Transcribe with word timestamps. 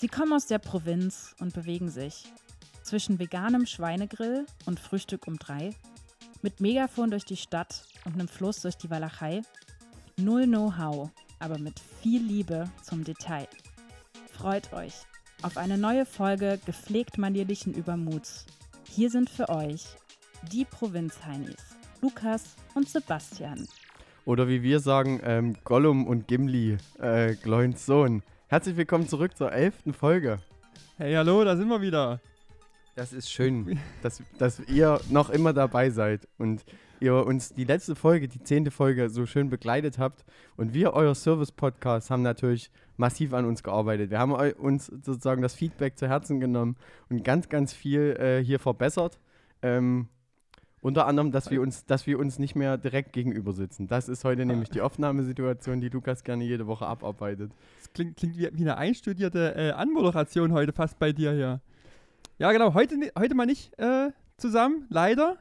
Sie 0.00 0.06
kommen 0.06 0.32
aus 0.32 0.46
der 0.46 0.60
Provinz 0.60 1.34
und 1.40 1.54
bewegen 1.54 1.90
sich 1.90 2.32
zwischen 2.84 3.18
veganem 3.18 3.66
Schweinegrill 3.66 4.46
und 4.64 4.78
Frühstück 4.78 5.26
um 5.26 5.40
drei, 5.40 5.74
mit 6.40 6.60
Megafon 6.60 7.10
durch 7.10 7.24
die 7.24 7.36
Stadt 7.36 7.82
und 8.04 8.14
einem 8.14 8.28
Fluss 8.28 8.62
durch 8.62 8.76
die 8.76 8.90
Walachei. 8.90 9.42
Null 10.16 10.46
Know-how, 10.46 11.10
aber 11.40 11.58
mit 11.58 11.80
viel 12.00 12.22
Liebe 12.22 12.70
zum 12.80 13.02
Detail. 13.02 13.48
Freut 14.32 14.72
euch 14.72 14.94
auf 15.42 15.56
eine 15.56 15.76
neue 15.76 16.06
Folge 16.06 16.60
gepflegt 16.64 17.18
manierlichen 17.18 17.74
Übermuts. 17.74 18.46
Hier 18.88 19.10
sind 19.10 19.28
für 19.28 19.48
euch 19.48 19.84
die 20.52 20.64
Provinzheinis, 20.64 21.76
Lukas 22.02 22.54
und 22.74 22.88
Sebastian. 22.88 23.66
Oder 24.24 24.46
wie 24.46 24.62
wir 24.62 24.78
sagen, 24.78 25.20
ähm, 25.24 25.56
Gollum 25.64 26.06
und 26.06 26.28
Gimli, 26.28 26.76
äh, 27.00 27.34
Gloins 27.34 27.84
Sohn. 27.84 28.22
Herzlich 28.50 28.78
willkommen 28.78 29.06
zurück 29.06 29.36
zur 29.36 29.52
elften 29.52 29.92
Folge. 29.92 30.38
Hey, 30.96 31.12
hallo, 31.12 31.44
da 31.44 31.54
sind 31.54 31.68
wir 31.68 31.82
wieder. 31.82 32.18
Das 32.96 33.12
ist 33.12 33.30
schön, 33.30 33.78
dass, 34.02 34.22
dass 34.38 34.60
ihr 34.60 35.02
noch 35.10 35.28
immer 35.28 35.52
dabei 35.52 35.90
seid 35.90 36.26
und 36.38 36.64
ihr 36.98 37.14
uns 37.26 37.52
die 37.52 37.64
letzte 37.64 37.94
Folge, 37.94 38.26
die 38.26 38.42
zehnte 38.42 38.70
Folge, 38.70 39.10
so 39.10 39.26
schön 39.26 39.50
begleitet 39.50 39.98
habt. 39.98 40.24
Und 40.56 40.72
wir, 40.72 40.94
euer 40.94 41.14
Service-Podcast, 41.14 42.10
haben 42.10 42.22
natürlich 42.22 42.70
massiv 42.96 43.34
an 43.34 43.44
uns 43.44 43.62
gearbeitet. 43.62 44.10
Wir 44.10 44.18
haben 44.18 44.32
uns 44.32 44.86
sozusagen 44.86 45.42
das 45.42 45.54
Feedback 45.54 45.98
zu 45.98 46.08
Herzen 46.08 46.40
genommen 46.40 46.76
und 47.10 47.24
ganz, 47.24 47.50
ganz 47.50 47.74
viel 47.74 48.16
äh, 48.18 48.42
hier 48.42 48.58
verbessert. 48.58 49.20
Ähm, 49.60 50.08
unter 50.80 51.06
anderem, 51.06 51.32
dass 51.32 51.50
wir, 51.50 51.60
uns, 51.60 51.84
dass 51.86 52.06
wir 52.06 52.18
uns 52.18 52.38
nicht 52.38 52.54
mehr 52.54 52.78
direkt 52.78 53.12
gegenüber 53.12 53.52
sitzen. 53.52 53.88
Das 53.88 54.08
ist 54.08 54.24
heute 54.24 54.46
nämlich 54.46 54.70
die 54.70 54.80
Aufnahmesituation, 54.80 55.80
die 55.80 55.88
Lukas 55.88 56.24
gerne 56.24 56.44
jede 56.44 56.66
Woche 56.66 56.86
abarbeitet. 56.86 57.52
Das 57.78 57.92
klingt, 57.92 58.16
klingt 58.16 58.36
wie, 58.36 58.48
wie 58.52 58.62
eine 58.62 58.76
einstudierte 58.76 59.54
äh, 59.56 59.70
Anmoderation 59.72 60.52
heute 60.52 60.72
fast 60.72 60.98
bei 60.98 61.12
dir 61.12 61.32
hier. 61.32 61.60
Ja, 62.38 62.52
genau, 62.52 62.74
heute, 62.74 62.94
heute 63.18 63.34
mal 63.34 63.46
nicht 63.46 63.76
äh, 63.78 64.10
zusammen, 64.36 64.86
leider. 64.88 65.36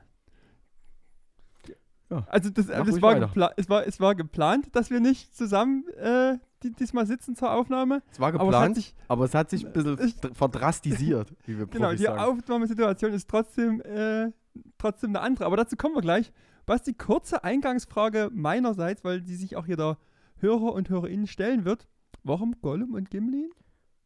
Ja, 2.09 2.25
Also 2.29 2.49
das, 2.49 2.67
das 2.67 3.01
war, 3.01 3.19
gepla 3.19 3.51
es, 3.57 3.69
war, 3.69 3.85
es 3.85 3.99
war 3.99 4.15
geplant, 4.15 4.73
dass 4.75 4.89
wir 4.89 4.99
nicht 5.01 5.35
zusammen 5.35 5.85
äh, 5.97 6.37
die, 6.63 6.71
diesmal 6.71 7.05
sitzen 7.05 7.35
zur 7.35 7.51
Aufnahme. 7.51 8.01
Es 8.11 8.19
war 8.19 8.29
Aber 8.29 8.35
es 8.35 8.41
hat 8.41 8.47
geplant, 8.47 8.75
sich, 8.75 8.95
aber 9.09 9.25
es 9.25 9.33
hat 9.35 9.49
sich 9.49 9.65
ein 9.65 9.73
bisschen 9.73 9.99
Ich- 10.05 10.19
dr- 10.19 10.33
verdrastisiert, 10.33 11.33
wie 11.45 11.57
wir 11.57 11.67
genau, 11.67 11.85
Profis 11.87 11.99
die 11.99 12.05
sagen. 12.05 12.19
Aufnahmesituation 12.19 13.11
ist 13.13 13.29
trotzdem, 13.29 13.81
äh, 13.81 14.31
trotzdem 14.77 15.09
eine 15.11 15.19
andere. 15.21 15.45
Aber 15.45 15.57
dazu 15.57 15.75
kommen 15.75 15.95
wir 15.95 16.01
gleich. 16.01 16.31
Basti, 16.65 16.93
kurze 16.93 17.43
Eingangsfrage 17.43 18.29
meinerseits, 18.33 19.03
weil 19.03 19.21
die 19.21 19.35
sich 19.35 19.55
auch 19.55 19.67
jeder 19.67 19.97
Hörer 20.37 20.73
und 20.73 20.89
Hörerinnen 20.89 21.27
stellen 21.27 21.65
wird. 21.65 21.87
Warum 22.23 22.55
Gollum 22.61 22.93
und 22.93 23.09
Gimli? 23.09 23.49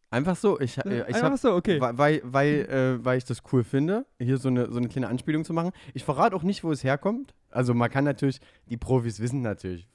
Einfach 0.09 0.35
so, 0.35 0.59
ich, 0.59 0.77
äh, 0.79 0.99
ich 1.01 1.05
Einfach 1.15 1.21
habe 1.23 1.37
so, 1.37 1.53
okay. 1.53 1.79
Weil, 1.79 1.97
weil, 1.97 2.21
weil, 2.25 2.99
äh, 2.99 3.05
weil 3.05 3.17
ich 3.17 3.23
das 3.25 3.41
cool 3.51 3.63
finde, 3.63 4.05
hier 4.19 4.37
so 4.37 4.49
eine, 4.49 4.69
so 4.71 4.77
eine 4.77 4.89
kleine 4.89 5.07
Anspielung 5.07 5.45
zu 5.45 5.53
machen. 5.53 5.71
Ich 5.93 6.03
verrate 6.03 6.35
auch 6.35 6.43
nicht, 6.43 6.63
wo 6.63 6.71
es 6.71 6.83
herkommt. 6.83 7.33
Also 7.51 7.73
man 7.73 7.89
kann 7.89 8.03
natürlich, 8.03 8.39
die 8.69 8.77
Profis 8.77 9.19
wissen 9.19 9.41
natürlich, 9.41 9.87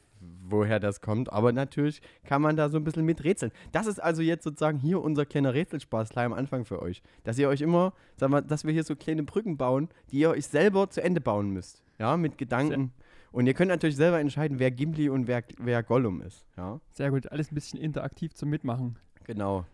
woher 0.48 0.80
das 0.80 1.00
kommt, 1.00 1.32
aber 1.32 1.52
natürlich 1.52 2.00
kann 2.24 2.40
man 2.42 2.56
da 2.56 2.68
so 2.68 2.78
ein 2.78 2.84
bisschen 2.84 3.04
mit 3.04 3.24
rätseln. 3.24 3.52
Das 3.72 3.86
ist 3.86 4.02
also 4.02 4.22
jetzt 4.22 4.44
sozusagen 4.44 4.78
hier 4.78 5.00
unser 5.02 5.26
kleiner 5.26 5.54
Rätselspaß 5.54 6.10
gleich 6.10 6.26
am 6.26 6.32
Anfang 6.32 6.64
für 6.64 6.80
euch. 6.82 7.02
Dass 7.24 7.38
ihr 7.38 7.48
euch 7.48 7.60
immer, 7.60 7.92
sag 8.16 8.30
mal, 8.30 8.42
dass 8.42 8.64
wir 8.64 8.72
hier 8.72 8.84
so 8.84 8.96
kleine 8.96 9.22
Brücken 9.22 9.56
bauen, 9.56 9.88
die 10.10 10.18
ihr 10.20 10.30
euch 10.30 10.46
selber 10.46 10.88
zu 10.90 11.02
Ende 11.02 11.20
bauen 11.20 11.50
müsst. 11.50 11.82
Ja, 11.98 12.16
mit 12.16 12.38
Gedanken. 12.38 12.92
Und 13.32 13.46
ihr 13.46 13.54
könnt 13.54 13.68
natürlich 13.68 13.96
selber 13.96 14.18
entscheiden, 14.20 14.58
wer 14.58 14.70
Gimli 14.70 15.08
und 15.08 15.26
wer, 15.26 15.44
wer 15.58 15.82
Gollum 15.82 16.22
ist. 16.22 16.46
Ja, 16.56 16.80
Sehr 16.92 17.10
gut, 17.10 17.30
alles 17.30 17.50
ein 17.50 17.54
bisschen 17.54 17.80
interaktiv 17.80 18.34
zum 18.34 18.48
Mitmachen. 18.50 18.96
genau. 19.24 19.66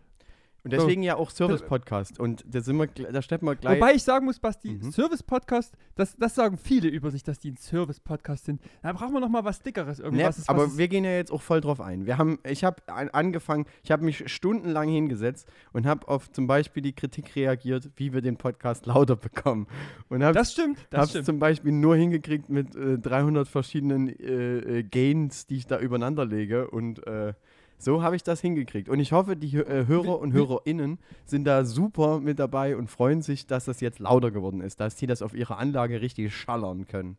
Und 0.63 0.71
So. 0.71 0.77
deswegen 0.77 1.03
ja 1.03 1.17
auch 1.17 1.29
Service-Podcast. 1.29 2.19
Und 2.19 2.45
da 2.47 2.61
sind 2.61 2.77
wir, 2.77 2.87
da 2.87 3.21
steppen 3.21 3.47
wir 3.47 3.55
gleich. 3.55 3.81
Wobei 3.81 3.95
ich 3.95 4.03
sagen 4.03 4.25
muss, 4.25 4.39
Basti, 4.39 4.79
Mhm. 4.81 4.91
Service-Podcast, 4.93 5.73
das, 5.95 6.15
das 6.15 6.35
sagen 6.35 6.57
viele 6.57 6.87
über 6.87 7.11
sich, 7.11 7.21
dass 7.21 7.37
die 7.39 7.51
ein 7.51 7.57
Service-Podcast 7.57 8.45
sind. 8.45 8.61
Da 8.81 8.93
brauchen 8.93 9.13
wir 9.13 9.19
noch 9.19 9.27
mal 9.29 9.43
was 9.43 9.61
Dickeres. 9.61 9.97
Ne, 9.99 10.05
Irgendwas, 10.05 10.37
ist- 10.37 10.49
aber 10.49 10.63
was 10.63 10.71
ist- 10.71 10.77
wir 10.77 10.87
gehen 10.87 11.03
ja 11.03 11.11
jetzt 11.11 11.31
auch 11.31 11.41
voll 11.41 11.59
drauf 11.59 11.81
ein. 11.81 12.05
Wir 12.05 12.17
haben, 12.17 12.39
ich 12.45 12.63
habe 12.63 12.77
an, 12.87 13.09
angefangen, 13.09 13.65
ich 13.83 13.91
habe 13.91 14.05
mich 14.05 14.23
stundenlang 14.31 14.87
hingesetzt 14.87 15.49
und 15.73 15.85
habe 15.85 16.07
auf 16.07 16.31
zum 16.31 16.47
Beispiel 16.47 16.81
die 16.81 16.93
Kritik 16.93 17.35
reagiert, 17.35 17.89
wie 17.97 18.13
wir 18.13 18.21
den 18.21 18.37
Podcast 18.37 18.85
lauter 18.85 19.17
bekommen. 19.17 19.67
Und 20.07 20.23
habe 20.23 20.33
das 20.33 20.53
stimmt, 20.53 20.77
das 20.91 21.03
es 21.05 21.09
stimmt. 21.09 21.25
zum 21.25 21.39
Beispiel 21.39 21.73
nur 21.73 21.97
hingekriegt 21.97 22.47
mit 22.49 22.73
äh, 22.75 22.97
300 22.99 23.49
verschiedenen 23.49 24.07
äh, 24.07 24.79
äh, 24.79 24.83
Gains, 24.83 25.45
die 25.45 25.57
ich 25.57 25.67
da 25.67 25.77
übereinander 25.79 26.25
lege. 26.25 26.69
Und 26.69 27.05
äh, 27.05 27.33
so 27.83 28.01
habe 28.03 28.15
ich 28.15 28.23
das 28.23 28.41
hingekriegt. 28.41 28.89
Und 28.89 28.99
ich 28.99 29.11
hoffe, 29.11 29.35
die 29.35 29.55
äh, 29.57 29.85
Hörer 29.87 30.19
und 30.19 30.33
HörerInnen 30.33 30.99
sind 31.25 31.43
da 31.45 31.65
super 31.65 32.19
mit 32.19 32.39
dabei 32.39 32.75
und 32.77 32.89
freuen 32.89 33.21
sich, 33.21 33.45
dass 33.47 33.65
das 33.65 33.81
jetzt 33.81 33.99
lauter 33.99 34.31
geworden 34.31 34.61
ist, 34.61 34.79
dass 34.79 34.97
sie 34.97 35.07
das 35.07 35.21
auf 35.21 35.33
ihrer 35.33 35.57
Anlage 35.57 36.01
richtig 36.01 36.35
schallern 36.35 36.87
können. 36.87 37.17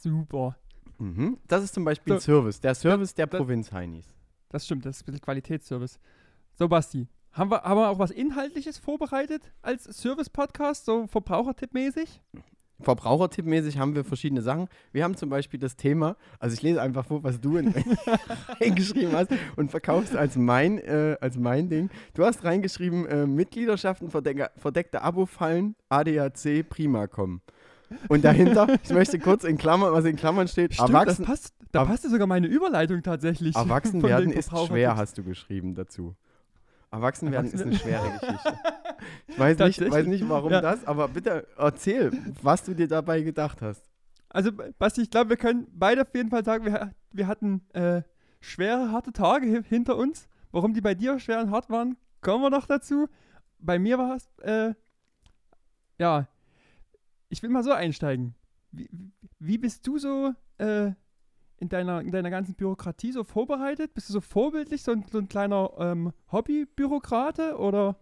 Super. 0.00 0.56
Mhm. 0.98 1.38
Das 1.48 1.62
ist 1.62 1.74
zum 1.74 1.84
Beispiel 1.84 2.14
ein 2.14 2.20
So, 2.20 2.32
Service, 2.32 2.60
der 2.60 2.74
Service 2.74 3.14
der 3.14 3.26
da- 3.26 3.38
Provinz-Heinis. 3.38 4.14
Das 4.48 4.64
stimmt, 4.64 4.86
das 4.86 4.96
ist 4.96 5.02
ein 5.02 5.06
bisschen 5.06 5.20
Qualitätsservice. 5.20 5.98
So, 6.54 6.68
Basti, 6.68 7.06
haben 7.32 7.50
wir, 7.50 7.62
haben 7.62 7.78
wir 7.78 7.90
auch 7.90 7.98
was 7.98 8.10
Inhaltliches 8.10 8.78
vorbereitet 8.78 9.52
als 9.62 9.84
Service-Podcast, 9.84 10.84
so 10.86 11.06
Verbrauchertipp-mäßig? 11.06 12.20
Verbrauchertippmäßig 12.80 13.78
haben 13.78 13.94
wir 13.94 14.04
verschiedene 14.04 14.42
Sachen. 14.42 14.68
Wir 14.92 15.04
haben 15.04 15.16
zum 15.16 15.28
Beispiel 15.30 15.58
das 15.58 15.76
Thema, 15.76 16.16
also 16.38 16.54
ich 16.54 16.62
lese 16.62 16.80
einfach 16.80 17.04
vor, 17.06 17.22
was 17.24 17.40
du 17.40 17.56
in- 17.56 17.74
reingeschrieben 18.60 19.12
hast 19.12 19.30
und 19.56 19.70
verkaufst 19.70 20.16
als 20.16 20.36
mein, 20.36 20.78
äh, 20.78 21.16
als 21.20 21.36
mein 21.36 21.68
Ding. 21.68 21.90
Du 22.14 22.24
hast 22.24 22.44
reingeschrieben, 22.44 23.06
äh, 23.06 23.26
Mitgliederschaften, 23.26 24.10
verdecker, 24.10 24.50
verdeckte 24.56 25.02
Abo-Fallen, 25.02 25.74
ADAC, 25.88 26.68
prima 26.68 27.06
kommen. 27.06 27.40
Und 28.08 28.24
dahinter, 28.24 28.66
ich 28.84 28.90
möchte 28.90 29.18
kurz 29.18 29.44
in 29.44 29.58
Klammern, 29.58 29.92
was 29.92 30.04
in 30.04 30.16
Klammern 30.16 30.46
steht, 30.48 30.74
Stimmt, 30.74 30.90
erwachsen, 30.90 31.24
das 31.24 31.26
passt, 31.26 31.54
da 31.72 31.84
passte 31.84 32.10
sogar 32.10 32.26
meine 32.26 32.46
Überleitung 32.46 33.02
tatsächlich. 33.02 33.56
erwachsen 33.56 34.02
werden 34.02 34.30
den 34.30 34.38
ist 34.38 34.50
schwer, 34.66 34.96
hast 34.96 35.18
du 35.18 35.24
geschrieben 35.24 35.74
dazu. 35.74 36.14
Erwachsen 36.90 37.30
werden 37.30 37.50
ist 37.52 37.62
eine 37.62 37.74
schwere 37.76 38.10
Geschichte. 38.18 38.58
Ich 39.26 39.38
weiß 39.38 39.58
nicht, 39.58 39.90
weiß 39.90 40.06
nicht 40.06 40.28
warum 40.28 40.50
Ja. 40.50 40.60
das, 40.60 40.84
aber 40.86 41.08
bitte 41.08 41.46
erzähl, 41.56 42.10
was 42.42 42.64
du 42.64 42.74
dir 42.74 42.88
dabei 42.88 43.20
gedacht 43.20 43.60
hast. 43.62 43.84
Also, 44.30 44.50
Basti, 44.78 45.02
ich 45.02 45.10
glaube, 45.10 45.30
wir 45.30 45.36
können 45.36 45.66
beide 45.72 46.02
auf 46.02 46.14
jeden 46.14 46.30
Fall 46.30 46.44
sagen, 46.44 46.64
wir, 46.64 46.92
wir 47.12 47.26
hatten 47.26 47.62
äh, 47.72 48.02
schwere, 48.40 48.90
harte 48.92 49.12
Tage 49.12 49.46
hi- 49.50 49.62
hinter 49.62 49.96
uns. 49.96 50.28
Warum 50.50 50.72
die 50.74 50.80
bei 50.80 50.94
dir 50.94 51.18
schwer 51.20 51.40
und 51.40 51.50
hart 51.50 51.68
waren, 51.70 51.96
kommen 52.20 52.42
wir 52.42 52.50
noch 52.50 52.66
dazu. 52.66 53.08
Bei 53.58 53.78
mir 53.78 53.98
war 53.98 54.16
es, 54.16 54.28
äh, 54.42 54.74
ja, 55.98 56.26
ich 57.28 57.42
will 57.42 57.50
mal 57.50 57.62
so 57.64 57.72
einsteigen. 57.72 58.34
Wie, 58.72 58.88
wie 59.38 59.58
bist 59.58 59.86
du 59.86 59.98
so 59.98 60.32
äh, 60.58 60.92
in, 61.60 61.68
deiner, 61.68 62.00
in 62.00 62.10
deiner 62.10 62.30
ganzen 62.30 62.54
Bürokratie 62.54 63.12
so 63.12 63.24
vorbereitet? 63.24 63.94
Bist 63.94 64.08
du 64.08 64.12
so 64.14 64.20
vorbildlich, 64.20 64.82
so 64.82 64.92
ein, 64.92 65.04
so 65.10 65.18
ein 65.18 65.28
kleiner 65.28 65.70
ähm, 65.78 66.12
Hobbybürokrate 66.30 67.56
oder 67.56 67.96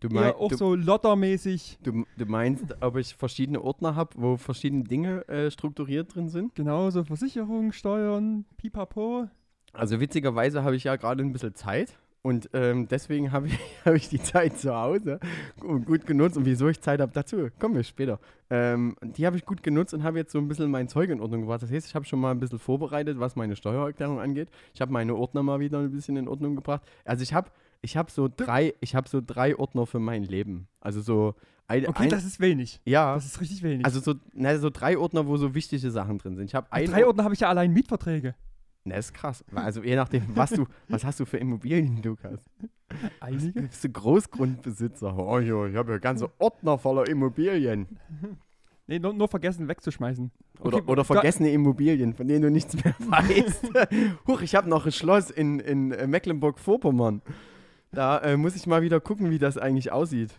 Du, 0.00 0.08
eher 0.08 0.20
mein, 0.20 0.32
auch 0.34 0.50
du, 0.50 0.56
so 0.56 0.74
lottermäßig? 0.74 1.78
Du, 1.82 2.04
du 2.18 2.26
meinst, 2.26 2.64
ob 2.82 2.96
ich 2.96 3.14
verschiedene 3.14 3.62
Ordner 3.62 3.96
habe, 3.96 4.10
wo 4.16 4.36
verschiedene 4.36 4.84
Dinge 4.84 5.26
äh, 5.28 5.50
strukturiert 5.50 6.14
drin 6.14 6.28
sind? 6.28 6.54
Genau, 6.54 6.90
so 6.90 7.04
Versicherungen, 7.04 7.72
Steuern, 7.72 8.44
pipapo. 8.58 9.28
Also 9.72 10.00
witzigerweise 10.00 10.62
habe 10.62 10.76
ich 10.76 10.84
ja 10.84 10.96
gerade 10.96 11.22
ein 11.24 11.32
bisschen 11.32 11.54
Zeit 11.54 11.96
und 12.24 12.48
ähm, 12.54 12.88
deswegen 12.88 13.30
habe 13.32 13.46
ich, 13.48 13.58
habe 13.84 13.96
ich 13.96 14.08
die 14.08 14.20
Zeit 14.20 14.58
zu 14.58 14.74
Hause 14.74 15.20
gu- 15.60 15.80
gut 15.80 16.06
genutzt. 16.06 16.36
Und 16.36 16.46
wieso 16.46 16.68
ich 16.68 16.80
Zeit 16.80 17.00
habe, 17.00 17.12
dazu 17.12 17.48
kommen 17.58 17.74
wir 17.76 17.84
später. 17.84 18.18
Ähm, 18.50 18.96
die 19.02 19.26
habe 19.26 19.36
ich 19.36 19.44
gut 19.44 19.62
genutzt 19.62 19.92
und 19.94 20.02
habe 20.02 20.18
jetzt 20.18 20.32
so 20.32 20.38
ein 20.38 20.48
bisschen 20.48 20.70
mein 20.70 20.88
Zeug 20.88 21.10
in 21.10 21.20
Ordnung 21.20 21.42
gebracht. 21.42 21.62
Das 21.62 21.70
heißt, 21.70 21.86
ich 21.86 21.94
habe 21.94 22.04
schon 22.06 22.18
mal 22.20 22.30
ein 22.30 22.40
bisschen 22.40 22.58
vorbereitet, 22.58 23.20
was 23.20 23.36
meine 23.36 23.54
Steuererklärung 23.56 24.20
angeht. 24.20 24.48
Ich 24.74 24.80
habe 24.80 24.90
meine 24.92 25.14
Ordner 25.14 25.42
mal 25.42 25.60
wieder 25.60 25.78
ein 25.80 25.90
bisschen 25.90 26.16
in 26.16 26.26
Ordnung 26.26 26.56
gebracht. 26.56 26.82
Also 27.04 27.22
ich 27.22 27.34
habe 27.34 27.50
ich 27.82 27.96
habe 27.98 28.10
so 28.10 28.28
drei, 28.34 28.72
ich 28.80 28.94
habe 28.94 29.06
so 29.08 29.20
drei 29.24 29.56
Ordner 29.58 29.84
für 29.86 29.98
mein 30.00 30.22
Leben. 30.24 30.66
Also 30.80 31.02
so 31.02 31.34
ein, 31.66 31.86
Okay, 31.86 32.04
ein, 32.04 32.08
das 32.08 32.24
ist 32.24 32.40
wenig. 32.40 32.80
ja, 32.86 33.14
Das 33.14 33.26
ist 33.26 33.38
richtig 33.42 33.62
wenig. 33.62 33.84
Also 33.84 34.00
so, 34.00 34.14
na, 34.32 34.56
so 34.58 34.70
drei 34.70 34.96
Ordner, 34.96 35.26
wo 35.26 35.36
so 35.36 35.54
wichtige 35.54 35.90
Sachen 35.90 36.16
drin 36.16 36.36
sind. 36.36 36.46
Ich 36.46 36.54
habe 36.54 36.66
drei 36.70 37.06
Ordner 37.06 37.24
habe 37.24 37.34
ich 37.34 37.40
ja 37.40 37.50
allein 37.50 37.72
Mietverträge. 37.74 38.34
Na, 38.84 38.96
ist 38.96 39.14
krass. 39.14 39.42
Also 39.54 39.82
je 39.82 39.96
nachdem, 39.96 40.24
was 40.34 40.50
du, 40.50 40.66
was 40.88 41.04
hast 41.04 41.18
du 41.18 41.24
für 41.24 41.38
Immobilien, 41.38 42.02
Lukas? 42.02 42.44
Einige. 43.18 43.62
Bist 43.62 43.82
du 43.82 43.88
Großgrundbesitzer? 43.88 45.16
Oh 45.16 45.38
jo, 45.38 45.66
ich 45.66 45.74
habe 45.74 45.92
ja 45.92 45.98
ganze 45.98 46.30
Ordner 46.38 46.76
voller 46.76 47.08
Immobilien. 47.08 47.88
Nee, 48.86 48.98
nur, 48.98 49.14
nur 49.14 49.28
vergessen 49.28 49.68
wegzuschmeißen. 49.68 50.30
Oder, 50.60 50.76
Okay, 50.76 50.90
oder 50.90 51.04
vergessene 51.04 51.50
Immobilien, 51.50 52.12
von 52.12 52.28
denen 52.28 52.42
du 52.42 52.50
nichts 52.50 52.74
mehr 52.84 52.94
weißt. 52.98 53.70
Huch, 54.26 54.42
ich 54.42 54.54
habe 54.54 54.68
noch 54.68 54.84
ein 54.84 54.92
Schloss 54.92 55.30
in, 55.30 55.60
in 55.60 55.92
äh, 55.92 56.06
Mecklenburg-Vorpommern. 56.06 57.22
Da 57.90 58.18
äh, 58.18 58.36
muss 58.36 58.54
ich 58.54 58.66
mal 58.66 58.82
wieder 58.82 59.00
gucken, 59.00 59.30
wie 59.30 59.38
das 59.38 59.56
eigentlich 59.56 59.90
aussieht. 59.92 60.38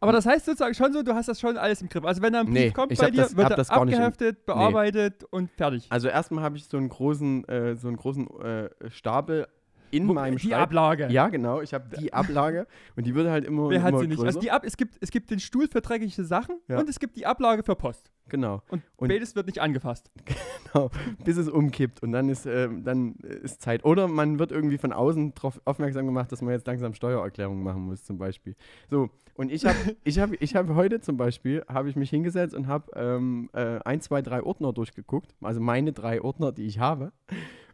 Aber 0.00 0.12
das 0.12 0.26
heißt 0.26 0.46
sozusagen 0.46 0.74
schon 0.74 0.92
so, 0.92 1.02
du 1.02 1.14
hast 1.14 1.28
das 1.28 1.40
schon 1.40 1.56
alles 1.56 1.82
im 1.82 1.88
Griff. 1.88 2.04
Also 2.04 2.22
wenn 2.22 2.32
da 2.32 2.40
ein 2.40 2.46
Brief 2.46 2.54
Nee, 2.54 2.70
kommt 2.70 2.92
ich 2.92 2.98
bei 2.98 3.10
dir, 3.10 3.22
das- 3.22 3.36
wird 3.36 3.50
er 3.50 3.56
das 3.56 3.70
abgeheftet, 3.70 4.46
bearbeitet 4.46 5.24
und 5.30 5.50
fertig. 5.52 5.86
Also 5.90 6.08
erstmal 6.08 6.44
habe 6.44 6.56
ich 6.56 6.64
so 6.66 6.76
einen 6.76 6.88
großen, 6.88 7.48
äh, 7.48 7.76
so 7.76 7.88
einen 7.88 7.96
großen 7.96 8.28
äh, 8.40 8.70
Stapel 8.90 9.46
in 9.90 10.08
Wo- 10.08 10.14
meinem 10.14 10.36
die 10.36 10.48
Schreib- 10.48 10.60
Ablage. 10.62 11.08
Ja, 11.10 11.28
genau. 11.28 11.60
Ich 11.60 11.72
habe 11.74 11.84
die 11.98 12.12
Ablage 12.12 12.66
und 12.96 13.06
die 13.06 13.14
wird 13.14 13.28
halt 13.28 13.44
immer, 13.44 13.68
Wer 13.70 13.76
immer 13.78 13.84
hat 13.86 13.98
sie 13.98 14.06
nicht? 14.06 14.16
größer. 14.16 14.26
Also 14.28 14.40
die 14.40 14.50
Ab 14.50 14.62
es, 14.64 14.76
gibt, 14.76 14.96
es 15.00 15.10
gibt 15.10 15.30
den 15.30 15.40
Stuhl 15.40 15.68
für 15.68 15.80
dreckige 15.80 16.24
Sachen 16.24 16.56
Ja. 16.68 16.78
und 16.78 16.88
es 16.88 16.98
gibt 16.98 17.16
die 17.16 17.26
Ablage 17.26 17.62
für 17.62 17.74
Post. 17.76 18.10
genau. 18.28 18.62
Und, 18.70 18.82
Und- 18.96 19.08
beides 19.08 19.34
wird 19.36 19.46
nicht 19.46 19.60
angefasst. 19.60 20.10
Genau, 20.72 20.90
bis 21.24 21.36
es 21.38 21.48
umkippt 21.48 22.02
und 22.02 22.12
dann 22.12 22.28
ist, 22.28 22.44
ähm, 22.44 22.82
dann 22.84 23.14
ist 23.14 23.62
Zeit. 23.62 23.84
Oder 23.86 24.08
man 24.08 24.38
wird 24.38 24.52
irgendwie 24.52 24.76
von 24.76 24.92
außen 24.92 25.32
darauf 25.34 25.58
aufmerksam 25.64 26.04
gemacht, 26.04 26.30
dass 26.32 26.42
man 26.42 26.52
jetzt 26.52 26.66
langsam 26.66 26.92
Steuererklärung 26.92 27.62
machen 27.62 27.82
muss, 27.82 28.04
zum 28.04 28.18
Beispiel. 28.18 28.56
So, 28.90 29.08
und 29.36 29.50
ich 29.50 29.64
habe 29.64 29.76
ich 30.04 30.18
hab, 30.18 30.30
ich 30.38 30.54
hab 30.54 30.68
heute 30.74 31.00
zum 31.00 31.16
Beispiel, 31.16 31.64
habe 31.66 31.88
ich 31.88 31.96
mich 31.96 32.10
hingesetzt 32.10 32.54
und 32.54 32.66
habe 32.66 32.90
ähm, 32.94 33.48
äh, 33.54 33.78
ein, 33.86 34.02
zwei, 34.02 34.20
drei 34.20 34.42
Ordner 34.42 34.72
durchgeguckt, 34.74 35.34
also 35.40 35.60
meine 35.60 35.92
drei 35.92 36.20
Ordner, 36.20 36.52
die 36.52 36.66
ich 36.66 36.78
habe, 36.78 37.12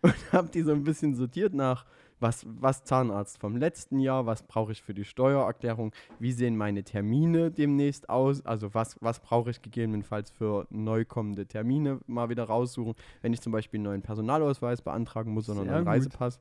und 0.02 0.14
habe 0.32 0.48
die 0.50 0.62
so 0.62 0.70
ein 0.72 0.84
bisschen 0.84 1.14
sortiert 1.16 1.54
nach, 1.54 1.86
was, 2.22 2.46
was 2.48 2.84
Zahnarzt 2.84 3.38
vom 3.38 3.56
letzten 3.56 3.98
Jahr, 3.98 4.24
was 4.24 4.44
brauche 4.44 4.72
ich 4.72 4.82
für 4.82 4.94
die 4.94 5.04
Steuererklärung, 5.04 5.92
wie 6.18 6.32
sehen 6.32 6.56
meine 6.56 6.84
Termine 6.84 7.50
demnächst 7.50 8.08
aus, 8.08 8.46
also 8.46 8.72
was, 8.74 8.96
was 9.00 9.20
brauche 9.20 9.50
ich 9.50 9.60
gegebenenfalls 9.60 10.30
für 10.30 10.66
neu 10.70 11.04
kommende 11.04 11.46
Termine 11.46 12.00
mal 12.06 12.28
wieder 12.28 12.44
raussuchen, 12.44 12.94
wenn 13.20 13.32
ich 13.32 13.40
zum 13.40 13.52
Beispiel 13.52 13.78
einen 13.78 13.84
neuen 13.84 14.02
Personalausweis 14.02 14.80
beantragen 14.80 15.32
muss 15.32 15.50
oder 15.50 15.62
einen. 15.62 15.86
Reisepass. 15.86 16.40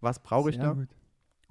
Was 0.00 0.20
brauche 0.20 0.50
ich 0.50 0.56
Sehr 0.56 0.64
da? 0.64 0.72
gut. 0.74 0.88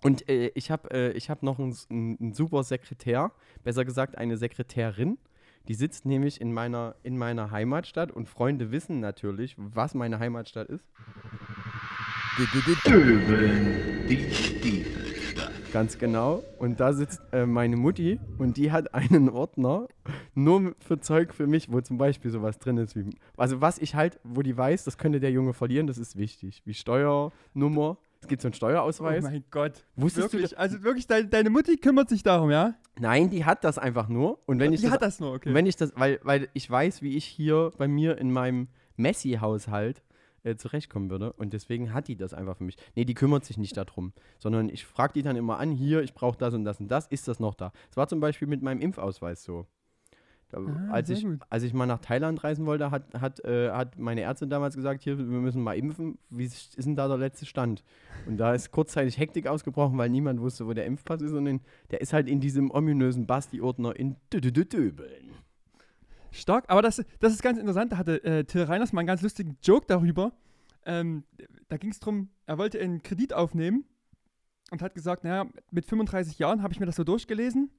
Und 0.03 0.29
äh, 0.29 0.51
ich 0.55 0.71
habe 0.71 0.91
äh, 0.91 1.11
ich 1.11 1.29
hab 1.29 1.43
noch 1.43 1.59
einen, 1.59 1.75
einen 1.89 2.33
super 2.33 2.63
Sekretär, 2.63 3.31
besser 3.63 3.85
gesagt 3.85 4.17
eine 4.17 4.37
Sekretärin. 4.37 5.17
Die 5.67 5.73
sitzt 5.73 6.05
nämlich 6.05 6.39
in 6.39 6.53
meiner, 6.53 6.95
in 7.01 7.17
meiner 7.17 7.49
Heimatstadt 7.49 8.11
und 8.11 8.29
Freunde 8.29 8.71
wissen 8.71 8.99
natürlich, 8.99 9.55
was 9.57 9.95
meine 9.95 10.19
Heimatstadt 10.19 10.69
ist. 10.69 10.85
Ganz 15.71 15.97
genau. 15.97 16.43
Und 16.59 16.79
da 16.79 16.93
sitzt 16.93 17.21
äh, 17.31 17.45
meine 17.45 17.75
Mutti 17.75 18.19
und 18.37 18.57
die 18.57 18.71
hat 18.71 18.93
einen 18.93 19.29
Ordner 19.29 19.87
nur 20.33 20.73
für 20.79 20.99
Zeug 20.99 21.33
für 21.33 21.47
mich, 21.47 21.71
wo 21.71 21.81
zum 21.81 21.97
Beispiel 21.97 22.31
sowas 22.31 22.59
drin 22.59 22.77
ist 22.77 22.95
wie. 22.95 23.09
Also 23.37 23.61
was 23.61 23.77
ich 23.77 23.95
halt, 23.95 24.19
wo 24.23 24.41
die 24.41 24.55
weiß, 24.57 24.83
das 24.85 24.97
könnte 24.97 25.19
der 25.19 25.31
Junge 25.31 25.53
verlieren, 25.53 25.87
das 25.87 25.97
ist 25.97 26.17
wichtig. 26.17 26.61
Wie 26.65 26.73
Steuernummer. 26.73 27.97
Es 28.21 28.27
gibt 28.27 28.41
so 28.41 28.47
einen 28.47 28.53
Oh 28.53 28.57
Steuerausweis. 28.57 29.23
mein 29.23 29.43
Gott. 29.51 29.85
Wusstest 29.95 30.33
du 30.33 30.37
Wirklich, 30.37 30.57
also 30.57 30.81
wirklich, 30.83 31.07
dein, 31.07 31.29
deine 31.29 31.49
Mutti 31.49 31.77
kümmert 31.77 32.09
sich 32.09 32.23
darum, 32.23 32.49
ja? 32.49 32.73
Nein, 32.99 33.29
die 33.29 33.45
hat 33.45 33.63
das 33.63 33.77
einfach 33.77 34.07
nur. 34.07 34.39
Und 34.47 34.59
wenn 34.59 34.73
ich 34.73 34.79
Die 34.79 34.85
das, 34.87 34.93
hat 34.93 35.01
das 35.01 35.19
nur, 35.19 35.33
okay. 35.33 35.53
wenn 35.53 35.65
ich 35.65 35.75
das, 35.75 35.93
weil, 35.95 36.19
weil 36.23 36.47
ich 36.53 36.69
weiß, 36.69 37.01
wie 37.01 37.15
ich 37.17 37.25
hier 37.25 37.71
bei 37.77 37.87
mir 37.87 38.17
in 38.17 38.31
meinem 38.31 38.67
Messi-Haushalt 38.97 40.01
äh, 40.45 40.55
zurechtkommen 40.55 41.09
würde. 41.09 41.33
Und 41.33 41.53
deswegen 41.53 41.93
hat 41.93 42.07
die 42.07 42.15
das 42.15 42.33
einfach 42.33 42.57
für 42.57 42.63
mich. 42.63 42.77
Nee, 42.95 43.03
die 43.05 43.13
kümmert 43.13 43.43
sich 43.43 43.57
nicht 43.57 43.75
darum, 43.75 44.13
sondern 44.39 44.69
ich 44.69 44.85
frage 44.85 45.13
die 45.13 45.23
dann 45.23 45.35
immer 45.35 45.59
an, 45.59 45.71
hier, 45.71 46.01
ich 46.01 46.13
brauche 46.13 46.37
das 46.37 46.53
und 46.53 46.63
das 46.63 46.79
und 46.79 46.87
das, 46.89 47.07
ist 47.07 47.27
das 47.27 47.39
noch 47.39 47.55
da? 47.55 47.71
Es 47.89 47.97
war 47.97 48.07
zum 48.07 48.19
Beispiel 48.19 48.47
mit 48.47 48.61
meinem 48.61 48.79
Impfausweis 48.81 49.43
so. 49.43 49.65
Da, 50.49 50.59
Ah, 50.59 50.91
als, 50.91 51.09
ich, 51.09 51.23
gut. 51.23 51.39
als 51.49 51.63
ich 51.63 51.73
mal 51.73 51.87
nach 51.87 51.97
Thailand 51.99 52.43
reisen 52.43 52.67
wollte, 52.67 52.91
hat, 52.91 53.15
hat, 53.19 53.43
äh, 53.45 53.71
hat 53.71 53.97
meine 53.97 54.21
Ärztin 54.21 54.47
damals 54.51 54.75
gesagt, 54.75 55.01
hier, 55.01 55.17
wir 55.17 55.25
müssen 55.25 55.63
mal 55.63 55.75
impfen. 55.75 56.19
Wie 56.29 56.45
ist 56.45 56.77
denn 56.77 56.95
da 56.95 57.07
der 57.07 57.17
letzte 57.17 57.47
Stand? 57.47 57.83
Und 58.27 58.37
da 58.37 58.53
ist 58.53 58.69
kurzzeitig 58.69 59.17
Hektik 59.17 59.47
ausgebrochen, 59.47 59.97
weil 59.97 60.09
niemand 60.09 60.39
wusste, 60.41 60.67
wo 60.67 60.73
der 60.73 60.85
Impfpass 60.85 61.21
ist. 61.23 61.31
Und 61.33 61.47
in, 61.47 61.61
der 61.89 61.99
ist 62.01 62.13
halt 62.13 62.29
in 62.29 62.41
diesem 62.41 62.69
ominösen 62.69 63.25
Basti-Ordner 63.25 63.95
in 63.95 64.17
Dö- 64.31 64.39
Dö- 64.39 64.51
Dö- 64.53 64.69
Döbeln. 64.69 65.31
Stark, 66.35 66.65
aber 66.67 66.81
das, 66.81 67.03
das 67.19 67.33
ist 67.33 67.41
ganz 67.41 67.59
interessant. 67.59 67.91
Da 67.91 67.97
hatte 67.97 68.23
äh, 68.23 68.43
Till 68.43 68.63
Reiners 68.63 68.93
mal 68.93 69.01
einen 69.01 69.07
ganz 69.07 69.21
lustigen 69.21 69.57
Joke 69.61 69.85
darüber. 69.87 70.33
Ähm, 70.85 71.23
da 71.67 71.77
ging 71.77 71.91
es 71.91 71.99
darum, 71.99 72.29
er 72.45 72.57
wollte 72.57 72.79
einen 72.79 73.01
Kredit 73.01 73.33
aufnehmen 73.33 73.85
und 74.71 74.81
hat 74.81 74.93
gesagt, 74.93 75.23
naja, 75.23 75.47
mit 75.71 75.85
35 75.85 76.37
Jahren 76.39 76.61
habe 76.61 76.73
ich 76.73 76.79
mir 76.79 76.85
das 76.85 76.95
so 76.95 77.03
durchgelesen 77.03 77.71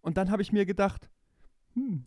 und 0.00 0.16
dann 0.16 0.30
habe 0.30 0.42
ich 0.42 0.52
mir 0.52 0.64
gedacht, 0.64 1.10
hm, 1.74 2.06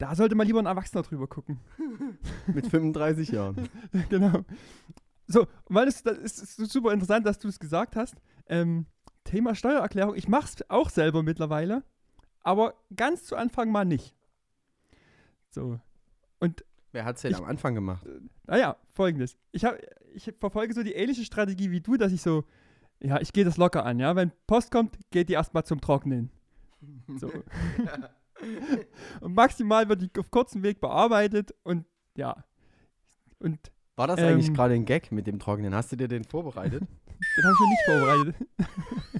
da 0.00 0.14
sollte 0.14 0.34
mal 0.34 0.44
lieber 0.44 0.60
ein 0.60 0.66
Erwachsener 0.66 1.02
drüber 1.02 1.26
gucken. 1.26 1.60
Mit 2.46 2.66
35 2.66 3.28
Jahren. 3.30 3.68
genau. 4.08 4.44
So, 5.26 5.46
weil 5.68 5.88
es 5.88 6.02
das 6.02 6.18
ist, 6.18 6.56
super 6.56 6.92
interessant, 6.92 7.26
dass 7.26 7.38
du 7.38 7.48
es 7.48 7.60
gesagt 7.60 7.96
hast. 7.96 8.14
Ähm, 8.46 8.86
Thema 9.24 9.54
Steuererklärung. 9.54 10.14
Ich 10.14 10.26
mache 10.26 10.46
es 10.46 10.70
auch 10.70 10.88
selber 10.88 11.22
mittlerweile, 11.22 11.84
aber 12.42 12.74
ganz 12.96 13.24
zu 13.24 13.36
Anfang 13.36 13.70
mal 13.70 13.84
nicht. 13.84 14.16
So. 15.50 15.80
Und 16.38 16.64
Wer 16.92 17.04
hat 17.04 17.16
es 17.16 17.22
denn 17.22 17.32
Ich- 17.32 17.36
am 17.38 17.44
Anfang 17.44 17.74
gemacht? 17.74 18.04
naja, 18.46 18.76
folgendes. 18.94 19.36
Ich, 19.52 19.64
hab, 19.64 19.76
ich 20.12 20.32
verfolge 20.40 20.74
so 20.74 20.82
die 20.82 20.92
ähnliche 20.94 21.24
Strategie 21.24 21.70
wie 21.70 21.80
du, 21.80 21.96
dass 21.96 22.10
ich 22.12 22.20
so, 22.22 22.44
ja, 23.00 23.20
ich 23.20 23.32
gehe 23.32 23.44
das 23.44 23.56
locker 23.58 23.84
an, 23.86 23.98
ja. 24.00 24.16
Wenn 24.16 24.32
Post 24.46 24.70
kommt, 24.72 24.98
geht 25.10 25.28
die 25.28 25.34
erstmal 25.34 25.64
zum 25.64 25.80
Trocknen. 25.80 26.30
So. 27.18 27.30
und 29.20 29.34
maximal 29.34 29.88
wird 29.88 30.02
die 30.02 30.10
auf 30.18 30.30
kurzem 30.30 30.62
Weg 30.62 30.80
bearbeitet 30.80 31.54
und 31.62 31.86
ja. 32.16 32.44
Und 33.38 33.58
War 33.96 34.06
das 34.08 34.18
Ähm, 34.18 34.26
eigentlich 34.28 34.52
gerade 34.52 34.74
ein 34.74 34.84
Gag 34.84 35.12
mit 35.12 35.26
dem 35.26 35.38
Trocknen? 35.38 35.74
Hast 35.74 35.92
du 35.92 35.96
dir 35.96 36.08
den 36.08 36.24
vorbereitet? 36.24 36.80
den 37.36 37.44
habe 37.44 37.54
ich 37.54 37.60
mir 37.60 37.68
nicht 37.68 37.84
vorbereitet. 37.86 38.36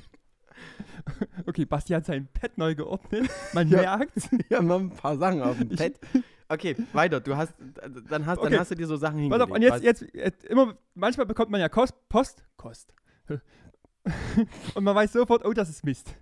okay, 1.46 1.64
Basti 1.64 1.92
hat 1.92 2.04
sein 2.06 2.28
Pad 2.32 2.56
neu 2.58 2.74
geordnet. 2.74 3.28
Man 3.52 3.68
Ja. 3.70 3.96
merkt. 3.96 4.12
ja, 4.50 4.60
noch 4.62 4.80
ein 4.80 4.90
paar 4.90 5.16
Sachen 5.18 5.42
auf 5.42 5.58
dem 5.58 5.70
Ich- 5.72 5.78
Pad. 5.78 5.92
Okay, 6.48 6.74
weiter. 6.92 7.20
Du 7.20 7.36
hast, 7.36 7.54
dann 8.08 8.26
hast, 8.26 8.38
Okay. 8.38 8.50
dann 8.50 8.60
hast 8.60 8.70
du 8.72 8.74
dir 8.74 8.86
so 8.88 8.96
Sachen 8.96 9.28
Pass 9.28 9.38
hingelegt. 9.40 9.42
auf, 9.42 9.50
und 9.50 9.62
jetzt, 9.62 9.84
jetzt, 10.02 10.14
jetzt 10.14 10.44
immer, 10.46 10.76
manchmal 10.94 11.24
bekommt 11.26 11.50
man 11.50 11.60
ja 11.60 11.68
Kost, 11.68 11.94
Post, 12.08 12.42
Kost. 12.56 12.92
und 14.74 14.82
man 14.84 14.94
weiß 14.96 15.12
sofort, 15.12 15.44
oh, 15.44 15.52
das 15.52 15.68
ist 15.68 15.84
Mist. 15.84 16.14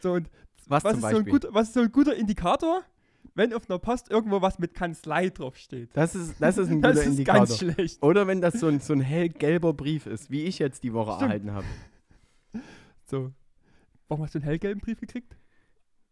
So, 0.00 0.14
und 0.14 0.28
was, 0.66 0.82
was 0.82 0.96
ist, 0.96 1.08
so 1.10 1.22
gut, 1.22 1.46
was 1.50 1.68
ist 1.68 1.74
so 1.74 1.80
ein 1.80 1.92
guter 1.92 2.16
Indikator, 2.16 2.82
wenn 3.34 3.52
auf 3.54 3.70
einer 3.70 3.78
Post 3.78 4.10
irgendwo 4.10 4.42
was 4.42 4.58
mit 4.58 4.74
Kanzlei 4.74 5.28
draufsteht? 5.28 5.90
das, 5.92 6.16
ist, 6.16 6.34
das 6.40 6.58
ist 6.58 6.68
ein 6.70 6.82
Das 6.82 6.92
guter 6.96 7.02
ist 7.02 7.06
Indikator. 7.12 7.46
ganz 7.46 7.58
schlecht. 7.58 8.02
Oder 8.02 8.26
wenn 8.26 8.40
das 8.40 8.54
so 8.54 8.66
ein, 8.66 8.80
so 8.80 8.92
ein 8.94 9.00
hellgelber 9.00 9.72
Brief 9.74 10.06
ist, 10.06 10.30
wie 10.30 10.42
ich 10.44 10.58
jetzt 10.58 10.82
die 10.82 10.92
Woche 10.92 11.12
Stimmt. 11.12 11.22
erhalten 11.22 11.52
habe. 11.52 11.66
So. 13.06 13.30
Warum 14.12 14.24
hast 14.24 14.34
du 14.34 14.38
einen 14.40 14.44
hellgelben 14.44 14.80
Brief 14.80 15.00
gekriegt? 15.00 15.36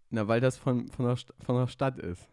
Na, 0.08 0.26
weil 0.26 0.40
das 0.40 0.56
von, 0.56 0.88
von, 0.88 1.04
der, 1.06 1.16
St- 1.16 1.34
von 1.44 1.54
der 1.56 1.66
Stadt 1.66 1.98
ist. 1.98 2.28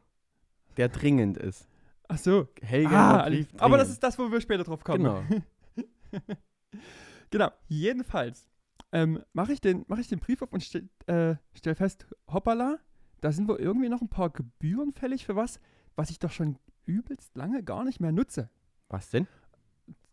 Der 0.77 0.87
dringend 0.89 1.37
ist. 1.37 1.67
Ach 2.07 2.17
so. 2.17 2.47
Hellgelber 2.61 2.97
Ah, 2.97 3.27
Brief. 3.27 3.47
aber 3.57 3.77
das 3.77 3.87
dringend. 3.87 3.93
ist 3.95 4.03
das, 4.03 4.17
wo 4.19 4.31
wir 4.31 4.39
später 4.41 4.63
drauf 4.63 4.83
kommen. 4.83 5.03
Genau. 5.03 5.23
Genau, 7.29 7.51
jedenfalls 7.67 8.47
ähm, 8.93 9.21
mache 9.33 9.51
ich, 9.51 9.59
den- 9.59 9.83
mach 9.87 9.97
ich 9.97 10.07
den 10.07 10.19
Brief 10.19 10.41
auf 10.41 10.53
und 10.53 10.63
stell, 10.63 10.87
äh, 11.07 11.35
stell 11.53 11.75
fest, 11.75 12.07
hoppala, 12.31 12.79
da 13.19 13.31
sind 13.33 13.49
wohl 13.49 13.57
irgendwie 13.57 13.89
noch 13.89 14.01
ein 14.01 14.07
paar 14.09 14.29
Gebühren 14.29 14.93
fällig 14.93 15.25
für 15.25 15.35
was, 15.35 15.59
was 15.97 16.09
ich 16.09 16.19
doch 16.19 16.31
schon 16.31 16.57
übelst 16.85 17.35
lange 17.35 17.63
gar 17.63 17.83
nicht 17.83 17.99
mehr 17.99 18.13
nutze. 18.13 18.49
Was 18.87 19.09
denn? 19.09 19.27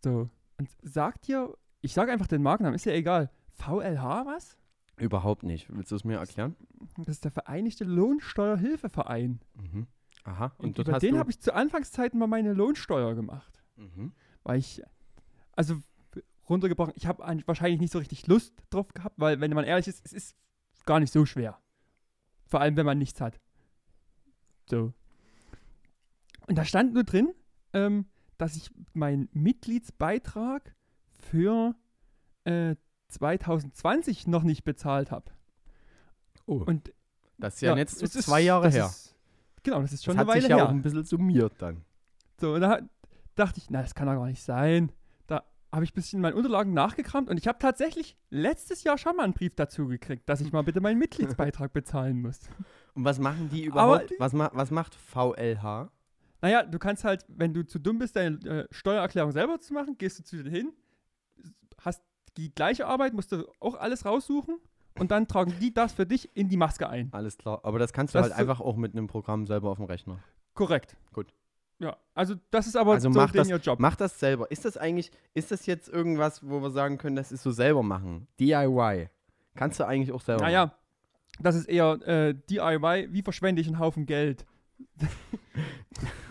So, 0.03 0.29
und 0.59 0.69
sagt 0.83 1.29
dir, 1.29 1.57
ich 1.83 1.93
sage 1.95 2.11
einfach 2.11 2.27
den 2.27 2.43
Markennamen, 2.43 2.75
ist 2.75 2.85
ja 2.87 2.93
egal, 2.93 3.31
VLH 3.53 4.27
was? 4.27 4.59
Überhaupt 4.97 5.43
nicht. 5.43 5.67
Willst 5.75 5.91
du 5.91 5.97
es 5.97 6.05
mir 6.05 6.19
erklären? 6.19 6.57
Das 6.99 7.17
ist 7.17 7.25
der 7.25 7.33
Vereinigte 7.33 7.85
Lohnsteuerhilfeverein. 7.85 9.41
Mhm. 9.55 9.87
Aha. 10.25 10.53
Und, 10.59 10.79
Und, 10.79 10.89
über 10.89 10.99
den 10.99 11.19
habe 11.19 11.31
ich 11.31 11.41
zu 11.41 11.53
Anfangszeiten 11.55 12.19
mal 12.19 12.27
meine 12.27 12.53
Lohnsteuer 12.53 13.15
gemacht. 13.15 13.63
Mhm. 13.77 14.13
weil 14.45 14.61
ich, 14.61 14.83
also 15.57 15.83
runtergebrochen, 16.49 16.93
ich 16.97 17.07
habe 17.07 17.25
wahrscheinlich 17.47 17.81
nicht 17.81 17.93
so 17.93 17.99
richtig 17.99 18.27
Lust 18.27 18.55
drauf 18.71 18.93
gehabt, 18.95 19.19
weil, 19.19 19.41
wenn 19.41 19.53
man 19.53 19.65
ehrlich 19.65 19.89
ist, 19.89 20.05
es 20.05 20.13
ist 20.13 20.37
gar 20.85 21.01
nicht 21.01 21.13
so 21.13 21.27
schwer. 21.27 21.59
Vor 22.47 22.61
allem, 22.61 22.77
wenn 22.77 22.87
man 22.87 22.99
nichts 22.99 23.21
hat. 23.21 23.41
So. 24.71 24.93
Und 26.47 26.57
da 26.57 26.65
stand 26.65 26.95
nur 26.95 27.05
drin, 27.05 27.35
ähm, 27.73 28.07
dass 28.39 28.57
ich 28.57 28.71
meinen 28.93 29.29
Mitgliedsbeitrag 29.33 30.75
für 31.19 31.75
äh, 32.45 32.77
2020 33.15 34.27
noch 34.27 34.43
nicht 34.43 34.65
bezahlt 34.65 35.11
habe. 35.11 35.31
Oh, 36.47 36.63
Und 36.67 36.93
das 37.39 37.55
ist 37.57 37.61
ja, 37.63 37.77
jetzt 37.77 37.99
so 37.99 38.05
ist- 38.05 38.23
zwei 38.23 38.41
Jahre 38.41 38.71
her. 38.71 38.87
Ist, 38.87 39.15
genau, 39.63 39.81
das 39.81 39.93
ist 39.93 40.05
schon 40.05 40.17
das 40.17 40.21
eine 40.23 40.29
hat 40.29 40.35
Weile 40.35 40.41
sich 40.43 40.51
ja 40.51 40.57
her. 40.57 40.67
auch 40.67 40.71
ein 40.71 40.83
bisschen 40.83 41.05
summiert 41.05 41.55
dann. 41.59 41.85
So, 42.41 42.55
und 42.55 42.61
da 42.61 42.81
dachte 43.35 43.59
ich, 43.59 43.71
na, 43.71 43.83
das 43.83 43.95
kann 43.95 44.07
doch 44.07 44.15
gar 44.15 44.27
nicht 44.27 44.43
sein. 44.43 44.93
Da 45.27 45.43
habe 45.73 45.85
ich 45.85 45.93
ein 45.93 45.95
bisschen 45.95 46.19
in 46.19 46.23
meinen 46.23 46.35
Unterlagen 46.35 46.73
nachgekramt 46.75 47.29
und 47.31 47.39
ich 47.39 47.49
habe 47.49 47.59
tatsächlich 47.59 48.17
letztes 48.31 48.85
Jahr 48.85 48.99
schon 48.99 49.17
mal 49.17 49.25
einen 49.25 49.33
Brief 49.33 49.55
dazu 49.55 49.87
gekriegt, 49.87 50.29
dass 50.29 50.41
ich 50.41 50.53
mal 50.53 50.63
bitte 50.63 50.81
meinen 50.81 50.99
Mitgliedsbeitrag 50.99 51.73
bezahlen 51.73 52.21
muss. 52.21 52.41
Und 52.95 53.05
was 53.05 53.19
machen 53.19 53.49
die 53.51 53.71
Aber- 53.73 53.97
überhaupt? 53.97 54.13
was, 54.19 54.33
ma 54.35 54.51
was 54.53 54.71
macht 54.71 54.95
VLH? 54.95 55.91
Naja, 56.43 56.63
du 56.63 56.79
kannst 56.79 57.05
halt, 57.05 57.25
wenn 57.29 57.55
du 57.55 57.65
zu 57.67 57.79
dumm 57.79 57.99
bist, 57.99 58.17
deine 58.17 58.37
äh, 58.45 58.69
Steuererklärung 58.71 59.33
selber 59.33 59.59
zu 59.61 59.73
machen, 59.73 59.97
gehst 59.97 60.19
du 60.19 60.25
zu 60.25 60.37
denen 60.37 60.55
hin, 60.55 60.73
die 62.37 62.55
gleiche 62.55 62.87
Arbeit, 62.87 63.13
musst 63.15 63.33
du 63.33 63.47
auch 63.61 63.75
alles 63.77 64.05
raussuchen 64.05 64.59
und 64.99 65.11
dann 65.11 65.27
tragen 65.29 65.55
die 65.61 65.73
das 65.75 65.93
für 65.93 66.07
dich 66.07 66.37
in 66.37 66.49
die 66.49 66.57
Maske 66.57 66.89
ein. 66.89 67.09
Alles 67.13 67.39
klar. 67.39 67.61
Aber 67.63 67.79
das 67.79 67.93
kannst 67.93 68.15
du 68.15 68.19
Das 68.19 68.31
halt 68.31 68.39
einfach 68.39 68.61
auch 68.61 68.77
mit 68.77 68.93
einem 68.93 69.07
Programm 69.07 69.47
selber 69.47 69.71
auf 69.71 69.79
dem 69.79 69.87
Rechner. 69.87 70.19
Korrekt. 70.55 70.97
Gut. 71.13 71.33
Ja, 71.81 71.97
also 72.15 72.35
das 72.53 72.67
ist 72.69 72.77
aber 72.77 72.93
Also 72.93 73.11
so 73.13 73.19
mach 73.19 73.33
den 73.33 73.39
das- 73.39 73.49
ihr 73.49 73.57
Job. 73.57 73.81
Mach 73.81 73.97
das 73.97 74.19
selber. 74.21 74.51
Ist 74.51 74.65
das 74.65 74.77
eigentlich, 74.77 75.11
ist 75.35 75.51
das 75.51 75.67
jetzt 75.67 75.89
irgendwas, 75.89 76.49
wo 76.49 76.61
wir 76.63 76.71
sagen 76.71 76.99
können, 76.99 77.17
das 77.17 77.33
ist 77.33 77.43
so 77.43 77.51
selber 77.51 77.83
machen? 77.83 78.29
DIY. 78.39 79.09
Kannst 79.57 79.81
du 79.81 79.85
eigentlich 79.87 80.13
auch 80.13 80.21
selber 80.21 80.43
machen? 80.43 80.53
Naja, 80.53 80.75
das 81.41 81.57
ist 81.57 81.69
eher 81.69 81.93
äh, 82.07 82.35
DIY, 82.49 83.09
wie 83.13 83.23
verschwende 83.23 83.61
ich 83.61 83.67
einen 83.67 83.79
Haufen 83.81 84.07
Geld. 84.07 84.47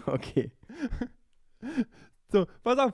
Okay. 0.06 0.52
So, 2.32 2.46
pass 2.64 2.78
auf. 2.80 2.94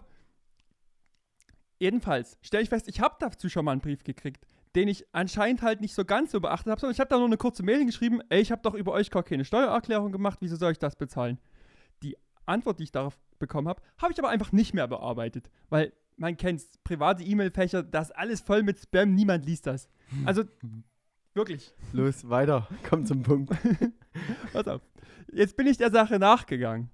Jedenfalls, 1.80 2.38
stelle 2.42 2.64
ich 2.64 2.70
fest, 2.70 2.88
ich 2.90 3.00
habe 3.00 3.16
dazu 3.20 3.50
schon 3.50 3.66
mal 3.66 3.72
einen 3.72 3.82
Brief 3.82 4.04
gekriegt, 4.04 4.46
den 4.76 4.88
ich 4.88 5.06
anscheinend 5.14 5.62
halt 5.62 5.82
nicht 5.82 5.96
so 5.96 6.06
ganz 6.06 6.32
so 6.32 6.40
beachtet 6.40 6.70
habe, 6.70 6.80
sondern 6.80 6.94
ich 6.94 7.00
habe 7.00 7.10
da 7.10 7.18
nur 7.18 7.26
eine 7.26 7.38
kurze 7.38 7.64
Mail 7.64 7.86
geschrieben, 7.86 8.22
ey, 8.30 8.42
ich 8.42 8.52
habe 8.52 8.62
doch 8.62 8.76
über 8.76 8.92
euch 8.92 9.10
gar 9.10 9.24
keine 9.24 9.46
Steuererklärung 9.46 10.12
gemacht, 10.12 10.40
wieso 10.42 10.58
soll 10.58 10.74
ich 10.74 10.80
das 10.80 10.96
bezahlen? 10.96 11.40
Die 12.04 12.18
Antwort, 12.46 12.80
die 12.80 12.84
ich 12.84 12.92
darauf 12.92 13.18
bekommen 13.40 13.68
habe, 13.68 13.82
habe 13.98 14.12
ich 14.12 14.20
aber 14.20 14.30
einfach 14.30 14.52
nicht 14.52 14.74
mehr 14.74 14.88
bearbeitet, 14.88 15.50
weil 15.70 15.94
man 16.18 16.36
kennt 16.36 16.62
private 16.84 17.24
E-Mail-Fächer, 17.24 17.82
das 17.82 18.10
ist 18.10 18.16
alles 18.16 18.42
voll 18.42 18.62
mit 18.62 18.78
Spam, 18.80 19.16
niemand 19.16 19.46
liest 19.46 19.66
das. 19.66 19.90
Also, 20.26 20.44
wirklich. 21.34 21.74
Los, 21.94 22.30
weiter. 22.30 22.68
Komm 22.88 23.06
zum 23.06 23.24
Punkt. 23.24 23.56
Pass 24.54 24.68
auf. 24.68 24.82
Jetzt 25.32 25.56
bin 25.56 25.68
ich 25.68 25.78
der 25.78 25.92
Sache 25.92 26.20
nachgegangen, 26.20 26.90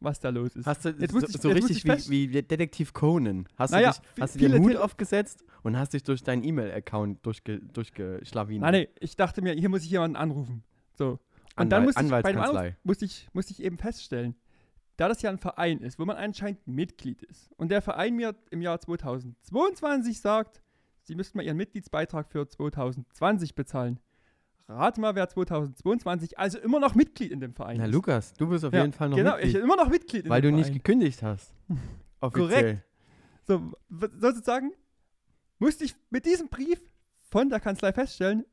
was 0.00 0.18
da 0.20 0.30
los 0.30 0.56
ist. 0.56 0.66
Hast 0.66 0.84
du 0.84 0.90
Jetzt 0.90 1.12
so, 1.12 1.18
ich- 1.20 1.40
so 1.40 1.48
richtig 1.50 1.84
wie, 2.10 2.32
wie 2.32 2.42
Detektiv 2.42 2.92
Conan? 2.92 3.46
Hast 3.56 3.70
Naja, 3.72 3.92
du, 3.92 4.00
dich, 4.14 4.22
hast 4.22 4.34
du 4.34 4.38
dir 4.38 4.48
den 4.48 4.52
viele 4.54 4.62
Hut 4.64 4.72
Tele- 4.72 4.84
aufgesetzt 4.84 5.44
und 5.62 5.76
hast 5.78 5.92
dich 5.92 6.02
durch 6.02 6.22
deinen 6.22 6.42
E-Mail-Account 6.42 7.24
durchge, 7.24 7.60
durchgeschlawinert? 7.60 8.62
Nein, 8.72 8.82
nee, 8.82 8.88
ich 9.00 9.16
dachte 9.16 9.42
mir, 9.42 9.52
hier 9.54 9.68
muss 9.68 9.82
ich 9.84 9.90
jemanden 9.90 10.16
anrufen. 10.16 10.62
So. 10.94 11.10
Und 11.12 11.18
Anwalt- 11.56 11.72
dann 11.72 11.84
musste 11.84 12.04
ich, 12.04 12.10
bei 12.10 12.32
dem 12.32 12.40
Anruf 12.40 12.72
musste 12.84 13.04
ich, 13.04 13.28
musste 13.32 13.52
ich 13.52 13.62
eben 13.62 13.76
feststellen, 13.78 14.34
da 14.96 15.08
das 15.08 15.22
ja 15.22 15.30
ein 15.30 15.38
Verein 15.38 15.80
ist, 15.80 15.98
wo 15.98 16.04
man 16.04 16.16
anscheinend 16.16 16.66
Mitglied 16.66 17.22
ist 17.22 17.50
und 17.56 17.70
der 17.70 17.82
Verein 17.82 18.16
mir 18.16 18.34
im 18.50 18.60
Jahr 18.62 18.80
2022 18.80 20.20
sagt, 20.20 20.62
sie 21.02 21.14
müssten 21.14 21.38
mal 21.38 21.44
ihren 21.44 21.56
Mitgliedsbeitrag 21.56 22.30
für 22.30 22.46
2020 22.48 23.54
bezahlen. 23.54 23.98
Rate 24.70 25.00
mal, 25.00 25.14
wer 25.14 25.28
2022 25.28 26.38
also 26.38 26.58
immer 26.58 26.78
noch 26.80 26.94
Mitglied 26.94 27.32
in 27.32 27.40
dem 27.40 27.54
Verein 27.54 27.78
Na, 27.78 27.86
ist. 27.86 27.92
Lukas, 27.92 28.32
du 28.34 28.46
bist 28.48 28.64
auf 28.64 28.72
Ja, 28.72 28.80
jeden 28.82 28.92
Fall 28.92 29.08
noch 29.08 29.16
genau, 29.16 29.30
ich 29.36 29.36
Mitglied, 29.44 29.52
bin 29.54 29.62
immer 29.64 29.76
noch 29.76 29.88
Mitglied 29.88 30.24
in 30.24 30.30
weil 30.30 30.42
du 30.42 30.48
dem 30.48 30.56
nicht 30.56 30.66
Verein. 30.66 30.78
gekündigt 30.78 31.22
hast. 31.22 31.54
Offiziell. 32.20 32.82
So, 33.46 33.72
w- 33.88 34.08
sozusagen 34.18 34.72
musste 35.58 35.84
ich 35.84 35.94
mit 36.10 36.24
diesem 36.26 36.48
Brief 36.48 36.80
von 37.22 37.48
der 37.48 37.60
Kanzlei 37.60 37.92
feststellen, 37.92 38.44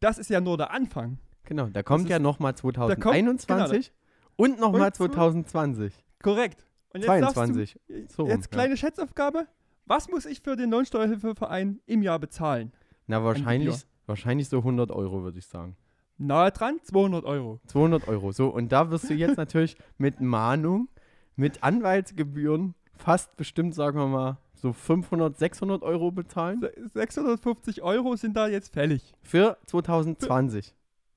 das 0.00 0.18
ist 0.18 0.28
ja 0.30 0.40
nur 0.40 0.56
der 0.56 0.70
Anfang. 0.72 1.18
Genau, 1.44 1.66
da 1.66 1.82
kommt 1.82 2.04
ist- 2.04 2.10
ja 2.10 2.18
nochmal 2.18 2.52
kommt- 2.52 2.76
2021 2.76 3.92
und 4.36 4.60
nochmal 4.60 4.86
Und 4.88 4.94
zwo- 4.94 5.10
2020. 5.12 5.92
Korrekt. 6.22 6.66
Und 6.94 7.00
jetzt 7.00 7.08
darfst 7.08 7.34
22. 7.34 7.80
Du, 7.88 8.06
So 8.08 8.22
rum, 8.24 8.30
jetzt 8.30 8.44
ja. 8.46 8.50
kleine 8.50 8.76
Schätzaufgabe. 8.76 9.46
Was 9.86 10.08
muss 10.08 10.26
ich 10.26 10.40
für 10.42 10.56
den 10.56 10.70
Lohnsteuerhilfeverein 10.70 11.80
im 11.86 12.02
Jahr 12.02 12.18
bezahlen? 12.18 12.72
Na, 13.06 13.24
wahrscheinlich. 13.24 13.84
Wahrscheinlich 14.06 14.48
so 14.48 14.58
100 14.58 14.90
Euro, 14.90 15.22
würde 15.22 15.38
ich 15.38 15.46
sagen. 15.46 15.76
Nahe 16.18 16.50
dran, 16.52 16.78
200 16.82 17.24
Euro. 17.24 17.60
200 17.66 18.06
Euro. 18.08 18.32
So, 18.32 18.48
und 18.48 18.70
da 18.70 18.90
wirst 18.90 19.08
du 19.10 19.14
jetzt 19.14 19.36
natürlich 19.38 19.76
mit 19.98 20.20
Mahnung, 20.20 20.88
mit 21.36 21.62
Anwaltsgebühren 21.62 22.74
fast 22.96 23.36
bestimmt, 23.36 23.74
sagen 23.74 23.98
wir 23.98 24.06
mal, 24.06 24.38
so 24.54 24.72
500, 24.72 25.36
600 25.36 25.82
Euro 25.82 26.12
bezahlen. 26.12 26.60
Se- 26.60 26.72
650 26.92 27.82
Euro 27.82 28.14
sind 28.16 28.36
da 28.36 28.46
jetzt 28.46 28.72
fällig. 28.72 29.12
Für 29.22 29.56
2020. 29.66 30.74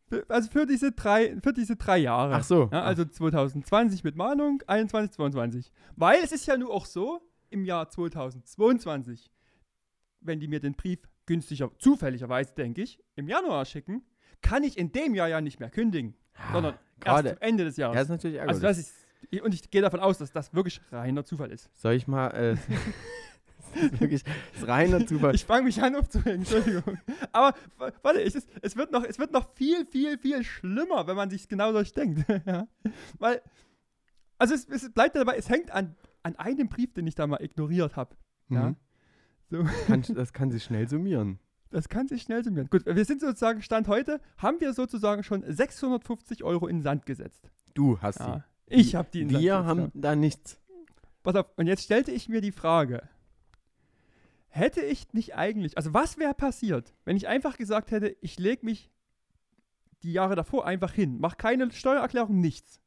Für, 0.08 0.26
also 0.30 0.50
für 0.50 0.66
diese 0.66 0.92
drei, 0.94 1.36
für 1.44 1.54
diese 1.54 1.76
drei 1.76 1.98
Jahre. 2.00 2.34
Ach 2.36 2.44
so. 2.44 2.70
Ja, 2.72 2.82
also 2.84 3.06
2020 3.06 4.04
mit 4.04 4.16
Mahnung, 4.16 4.64
21, 4.66 5.12
22. 5.12 5.72
Weil 5.96 6.20
es 6.24 6.32
ist 6.32 6.48
ja 6.48 6.58
nur 6.58 6.72
auch 6.74 6.86
so, 6.86 7.22
im 7.52 7.66
Jahr 7.66 7.90
2022, 7.90 9.30
wenn 10.22 10.40
die 10.40 10.48
mir 10.48 10.60
den 10.60 10.74
Brief 10.74 11.00
günstiger, 11.26 11.72
zufälligerweise 11.80 12.54
denke 12.54 12.82
ich, 12.82 13.00
im 13.16 13.28
Januar 13.28 13.66
schicken, 13.66 14.04
kann 14.42 14.64
ich 14.64 14.78
in 14.78 14.92
dem 14.92 15.16
Jahr 15.16 15.28
ja 15.28 15.42
nicht 15.42 15.60
mehr 15.60 15.70
kündigen, 15.70 16.16
sondern 16.52 16.74
erst 16.74 17.02
Gerade. 17.02 17.30
zum 17.30 17.42
Ende 17.42 17.64
des 17.64 17.78
Jahres. 17.78 17.96
Ja, 17.96 18.02
ist 18.02 18.10
natürlich 18.10 18.38
ärgerlich. 18.38 18.64
also 18.64 18.68
das 18.68 18.78
ist, 18.78 19.44
und 19.44 19.54
ich 19.54 19.70
gehe 19.72 19.82
davon 19.82 20.00
aus, 20.00 20.18
dass 20.18 20.32
das 20.32 20.54
wirklich 20.54 20.82
reiner 20.92 21.26
Zufall 21.26 21.52
ist. 21.52 21.70
Soll 21.74 21.94
ich 21.94 22.08
mal, 22.08 22.30
äh, 22.30 22.56
das 23.74 23.92
ist 23.92 24.02
wirklich 24.02 24.24
das 24.24 24.62
ist 24.62 24.68
reiner 24.68 25.06
Zufall. 25.06 25.36
Ich 25.36 25.46
fange 25.46 25.64
mich 25.64 25.82
an 25.82 25.96
aufzuhängen, 25.96 26.40
Entschuldigung. 26.40 26.98
Aber 27.32 27.56
warte, 27.78 28.22
es, 28.22 28.36
ist, 28.36 28.50
es, 28.62 28.76
wird 28.76 28.92
noch, 28.92 29.04
es 29.04 29.20
wird 29.20 29.32
noch 29.32 29.54
viel, 29.56 29.86
viel, 29.86 30.18
viel 30.18 30.44
schlimmer, 30.44 31.08
wenn 31.08 31.16
man 31.16 31.30
sich 31.30 31.48
genau 31.48 31.72
durchdenkt. 31.72 32.26
ja. 32.46 32.68
Weil, 33.18 33.42
also 34.38 34.54
es, 34.54 34.68
es 34.70 34.92
bleibt 34.92 35.16
ja 35.16 35.24
dabei, 35.24 35.38
es 35.38 35.50
hängt 35.50 35.72
an, 35.72 35.96
an 36.24 36.36
einem 36.36 36.70
Brief, 36.70 36.94
den 36.94 37.08
ich 37.08 37.16
da 37.16 37.28
mal 37.28 37.42
ignoriert 37.42 37.96
habe. 37.96 38.16
Ja. 38.50 38.76
So, 39.50 39.64
Kann, 39.88 40.04
das 40.16 40.34
kann 40.34 40.52
sich 40.52 40.64
schnell 40.64 40.88
summieren. 40.90 41.40
das 41.70 41.90
kann 41.90 42.08
sich 42.08 42.22
schnell 42.24 42.44
summieren. 42.44 42.70
Gut, 42.70 42.86
wir 42.86 43.06
sind 43.06 43.22
sozusagen, 43.22 43.62
Stand 43.62 43.88
heute, 43.88 44.20
haben 44.38 44.60
wir 44.60 44.74
sozusagen 44.74 45.24
schon 45.24 45.44
650 45.48 46.44
Euro 46.44 46.68
in 46.68 46.78
den 46.78 46.84
Sand 46.84 47.06
gesetzt. 47.06 47.50
Du 47.74 48.00
hast 48.02 48.20
Ja. 48.20 48.44
sie. 48.68 48.76
Ich 48.76 48.96
habe 48.96 49.08
die 49.14 49.22
in 49.22 49.28
den 49.28 49.34
Sand 49.34 49.44
Wir 49.44 49.52
gesetzt, 49.54 49.68
haben 49.68 49.80
ja. 49.82 49.90
da 49.94 50.16
nichts. 50.16 50.60
Pass 51.24 51.36
auf, 51.36 51.46
und 51.58 51.68
jetzt 51.68 51.84
stellte 51.84 52.12
ich 52.12 52.30
mir 52.30 52.42
die 52.42 52.52
Frage, 52.52 53.08
hätte 54.48 54.82
ich 54.82 55.12
nicht 55.14 55.36
eigentlich, 55.36 55.78
also 55.78 55.94
was 55.94 56.18
wäre 56.18 56.34
passiert, 56.34 56.94
wenn 57.04 57.18
ich 57.18 57.28
einfach 57.28 57.58
gesagt 57.58 57.92
hätte, 57.92 58.16
ich 58.22 58.40
lege 58.40 58.66
mich 58.66 58.90
die 60.04 60.14
Jahre 60.14 60.36
davor 60.36 60.66
einfach 60.66 60.94
hin, 60.94 61.20
mache 61.20 61.36
keine 61.36 61.72
Steuererklärung, 61.72 62.40
nichts. 62.40 62.80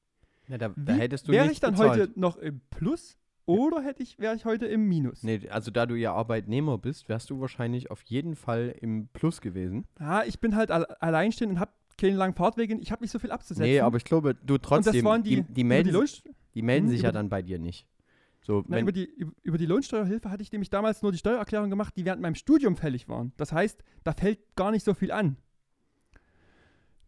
Ja, 0.46 0.56
da, 0.56 0.70
da 0.76 0.94
hättest 0.94 1.28
du 1.28 1.32
wäre 1.32 1.50
ich 1.50 1.60
dann 1.60 1.72
bezahlt. 1.74 1.90
heute 2.00 2.12
noch 2.20 2.36
im 2.38 2.60
Plus 2.70 3.17
oder 3.48 3.82
hätte 3.82 4.02
ich, 4.02 4.18
wäre 4.18 4.36
ich 4.36 4.44
heute 4.44 4.66
im 4.66 4.86
Minus? 4.88 5.22
Nee, 5.22 5.48
also 5.48 5.70
da 5.70 5.86
du 5.86 5.94
ja 5.94 6.12
Arbeitnehmer 6.12 6.76
bist, 6.76 7.08
wärst 7.08 7.30
du 7.30 7.40
wahrscheinlich 7.40 7.90
auf 7.90 8.02
jeden 8.02 8.36
Fall 8.36 8.74
im 8.80 9.08
Plus 9.12 9.40
gewesen. 9.40 9.86
Ja, 9.98 10.22
ich 10.24 10.38
bin 10.38 10.54
halt 10.54 10.70
al 10.70 10.84
alleinstehend 11.00 11.54
und 11.54 11.60
habe 11.60 11.72
keine 11.96 12.16
langen 12.16 12.34
Fahrtwege, 12.34 12.76
ich 12.76 12.92
habe 12.92 13.02
nicht 13.02 13.10
so 13.10 13.18
viel 13.18 13.32
abzusetzen. 13.32 13.64
Nee, 13.64 13.80
aber 13.80 13.96
ich 13.96 14.04
glaube, 14.04 14.34
du 14.34 14.54
und 14.54 14.62
trotzdem, 14.62 14.92
das 14.92 15.04
waren 15.04 15.22
die, 15.22 15.42
die, 15.42 15.52
die 15.54 15.64
melden, 15.64 15.92
die, 15.92 16.34
die 16.54 16.62
melden 16.62 16.88
sich 16.88 17.00
über 17.00 17.08
ja 17.08 17.12
dann 17.12 17.28
bei 17.30 17.42
dir 17.42 17.58
nicht. 17.58 17.86
So, 18.42 18.64
Nein, 18.66 18.70
wenn, 18.70 18.82
über, 18.82 18.92
die, 18.92 19.26
über 19.42 19.58
die 19.58 19.66
Lohnsteuerhilfe 19.66 20.30
hatte 20.30 20.42
ich 20.42 20.52
nämlich 20.52 20.70
damals 20.70 21.02
nur 21.02 21.12
die 21.12 21.18
Steuererklärung 21.18 21.70
gemacht, 21.70 21.94
die 21.96 22.04
während 22.04 22.22
meinem 22.22 22.34
Studium 22.34 22.76
fällig 22.76 23.08
waren. 23.08 23.32
Das 23.36 23.52
heißt, 23.52 23.82
da 24.04 24.12
fällt 24.12 24.38
gar 24.56 24.70
nicht 24.70 24.84
so 24.84 24.94
viel 24.94 25.10
an. 25.10 25.36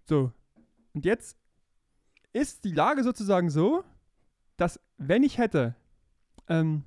So. 0.04 0.32
Und 0.92 1.04
jetzt 1.04 1.38
ist 2.32 2.64
die 2.64 2.73
Lage 2.73 3.04
sozusagen 3.04 3.49
so, 3.49 3.85
dass 4.56 4.80
wenn 4.99 5.23
ich 5.23 5.38
hätte, 5.38 5.76
ähm, 6.50 6.85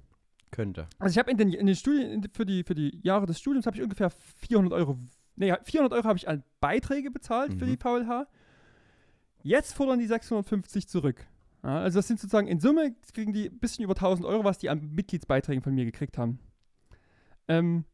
könnte. 0.51 0.87
also 0.99 1.11
ich 1.11 1.17
habe 1.17 1.31
in 1.31 1.37
den, 1.37 1.51
in 1.51 1.65
den 1.65 1.75
Studien, 1.75 2.23
für, 2.31 2.45
die, 2.45 2.63
für 2.63 2.75
die 2.75 2.99
Jahre 3.01 3.25
des 3.25 3.39
Studiums 3.39 3.65
habe 3.65 3.75
ich 3.75 3.81
ungefähr 3.81 4.11
400 4.11 4.71
Euro, 4.73 4.99
nee, 5.35 5.51
400 5.63 5.93
Euro 5.93 6.07
habe 6.07 6.17
ich 6.17 6.27
an 6.29 6.43
Beiträge 6.59 7.09
bezahlt 7.09 7.53
für 7.55 7.65
Mhm. 7.65 7.71
die 7.71 7.77
VLH. 7.77 8.27
Jetzt 9.41 9.73
fordern 9.73 9.97
die 9.99 10.05
650 10.05 10.87
zurück. 10.87 11.25
Ja, 11.63 11.79
also 11.79 11.97
das 11.99 12.07
sind 12.07 12.19
sozusagen 12.19 12.47
in 12.47 12.59
Summe 12.59 12.93
kriegen 13.13 13.33
die 13.33 13.49
ein 13.49 13.57
bisschen 13.59 13.83
über 13.83 13.95
1000 13.95 14.27
Euro, 14.27 14.43
was 14.43 14.57
die 14.59 14.69
an 14.69 14.91
Mitgliedsbeiträgen 14.93 15.63
von 15.63 15.73
mir 15.73 15.85
gekriegt 15.85 16.17
haben. 16.17 16.39
Ähm, 17.47 17.85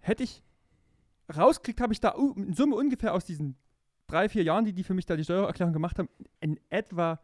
hätte 0.00 0.24
ich 0.24 0.42
rausgekriegt, 1.34 1.80
habe 1.80 1.92
ich 1.92 2.00
da 2.00 2.14
in 2.36 2.54
Summe 2.54 2.76
ungefähr 2.76 3.14
aus 3.14 3.24
diesen 3.24 3.56
drei, 4.06 4.28
vier 4.28 4.42
Jahren, 4.42 4.64
die 4.64 4.72
die 4.72 4.82
für 4.84 4.94
mich 4.94 5.06
da 5.06 5.16
die 5.16 5.24
Steuererklärung 5.24 5.72
gemacht 5.72 5.98
haben, 5.98 6.08
in 6.40 6.58
etwa 6.70 7.20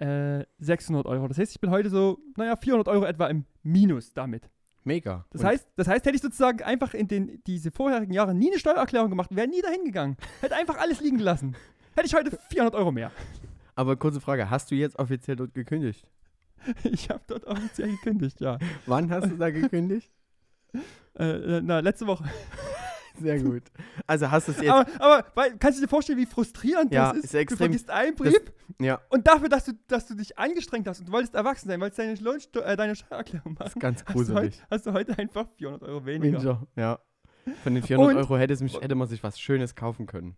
äh, 0.00 0.44
600 0.58 1.06
Euro. 1.06 1.28
Das 1.28 1.38
heißt, 1.38 1.52
ich 1.52 1.60
bin 1.60 1.70
heute 1.70 1.90
so, 1.90 2.18
naja, 2.36 2.56
400 2.56 2.88
Euro 2.88 3.04
etwa 3.04 3.26
im 3.28 3.44
Minus 3.62 4.12
damit. 4.12 4.48
Mega. 4.84 5.26
Das 5.30 5.40
Und 5.40 5.48
heißt, 5.48 5.68
das 5.76 5.88
heißt, 5.88 6.04
hätte 6.06 6.14
ich 6.16 6.22
sozusagen 6.22 6.62
einfach 6.62 6.94
in 6.94 7.08
den, 7.08 7.42
diese 7.46 7.70
vorherigen 7.72 8.12
Jahre 8.12 8.34
nie 8.34 8.50
eine 8.50 8.58
Steuererklärung 8.60 9.10
gemacht, 9.10 9.34
wäre 9.34 9.48
nie 9.48 9.60
dahin 9.60 9.84
gegangen. 9.84 10.16
Hätte 10.40 10.54
einfach 10.54 10.78
alles 10.78 11.00
liegen 11.00 11.18
gelassen. 11.18 11.56
Hätte 11.96 12.06
ich 12.06 12.14
heute 12.14 12.38
400 12.50 12.74
Euro 12.74 12.92
mehr. 12.92 13.10
Aber 13.74 13.96
kurze 13.96 14.20
Frage, 14.20 14.48
hast 14.48 14.70
du 14.70 14.74
jetzt 14.74 14.98
offiziell 14.98 15.36
dort 15.36 15.54
gekündigt? 15.54 16.08
Ich 16.84 17.10
habe 17.10 17.20
dort 17.26 17.44
offiziell 17.46 17.90
gekündigt, 17.90 18.40
ja. 18.40 18.58
Wann 18.86 19.10
hast 19.10 19.30
du 19.30 19.36
da 19.36 19.50
gekündigt? 19.50 20.10
Äh, 21.18 21.62
na, 21.62 21.80
letzte 21.80 22.06
Woche. 22.06 22.24
Sehr 23.18 23.38
gut. 23.42 23.62
Also 24.06 24.30
hast 24.30 24.48
du 24.48 24.52
es 24.52 24.60
jetzt. 24.60 24.70
Aber, 24.70 24.86
aber 24.98 25.26
weil, 25.34 25.56
kannst 25.58 25.78
du 25.78 25.82
dir 25.84 25.88
vorstellen, 25.88 26.18
wie 26.18 26.26
frustrierend 26.26 26.92
Ja, 26.92 27.08
das 27.08 27.18
ist? 27.18 27.24
ist 27.26 27.34
extrem- 27.34 27.56
Du 27.58 27.64
vergisst 27.64 27.90
einen 27.90 28.14
Brief 28.14 28.40
ja, 28.78 29.00
und 29.08 29.26
dafür, 29.26 29.48
dass 29.48 29.64
du, 29.64 29.72
dass 29.88 30.06
du 30.06 30.14
dich 30.14 30.38
angestrengt 30.38 30.86
hast 30.88 31.00
und 31.00 31.08
du 31.08 31.12
wolltest 31.12 31.34
erwachsen 31.34 31.68
sein, 31.68 31.80
weil 31.80 31.90
es 31.90 31.96
deine, 31.96 32.12
äh, 32.12 32.76
deine 32.76 32.94
Steuererklärung 32.96 33.54
das 33.54 33.74
machen. 33.74 33.78
ist 33.78 33.80
ganz 33.80 34.04
Hast 34.04 34.08
du, 34.14 34.18
heute, 34.18 34.32
gruselig. 34.32 34.62
hast 34.70 34.86
du 34.86 34.92
heute 34.92 35.18
einfach 35.18 35.46
400 35.56 35.82
Euro 35.88 36.04
weniger. 36.04 36.38
Weniger. 36.38 36.66
Ja. 36.76 36.98
Von 37.62 37.74
den 37.74 37.82
400 37.82 38.16
Und- 38.16 38.22
Euro 38.22 38.36
hätte, 38.38 38.52
es 38.52 38.60
mich, 38.60 38.80
hätte 38.80 38.94
man 38.94 39.08
sich 39.08 39.22
was 39.22 39.38
Schönes 39.40 39.74
kaufen 39.74 40.06
können. 40.06 40.36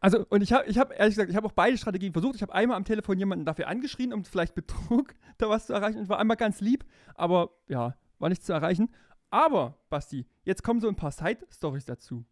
Also, 0.00 0.24
und 0.28 0.42
ich 0.42 0.52
habe, 0.52 0.66
ich 0.68 0.78
hab, 0.78 0.92
ehrlich 0.92 1.14
gesagt, 1.14 1.30
ich 1.30 1.36
habe 1.36 1.46
auch 1.46 1.52
beide 1.52 1.76
Strategien 1.78 2.12
versucht. 2.12 2.36
Ich 2.36 2.42
habe 2.42 2.54
einmal 2.54 2.76
am 2.76 2.84
Telefon 2.84 3.18
jemanden 3.18 3.44
dafür 3.44 3.66
angeschrien, 3.68 4.12
um 4.12 4.24
vielleicht 4.24 4.54
Betrug 4.54 5.14
da 5.38 5.48
was 5.48 5.66
zu 5.66 5.72
erreichen. 5.72 5.98
Und 5.98 6.08
war 6.08 6.18
einmal 6.18 6.36
ganz 6.36 6.60
lieb, 6.60 6.84
aber 7.14 7.50
ja, 7.68 7.94
war 8.18 8.28
nichts 8.28 8.44
zu 8.46 8.52
erreichen. 8.52 8.90
Aber, 9.30 9.78
Basti, 9.90 10.26
jetzt 10.44 10.62
kommen 10.62 10.80
so 10.80 10.88
ein 10.88 10.96
paar 10.96 11.10
Side-Stories 11.10 11.84
dazu. 11.84 12.24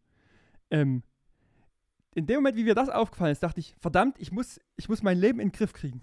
Ähm, 0.71 1.03
in 2.15 2.27
dem 2.27 2.37
Moment, 2.37 2.57
wie 2.57 2.65
mir 2.65 2.75
das 2.75 2.89
aufgefallen 2.89 3.33
ist, 3.33 3.43
dachte 3.43 3.61
ich, 3.61 3.75
verdammt, 3.81 4.19
ich 4.19 4.31
muss, 4.31 4.61
ich 4.77 4.89
muss 4.89 5.03
mein 5.03 5.19
Leben 5.19 5.41
in 5.41 5.49
den 5.49 5.53
Griff 5.53 5.73
kriegen. 5.73 6.01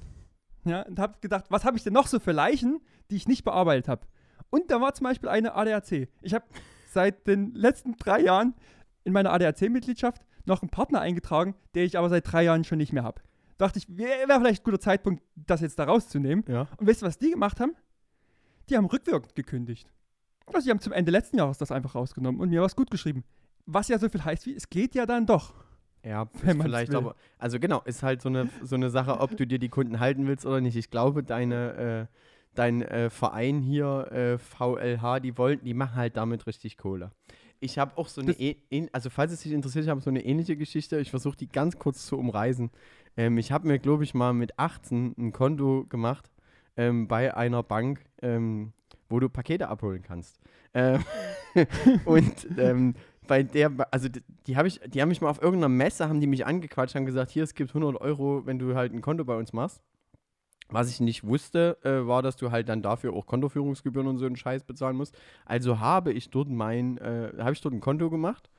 Ja, 0.66 0.84
und 0.84 1.00
habe 1.00 1.18
gedacht, 1.22 1.46
was 1.50 1.64
habe 1.66 1.78
ich 1.78 1.84
denn 1.84 1.94
noch 1.94 2.08
so 2.08 2.20
für 2.20 2.34
Leichen, 2.34 2.82
die 3.10 3.16
ich 3.16 3.28
nicht 3.28 3.44
bearbeitet 3.44 3.88
habe? 3.88 4.06
Und 4.50 4.70
da 4.70 4.82
war 4.82 4.94
zum 4.94 5.06
Beispiel 5.06 5.30
eine 5.30 5.56
ADAC. 5.56 6.10
Ich 6.22 6.34
habe 6.34 6.46
seit 6.90 7.26
den 7.26 7.54
letzten 7.54 7.96
drei 7.96 8.20
Jahren 8.22 8.54
in 9.04 9.14
meiner 9.14 9.32
ADAC-Mitgliedschaft 9.32 10.26
noch 10.46 10.62
einen 10.62 10.70
Partner 10.70 11.02
eingetragen, 11.02 11.56
der 11.74 11.86
ich 11.86 11.98
aber 11.98 12.10
seit 12.10 12.32
drei 12.32 12.44
Jahren 12.44 12.64
schon 12.64 12.78
nicht 12.78 12.94
mehr 12.94 13.04
habe. 13.04 13.22
Dachte 13.58 13.80
ich, 13.80 13.98
wäre 13.98 14.28
wär 14.28 14.40
vielleicht 14.40 14.62
ein 14.62 14.66
guter 14.66 14.80
Zeitpunkt, 14.80 15.24
das 15.36 15.62
jetzt 15.62 15.80
da 15.80 15.86
rauszunehmen. 15.86 16.44
Ja. 16.48 16.68
Und 16.78 16.88
wisst 16.88 17.04
ihr, 17.04 17.08
was 17.08 17.18
die 17.18 17.32
gemacht 17.32 17.60
haben? 17.60 17.76
Die 18.70 18.78
haben 18.78 18.86
rückwirkend 18.86 19.36
gekündigt. 19.36 19.92
Also 20.53 20.65
die 20.65 20.72
haben 20.72 20.79
zum 20.79 20.93
Ende 20.93 21.12
letzten 21.12 21.38
Jahres 21.38 21.58
das 21.58 21.72
einfach 21.72 21.96
rausgenommen 21.96 22.39
und 22.41 22.50
mir 22.50 22.62
was 22.62 22.75
gut 22.75 22.91
geschrieben. 22.91 23.24
Was 23.65 23.88
ja 23.88 24.00
so 24.00 24.10
viel 24.10 24.24
heißt 24.24 24.46
wie, 24.46 24.55
es 24.55 24.70
geht 24.70 24.96
ja 24.96 25.05
dann 25.05 25.25
doch. 25.25 25.53
Ja, 26.03 26.25
vielleicht 26.43 26.96
aber, 26.96 27.15
also 27.38 27.60
genau, 27.60 27.81
ist 27.86 28.01
halt 28.01 28.22
so 28.22 28.29
eine, 28.29 28.50
so 28.63 28.75
eine 28.75 28.89
Sache, 28.89 29.20
ob 29.20 29.38
du 29.38 29.46
dir 29.46 29.60
die 29.60 29.70
Kunden 29.70 30.00
halten 30.00 30.27
willst 30.27 30.46
oder 30.46 30.62
nicht. 30.62 30.75
Ich 30.75 30.89
glaube, 30.89 31.24
deine, 31.24 32.08
äh, 32.10 32.17
dein 32.55 32.81
äh, 32.81 33.10
Verein 33.10 33.62
hier, 33.62 34.12
äh, 34.12 34.38
VLH, 34.38 35.20
die 35.20 35.38
wollten, 35.38 35.65
die 35.65 35.74
machen 35.74 35.96
halt 35.96 36.17
damit 36.17 36.48
richtig 36.48 36.77
Kohle. 36.77 37.12
Ich 37.60 37.77
habe 37.77 37.96
auch 37.98 38.08
so 38.08 38.22
eine, 38.22 38.31
e 38.31 38.55
also 38.91 39.12
falls 39.12 39.31
es 39.31 39.41
dich 39.41 39.51
interessiert, 39.51 39.86
ich 39.86 39.89
habe 39.91 40.01
so 40.01 40.10
eine 40.10 40.25
ähnliche 40.25 40.58
Geschichte. 40.58 41.00
Ich 41.00 41.12
versuche 41.12 41.38
die 41.38 41.48
ganz 41.48 41.77
kurz 41.77 42.08
zu 42.08 42.17
umreißen. 42.17 42.72
Ähm, 43.15 43.38
ich 43.38 43.51
habe 43.51 43.67
mir, 43.67 43.77
glaube 43.77 44.03
ich, 44.03 44.15
mal 44.15 44.34
mit 44.34 44.58
18 44.58 45.13
ein 45.15 45.31
Konto 45.31 45.86
gemacht 45.88 46.31
ähm, 46.75 47.08
bei 47.08 47.36
einer 47.36 47.62
Bank, 47.62 48.03
ähm, 48.24 48.74
wo 49.12 49.20
du 49.20 49.30
Pakete 49.30 49.68
abholen 49.68 50.01
kannst. 50.01 50.39
Ähm, 50.74 51.03
und 52.06 52.48
ähm, 52.58 52.96
bei 53.27 53.44
der, 53.44 53.72
also 53.91 54.10
d- 54.10 54.22
die, 54.48 54.58
habe 54.58 54.68
ich, 54.68 54.80
die 54.88 55.01
haben 55.01 55.10
mich 55.10 55.22
mal 55.22 55.30
auf 55.30 55.41
irgendeiner 55.41 55.70
Messe, 55.70 56.08
haben 56.10 56.20
die 56.22 56.27
mich 56.27 56.46
angequatscht, 56.46 56.96
haben 56.96 57.06
gesagt, 57.06 57.32
hier, 57.32 57.44
es 57.44 57.53
gibt 57.53 57.70
100 57.75 58.00
Euro, 58.01 58.46
wenn 58.46 58.58
du 58.60 58.75
halt 58.75 58.94
ein 58.94 59.01
Konto 59.01 59.24
bei 59.25 59.36
uns 59.36 59.53
machst. 59.53 59.82
Was 60.70 60.89
ich 60.89 61.01
nicht 61.01 61.25
wusste, 61.25 61.77
äh, 61.84 62.08
war, 62.08 62.22
dass 62.22 62.38
du 62.38 62.50
halt 62.51 62.70
dann 62.70 62.82
dafür 62.82 63.12
auch 63.13 63.25
Kontoführungsgebühren 63.25 64.08
und 64.08 64.18
so 64.18 64.25
einen 64.25 64.38
Scheiß 64.38 64.63
bezahlen 64.63 64.96
musst. 64.96 65.18
Also 65.46 65.80
habe 65.82 66.13
ich 66.13 66.30
dort 66.30 66.48
mein, 66.50 66.98
äh, 67.00 67.34
habe 67.39 67.51
ich 67.51 67.60
dort 67.62 67.74
ein 67.75 67.82
Konto 67.82 68.10
gemacht 68.10 68.50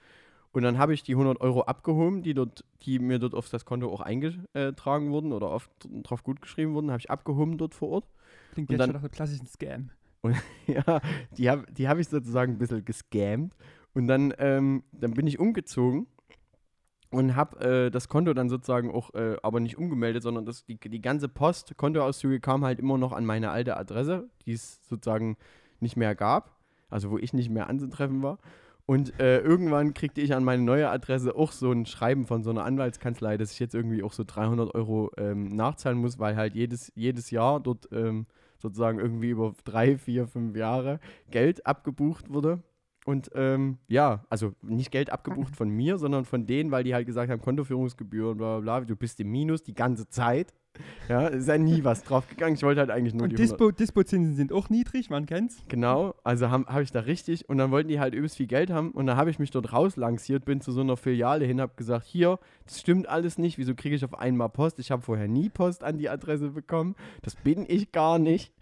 und 0.52 0.62
dann 0.62 0.76
habe 0.76 0.92
ich 0.92 1.02
die 1.02 1.12
100 1.14 1.40
Euro 1.40 1.62
abgehoben, 1.62 2.23
die, 2.23 2.35
dort, 2.35 2.66
die 2.82 2.99
mir 2.99 3.18
dort 3.18 3.35
auf 3.35 3.49
das 3.49 3.64
Konto 3.64 3.90
auch 3.90 4.02
eingetragen 4.02 5.11
wurden 5.11 5.32
oder 5.32 5.49
oft 5.50 5.71
drauf 6.02 6.23
gut 6.23 6.42
geschrieben 6.42 6.75
wurden, 6.75 6.90
habe 6.90 7.00
ich 7.00 7.11
abgehoben 7.11 7.56
dort 7.56 7.75
vor 7.75 7.88
Ort. 7.88 8.04
Klingt 8.52 8.68
Und 8.68 8.73
jetzt 8.75 8.80
dann- 8.80 8.88
schon 8.90 8.94
nach 8.97 9.02
einem 9.04 9.11
klassischen 9.11 9.47
Scam. 9.47 9.90
ja, 10.67 11.00
die 11.37 11.50
habe 11.50 11.67
die 11.73 11.88
hab 11.88 11.99
ich 11.99 12.09
sozusagen 12.09 12.52
ein 12.52 12.59
bisschen 12.59 12.85
gescammt. 12.85 13.55
Und 13.95 14.07
dann, 14.07 14.33
ähm, 14.38 14.85
dann 14.93 15.12
bin 15.12 15.26
ich 15.26 15.38
umgezogen 15.38 16.07
und 17.11 17.37
habe 17.37 17.61
äh, 17.61 17.91
das 17.91 18.09
Konto 18.09 18.33
dann 18.33 18.49
sozusagen 18.49 18.91
auch, 18.91 19.12
äh, 19.14 19.37
aber 19.43 19.61
nicht 19.61 19.76
umgemeldet, 19.76 20.23
sondern 20.23 20.47
das, 20.47 20.64
die, 20.64 20.79
die 20.79 21.02
ganze 21.02 21.29
Post, 21.29 21.76
Kontoauszüge 21.76 22.41
kam 22.41 22.64
halt 22.64 22.81
immer 22.81 22.97
noch 22.97 23.12
an 23.12 23.26
meine 23.26 23.50
alte 23.50 23.76
Adresse, 23.76 24.31
die 24.47 24.52
es 24.52 24.81
sozusagen 24.88 25.37
nicht 25.81 25.97
mehr 25.97 26.14
gab, 26.14 26.57
also 26.88 27.11
wo 27.11 27.19
ich 27.19 27.35
nicht 27.35 27.50
mehr 27.50 27.69
anzutreffen 27.69 28.23
war. 28.23 28.38
Und 28.87 29.21
äh, 29.21 29.41
irgendwann 29.41 29.95
kriegte 29.95 30.23
ich 30.23 30.35
an 30.35 30.43
meine 30.43 30.62
neue 30.62 30.88
Adresse 30.88 31.37
auch 31.37 31.52
so 31.52 31.71
ein 31.71 31.87
Schreiben 31.87 32.26
von 32.26 32.43
so 32.43 32.50
einer 32.50 32.64
Anwaltskanzlei, 32.64 33.37
dass 33.37 33.52
ich 33.52 33.59
jetzt 33.59 33.75
irgendwie 33.75 34.02
auch 34.02 34.12
so 34.12 34.25
300 34.26 34.75
Euro 34.75 35.11
ähm, 35.19 35.49
nachzahlen 35.49 35.99
muss, 35.99 36.19
weil 36.19 36.37
halt 36.37 36.55
jedes, 36.55 36.91
jedes 36.95 37.31
Jahr 37.31 37.61
dort 37.61 37.88
ähm, 37.93 38.26
sozusagen 38.62 38.99
irgendwie 38.99 39.31
über 39.31 39.54
drei, 39.64 39.99
vier, 39.99 40.26
fünf 40.26 40.57
Jahre 40.57 41.00
Geld 41.31 41.66
abgebucht 41.66 42.33
wurde. 42.33 42.62
Und 43.04 43.31
ähm, 43.35 43.78
ja, 43.88 44.25
also 44.31 44.54
nicht 44.62 44.92
Geld 44.92 45.11
abgebucht 45.11 45.57
von 45.57 45.69
mir, 45.69 45.99
sondern 45.99 46.25
von 46.25 46.47
denen, 46.47 46.71
weil 46.71 46.85
die 46.85 46.95
halt 46.95 47.07
gesagt 47.07 47.31
haben, 47.31 47.42
Kontoführungsgebühren, 47.42 48.38
bla 48.38 48.61
bla 48.61 48.78
bla, 48.78 48.87
du 48.87 48.97
bist 48.97 49.19
im 49.21 49.31
Minus 49.31 49.62
die 49.62 49.75
ganze 49.75 50.09
Zeit. 50.09 50.54
Ja, 51.09 51.26
ist 51.26 51.49
ja 51.49 51.59
nie 51.59 51.85
was 51.85 52.05
draufgegangen. 52.05 52.55
Ich 52.55 52.62
wollte 52.62 52.81
halt 52.81 52.91
eigentlich 52.91 53.12
nur 53.12 53.25
Und 53.25 53.31
die 53.31 53.37
100 53.37 53.61
Dispo, 53.61 53.71
Dispozinsen 53.71 54.35
sind 54.35 54.52
auch 54.52 54.71
niedrig, 54.71 55.11
man 55.11 55.26
kennt's. 55.26 55.62
Genau, 55.69 56.14
also 56.25 56.50
habe 56.50 56.64
hab 56.73 56.81
ich 56.81 56.91
da 56.91 57.00
richtig 57.00 57.49
und 57.49 57.59
dann 57.59 57.71
wollten 57.71 57.88
die 57.88 58.00
halt 58.00 58.14
übelst 58.14 58.37
viel 58.37 58.47
Geld 58.47 58.71
haben 58.71 58.93
und 58.93 59.07
dann 59.07 59.17
habe 59.17 59.31
ich 59.31 59.38
mich 59.38 59.50
dort 59.50 59.73
rauslanciert, 59.73 60.45
bin 60.45 60.61
zu 60.61 60.73
so 60.73 60.81
einer 60.81 60.97
Filiale 60.97 61.45
hin, 61.45 61.61
habe 61.61 61.75
gesagt, 61.76 62.07
hier, 62.07 62.38
das 62.64 62.81
stimmt 62.81 63.09
alles 63.09 63.37
nicht, 63.37 63.59
wieso 63.59 63.75
kriege 63.75 63.94
ich 63.94 64.05
auf 64.05 64.18
einmal 64.18 64.49
Post? 64.49 64.79
Ich 64.79 64.90
habe 64.90 65.03
vorher 65.03 65.29
nie 65.29 65.51
Post 65.51 65.85
an 65.85 65.99
die 65.99 66.09
Adresse 66.09 66.51
bekommen, 66.51 66.94
das 67.23 67.35
bin 67.37 67.66
ich 67.68 67.92
gar 67.92 68.18
nicht. 68.18 68.53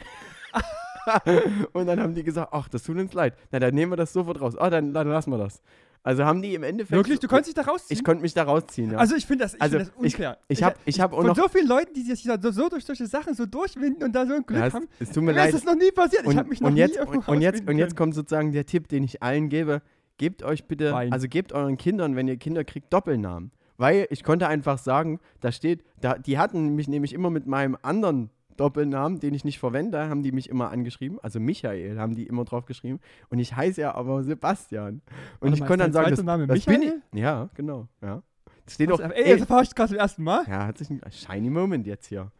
und 1.73 1.87
dann 1.87 2.01
haben 2.01 2.15
die 2.15 2.25
gesagt, 2.25 2.49
ach, 2.53 2.69
das 2.69 2.83
tut 2.83 2.99
uns 2.99 3.13
leid. 3.15 3.35
Na, 3.51 3.59
dann 3.59 3.75
nehmen 3.75 3.93
wir 3.93 3.97
das 3.97 4.13
sofort 4.13 4.41
raus. 4.41 4.57
Ah, 4.57 4.71
dann, 4.71 4.93
dann 4.93 5.09
lassen 5.09 5.31
wir 5.31 5.39
das. 5.39 5.63
Also 6.03 6.25
haben 6.25 6.41
die 6.41 6.55
im 6.55 6.63
Endeffekt... 6.63 6.97
Wirklich? 6.97 7.19
Du 7.21 7.29
konntest 7.29 7.49
dich 7.49 7.55
da 7.63 7.71
rausziehen? 7.71 7.99
Ich 7.99 8.05
konnte 8.05 8.23
mich 8.23 8.33
da 8.33 8.45
rausziehen, 8.45 8.93
ja. 8.93 8.99
Also 8.99 9.17
ich 9.17 9.27
finde 9.27 9.45
das, 9.45 9.55
ich 9.55 9.61
Also, 9.61 9.79
find 9.79 9.91
das 9.91 9.97
unfair. 9.97 10.39
ich 10.49 10.63
habe 10.63 10.77
ich 10.87 11.01
hab 11.01 11.13
auch 11.13 11.19
Von 11.19 11.27
noch... 11.27 11.37
so 11.37 11.49
vielen 11.49 11.69
Leuten, 11.69 11.93
die 11.93 12.03
sich 12.03 12.23
da 12.23 12.39
so, 12.53 12.69
durch 12.69 12.85
solche 12.85 13.07
Sachen 13.07 13.35
so 13.35 13.45
durchwinden 13.45 14.03
und 14.05 14.13
da 14.15 14.27
so 14.27 14.33
ein 14.35 14.47
Glück 14.47 14.61
Ja, 14.61 14.67
es, 14.69 14.75
haben, 14.75 14.89
es 14.99 15.11
tut 15.11 15.23
mir 15.23 15.33
leid. 15.33 15.49
ist 15.53 15.57
das 15.57 15.65
noch 15.65 15.75
nie 15.79 15.91
passiert. 15.91 16.25
Und, 16.25 16.33
ich 16.33 16.39
habe 16.39 16.49
mich 16.49 16.61
noch 16.61 16.69
und, 16.69 16.75
nie 16.75 16.81
jetzt, 16.81 16.97
irgendwo 16.97 17.19
und, 17.19 17.37
und, 17.37 17.43
jetzt, 17.43 17.69
und 17.69 17.79
jetzt 17.79 17.97
kommt 17.97 18.15
sozusagen 18.15 18.53
der 18.53 18.65
Tipp, 18.65 18.89
den 18.89 19.05
ich 19.05 19.23
allen 19.23 19.51
gebe. 19.51 19.83
Gebt 20.17 20.43
euch 20.43 20.65
bitte, 20.65 20.93
Wein. 20.93 21.13
also 21.13 21.29
gebt 21.29 21.53
euren 21.53 21.77
Kindern, 21.77 22.17
wenn 22.17 22.29
ihr 22.29 22.37
Kinder 22.37 22.65
kriegt, 22.65 22.93
Doppelnamen. 22.93 23.53
Weil 23.77 24.07
ich 24.11 24.23
konnte 24.25 24.49
einfach 24.49 24.79
sagen, 24.79 25.21
da 25.41 25.53
steht, 25.53 25.83
da, 26.01 26.19
die 26.19 26.39
hatten 26.39 26.75
mich 26.77 26.89
nämlich 26.89 27.15
immer 27.15 27.31
mit 27.31 27.47
meinem 27.47 27.77
anderen 27.81 28.31
Doppelnamen, 28.57 29.21
den 29.21 29.35
ich 29.35 29.45
nicht 29.45 29.59
verwende, 29.59 30.09
haben 30.09 30.23
die 30.23 30.33
mich 30.33 30.49
immer 30.49 30.71
angeschrieben. 30.71 31.19
Also 31.23 31.41
Michael 31.41 31.99
haben 31.99 32.15
die 32.15 32.27
immer 32.27 32.45
drauf 32.45 32.67
geschrieben. 32.67 33.01
Und 33.29 33.39
ich 33.39 33.57
heiße 33.57 33.81
ja 33.81 33.95
aber 33.95 34.23
Sebastian. 34.23 34.95
Und 34.95 35.03
Warte 35.41 35.55
ich 35.55 35.61
mal, 35.61 35.67
konnte 35.67 35.85
dann 35.85 35.93
sagen, 35.93 36.11
das, 36.11 36.23
Name 36.23 36.47
das 36.47 36.65
bin 36.65 36.83
ich. 36.83 36.89
Michael? 36.89 37.03
Ja, 37.13 37.49
genau. 37.55 37.89
Ja. 38.03 38.23
Das 38.65 38.75
steht 38.75 38.91
doch. 38.91 38.99
Was, 38.99 39.11
ey, 39.13 39.33
das 39.33 39.41
erfahre 39.41 39.63
ich 39.63 39.75
gerade 39.75 39.89
zum 39.89 39.99
ersten 39.99 40.23
Mal. 40.23 40.45
ja, 40.49 40.67
hat 40.67 40.79
sich 40.79 40.91
ein 40.91 41.01
shiny 41.11 41.51
Moment 41.51 41.87
jetzt 41.87 42.07
hier. 42.07 42.31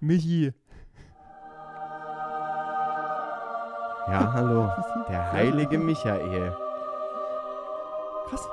Michi. 0.00 0.52
Ja, 4.06 4.32
hallo. 4.32 4.70
Der 5.08 5.32
heilige 5.32 5.78
Michael. 5.78 6.54
Krass. 8.28 8.48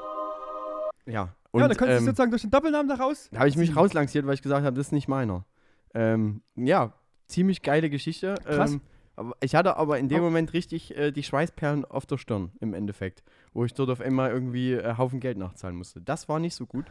Ja. 1.05 1.29
ja, 1.53 1.67
da 1.67 1.75
konntest 1.75 1.81
du 1.81 1.91
ähm, 1.91 2.05
sozusagen 2.05 2.31
durch 2.31 2.41
den 2.41 2.51
Doppelnamen 2.51 2.87
da 2.87 2.95
raus. 2.95 3.29
Da 3.31 3.39
habe 3.39 3.49
ich 3.49 3.57
mich 3.57 3.75
rauslanciert, 3.75 4.25
weil 4.25 4.35
ich 4.35 4.41
gesagt 4.41 4.65
habe, 4.65 4.75
das 4.75 4.87
ist 4.87 4.91
nicht 4.91 5.07
meiner. 5.07 5.45
Ähm, 5.93 6.41
ja, 6.55 6.93
ziemlich 7.31 7.61
geile 7.61 7.89
Geschichte. 7.89 8.35
Krass. 8.45 8.73
Ähm, 8.73 8.81
aber 9.15 9.35
ich 9.41 9.55
hatte 9.55 9.75
aber 9.77 9.99
in 9.99 10.07
dem 10.09 10.19
Aber- 10.19 10.27
Moment 10.27 10.53
richtig 10.53 10.95
äh, 10.95 11.11
die 11.11 11.23
Schweißperlen 11.23 11.85
auf 11.85 12.05
der 12.05 12.17
Stirn 12.17 12.51
im 12.59 12.73
Endeffekt, 12.73 13.23
wo 13.53 13.65
ich 13.65 13.73
dort 13.73 13.89
auf 13.89 14.01
einmal 14.01 14.31
irgendwie 14.31 14.73
äh, 14.73 14.97
Haufen 14.97 15.19
Geld 15.19 15.37
nachzahlen 15.37 15.75
musste. 15.75 16.01
Das 16.01 16.29
war 16.29 16.39
nicht 16.39 16.55
so 16.55 16.65
gut. 16.65 16.85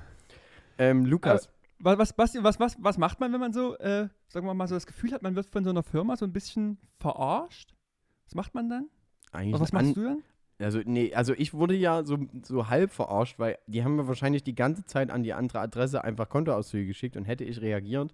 Ähm, 0.79 1.05
Lukas, 1.07 1.50
Was, 1.79 1.98
was, 1.98 2.12
Basti, 2.12 2.38
was, 2.42 2.61
was, 2.61 2.76
was 2.81 2.98
macht 2.98 3.20
man, 3.20 3.33
wenn 3.33 3.40
man 3.40 3.53
so, 3.53 3.76
äh, 3.79 4.09
sagen 4.29 4.46
wir 4.46 4.55
mal, 4.55 4.68
so 4.68 4.74
das 4.74 4.87
Gefühl 4.87 5.12
hat, 5.12 5.22
man 5.22 5.35
wird 5.35 5.46
von 5.46 5.64
so 5.64 5.70
einer 5.70 5.83
Firma 5.83 6.16
so 6.16 6.24
ein 6.26 6.33
bisschen 6.33 6.79
verarscht? 6.98 7.74
Was 8.26 8.35
macht 8.35 8.55
man 8.55 8.68
dann? 8.68 8.88
eigentlich 9.33 9.55
Oder 9.55 9.62
was 9.62 9.72
machst 9.72 9.96
du 9.96 10.03
dann? 10.05 10.22
Also, 10.59 10.81
nee, 10.85 11.14
also 11.14 11.33
ich 11.33 11.55
wurde 11.55 11.74
ja 11.74 12.05
so, 12.05 12.18
so 12.42 12.68
halb 12.68 12.92
verarscht, 12.92 13.38
weil 13.38 13.59
die 13.66 13.83
haben 13.83 13.96
mir 13.96 14.07
wahrscheinlich 14.09 14.44
die 14.44 14.55
ganze 14.55 14.85
Zeit 14.85 15.11
an 15.11 15.22
die 15.22 15.33
andere 15.33 15.61
Adresse 15.61 16.05
einfach 16.05 16.29
Kontoauszüge 16.29 16.87
geschickt 16.87 17.16
und 17.16 17.24
hätte 17.24 17.44
ich 17.44 17.62
reagiert, 17.62 18.12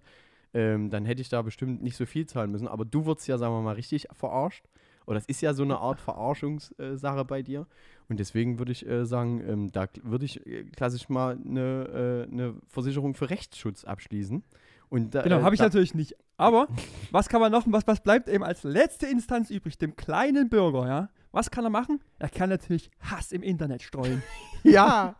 ähm, 0.57 0.89
dann 0.89 1.05
hätte 1.05 1.21
ich 1.21 1.29
da 1.29 1.43
bestimmt 1.43 1.83
nicht 1.83 1.95
so 1.95 2.07
viel 2.07 2.25
zahlen 2.25 2.51
müssen. 2.51 2.67
Aber 2.67 2.83
du 2.83 3.05
wurdest 3.05 3.27
ja, 3.27 3.37
sagen 3.37 3.53
wir 3.53 3.61
mal, 3.61 3.75
richtig 3.75 4.07
verarscht. 4.11 4.65
Oder 5.05 5.19
das 5.19 5.27
ist 5.27 5.41
ja 5.41 5.53
so 5.53 5.61
eine 5.61 5.77
Art 5.77 6.01
Verarschungssache 6.01 7.25
bei 7.25 7.43
dir. 7.43 7.67
Und 8.09 8.19
deswegen 8.19 8.57
würde 8.57 8.71
ich 8.71 8.85
äh, 8.87 9.05
sagen, 9.05 9.41
ähm, 9.47 9.71
da 9.71 9.87
würde 10.01 10.25
ich 10.25 10.45
äh, 10.47 10.63
klassisch 10.63 11.09
mal 11.09 11.37
eine, 11.37 12.25
äh, 12.27 12.33
eine 12.33 12.55
Versicherung 12.67 13.13
für 13.13 13.29
Rechtsschutz 13.29 13.83
abschließen. 13.83 14.43
Und 14.89 15.13
da, 15.13 15.21
Genau, 15.21 15.39
äh, 15.39 15.43
habe 15.43 15.53
ich 15.53 15.61
natürlich 15.61 15.93
nicht. 15.93 16.15
Aber 16.37 16.67
was 17.11 17.29
kann 17.29 17.39
man 17.39 17.51
noch, 17.51 17.63
was, 17.67 17.85
was 17.85 18.01
bleibt 18.01 18.27
eben 18.27 18.43
als 18.43 18.63
letzte 18.63 19.05
Instanz 19.05 19.51
übrig, 19.51 19.77
dem 19.77 19.95
kleinen 19.95 20.49
Bürger, 20.49 20.87
ja? 20.87 21.09
Was 21.31 21.51
kann 21.51 21.63
er 21.65 21.69
machen? 21.69 22.01
Er 22.19 22.29
kann 22.29 22.49
natürlich 22.49 22.89
Hass 23.01 23.31
im 23.31 23.43
Internet 23.43 23.83
streuen. 23.83 24.23
Ja, 24.63 25.15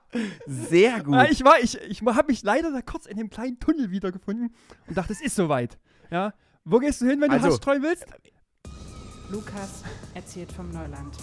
sehr 0.45 1.01
gut. 1.03 1.15
Ich 1.29 1.41
war, 1.45 1.55
ich, 1.61 1.79
ich 1.83 2.01
habe 2.01 2.27
mich 2.27 2.43
leider 2.43 2.69
da 2.71 2.81
kurz 2.81 3.05
in 3.05 3.15
dem 3.15 3.29
kleinen 3.29 3.59
Tunnel 3.59 3.91
wiedergefunden 3.91 4.53
und 4.87 4.97
dachte, 4.97 5.13
es 5.13 5.21
ist 5.21 5.35
soweit. 5.37 5.77
Ja? 6.11 6.33
Wo 6.65 6.79
gehst 6.79 6.99
du 6.99 7.05
hin, 7.05 7.21
wenn 7.21 7.29
du 7.29 7.35
Also- 7.35 7.49
Hass 7.49 7.55
streuen 7.57 7.81
willst? 7.81 8.05
Lukas 9.31 9.83
erzählt 10.13 10.51
vom 10.51 10.69
Neuland. 10.71 11.15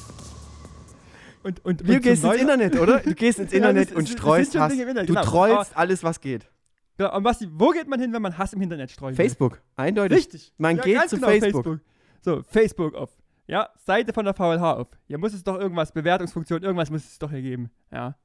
Und, 1.42 1.62
und, 1.64 1.80
Du 1.80 1.84
und 1.84 1.92
zum 1.92 2.00
gehst 2.00 2.06
ins 2.06 2.22
Neuland- 2.22 2.40
Internet, 2.62 2.78
oder? 2.80 3.00
Du 3.00 3.14
gehst 3.14 3.38
ins 3.40 3.50
Ja, 3.52 3.58
Internet 3.58 3.90
das- 3.90 3.96
und 3.96 4.08
streust 4.08 4.58
Hass. 4.58 4.70
Dinge 4.72 4.84
im 4.84 4.88
Internet, 4.90 5.10
Du 5.10 5.14
genau. 5.14 5.26
trollst 5.26 5.76
alles, 5.76 6.02
was 6.02 6.20
geht. 6.20 6.48
Ja, 6.98 7.14
und 7.14 7.22
Basti, 7.24 7.48
wo 7.50 7.70
geht 7.70 7.88
man 7.88 8.00
hin, 8.00 8.12
wenn 8.12 8.22
man 8.22 8.38
Hass 8.38 8.52
im 8.54 8.62
Internet 8.62 8.90
streuen 8.90 9.18
will? 9.18 9.24
Facebook, 9.24 9.60
eindeutig. 9.76 10.16
Richtig. 10.16 10.52
Man 10.56 10.76
ja, 10.76 10.82
geht 10.82 11.08
zu 11.10 11.16
genau, 11.16 11.28
Facebook. 11.28 11.80
So, 12.22 12.42
Facebook 12.44 12.94
auf. 12.94 13.10
Ja, 13.46 13.68
Seite 13.76 14.12
von 14.12 14.24
der 14.24 14.34
VLH 14.34 14.72
auf. 14.72 14.88
Hier 15.06 15.18
muss 15.18 15.34
es 15.34 15.44
doch 15.44 15.58
irgendwas, 15.58 15.92
Bewertungsfunktion, 15.92 16.62
irgendwas 16.62 16.90
muss 16.90 17.04
es 17.04 17.18
doch 17.18 17.30
hier 17.30 17.42
geben. 17.42 17.70
Ja. 17.92 18.16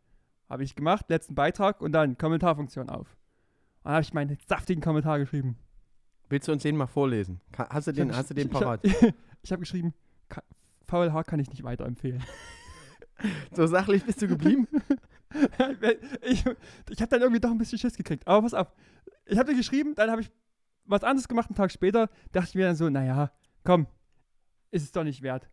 Habe 0.49 0.63
ich 0.63 0.75
gemacht, 0.75 1.09
letzten 1.09 1.35
Beitrag 1.35 1.81
und 1.81 1.91
dann 1.91 2.17
Kommentarfunktion 2.17 2.89
auf. 2.89 3.17
Und 3.83 3.85
dann 3.85 3.93
habe 3.93 4.03
ich 4.03 4.13
meinen 4.13 4.37
saftigen 4.47 4.81
Kommentar 4.81 5.19
geschrieben. 5.19 5.57
Willst 6.29 6.47
du 6.47 6.51
uns 6.51 6.63
den 6.63 6.77
mal 6.77 6.87
vorlesen? 6.87 7.41
Hast 7.57 7.87
du 7.87 7.91
den, 7.91 8.15
hast 8.15 8.29
du 8.29 8.33
den 8.33 8.47
ich, 8.47 8.53
parat? 8.53 8.81
Ich, 8.83 9.01
ich, 9.01 9.13
ich 9.41 9.51
habe 9.51 9.61
geschrieben, 9.61 9.93
VLH 10.87 11.23
kann 11.23 11.39
ich 11.39 11.49
nicht 11.49 11.63
weiterempfehlen. 11.63 12.23
So 13.53 13.67
sachlich 13.67 14.05
bist 14.05 14.21
du 14.21 14.29
geblieben? 14.29 14.65
ich 16.21 16.45
ich 16.89 17.01
habe 17.01 17.09
dann 17.09 17.21
irgendwie 17.21 17.41
doch 17.41 17.51
ein 17.51 17.57
bisschen 17.57 17.77
Schiss 17.77 17.97
gekriegt. 17.97 18.25
Aber 18.25 18.43
pass 18.43 18.53
auf. 18.53 18.71
Ich 19.25 19.37
habe 19.37 19.51
dir 19.51 19.57
geschrieben, 19.57 19.93
dann 19.93 20.09
habe 20.09 20.21
ich 20.21 20.31
was 20.85 21.03
anderes 21.03 21.27
gemacht, 21.27 21.49
einen 21.49 21.57
Tag 21.57 21.69
später, 21.71 22.09
dachte 22.31 22.47
ich 22.47 22.55
mir 22.55 22.67
dann 22.67 22.77
so, 22.77 22.89
naja, 22.89 23.31
komm, 23.65 23.87
ist 24.71 24.83
es 24.83 24.91
doch 24.91 25.03
nicht 25.03 25.21
wert. 25.21 25.49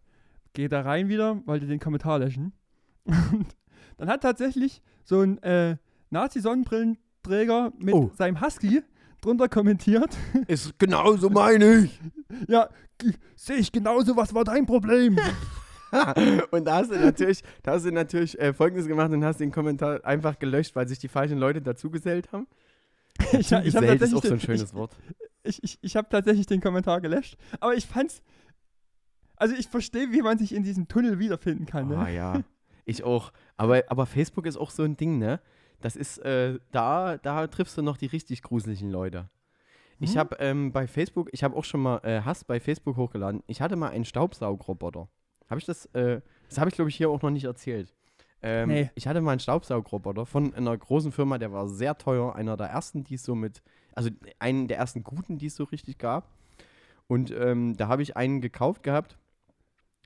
Gehe 0.53 0.69
da 0.69 0.81
rein 0.83 1.09
wieder, 1.09 1.41
wollte 1.47 1.67
den 1.67 1.81
Kommentar 1.81 2.19
löschen. 2.19 2.53
Und 3.05 3.55
dann 3.99 4.09
hat 4.09 4.23
tatsächlich 4.23 4.83
so 5.05 5.21
ein 5.21 5.43
äh, 5.43 5.77
Nazi-Sonnenbrillenträger 6.11 7.73
mit 7.79 7.95
Oh. 7.95 8.11
seinem 8.17 8.41
Husky 8.41 8.83
drunter 9.21 9.49
kommentiert. 9.49 10.17
Ist 10.47 10.79
genauso 10.79 11.31
meine 11.31 11.79
ich. 11.85 12.01
ja, 12.49 12.69
sehe 13.35 13.57
ich 13.57 13.73
genauso, 13.73 14.17
was 14.17 14.35
war 14.35 14.45
dein 14.45 14.67
Problem? 14.67 15.19
und 16.51 16.65
da 16.65 16.77
hast 16.79 16.91
du 16.91 16.97
natürlich, 16.99 17.43
da 17.63 17.73
hast 17.73 17.85
du 17.87 17.91
natürlich 17.93 18.39
äh, 18.39 18.53
Folgendes 18.53 18.87
gemacht 18.87 19.11
und 19.13 19.25
hast 19.25 19.41
den 19.41 19.53
Kommentar 19.53 20.05
einfach 20.05 20.39
gelöscht, 20.39 20.75
weil 20.77 20.89
sich 20.89 20.99
die 20.99 21.09
falschen 21.09 21.39
Leute 21.39 21.63
dazugesellt 21.63 22.33
haben. 22.33 22.47
ich 23.33 23.53
ha- 23.53 23.63
ich 23.63 23.75
habe 23.77 23.87
tatsächlich, 23.87 24.15
auch 24.19 24.23
so 24.23 24.29
ein 24.29 24.39
den- 24.39 24.41
schönes 24.41 24.75
Wort. 24.75 24.97
ich, 25.45 25.63
ich, 25.63 25.79
ich 25.81 25.97
habe 25.97 26.09
tatsächlich 26.11 26.47
den 26.47 26.61
Kommentar 26.61 27.01
gelöscht. 27.01 27.37
Aber 27.61 27.75
ich 27.75 27.87
fand's. 27.87 28.23
Also 29.37 29.55
ich 29.55 29.69
verstehe, 29.69 30.13
wie 30.13 30.23
man 30.23 30.39
sich 30.39 30.55
in 30.55 30.63
diesem 30.63 30.89
Tunnel 30.89 31.19
wiederfinden 31.19 31.67
kann. 31.67 31.89
Ne? 31.89 31.99
Ah 31.99 32.09
ja, 32.09 32.43
ich 32.85 33.05
auch. 33.05 33.33
Aber, 33.57 33.83
aber 33.89 34.07
Facebook 34.07 34.47
ist 34.47 34.57
auch 34.57 34.71
so 34.71 34.83
ein 34.83 34.97
Ding, 34.97 35.19
ne? 35.19 35.41
Das 35.81 35.95
ist, 35.97 36.19
äh, 36.19 36.59
da, 36.73 37.19
da 37.19 37.47
triffst 37.49 37.77
du 37.77 37.83
noch 37.83 37.97
die 37.99 38.07
richtig 38.07 38.43
gruseligen 38.43 38.91
Leute. 38.91 39.29
Ich 39.99 40.13
Hm? 40.13 40.19
habe 40.19 40.37
ähm, 40.41 40.73
bei 40.73 40.87
Facebook, 40.87 41.29
ich 41.33 41.45
habe 41.45 41.57
auch 41.57 41.65
schon 41.65 41.81
mal 41.83 41.99
äh, 42.03 42.23
Hass 42.23 42.45
bei 42.45 42.61
Facebook 42.61 42.97
hochgeladen. 42.97 43.43
Ich 43.47 43.61
hatte 43.61 43.77
mal 43.77 43.91
einen 43.91 44.05
Staubsaugroboter. 44.05 45.09
Habe 45.49 45.61
ich 45.61 45.67
das, 45.67 45.87
äh, 45.95 46.21
das 46.49 46.59
habe 46.59 46.69
ich 46.71 46.75
glaube 46.77 46.91
ich 46.91 46.97
hier 46.97 47.11
auch 47.11 47.21
noch 47.23 47.31
nicht 47.31 47.45
erzählt. 47.45 47.95
Ähm, 48.43 48.69
Nee. 48.69 48.91
Ich 48.95 49.07
hatte 49.07 49.21
mal 49.21 49.33
einen 49.33 49.41
Staubsaugroboter 49.41 50.27
von 50.27 50.55
einer 50.55 50.77
großen 50.77 51.13
Firma, 51.13 51.39
der 51.39 51.53
war 51.53 51.69
sehr 51.69 51.97
teuer, 51.97 52.35
einer 52.37 52.57
der 52.57 52.69
ersten, 52.69 53.05
die 53.05 53.15
es 53.15 53.23
so 53.23 53.35
mit, 53.35 53.63
also 53.95 54.11
einen 54.39 54.69
der 54.69 54.79
ersten 54.79 55.03
guten, 55.05 55.39
die 55.39 55.47
es 55.47 55.57
so 55.57 55.65
richtig 55.65 55.99
gab. 55.99 56.31
Und 57.07 57.31
ähm, 57.31 57.77
da 57.77 57.89
habe 57.89 58.03
ich 58.03 58.17
einen 58.17 58.41
gekauft 58.41 58.83
gehabt 58.83 59.19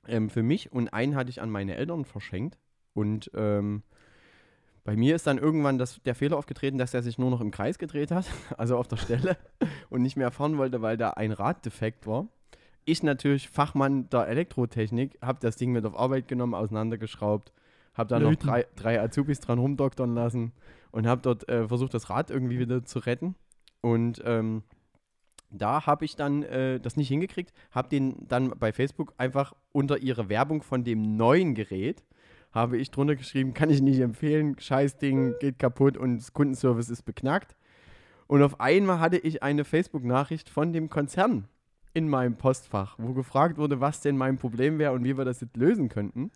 ähm, 0.07 0.31
für 0.31 0.43
mich 0.43 0.73
und 0.73 0.89
einen 0.89 1.15
hatte 1.15 1.31
ich 1.31 1.41
an 1.41 1.51
meine 1.51 1.77
Eltern 1.77 2.05
verschenkt. 2.05 2.59
Und 2.93 3.31
ähm, 3.35 3.83
bei 4.85 4.97
mir 4.97 5.15
ist 5.15 5.27
dann 5.27 5.39
irgendwann 5.39 5.79
das, 5.79 6.01
der 6.03 6.15
Fehler 6.15 6.37
aufgetreten, 6.37 6.79
dass 6.79 6.95
er 6.95 7.03
sich 7.03 7.19
nur 7.19 7.31
noch 7.31 7.41
im 7.41 7.51
Kreis 7.51 7.79
gedreht 7.79 8.11
hat, 8.11 8.27
also 8.59 8.77
auf 8.77 8.89
der 8.89 8.97
Stelle 8.97 9.37
und 9.91 10.03
nicht 10.03 10.17
mehr 10.17 10.31
fahren 10.31 10.59
wollte, 10.59 10.83
weil 10.83 10.97
da 10.97 11.11
ein 11.11 11.33
Rad 11.33 11.65
defekt 11.65 12.07
war. 12.07 12.29
Ich 12.85 13.03
natürlich, 13.03 13.51
Fachmann 13.51 14.09
der 14.09 14.27
Elektrotechnik, 14.27 15.19
habe 15.23 15.39
das 15.41 15.57
Ding 15.57 15.73
mit 15.73 15.85
auf 15.85 15.97
Arbeit 15.97 16.29
genommen, 16.29 16.55
auseinandergeschraubt, 16.55 17.53
habe 17.95 18.09
dann 18.09 18.23
noch 18.23 18.31
Löten. 18.31 18.47
drei, 18.47 18.67
drei 18.75 19.01
Azubis 19.01 19.41
dran 19.41 19.59
rumdoktern 19.59 20.15
lassen 20.15 20.53
und 20.91 21.07
habe 21.07 21.21
dort 21.21 21.49
äh, 21.49 21.69
versucht, 21.69 21.95
das 21.95 22.09
Rad 22.09 22.31
irgendwie 22.31 22.59
wieder 22.59 22.85
zu 22.85 23.01
retten. 23.01 23.35
Und 23.83 24.23
ähm, 24.25 24.63
da 25.51 25.87
habe 25.87 26.05
ich 26.05 26.17
dann 26.17 26.43
äh, 26.43 26.81
das 26.81 26.97
nicht 26.97 27.09
hingekriegt, 27.09 27.53
habe 27.71 27.89
den 27.89 28.27
dann 28.29 28.51
bei 28.59 28.73
Facebook 28.73 29.15
einfach 29.17 29.55
unter 29.73 29.99
ihre 29.99 30.29
Werbung 30.29 30.63
von 30.63 30.85
dem 30.85 31.17
neuen 31.17 31.55
Gerät, 31.55 32.05
habe 32.53 32.79
ich 32.79 32.91
drunter 32.91 33.17
geschrieben, 33.17 33.55
kann 33.55 33.71
ich 33.71 33.81
nicht 33.81 34.01
empfehlen, 34.01 34.59
scheiß 34.59 34.99
Ding, 34.99 35.35
geht 35.41 35.59
kaputt 35.59 35.97
und 35.97 36.33
Kundenservice 36.33 36.91
ist 36.91 37.03
beknackt. 37.03 37.57
Und 38.27 38.43
auf 38.43 38.61
einmal 38.61 39.01
hatte 39.01 39.19
ich 39.19 39.43
eine 39.43 39.65
Facebook-Nachricht 39.65 40.49
von 40.49 40.73
dem 40.73 40.89
Konzern 40.89 41.49
in 41.95 42.09
meinem 42.09 42.37
Postfach, 42.37 42.97
wo 42.99 43.13
gefragt 43.13 43.59
wurde, 43.59 43.81
was 43.81 44.01
denn 44.01 44.17
mein 44.17 44.39
Problem 44.39 44.79
wäre 44.79 44.93
und 44.93 45.05
wie 45.05 45.19
wir 45.19 45.25
das 45.25 45.41
jetzt 45.41 45.57
lösen 45.57 45.89
könnten. 45.89 46.31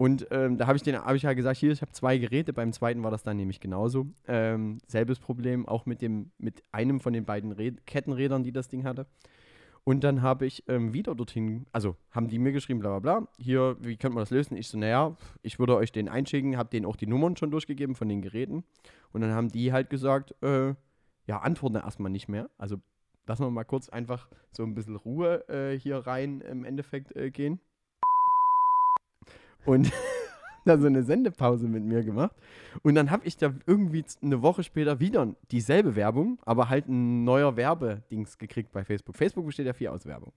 Und 0.00 0.28
ähm, 0.30 0.56
da 0.56 0.66
habe 0.66 0.76
ich, 0.76 0.82
den- 0.82 0.96
hab 0.96 1.14
ich 1.14 1.24
ja 1.24 1.34
gesagt, 1.34 1.58
hier, 1.58 1.72
ich 1.72 1.82
habe 1.82 1.92
zwei 1.92 2.16
Geräte, 2.16 2.54
beim 2.54 2.72
zweiten 2.72 3.02
war 3.02 3.10
das 3.10 3.22
dann 3.22 3.36
nämlich 3.36 3.60
genauso. 3.60 4.06
Ähm, 4.26 4.78
selbes 4.86 5.18
Problem, 5.18 5.68
auch 5.68 5.84
mit, 5.84 6.00
dem, 6.00 6.30
mit 6.38 6.62
einem 6.72 7.00
von 7.00 7.12
den 7.12 7.26
beiden 7.26 7.52
Räd 7.52 7.86
Kettenrädern, 7.86 8.42
die 8.42 8.50
das 8.50 8.68
Ding 8.68 8.84
hatte. 8.84 9.04
Und 9.84 10.02
dann 10.02 10.22
habe 10.22 10.46
ich 10.46 10.66
ähm, 10.68 10.94
wieder 10.94 11.14
dorthin, 11.14 11.66
also 11.70 11.96
haben 12.12 12.28
die 12.28 12.38
mir 12.38 12.52
geschrieben, 12.52 12.80
bla 12.80 12.98
bla 12.98 13.18
bla, 13.20 13.28
hier, 13.36 13.76
wie 13.80 13.98
könnte 13.98 14.14
man 14.14 14.22
das 14.22 14.30
lösen? 14.30 14.56
Ich 14.56 14.68
so, 14.68 14.78
naja, 14.78 15.18
ich 15.42 15.58
würde 15.58 15.76
euch 15.76 15.92
den 15.92 16.08
einschicken, 16.08 16.56
habe 16.56 16.70
denen 16.70 16.86
auch 16.86 16.96
die 16.96 17.06
Nummern 17.06 17.36
schon 17.36 17.50
durchgegeben 17.50 17.94
von 17.94 18.08
den 18.08 18.22
Geräten. 18.22 18.64
Und 19.12 19.20
dann 19.20 19.32
haben 19.32 19.50
die 19.50 19.70
halt 19.70 19.90
gesagt, 19.90 20.34
äh, 20.42 20.72
ja, 21.26 21.40
antworten 21.40 21.76
erstmal 21.76 22.10
nicht 22.10 22.26
mehr. 22.26 22.48
Also 22.56 22.76
lassen 23.26 23.44
wir 23.44 23.50
mal 23.50 23.64
kurz 23.64 23.90
einfach 23.90 24.30
so 24.50 24.62
ein 24.62 24.74
bisschen 24.74 24.96
Ruhe 24.96 25.46
äh, 25.50 25.78
hier 25.78 25.98
rein 25.98 26.40
im 26.40 26.64
Endeffekt 26.64 27.14
äh, 27.16 27.30
gehen. 27.30 27.60
Und 29.64 29.92
dann 30.64 30.80
so 30.80 30.86
eine 30.86 31.02
Sendepause 31.02 31.68
mit 31.68 31.84
mir 31.84 32.02
gemacht. 32.02 32.34
Und 32.82 32.94
dann 32.94 33.10
habe 33.10 33.26
ich 33.26 33.36
da 33.36 33.52
irgendwie 33.66 34.04
eine 34.22 34.42
Woche 34.42 34.62
später 34.62 35.00
wieder 35.00 35.34
dieselbe 35.50 35.96
Werbung, 35.96 36.38
aber 36.44 36.68
halt 36.68 36.88
ein 36.88 37.24
neuer 37.24 37.56
Werbedings 37.56 38.38
gekriegt 38.38 38.72
bei 38.72 38.84
Facebook. 38.84 39.16
Facebook 39.16 39.46
besteht 39.46 39.66
ja 39.66 39.72
viel 39.72 39.88
aus 39.88 40.06
Werbung. 40.06 40.32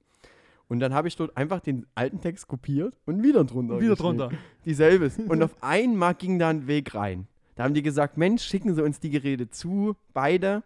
Und 0.67 0.79
dann 0.79 0.93
habe 0.93 1.07
ich 1.07 1.15
dort 1.15 1.35
einfach 1.37 1.59
den 1.59 1.85
alten 1.93 2.19
Text 2.19 2.47
kopiert 2.47 2.97
und 3.05 3.21
wieder 3.21 3.43
drunter. 3.43 3.79
Wieder 3.79 3.95
drunter. 3.95 4.31
Dieselbes. 4.65 5.19
Und 5.19 5.43
auf 5.43 5.55
einmal 5.61 6.15
ging 6.15 6.39
da 6.39 6.49
ein 6.49 6.67
Weg 6.67 6.95
rein. 6.95 7.27
Da 7.55 7.63
haben 7.63 7.73
die 7.73 7.83
gesagt, 7.83 8.17
Mensch, 8.17 8.43
schicken 8.43 8.73
Sie 8.73 8.83
uns 8.83 8.99
die 8.99 9.11
Geräte 9.11 9.49
zu, 9.49 9.95
beide. 10.13 10.63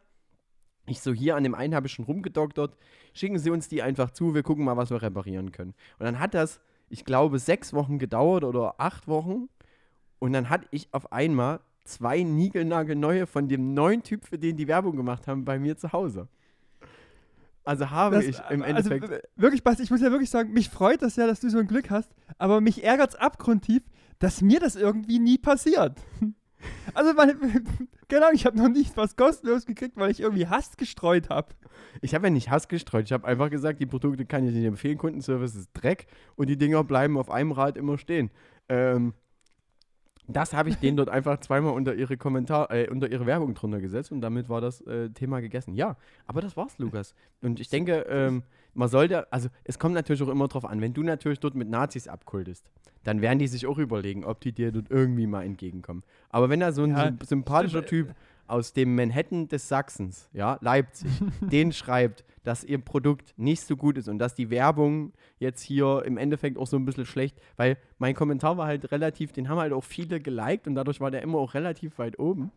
Ich 0.86 1.02
so, 1.02 1.12
hier 1.12 1.36
an 1.36 1.43
dem 1.43 1.54
einen 1.54 1.76
habe 1.76 1.88
ich 1.88 1.93
schon 1.93 2.06
rumgedoktert. 2.06 2.78
Schicken 3.13 3.39
Sie 3.39 3.50
uns 3.50 3.67
die 3.67 3.82
einfach 3.82 4.12
zu, 4.12 4.34
wir 4.34 4.43
gucken 4.43 4.63
mal, 4.63 4.78
was 4.78 4.89
wir 4.89 5.02
reparieren 5.02 5.52
können. 5.52 5.74
Und 6.00 6.06
dann 6.06 6.20
hat 6.20 6.34
das, 6.34 6.62
ich 6.89 7.06
glaube, 7.06 7.39
sechs 7.39 7.73
Wochen 7.73 8.00
gedauert 8.00 8.43
oder 8.43 8.76
acht 8.80 9.08
Wochen. 9.08 9.50
Und 10.19 10.34
dann 10.34 10.50
hatte 10.50 10.67
ich 10.71 10.88
auf 10.93 11.12
einmal 11.12 11.60
zwei 11.84 12.23
niegelnagelneue 12.23 13.28
von 13.28 13.47
dem 13.47 13.73
neuen 13.73 14.04
Typ, 14.04 14.26
für 14.26 14.38
den 14.38 14.58
die 14.58 14.67
Werbung 14.67 14.95
gemacht 14.95 15.28
haben, 15.28 15.45
bei 15.45 15.60
mir 15.60 15.78
zu 15.78 15.91
Hause. 15.93 16.28
Also 17.63 17.89
habe 17.89 18.15
Das- 18.15 18.26
ich 18.26 18.38
im 18.50 18.62
also, 18.63 18.89
Endeffekt. 18.91 19.10
w- 19.10 19.19
wirklich, 19.41 19.63
Basti, 19.63 19.84
ich 19.84 19.91
muss 19.91 20.02
ja 20.02 20.10
wirklich 20.12 20.30
sagen, 20.30 20.54
mich 20.54 20.69
freut 20.69 21.02
das 21.02 21.17
ja, 21.17 21.28
dass 21.28 21.41
du 21.41 21.50
so 21.50 21.58
ein 21.60 21.67
Glück 21.67 21.89
hast, 21.89 22.10
aber 22.38 22.62
mich 22.62 22.84
ärgert 22.84 23.10
es 23.12 23.15
abgrundtief, 23.15 23.84
dass 24.19 24.41
mir 24.41 24.60
das 24.60 24.76
irgendwie 24.76 25.19
nie 25.19 25.38
passiert. 25.38 25.97
Also, 26.93 27.13
meine, 27.13 27.36
genau, 28.08 28.27
ich 28.34 28.45
habe 28.45 28.58
noch 28.58 28.69
nicht 28.69 28.95
was 28.97 29.15
kostenlos 29.15 29.65
gekriegt, 29.65 29.97
weil 29.97 30.12
ich 30.12 30.19
irgendwie 30.19 30.47
Hass 30.47 30.77
gestreut 30.77 31.30
habe. 31.30 31.53
Ich 32.01 32.15
habe 32.15 32.27
ja 32.27 32.32
nicht 32.32 32.49
Hass 32.49 32.67
gestreut. 32.67 33.06
Ich 33.06 33.12
habe 33.12 33.27
einfach 33.27 33.49
gesagt, 33.49 33.80
die 33.80 33.86
Produkte 33.86 34.25
kann 34.25 34.47
ich 34.47 34.53
nicht 34.53 34.65
empfehlen. 34.65 34.97
Kundenservice 34.97 35.56
ist 35.56 35.69
Dreck 35.73 36.08
und 36.36 36.47
die 36.47 36.58
Dinger 36.58 36.84
bleiben 36.84 37.17
auf 37.17 37.30
einem 37.30 37.51
Rad 37.51 37.77
immer 37.77 37.97
stehen. 37.97 38.32
Ähm, 38.69 39.13
das 40.27 40.53
habe 40.53 40.69
ich 40.69 40.75
denen 40.75 40.97
dort 40.97 41.10
einfach 41.17 41.39
zweimal 41.39 41.73
unter 41.73 41.95
ihre 41.95 42.17
Kommentar, 42.17 42.71
äh, 42.71 42.89
unter 42.89 43.10
ihre 43.10 43.25
Werbung 43.25 43.53
drunter 43.53 43.80
gesetzt 43.80 44.12
und 44.12 44.21
damit 44.21 44.49
war 44.49 44.62
das 44.62 44.82
äh, 44.82 45.10
Thema 45.10 45.39
gegessen. 45.39 45.73
Ja, 45.73 45.95
aber 46.25 46.41
das 46.41 46.58
war's, 46.58 46.77
Lukas. 46.77 47.15
Und 47.41 47.60
ich 47.60 47.69
denke, 47.69 48.06
ähm, 48.10 48.43
man 48.78 48.88
sollte, 48.90 49.32
also 49.32 49.50
es 49.63 49.80
kommt 49.80 49.96
natürlich 49.96 50.22
auch 50.24 50.28
immer 50.30 50.48
drauf 50.48 50.66
an, 50.66 50.80
wenn 50.82 50.94
du 50.94 51.04
natürlich 51.04 51.40
dort 51.40 51.56
mit 51.56 51.70
Nazis 51.70 52.08
abkultest, 52.08 52.70
dann 53.04 53.22
werden 53.22 53.40
die 53.40 53.48
sich 53.48 53.66
auch 53.68 53.78
überlegen, 53.78 54.24
ob 54.24 54.40
die 54.42 54.52
dir 54.52 54.72
dort 54.72 54.90
irgendwie 54.92 55.28
mal 55.28 55.44
entgegenkommen. 55.44 56.04
Aber 56.30 56.50
wenn 56.50 56.60
da 56.60 56.72
so 56.72 56.84
ein 56.84 56.92
Ja, 56.92 57.06
symp- 57.08 57.26
sympathischer 57.26 57.86
Typ 57.86 58.13
aus 58.48 58.74
dem 58.74 58.96
Manhattan 58.96 59.48
des 59.48 59.68
Sachsens, 59.68 60.30
ja, 60.32 60.58
Leipzig, 60.62 61.10
den 61.52 61.74
schreibt, 61.74 62.24
dass 62.44 62.63
ihr 62.63 62.78
Produkt 62.78 63.34
nicht 63.38 63.62
so 63.62 63.76
gut 63.76 63.98
ist 63.98 64.08
und 64.08 64.20
dass 64.20 64.36
die 64.36 64.50
Werbung 64.50 65.12
jetzt 65.40 65.62
hier 65.62 66.04
im 66.06 66.18
Endeffekt 66.18 66.58
auch 66.58 66.68
so 66.68 66.78
ein 66.78 66.86
bisschen 66.86 67.06
schlecht, 67.06 67.38
weil 67.58 67.78
mein 67.98 68.16
Kommentar 68.16 68.58
war 68.58 68.68
halt 68.68 68.90
relativ, 68.92 69.34
den 69.34 69.50
haben 69.50 69.58
halt 69.60 69.74
auch 69.74 69.84
viele 69.84 70.22
geliked 70.22 70.66
und 70.68 70.76
dadurch 70.76 71.02
war 71.02 71.12
der 71.12 71.24
immer 71.24 71.40
auch 71.40 71.54
relativ 71.56 71.98
weit 72.00 72.20
oben. 72.20 72.52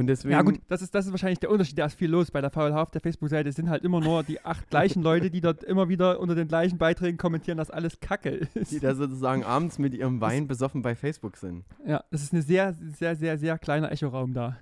Und 0.00 0.06
deswegen. 0.06 0.32
Ja, 0.32 0.40
gut, 0.40 0.58
das 0.66 0.80
ist, 0.80 0.94
das 0.94 1.04
ist 1.04 1.10
wahrscheinlich 1.10 1.40
der 1.40 1.50
Unterschied. 1.50 1.76
Da 1.76 1.84
ist 1.84 1.94
viel 1.94 2.08
los. 2.08 2.30
Bei 2.30 2.40
der 2.40 2.50
VLH 2.50 2.80
auf 2.80 2.90
der 2.90 3.02
Facebook-Seite 3.02 3.52
sind 3.52 3.68
halt 3.68 3.84
immer 3.84 4.00
nur 4.00 4.22
die 4.22 4.42
acht 4.42 4.66
gleichen 4.70 5.02
Leute, 5.02 5.30
die 5.30 5.42
dort 5.42 5.62
immer 5.62 5.90
wieder 5.90 6.20
unter 6.20 6.34
den 6.34 6.48
gleichen 6.48 6.78
Beiträgen 6.78 7.18
kommentieren, 7.18 7.58
dass 7.58 7.70
alles 7.70 8.00
Kacke 8.00 8.30
ist. 8.54 8.72
Die 8.72 8.80
da 8.80 8.94
sozusagen 8.94 9.44
abends 9.44 9.78
mit 9.78 9.92
ihrem 9.92 10.22
Wein 10.22 10.48
besoffen 10.48 10.80
bei 10.80 10.94
Facebook 10.94 11.36
sind. 11.36 11.66
Ja, 11.86 12.02
das 12.10 12.22
ist 12.22 12.32
ein 12.32 12.40
sehr, 12.40 12.74
sehr, 12.98 13.14
sehr, 13.14 13.36
sehr 13.36 13.58
kleiner 13.58 13.92
Echoraum 13.92 14.32
da. 14.32 14.56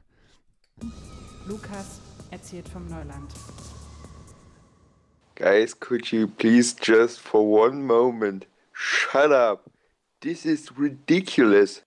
Lukas 1.46 2.00
erzählt 2.32 2.68
vom 2.68 2.88
Neuland. 2.88 3.32
Guys, 5.36 5.78
could 5.78 6.10
you 6.10 6.26
please 6.26 6.74
just 6.82 7.20
for 7.20 7.40
one 7.40 7.84
moment 7.84 8.48
shut 8.72 9.30
up? 9.30 9.70
This 10.20 10.44
is 10.44 10.76
ridiculous. 10.76 11.84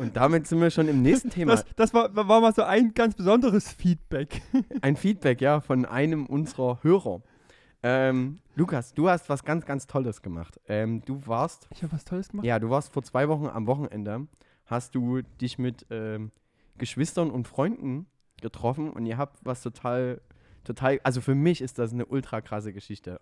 Und 0.00 0.16
damit 0.16 0.46
sind 0.46 0.62
wir 0.62 0.70
schon 0.70 0.88
im 0.88 1.02
nächsten 1.02 1.28
Thema. 1.28 1.52
Das, 1.52 1.66
das 1.76 1.92
war, 1.92 2.14
war 2.16 2.40
mal 2.40 2.54
so 2.54 2.62
ein 2.62 2.94
ganz 2.94 3.14
besonderes 3.14 3.70
Feedback. 3.70 4.40
Ein 4.80 4.96
Feedback, 4.96 5.42
ja, 5.42 5.60
von 5.60 5.84
einem 5.84 6.24
unserer 6.24 6.82
Hörer. 6.82 7.20
Ähm, 7.82 8.38
Lukas, 8.54 8.94
du 8.94 9.10
hast 9.10 9.28
was 9.28 9.44
ganz, 9.44 9.66
ganz 9.66 9.86
Tolles 9.86 10.22
gemacht. 10.22 10.58
Ähm, 10.68 11.02
du 11.04 11.26
warst 11.26 11.68
Ich 11.70 11.82
habe 11.82 11.92
was 11.92 12.06
Tolles 12.06 12.30
gemacht. 12.30 12.46
Ja, 12.46 12.58
du 12.58 12.70
warst 12.70 12.94
vor 12.94 13.02
zwei 13.02 13.28
Wochen 13.28 13.46
am 13.46 13.66
Wochenende, 13.66 14.26
hast 14.64 14.94
du 14.94 15.20
dich 15.38 15.58
mit 15.58 15.84
ähm, 15.90 16.30
Geschwistern 16.78 17.30
und 17.30 17.46
Freunden 17.46 18.06
getroffen 18.40 18.90
und 18.90 19.04
ihr 19.04 19.18
habt 19.18 19.44
was 19.44 19.62
total, 19.62 20.22
total, 20.64 20.98
also 21.04 21.20
für 21.20 21.34
mich 21.34 21.60
ist 21.60 21.78
das 21.78 21.92
eine 21.92 22.06
ultra 22.06 22.40
krasse 22.40 22.72
Geschichte. 22.72 23.20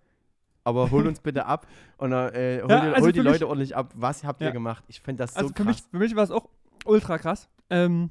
Aber 0.63 0.91
hol 0.91 1.07
uns 1.09 1.21
bitte 1.21 1.47
ab 1.47 1.67
und 1.97 2.13
äh, 2.13 2.61
hol, 2.63 2.71
Ja, 2.71 2.81
die, 2.81 2.95
also 2.95 3.07
hol 3.07 3.13
die 3.13 3.21
Leute 3.21 3.49
ordentlich 3.49 3.75
ab. 3.75 3.93
Was 3.97 4.23
habt 4.23 4.43
ihr 4.43 4.49
Ja. 4.49 4.53
gemacht? 4.53 4.85
Ich 4.87 5.01
finde 5.01 5.25
das 5.25 5.35
so 5.35 5.41
also 5.41 5.49
für 5.49 5.55
krass. 5.55 5.67
mich, 5.67 5.83
für 5.91 5.99
mich 5.99 6.15
war 6.15 6.25
es 6.25 6.31
auch 6.31 6.49
ultra 6.89 7.19
krass. 7.19 7.49
Ähm, 7.71 8.11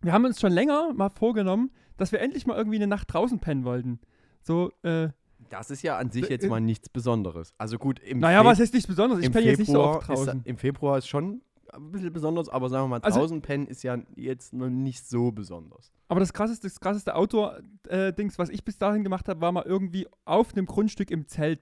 wir 0.00 0.12
haben 0.12 0.24
uns 0.24 0.40
schon 0.40 0.52
länger 0.52 0.92
mal 0.94 1.10
vorgenommen, 1.10 1.70
dass 1.96 2.12
wir 2.12 2.20
endlich 2.20 2.46
mal 2.46 2.56
irgendwie 2.56 2.76
eine 2.76 2.86
Nacht 2.86 3.12
draußen 3.12 3.38
pennen 3.38 3.64
wollten. 3.64 4.00
So, 4.42 4.72
äh, 4.82 5.08
Das 5.50 5.70
ist 5.70 5.82
ja 5.82 5.98
an 5.98 6.10
sich 6.10 6.24
Äh, 6.28 6.34
jetzt 6.34 6.44
äh, 6.44 6.48
mal 6.48 6.60
nichts 6.60 6.88
Besonderes. 6.88 7.54
Also 7.58 7.78
gut, 7.78 7.98
im, 8.00 8.18
naja, 8.18 8.40
Fe 8.42 8.46
was 8.48 8.60
ist 8.60 8.74
nichts 8.74 8.88
Besonderes? 8.88 9.24
Ich 9.24 9.30
penne 9.32 9.46
jetzt 9.46 9.58
nicht 9.58 9.70
so 9.70 9.82
oft 9.82 10.02
ist, 10.02 10.08
draußen. 10.08 10.42
Im 10.44 10.56
Februar 10.56 10.98
ist 10.98 11.06
schon 11.08 11.42
ein 11.72 11.90
bisschen 11.92 12.12
besonders, 12.12 12.48
aber 12.48 12.68
sagen 12.68 12.84
wir 12.84 12.88
mal, 12.88 13.00
Also- 13.00 13.20
draußen 13.20 13.40
pennen 13.42 13.66
ist 13.66 13.82
ja 13.82 13.96
jetzt 14.16 14.52
noch 14.52 14.68
nicht 14.68 15.06
so 15.08 15.32
besonders. 15.32 15.90
Aber 16.08 16.20
das 16.20 16.32
krasseste, 16.32 16.66
das 16.66 16.80
krasseste 16.80 17.14
Outdoor-Dings, 17.14 18.38
was 18.38 18.50
ich 18.50 18.64
bis 18.64 18.76
dahin 18.78 19.04
gemacht 19.04 19.28
habe, 19.28 19.40
war 19.40 19.52
mal 19.52 19.64
irgendwie 19.64 20.06
auf 20.24 20.52
einem 20.52 20.66
Grundstück 20.66 21.10
im 21.10 21.26
Zelt 21.28 21.60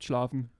schlafen. 0.00 0.50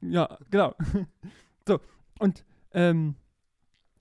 Ja, 0.00 0.38
genau. 0.50 0.74
so, 1.66 1.80
und 2.18 2.44
ähm, 2.72 3.16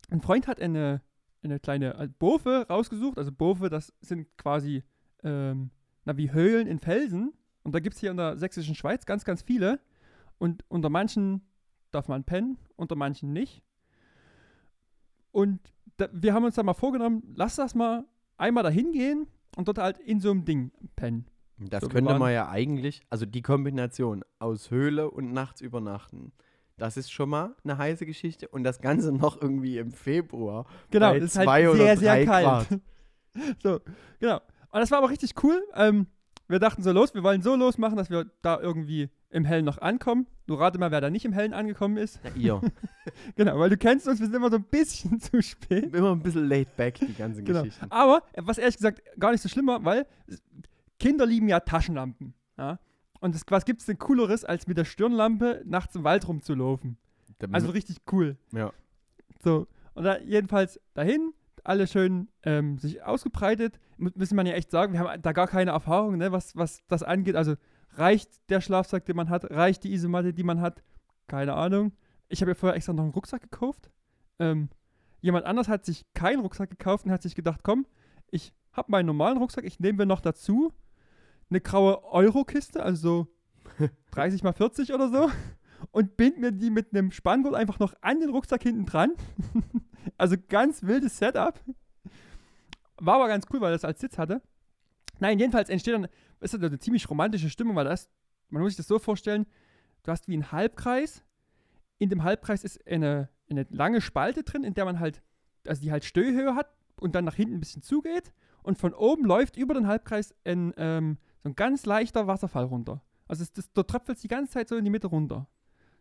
ein 0.09 0.21
Freund 0.21 0.47
hat 0.47 0.61
eine, 0.61 1.01
eine 1.43 1.59
kleine 1.59 1.95
äh, 1.97 2.07
Bofe 2.07 2.67
rausgesucht. 2.69 3.17
Also 3.17 3.31
Bofe, 3.31 3.69
das 3.69 3.93
sind 4.01 4.27
quasi 4.37 4.83
ähm, 5.23 5.71
na, 6.05 6.17
wie 6.17 6.31
Höhlen 6.31 6.67
in 6.67 6.79
Felsen. 6.79 7.33
Und 7.63 7.75
da 7.75 7.79
gibt 7.79 7.95
es 7.95 7.99
hier 7.99 8.11
in 8.11 8.17
der 8.17 8.37
sächsischen 8.37 8.75
Schweiz 8.75 9.05
ganz, 9.05 9.23
ganz 9.25 9.41
viele. 9.41 9.79
Und 10.37 10.63
unter 10.67 10.89
manchen 10.89 11.41
darf 11.91 12.07
man 12.07 12.23
pennen, 12.23 12.57
unter 12.75 12.95
manchen 12.95 13.31
nicht. 13.33 13.61
Und 15.31 15.59
da, 15.97 16.09
wir 16.11 16.33
haben 16.33 16.45
uns 16.45 16.55
dann 16.55 16.65
mal 16.65 16.73
vorgenommen, 16.73 17.23
lass 17.35 17.55
das 17.55 17.75
mal 17.75 18.05
einmal 18.37 18.63
dahin 18.63 18.91
gehen 18.91 19.27
und 19.55 19.67
dort 19.67 19.77
halt 19.77 19.99
in 19.99 20.19
so 20.19 20.31
einem 20.31 20.45
Ding 20.45 20.71
pennen. 20.95 21.25
Das 21.57 21.81
So, 21.81 21.89
könnte 21.89 22.17
man 22.17 22.33
ja 22.33 22.49
eigentlich, 22.49 23.01
also 23.09 23.25
die 23.25 23.43
Kombination 23.43 24.23
aus 24.39 24.71
Höhle 24.71 25.11
und 25.11 25.31
nachts 25.31 25.61
übernachten, 25.61 26.31
das 26.81 26.97
ist 26.97 27.11
schon 27.11 27.29
mal 27.29 27.55
eine 27.63 27.77
heiße 27.77 28.07
Geschichte 28.07 28.47
und 28.47 28.63
das 28.63 28.81
Ganze 28.81 29.11
noch 29.11 29.39
irgendwie 29.39 29.77
im 29.77 29.91
Februar. 29.91 30.65
Genau, 30.89 31.13
das 31.13 31.35
ist 31.35 31.37
halt 31.37 31.77
sehr, 31.77 31.95
sehr 31.97 32.25
kalt. 32.25 32.45
Grad. 32.45 32.67
so, 33.61 33.79
genau. 34.19 34.37
Und 34.71 34.79
das 34.79 34.89
war 34.89 34.97
aber 34.97 35.11
richtig 35.11 35.35
cool. 35.43 35.61
Ähm, 35.75 36.07
wir 36.47 36.57
dachten 36.57 36.81
so 36.81 36.91
los, 36.91 37.13
wir 37.13 37.21
wollen 37.21 37.43
so 37.43 37.55
losmachen, 37.55 37.97
dass 37.97 38.09
wir 38.09 38.25
da 38.41 38.59
irgendwie 38.59 39.09
im 39.29 39.45
Hellen 39.45 39.63
noch 39.63 39.77
ankommen. 39.77 40.25
Du 40.47 40.55
rate 40.55 40.79
mal, 40.79 40.89
wer 40.89 41.01
da 41.01 41.11
nicht 41.11 41.23
im 41.23 41.33
Hellen 41.33 41.53
angekommen 41.53 41.97
ist. 41.97 42.19
Ja, 42.35 42.59
ihr. 42.59 42.61
Genau, 43.35 43.59
weil 43.59 43.69
du 43.69 43.77
kennst 43.77 44.07
uns, 44.07 44.19
wir 44.19 44.25
sind 44.25 44.35
immer 44.35 44.49
so 44.49 44.55
ein 44.57 44.63
bisschen 44.63 45.19
zu 45.21 45.39
spät. 45.43 45.93
Immer 45.95 46.13
ein 46.13 46.23
bisschen 46.23 46.49
laid 46.49 46.75
back, 46.77 46.95
die 46.95 47.13
ganzen 47.13 47.45
Genau. 47.45 47.61
Geschichten. 47.61 47.85
Aber, 47.91 48.23
was 48.37 48.57
ehrlich 48.57 48.75
gesagt 48.77 49.01
gar 49.19 49.31
nicht 49.31 49.41
so 49.41 49.49
schlimm 49.49 49.67
war, 49.67 49.85
weil 49.85 50.07
Kinder 50.99 51.27
lieben 51.27 51.47
ja 51.47 51.59
Taschenlampen. 51.59 52.33
Ja? 52.57 52.79
Und 53.21 53.33
das, 53.35 53.43
was 53.47 53.63
gibt 53.63 53.79
es 53.79 53.85
denn 53.85 53.97
Cooleres, 53.99 54.43
als 54.43 54.67
mit 54.67 54.77
der 54.77 54.83
Stirnlampe 54.85 55.61
nachts 55.65 55.95
im 55.95 56.03
Wald 56.03 56.27
rumzulaufen? 56.27 56.97
Also 57.55 57.69
richtig 57.71 57.97
cool. 58.11 58.35
ja. 58.51 58.73
So, 59.43 59.67
und 59.95 60.03
da 60.03 60.19
jedenfalls 60.19 60.79
dahin, 60.93 61.33
alle 61.63 61.87
schön 61.87 62.27
ähm, 62.43 62.77
sich 62.77 63.01
ausgebreitet. 63.03 63.79
Mu- 63.97 64.09
Müssen 64.15 64.35
man 64.35 64.45
ja 64.45 64.53
echt 64.53 64.69
sagen, 64.69 64.93
wir 64.93 64.99
haben 64.99 65.21
da 65.21 65.31
gar 65.31 65.47
keine 65.47 65.71
Erfahrung, 65.71 66.17
ne, 66.17 66.31
was, 66.31 66.55
was 66.55 66.85
das 66.87 67.01
angeht. 67.01 67.35
Also 67.35 67.55
reicht 67.93 68.29
der 68.49 68.61
Schlafsack, 68.61 69.05
den 69.05 69.15
man 69.15 69.29
hat, 69.29 69.49
reicht 69.49 69.83
die 69.83 69.93
Isomatte, 69.93 70.33
die 70.33 70.43
man 70.43 70.61
hat? 70.61 70.83
Keine 71.27 71.53
Ahnung. 71.53 71.93
Ich 72.29 72.41
habe 72.41 72.51
ja 72.51 72.55
vorher 72.55 72.75
extra 72.75 72.93
noch 72.93 73.03
einen 73.03 73.13
Rucksack 73.13 73.41
gekauft. 73.41 73.89
Ähm, 74.39 74.69
jemand 75.21 75.45
anders 75.45 75.67
hat 75.67 75.85
sich 75.85 76.05
keinen 76.13 76.41
Rucksack 76.41 76.69
gekauft 76.69 77.05
und 77.05 77.11
hat 77.11 77.21
sich 77.23 77.35
gedacht, 77.35 77.61
komm, 77.63 77.85
ich 78.29 78.53
habe 78.73 78.91
meinen 78.91 79.05
normalen 79.07 79.37
Rucksack, 79.37 79.65
ich 79.65 79.79
nehme 79.79 79.99
mir 79.99 80.05
noch 80.05 80.21
dazu 80.21 80.71
eine 81.51 81.61
graue 81.61 82.03
Euro-Kiste, 82.05 82.81
also 82.81 83.27
so 83.79 83.89
30 84.11 84.41
mal 84.43 84.53
40 84.53 84.93
oder 84.93 85.09
so 85.09 85.29
und 85.91 86.17
bind 86.17 86.39
mir 86.39 86.51
die 86.51 86.69
mit 86.69 86.93
einem 86.93 87.11
Spanngurt 87.11 87.55
einfach 87.55 87.79
noch 87.79 87.93
an 88.01 88.19
den 88.19 88.29
Rucksack 88.29 88.63
hinten 88.63 88.85
dran. 88.85 89.13
also 90.17 90.35
ganz 90.49 90.83
wildes 90.83 91.17
Setup. 91.17 91.59
War 92.97 93.15
aber 93.15 93.27
ganz 93.27 93.45
cool, 93.51 93.61
weil 93.61 93.71
das 93.71 93.85
als 93.85 93.99
Sitz 93.99 94.17
hatte. 94.17 94.41
Nein, 95.19 95.39
jedenfalls 95.39 95.69
entsteht 95.69 95.93
dann, 95.93 96.07
ist 96.39 96.53
das 96.53 96.61
eine 96.61 96.79
ziemlich 96.79 97.09
romantische 97.09 97.49
Stimmung, 97.49 97.75
weil 97.75 97.85
das, 97.85 98.09
man 98.49 98.61
muss 98.61 98.71
sich 98.71 98.77
das 98.77 98.87
so 98.87 98.99
vorstellen, 98.99 99.45
du 100.03 100.11
hast 100.11 100.27
wie 100.27 100.33
einen 100.33 100.51
Halbkreis. 100.51 101.23
In 101.97 102.09
dem 102.09 102.23
Halbkreis 102.23 102.63
ist 102.63 102.85
eine, 102.87 103.29
eine 103.49 103.65
lange 103.69 104.01
Spalte 104.01 104.43
drin, 104.43 104.63
in 104.63 104.73
der 104.73 104.85
man 104.85 104.99
halt, 104.99 105.21
also 105.67 105.81
die 105.81 105.91
halt 105.91 106.05
Stöhhöhe 106.05 106.55
hat 106.55 106.71
und 106.99 107.15
dann 107.15 107.25
nach 107.25 107.35
hinten 107.35 107.55
ein 107.55 107.59
bisschen 107.59 107.81
zugeht. 107.83 108.33
Und 108.63 108.77
von 108.77 108.93
oben 108.93 109.25
läuft 109.25 109.57
über 109.57 109.73
den 109.73 109.87
Halbkreis 109.87 110.35
ein, 110.43 110.73
ähm, 110.77 111.17
so 111.43 111.49
ein 111.49 111.55
ganz 111.55 111.85
leichter 111.85 112.27
Wasserfall 112.27 112.65
runter. 112.65 113.01
Also 113.27 113.43
es, 113.43 113.51
das, 113.51 113.71
dort 113.73 113.89
tröpfelt 113.89 114.17
es 114.17 114.21
die 114.21 114.27
ganze 114.27 114.51
Zeit 114.53 114.69
so 114.69 114.75
in 114.75 114.83
die 114.85 114.91
Mitte 114.91 115.07
runter. 115.07 115.47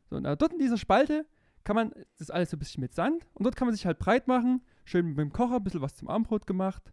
So, 0.08 0.16
und 0.16 0.24
äh, 0.24 0.36
dort 0.36 0.52
in 0.52 0.58
dieser 0.58 0.76
Spalte 0.76 1.26
kann 1.64 1.76
man, 1.76 1.90
das 1.90 2.22
ist 2.22 2.30
alles 2.30 2.50
so 2.50 2.56
ein 2.56 2.58
bisschen 2.58 2.80
mit 2.80 2.94
Sand, 2.94 3.26
und 3.34 3.44
dort 3.44 3.54
kann 3.56 3.66
man 3.66 3.74
sich 3.74 3.86
halt 3.86 3.98
breit 3.98 4.26
machen, 4.28 4.62
schön 4.84 5.06
mit 5.06 5.18
dem 5.18 5.32
Kocher 5.32 5.56
ein 5.56 5.64
bisschen 5.64 5.82
was 5.82 5.94
zum 5.94 6.08
Abendbrot 6.08 6.46
gemacht. 6.46 6.92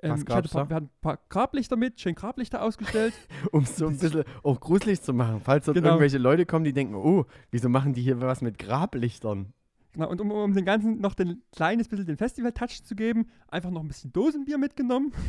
Ähm, 0.00 0.12
Was 0.12 0.20
hatte 0.20 0.24
gab's 0.26 0.50
ein 0.50 0.52
paar, 0.52 0.64
da? 0.64 0.70
wir 0.70 0.76
hatten 0.76 0.86
ein 0.86 1.00
paar 1.00 1.18
Grablichter 1.28 1.76
mit, 1.76 2.00
schön 2.00 2.14
Grablichter 2.14 2.62
ausgestellt. 2.62 3.14
Um 3.52 3.64
es 3.64 3.76
so 3.76 3.86
ein 3.88 3.98
bisschen 3.98 4.24
auch 4.44 4.60
gruselig 4.60 5.02
zu 5.02 5.12
machen. 5.12 5.40
Falls 5.42 5.66
dort 5.66 5.74
Genau. 5.76 5.88
irgendwelche 5.88 6.18
Leute 6.18 6.46
kommen, 6.46 6.64
die 6.64 6.72
denken, 6.72 6.94
oh, 6.94 7.26
wieso 7.50 7.68
machen 7.68 7.92
die 7.94 8.02
hier 8.02 8.20
was 8.20 8.40
mit 8.40 8.58
Grablichtern? 8.58 9.52
genau, 9.92 10.08
und 10.10 10.20
um, 10.20 10.30
um 10.30 10.52
den 10.54 10.64
ganzen 10.64 11.00
noch 11.00 11.14
den 11.14 11.42
kleines 11.52 11.88
bisschen 11.88 12.06
den 12.06 12.16
Festival-Touch 12.16 12.84
zu 12.84 12.94
geben, 12.94 13.28
einfach 13.48 13.70
noch 13.70 13.80
ein 13.80 13.88
bisschen 13.88 14.12
Dosenbier 14.12 14.58
mitgenommen. 14.58 15.12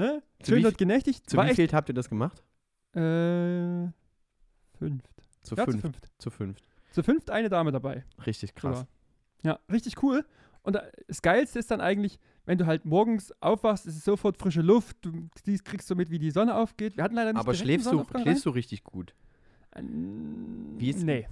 ne? 0.00 0.22
Zu 0.42 0.52
Schön 0.52 0.62
dort 0.62 0.78
genächtigt. 0.78 1.28
Zu 1.28 1.36
wie 1.38 1.54
viel 1.54 1.70
habt 1.72 1.88
ihr 1.88 1.94
das 1.94 2.08
gemacht? 2.08 2.42
äh, 2.94 3.88
fünft. 4.78 5.06
Zu 5.42 5.54
Ja, 5.54 5.64
zu 5.64 5.70
fünf. 5.72 5.80
fünft. 5.82 6.08
Zu 6.18 6.30
fünft. 6.30 6.64
Zu 6.90 7.02
fünft 7.02 7.30
eine 7.30 7.48
Dame 7.48 7.70
dabei. 7.72 8.04
Richtig 8.26 8.54
krass. 8.54 8.78
Sogar. 8.80 8.88
Ja, 9.42 9.58
richtig 9.72 10.02
cool. 10.02 10.24
Und 10.62 10.76
äh, 10.76 10.90
das 11.08 11.22
Geilste 11.22 11.58
ist 11.58 11.70
dann 11.70 11.80
eigentlich, 11.80 12.18
wenn 12.44 12.58
du 12.58 12.66
halt 12.66 12.84
morgens 12.84 13.32
aufwachst, 13.40 13.86
ist 13.86 13.96
es 13.96 14.04
sofort 14.04 14.36
frische 14.36 14.60
Luft, 14.60 14.96
du 15.02 15.12
kriegst 15.64 15.88
so 15.88 15.94
mit, 15.94 16.10
wie 16.10 16.18
die 16.18 16.30
Sonne 16.30 16.54
aufgeht. 16.56 16.96
Wir 16.96 17.04
hatten 17.04 17.14
leider 17.14 17.32
nicht 17.32 17.40
Aber 17.40 17.54
schläfst 17.54 17.90
du, 17.90 18.04
schläfst 18.20 18.44
du 18.44 18.50
richtig 18.50 18.82
gut? 18.84 19.14
rein. 19.72 20.74
Wie 20.78 20.90
ist- 20.90 21.04
Nee. 21.04 21.26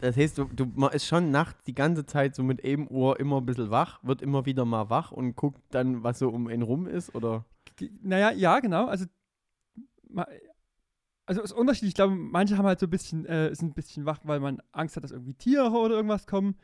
Das 0.00 0.16
heißt, 0.16 0.36
du, 0.36 0.44
du, 0.44 0.66
man 0.74 0.92
ist 0.92 1.06
schon 1.06 1.30
nachts 1.30 1.62
die 1.64 1.74
ganze 1.74 2.04
Zeit 2.04 2.34
so 2.34 2.42
mit 2.42 2.60
eben 2.60 2.90
Uhr 2.90 3.18
immer 3.20 3.40
ein 3.40 3.46
bisschen 3.46 3.70
wach, 3.70 4.02
wird 4.02 4.20
immer 4.20 4.44
wieder 4.44 4.64
mal 4.66 4.90
wach 4.90 5.12
und 5.12 5.34
guckt 5.36 5.62
dann, 5.70 6.02
was 6.02 6.18
so 6.18 6.28
um 6.28 6.50
ihn 6.50 6.60
rum 6.62 6.86
ist, 6.86 7.14
oder? 7.14 7.44
Naja, 8.02 8.30
ja, 8.32 8.60
genau. 8.60 8.86
Also, 8.86 9.06
also 11.26 11.40
es 11.42 11.50
ist 11.50 11.52
unterschiedlich. 11.52 11.90
Ich 11.90 11.94
glaube, 11.94 12.14
manche 12.14 12.56
haben 12.56 12.66
halt 12.66 12.80
so 12.80 12.86
ein 12.86 12.90
bisschen, 12.90 13.26
äh, 13.26 13.54
sind 13.54 13.70
ein 13.70 13.74
bisschen 13.74 14.06
wach, 14.06 14.20
weil 14.24 14.40
man 14.40 14.60
Angst 14.72 14.96
hat, 14.96 15.04
dass 15.04 15.10
irgendwie 15.10 15.34
Tiere 15.34 15.70
oder 15.70 15.96
irgendwas 15.96 16.26
kommen. 16.26 16.56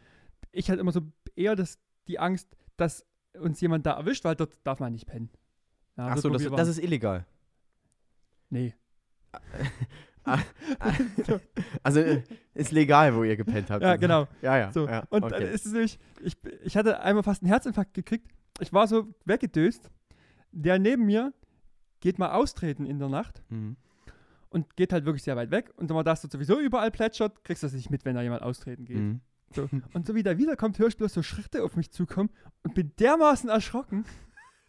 Ich 0.52 0.68
halt 0.70 0.80
immer 0.80 0.92
so 0.92 1.00
eher 1.36 1.56
das, 1.56 1.78
die 2.06 2.18
Angst, 2.18 2.48
dass 2.76 3.06
uns 3.38 3.60
jemand 3.60 3.86
da 3.86 3.92
erwischt, 3.92 4.24
weil 4.24 4.36
dort 4.36 4.58
darf 4.64 4.80
man 4.80 4.92
nicht 4.92 5.06
pennen. 5.06 5.30
Ja, 5.96 6.22
wo 6.22 6.28
das, 6.30 6.44
das 6.44 6.68
ist 6.68 6.78
illegal. 6.78 7.26
Nee. 8.48 8.74
Also 11.82 12.00
äh, 12.00 12.22
ist 12.54 12.72
legal, 12.72 13.16
wo 13.16 13.24
ihr 13.24 13.36
gepennt 13.36 13.70
habt. 13.70 13.82
Ja, 13.82 13.96
genau. 13.96 14.28
Ja, 14.42 14.58
ja. 14.58 14.72
So. 14.72 14.86
ja 14.86 15.04
und 15.08 15.24
okay. 15.24 15.40
dann 15.40 15.42
ist 15.50 15.66
es 15.66 15.72
nämlich, 15.72 15.98
ich, 16.22 16.36
ich 16.62 16.76
hatte 16.76 17.00
einmal 17.00 17.22
fast 17.22 17.42
einen 17.42 17.48
Herzinfarkt 17.48 17.94
gekriegt. 17.94 18.30
Ich 18.60 18.72
war 18.72 18.86
so 18.86 19.14
weggedöst. 19.24 19.90
Der 20.52 20.78
neben 20.78 21.06
mir 21.06 21.32
geht 22.00 22.18
mal 22.18 22.32
austreten 22.32 22.86
in 22.86 22.98
der 22.98 23.08
Nacht 23.08 23.42
Mhm. 23.50 23.76
und 24.48 24.76
geht 24.76 24.92
halt 24.92 25.04
wirklich 25.04 25.22
sehr 25.22 25.36
weit 25.36 25.50
weg. 25.50 25.72
Und 25.76 25.88
wenn 25.88 25.96
man 25.96 26.04
das 26.04 26.22
sowieso 26.22 26.58
überall 26.58 26.90
plätschert, 26.90 27.44
kriegst 27.44 27.62
du 27.62 27.66
das 27.66 27.74
nicht 27.74 27.90
mit, 27.90 28.04
wenn 28.04 28.14
da 28.16 28.22
jemand 28.22 28.42
austreten 28.42 28.84
geht. 28.84 28.96
Mhm. 28.98 29.20
So. 29.54 29.68
Und 29.94 30.06
so 30.06 30.14
wie 30.14 30.22
der 30.22 30.38
wiederkommt, 30.38 30.78
höre 30.78 30.86
ich 30.88 30.96
bloß 30.96 31.12
so 31.12 31.22
Schritte 31.22 31.64
auf 31.64 31.74
mich 31.76 31.90
zukommen 31.90 32.30
und 32.62 32.74
bin 32.74 32.92
dermaßen 33.00 33.50
erschrocken. 33.50 34.04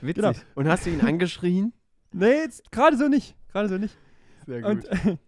Witzig. 0.00 0.14
Genau. 0.14 0.32
Und 0.54 0.68
hast 0.68 0.86
du 0.86 0.90
ihn 0.90 1.00
angeschrien? 1.02 1.72
Nee, 2.12 2.38
jetzt 2.38 2.70
gerade 2.72 2.96
so 2.96 3.08
nicht. 3.08 3.36
Gerade 3.52 3.68
so 3.68 3.76
nicht. 3.78 3.96
Sehr 4.46 4.64
Und, 4.64 4.88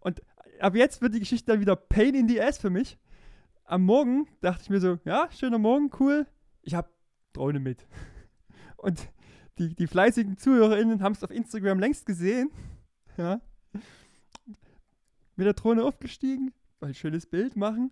und 0.00 0.22
ab 0.60 0.74
jetzt 0.76 1.02
wird 1.02 1.14
die 1.14 1.18
Geschichte 1.20 1.50
dann 1.52 1.60
wieder 1.60 1.76
Pain 1.76 2.14
in 2.14 2.28
the 2.28 2.40
Ass 2.40 2.58
für 2.58 2.70
mich. 2.70 2.98
Am 3.64 3.82
Morgen 3.84 4.28
dachte 4.40 4.62
ich 4.62 4.70
mir 4.70 4.80
so, 4.80 4.98
ja, 5.04 5.28
schöner 5.32 5.58
Morgen, 5.58 5.90
cool. 5.98 6.26
Ich 6.62 6.74
habe 6.74 6.88
Drohne 7.32 7.58
mit. 7.58 7.86
Und 8.86 9.10
die, 9.58 9.74
die 9.74 9.88
fleißigen 9.88 10.38
ZuhörerInnen 10.38 11.02
haben 11.02 11.14
es 11.14 11.24
auf 11.24 11.32
Instagram 11.32 11.80
längst 11.80 12.06
gesehen. 12.06 12.50
Ja. 13.18 13.40
Mit 15.36 15.46
der 15.46 15.54
Drohne 15.54 15.84
aufgestiegen, 15.84 16.52
weil 16.80 16.92
schönes 16.92 17.24
Bild 17.24 17.56
machen. 17.56 17.90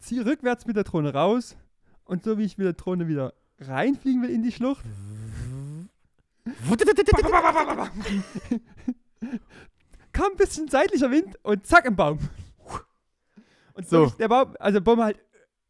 Ziehe 0.00 0.26
rückwärts 0.26 0.66
mit 0.66 0.74
der 0.74 0.82
Drohne 0.82 1.14
raus. 1.14 1.56
Und 2.04 2.24
so 2.24 2.36
wie 2.36 2.42
ich 2.42 2.58
mit 2.58 2.64
der 2.64 2.72
Drohne 2.72 3.06
wieder 3.06 3.32
reinfliegen 3.60 4.22
will 4.22 4.30
in 4.30 4.42
die 4.42 4.50
Schlucht, 4.50 4.84
kam 10.12 10.32
ein 10.32 10.36
bisschen 10.36 10.66
seitlicher 10.66 11.12
Wind 11.12 11.38
und 11.44 11.64
zack 11.64 11.84
im 11.84 11.94
Baum. 11.94 12.18
Und 13.74 13.88
So. 13.88 14.08
so. 14.08 14.16
der 14.16 14.26
Baum, 14.26 14.56
also 14.58 14.80
der 14.80 14.84
Baum 14.84 15.00
halt 15.00 15.20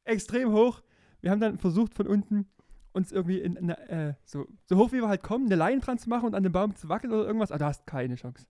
extrem 0.05 0.53
hoch. 0.53 0.81
Wir 1.21 1.31
haben 1.31 1.41
dann 1.41 1.59
versucht 1.59 1.93
von 1.93 2.07
unten 2.07 2.47
uns 2.95 3.13
irgendwie 3.13 3.39
in, 3.41 3.57
in 3.57 3.69
äh, 3.71 4.15
so, 4.25 4.47
so 4.65 4.77
hoch 4.79 4.93
wie 4.93 5.01
wir 5.03 5.09
halt 5.09 5.23
kommen, 5.23 5.47
eine 5.47 5.57
Leine 5.57 5.81
dran 5.81 5.99
zu 5.99 6.09
machen 6.09 6.25
und 6.27 6.35
an 6.35 6.43
dem 6.43 6.53
Baum 6.53 6.75
zu 6.75 6.89
wackeln 6.89 7.13
oder 7.13 7.27
irgendwas. 7.27 7.51
Aber 7.53 7.59
du 7.59 7.65
hast 7.67 7.87
keine 7.87 8.15
Chance. 8.15 8.47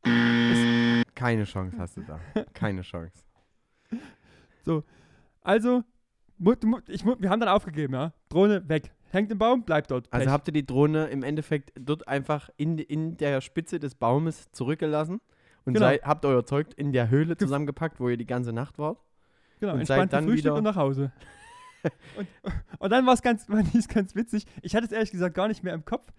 Keine 1.16 1.44
Chance 1.44 1.76
hast 1.78 1.96
du 1.96 2.02
da. 2.02 2.20
Keine 2.54 2.82
Chance. 2.82 3.24
Also, 5.42 5.84
du 6.38 6.66
mu- 6.66 6.78
ich, 6.88 7.04
wir 7.04 7.30
haben 7.30 7.40
dann 7.40 7.48
aufgegeben, 7.48 7.94
ja. 7.94 8.12
Drohne 8.28 8.66
weg. 8.68 8.92
hängt 9.12 9.30
im 9.30 9.38
Baum, 9.38 9.62
bleibt 9.64 9.90
dort. 9.90 10.12
Also 10.12 10.24
Pech. 10.24 10.32
habt 10.32 10.48
ihr 10.48 10.52
die 10.52 10.66
Drohne 10.66 11.06
im 11.06 11.22
Endeffekt 11.22 11.72
dort 11.78 12.08
einfach 12.08 12.50
in, 12.56 12.78
in 12.78 13.16
der 13.16 13.40
Spitze 13.40 13.78
des 13.78 13.94
Baumes 13.94 14.50
zurückgelassen 14.52 15.20
und 15.64 15.74
Genau. 15.74 15.86
seid, 15.86 16.02
habt 16.04 16.24
euer 16.24 16.44
Zeug 16.44 16.68
in 16.76 16.92
der 16.92 17.10
Höhle 17.10 17.36
zusammengepackt, 17.36 18.00
wo 18.00 18.08
ihr 18.08 18.16
die 18.16 18.26
ganze 18.26 18.52
Nacht 18.52 18.78
wart? 18.78 18.98
Genau, 19.60 19.74
Und 19.74 19.80
entspannt 19.80 20.10
seid 20.10 20.12
dann 20.12 20.24
gefrühstückt 20.26 20.44
wieder- 20.54 20.58
und 20.58 20.64
nach 20.64 20.76
Hause. 20.76 21.12
Und, 22.16 22.28
und 22.78 22.90
dann 22.90 23.06
war 23.06 23.14
es 23.14 23.22
ganz, 23.22 23.46
ganz 23.88 24.14
witzig. 24.14 24.46
Ich 24.62 24.74
hatte 24.74 24.86
es 24.86 24.92
ehrlich 24.92 25.10
gesagt 25.10 25.34
gar 25.34 25.48
nicht 25.48 25.62
mehr 25.62 25.74
im 25.74 25.84
Kopf. 25.84 26.12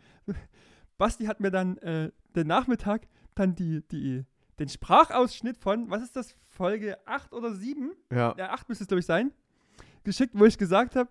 Basti 0.97 1.25
hat 1.25 1.39
mir 1.39 1.51
dann 1.51 1.77
äh, 1.79 2.11
den 2.35 2.47
Nachmittag 2.47 3.07
dann 3.35 3.55
die, 3.55 3.81
die, 3.87 4.25
den 4.59 4.69
Sprachausschnitt 4.69 5.57
von, 5.57 5.89
was 5.89 6.01
ist 6.01 6.15
das, 6.15 6.35
Folge 6.49 6.97
8 7.05 7.33
oder 7.33 7.53
7? 7.53 7.91
Ja. 8.11 8.33
Ja, 8.37 8.51
8 8.51 8.69
müsste 8.69 8.85
es, 8.85 8.87
glaube 8.87 8.99
ich, 8.99 9.05
sein. 9.05 9.31
Geschickt, 10.03 10.33
wo 10.37 10.45
ich 10.45 10.57
gesagt 10.57 10.95
habe, 10.95 11.09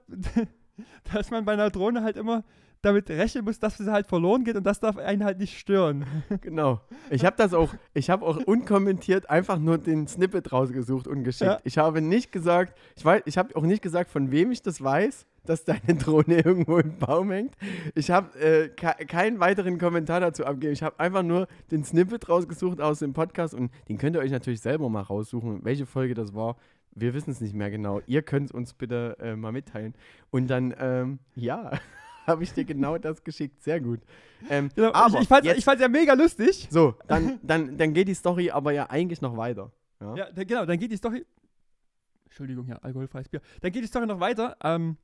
dass 1.12 1.30
man 1.30 1.44
bei 1.44 1.52
einer 1.52 1.70
Drohne 1.70 2.02
halt 2.02 2.16
immer 2.16 2.44
damit 2.84 3.10
rechnen 3.10 3.44
muss, 3.44 3.58
dass 3.58 3.78
sie 3.78 3.90
halt 3.90 4.06
verloren 4.06 4.44
geht 4.44 4.56
und 4.56 4.64
das 4.64 4.80
darf 4.80 4.96
einen 4.96 5.24
halt 5.24 5.38
nicht 5.38 5.58
stören. 5.58 6.04
Genau. 6.40 6.80
Ich 7.10 7.24
habe 7.24 7.36
das 7.36 7.54
auch, 7.54 7.74
ich 7.94 8.10
habe 8.10 8.24
auch 8.26 8.36
unkommentiert 8.36 9.30
einfach 9.30 9.58
nur 9.58 9.78
den 9.78 10.06
Snippet 10.06 10.52
rausgesucht 10.52 11.06
und 11.06 11.24
geschickt. 11.24 11.50
Ja. 11.50 11.60
Ich 11.64 11.78
habe 11.78 12.00
nicht 12.00 12.32
gesagt, 12.32 12.76
ich 12.96 13.04
weiß, 13.04 13.22
ich 13.24 13.38
habe 13.38 13.56
auch 13.56 13.62
nicht 13.62 13.82
gesagt, 13.82 14.10
von 14.10 14.30
wem 14.30 14.50
ich 14.50 14.62
das 14.62 14.82
weiß, 14.82 15.26
dass 15.46 15.64
deine 15.64 15.94
Drohne 15.98 16.40
irgendwo 16.44 16.78
im 16.78 16.98
Baum 16.98 17.30
hängt. 17.30 17.54
Ich 17.94 18.10
habe 18.10 18.38
äh, 18.38 18.68
ke 18.68 19.06
keinen 19.06 19.40
weiteren 19.40 19.78
Kommentar 19.78 20.20
dazu 20.20 20.44
abgegeben. 20.44 20.72
Ich 20.72 20.82
habe 20.82 20.98
einfach 20.98 21.22
nur 21.22 21.46
den 21.70 21.84
Snippet 21.84 22.28
rausgesucht 22.28 22.80
aus 22.80 22.98
dem 22.98 23.12
Podcast 23.12 23.54
und 23.54 23.70
den 23.88 23.98
könnt 23.98 24.16
ihr 24.16 24.20
euch 24.20 24.32
natürlich 24.32 24.60
selber 24.60 24.88
mal 24.88 25.02
raussuchen, 25.02 25.64
welche 25.64 25.86
Folge 25.86 26.14
das 26.14 26.34
war. 26.34 26.56
Wir 26.94 27.12
wissen 27.14 27.30
es 27.30 27.40
nicht 27.40 27.54
mehr 27.54 27.70
genau. 27.70 28.00
Ihr 28.06 28.22
könnt 28.22 28.46
es 28.46 28.52
uns 28.52 28.74
bitte 28.74 29.16
äh, 29.20 29.34
mal 29.34 29.52
mitteilen. 29.52 29.94
Und 30.30 30.48
dann, 30.48 30.74
ähm, 30.78 31.18
ja, 31.34 31.72
habe 32.26 32.42
ich 32.42 32.52
dir 32.52 32.64
genau 32.64 32.98
das 32.98 33.22
geschickt. 33.24 33.62
Sehr 33.62 33.80
gut. 33.80 34.00
Ähm, 34.48 34.70
Genau, 34.74 34.92
aber 34.92 35.16
ich, 35.16 35.22
ich 35.22 35.28
fand 35.64 35.76
es 35.76 35.80
ja 35.80 35.88
mega 35.88 36.14
lustig. 36.14 36.68
so, 36.70 36.94
dann, 37.06 37.38
dann, 37.42 37.76
dann 37.78 37.92
geht 37.94 38.08
die 38.08 38.14
Story 38.14 38.50
aber 38.50 38.72
ja 38.72 38.90
eigentlich 38.90 39.20
noch 39.20 39.36
weiter. 39.36 39.72
Ja? 40.00 40.14
Ja, 40.16 40.32
da, 40.32 40.44
genau, 40.44 40.66
dann 40.66 40.78
geht 40.78 40.90
die 40.92 40.96
Story. 40.96 41.24
Entschuldigung, 42.24 42.66
ja, 42.66 42.76
alkoholfreies 42.78 43.28
Bier. 43.28 43.40
Dann 43.60 43.70
geht 43.72 43.82
die 43.84 43.88
Story 43.88 44.06
noch 44.06 44.18
weiter. 44.20 44.56
Ähm, 44.62 44.96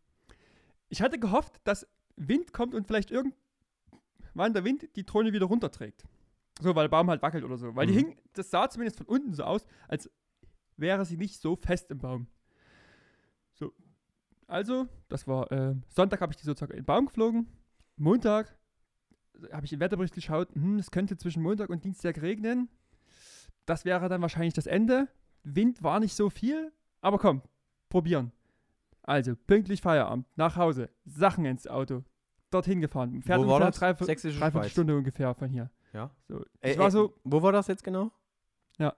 ich 0.89 1.01
hatte 1.01 1.19
gehofft, 1.19 1.61
dass 1.65 1.87
Wind 2.17 2.53
kommt 2.53 2.75
und 2.75 2.87
vielleicht 2.87 3.11
irgendwann 3.13 4.53
der 4.53 4.65
Wind 4.65 4.89
die 4.97 5.05
Drohne 5.07 5.33
wieder 5.33 5.47
runterträgt. 5.47 6.05
So, 6.61 6.75
weil 6.75 6.85
der 6.85 6.89
Baum 6.91 7.09
halt 7.09 7.23
wackelt 7.23 7.45
oder 7.45 7.57
so. 7.57 7.75
Weil 7.77 7.87
die 7.87 7.93
Mhm. 7.95 7.99
hing, 7.99 8.17
das 8.35 8.51
sah 8.51 8.69
zumindest 8.69 8.99
von 8.99 9.07
unten 9.07 9.33
so 9.33 9.45
aus, 9.45 9.65
als 9.89 10.11
wäre 10.77 11.05
sie 11.05 11.17
nicht 11.17 11.41
so 11.41 11.57
fest 11.57 11.91
im 11.91 11.99
Baum. 11.99 12.27
So. 14.51 14.55
Also, 14.55 14.89
das 15.09 15.27
war 15.29 15.51
äh, 15.53 15.75
Sonntag 15.89 16.21
habe 16.21 16.33
ich 16.33 16.37
die 16.37 16.45
sozusagen 16.45 16.73
in 16.73 16.81
den 16.81 16.85
Baum 16.85 17.07
geflogen. 17.07 17.47
Montag 17.97 18.59
habe 19.53 19.65
ich 19.65 19.71
den 19.71 19.81
Wetterbericht 19.81 20.15
geschaut. 20.15 20.53
Hm, 20.55 20.79
es 20.79 20.91
könnte 20.91 21.17
zwischen 21.17 21.43
Montag 21.43 21.71
und 21.71 21.85
Dienstag 21.85 22.21
regnen. 22.21 22.69
Das 23.65 23.85
wäre 23.85 24.09
dann 24.09 24.21
wahrscheinlich 24.23 24.55
das 24.55 24.67
Ende. 24.67 25.09
Wind 25.45 25.83
war 25.83 26.01
nicht 26.01 26.15
so 26.15 26.31
viel, 26.31 26.73
aber 27.01 27.19
komm, 27.19 27.43
probieren. 27.89 28.33
Also, 29.03 29.35
pünktlich 29.35 29.81
Feierabend, 29.81 30.27
nach 30.37 30.57
Hause, 30.57 30.91
Sachen 31.05 31.45
ins 31.45 31.67
Auto, 31.67 32.05
dorthin 32.51 32.81
gefahren. 32.81 33.23
Fährt 33.23 33.41
Wo 33.41 33.49
war 33.49 33.61
das? 33.61 33.77
Dreiviertel, 33.77 34.07
Sächsische 34.07 34.39
Schweiz. 34.39 34.71
Stunde 34.71 34.97
ungefähr 34.97 35.35
von 35.35 35.49
hier. 35.49 35.71
Ja. 35.93 36.11
So, 36.29 36.45
Äh, 36.61 36.73
ich 36.73 36.79
war 36.79 36.89
äh, 36.89 36.91
so, 36.91 37.15
Wo 37.25 37.41
war 37.43 37.53
das 37.53 37.69
jetzt 37.69 37.85
genau? 37.85 38.11
das 38.79 38.95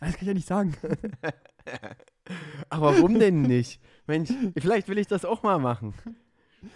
kann 0.00 0.20
ich 0.20 0.22
ja 0.22 0.34
nicht 0.34 0.46
sagen. 0.46 0.74
Aber 2.68 2.94
warum 2.96 3.18
denn 3.18 3.42
nicht? 3.42 3.80
Mensch, 4.06 4.30
vielleicht 4.58 4.88
will 4.88 4.98
ich 4.98 5.06
das 5.06 5.24
auch 5.24 5.42
mal 5.42 5.58
machen. 5.58 5.94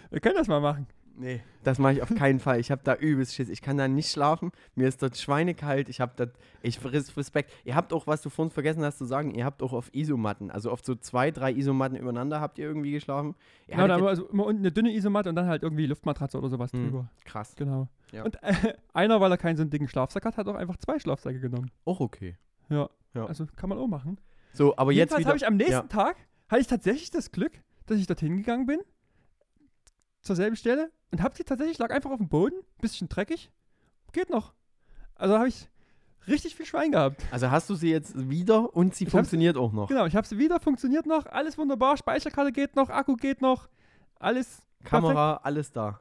Wir 0.09 0.19
können 0.19 0.35
das 0.35 0.47
mal 0.47 0.61
machen. 0.61 0.87
Nee, 1.15 1.41
das 1.63 1.77
mache 1.77 1.93
ich 1.93 2.01
auf 2.01 2.09
keinen 2.15 2.39
Fall. 2.39 2.59
Ich 2.59 2.71
habe 2.71 2.81
da 2.83 2.95
übelst 2.95 3.35
Schiss. 3.35 3.47
Ich 3.49 3.61
kann 3.61 3.77
da 3.77 3.87
nicht 3.87 4.09
schlafen. 4.09 4.51
Mir 4.73 4.87
ist 4.87 5.03
dort 5.03 5.15
schweinekalt. 5.15 5.87
Ich 5.87 6.01
habe 6.01 6.13
da, 6.15 6.25
ich 6.63 6.79
friss 6.79 7.15
Respekt. 7.15 7.51
Ihr 7.65 7.75
habt 7.75 7.93
auch, 7.93 8.07
was 8.07 8.23
du 8.23 8.31
vorhin 8.31 8.49
vergessen 8.49 8.83
hast 8.83 8.97
zu 8.97 9.05
sagen, 9.05 9.29
ihr 9.35 9.45
habt 9.45 9.61
auch 9.61 9.73
auf 9.73 9.93
Isomatten, 9.93 10.49
also 10.49 10.71
auf 10.71 10.83
so 10.83 10.95
zwei, 10.95 11.29
drei 11.29 11.51
Isomatten 11.53 11.97
übereinander 11.97 12.41
habt 12.41 12.57
ihr 12.57 12.65
irgendwie 12.65 12.91
geschlafen. 12.93 13.35
Ihr 13.67 13.75
Genau, 13.75 13.87
da 13.87 14.01
war 14.01 14.09
also 14.09 14.27
immer 14.29 14.45
unten 14.47 14.61
eine 14.61 14.71
dünne 14.71 14.91
Isomatte 14.91 15.29
und 15.29 15.35
dann 15.35 15.45
halt 15.45 15.61
irgendwie 15.61 15.85
Luftmatratze 15.85 16.35
oder 16.39 16.49
sowas 16.49 16.73
Hm. 16.73 16.85
drüber. 16.85 17.09
krass. 17.25 17.55
Genau. 17.55 17.89
Ja. 18.11 18.23
Und 18.23 18.41
äh, 18.41 18.53
einer, 18.93 19.21
weil 19.21 19.29
er 19.31 19.37
keinen 19.37 19.55
so 19.55 19.61
einen 19.61 19.69
dicken 19.69 19.87
Schlafsack 19.87 20.25
hat, 20.25 20.37
hat 20.37 20.47
auch 20.47 20.55
einfach 20.55 20.77
zwei 20.77 20.97
Schlafsäcke 20.97 21.39
genommen. 21.39 21.69
Auch 21.85 21.99
okay. 21.99 22.37
Ja. 22.69 22.89
Ja. 23.13 23.27
Also 23.27 23.45
kann 23.55 23.69
man 23.69 23.77
auch 23.77 23.87
machen. 23.87 24.17
So, 24.53 24.77
aber 24.77 24.91
jetzt 24.91 25.11
Jedenfalls 25.11 25.25
habe 25.25 25.37
ich 25.37 25.47
am 25.47 25.57
nächsten 25.57 25.73
ja. 25.73 25.81
Tag, 25.83 26.17
hatte 26.47 26.61
ich 26.61 26.67
tatsächlich 26.67 27.11
das 27.11 27.31
Glück, 27.31 27.53
dass 27.85 27.97
ich 27.97 28.07
dorthin 28.07 28.37
gegangen 28.37 28.65
bin, 28.65 28.79
zur 30.21 30.35
selben 30.35 30.55
Stelle, 30.55 30.91
und 31.11 31.21
hab 31.21 31.35
sie 31.35 31.43
tatsächlich, 31.43 31.77
lag 31.77 31.91
einfach 31.91 32.11
auf 32.11 32.17
dem 32.17 32.29
Boden, 32.29 32.55
bisschen 32.81 33.09
dreckig, 33.09 33.51
geht 34.13 34.29
noch. 34.29 34.53
Also 35.15 35.37
habe 35.37 35.47
ich 35.47 35.69
richtig 36.27 36.55
viel 36.55 36.65
Schwein 36.65 36.91
gehabt. 36.91 37.23
Also 37.31 37.51
hast 37.51 37.69
du 37.69 37.75
sie 37.75 37.89
jetzt 37.89 38.29
wieder 38.29 38.75
und 38.75 38.95
sie 38.95 39.05
Ich 39.05 39.09
funktioniert 39.09 39.57
auch 39.57 39.71
noch. 39.73 39.87
Genau, 39.87 40.05
ich 40.05 40.15
habe 40.15 40.25
sie 40.25 40.37
wieder, 40.37 40.59
funktioniert 40.59 41.05
noch, 41.05 41.25
alles 41.25 41.57
wunderbar, 41.57 41.97
Speicherkarte 41.97 42.51
geht 42.51 42.75
noch, 42.75 42.89
Akku 42.89 43.15
geht 43.15 43.41
noch, 43.41 43.69
alles 44.19 44.61
Kamera, 44.83 45.39
alles 45.43 45.71
da. 45.71 45.99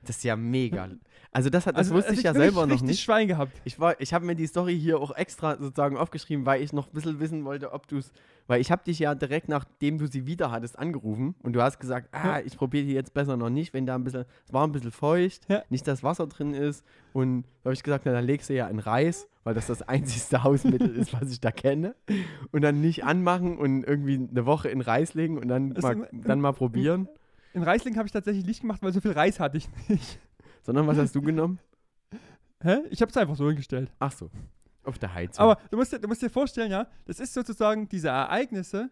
Ja. 0.00 0.06
Das 0.06 0.16
ist 0.16 0.24
ja 0.24 0.36
mega. 0.36 0.88
Also 1.30 1.50
das, 1.50 1.66
hat, 1.66 1.74
das 1.74 1.88
also, 1.88 1.96
wusste 1.96 2.10
also 2.10 2.18
ich 2.20 2.24
ja 2.24 2.34
wirklich 2.34 2.54
selber 2.54 2.66
noch 2.66 2.80
nicht. 2.80 3.00
Schwein 3.00 3.28
gehabt. 3.28 3.52
Ich, 3.64 3.78
war, 3.78 4.00
ich 4.00 4.14
habe 4.14 4.24
mir 4.24 4.34
die 4.34 4.46
Story 4.46 4.78
hier 4.78 4.98
auch 4.98 5.14
extra 5.14 5.56
sozusagen 5.58 5.96
aufgeschrieben, 5.98 6.46
weil 6.46 6.62
ich 6.62 6.72
noch 6.72 6.86
ein 6.86 6.92
bisschen 6.94 7.20
wissen 7.20 7.44
wollte, 7.44 7.72
ob 7.72 7.86
du 7.88 7.98
es. 7.98 8.12
Weil 8.46 8.60
ich 8.62 8.70
habe 8.70 8.82
dich 8.84 8.98
ja 8.98 9.14
direkt 9.14 9.48
nachdem 9.48 9.98
du 9.98 10.06
sie 10.06 10.26
wieder 10.26 10.50
hattest 10.50 10.78
angerufen 10.78 11.34
und 11.42 11.52
du 11.52 11.60
hast 11.60 11.78
gesagt, 11.80 12.08
ah, 12.12 12.38
Ja. 12.38 12.46
ich 12.46 12.56
probiere 12.56 12.86
die 12.86 12.94
jetzt 12.94 13.12
besser 13.12 13.36
noch 13.36 13.50
nicht, 13.50 13.74
wenn 13.74 13.84
da 13.84 13.94
ein 13.94 14.04
bisschen, 14.04 14.24
es 14.46 14.52
war 14.54 14.66
ein 14.66 14.72
bisschen 14.72 14.90
feucht, 14.92 15.42
Ja. 15.50 15.62
nicht 15.68 15.86
das 15.86 16.02
Wasser 16.02 16.26
drin 16.26 16.54
ist. 16.54 16.82
Und 17.12 17.42
da 17.62 17.66
habe 17.68 17.74
ich 17.74 17.82
gesagt, 17.82 18.06
na, 18.06 18.12
dann 18.12 18.24
legst 18.24 18.48
du 18.48 18.54
ja 18.54 18.66
in 18.68 18.78
Reis, 18.78 19.28
weil 19.44 19.54
das 19.54 19.66
das 19.66 19.82
einzigste 19.82 20.42
Hausmittel 20.44 20.96
ist, 20.96 21.12
was 21.12 21.30
ich 21.30 21.40
da 21.40 21.50
kenne. 21.50 21.94
Und 22.52 22.62
dann 22.62 22.80
nicht 22.80 23.04
anmachen 23.04 23.58
und 23.58 23.84
irgendwie 23.84 24.14
eine 24.30 24.46
Woche 24.46 24.70
in 24.70 24.80
Reis 24.80 25.12
legen 25.12 25.36
und 25.36 25.48
dann, 25.48 25.72
Es 25.72 25.82
mal, 25.82 26.08
dann 26.12 26.40
mal 26.40 26.52
probieren. 26.52 27.06
In 27.58 27.64
Reisling 27.64 27.96
habe 27.96 28.06
ich 28.06 28.12
tatsächlich 28.12 28.46
nicht 28.46 28.60
gemacht, 28.60 28.80
weil 28.82 28.92
so 28.92 29.00
viel 29.00 29.10
Reis 29.10 29.40
hatte 29.40 29.56
ich 29.58 29.68
nicht. 29.88 30.20
Sondern 30.62 30.86
was 30.86 30.96
hast 30.96 31.12
du 31.14 31.20
genommen? 31.20 31.58
Hä? 32.62 32.78
Ich 32.90 33.00
habe 33.00 33.10
es 33.10 33.16
einfach 33.16 33.34
so 33.34 33.48
hingestellt. 33.48 33.90
Ach 33.98 34.12
so, 34.12 34.30
auf 34.84 34.96
der 34.98 35.12
Heizung. 35.12 35.42
Aber 35.44 35.60
du 35.68 35.76
musst, 35.76 35.92
dir, 35.92 35.98
du 35.98 36.06
musst 36.06 36.22
dir 36.22 36.30
vorstellen, 36.30 36.70
ja, 36.70 36.86
das 37.04 37.18
ist 37.18 37.34
sozusagen, 37.34 37.88
diese 37.88 38.08
Ereignisse 38.08 38.90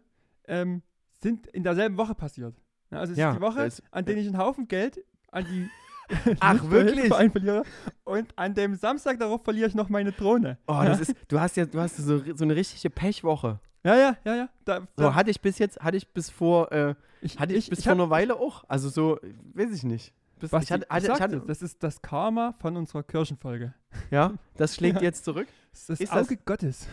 ähm, 0.48 0.82
sind 1.22 1.46
in 1.48 1.62
derselben 1.62 1.96
Woche 1.96 2.14
passiert. 2.16 2.54
Ja, 2.90 2.98
also 2.98 3.12
es 3.12 3.18
Ja, 3.20 3.30
ist 3.30 3.36
die 3.36 3.40
Woche, 3.40 3.62
es- 3.64 3.82
an 3.92 4.04
der 4.04 4.16
ich 4.16 4.26
einen 4.26 4.38
Haufen 4.38 4.66
Geld 4.66 4.98
an 5.30 5.44
die 5.44 5.68
Ach, 6.40 6.60
wirklich? 6.70 7.06
Verliere 7.14 7.62
und 8.02 8.36
an 8.36 8.52
dem 8.54 8.74
Samstag 8.74 9.18
darauf 9.20 9.44
verliere 9.44 9.68
ich 9.68 9.74
noch 9.76 9.88
meine 9.88 10.10
Drohne. 10.10 10.58
Oh, 10.66 10.82
das 10.84 10.98
ist, 11.00 11.14
du 11.28 11.38
hast 11.38 11.56
ja, 11.56 11.66
du 11.66 11.80
hast 11.80 11.96
so, 11.98 12.20
so 12.34 12.42
eine 12.44 12.56
richtige 12.56 12.90
Pechwoche. 12.90 13.60
Ja, 13.84 13.94
ja, 13.96 14.16
ja, 14.24 14.34
ja. 14.36 14.48
Da, 14.64 14.86
So 14.96 15.14
hatte 15.14 15.30
ich 15.30 15.40
bis 15.40 15.58
jetzt, 15.60 15.78
hatte 15.80 15.96
ich 15.96 16.08
bis 16.12 16.30
vor, 16.30 16.72
äh, 16.72 16.96
ich, 17.26 17.38
hatte 17.38 17.52
ich, 17.54 17.68
bis 17.70 17.80
ich 17.80 17.84
vor 17.84 17.92
einer 17.94 18.10
Weile 18.10 18.36
auch. 18.36 18.64
Also 18.68 18.88
so, 18.88 19.18
weiß 19.54 19.72
ich 19.72 19.84
nicht. 19.84 20.12
Bis, 20.38 20.50
Basti, 20.50 20.64
ich 20.66 20.72
hatte, 20.72 20.84
ich 20.84 20.90
hatte, 20.90 21.02
ich 21.02 21.06
sag's 21.08 21.20
hatte, 21.20 21.40
das 21.46 21.62
ist 21.62 21.82
das 21.82 22.02
Karma 22.02 22.54
von 22.58 22.76
unserer 22.76 23.02
Kirchenfolge. 23.02 23.72
ja, 24.10 24.32
das 24.56 24.74
schlägt 24.74 24.96
Ja. 24.96 25.02
jetzt 25.04 25.24
zurück. 25.24 25.48
Das 25.72 25.88
ist 25.90 26.00
Ist 26.02 26.12
das- 26.12 26.26
Auge 26.26 26.36
Gottes. 26.44 26.86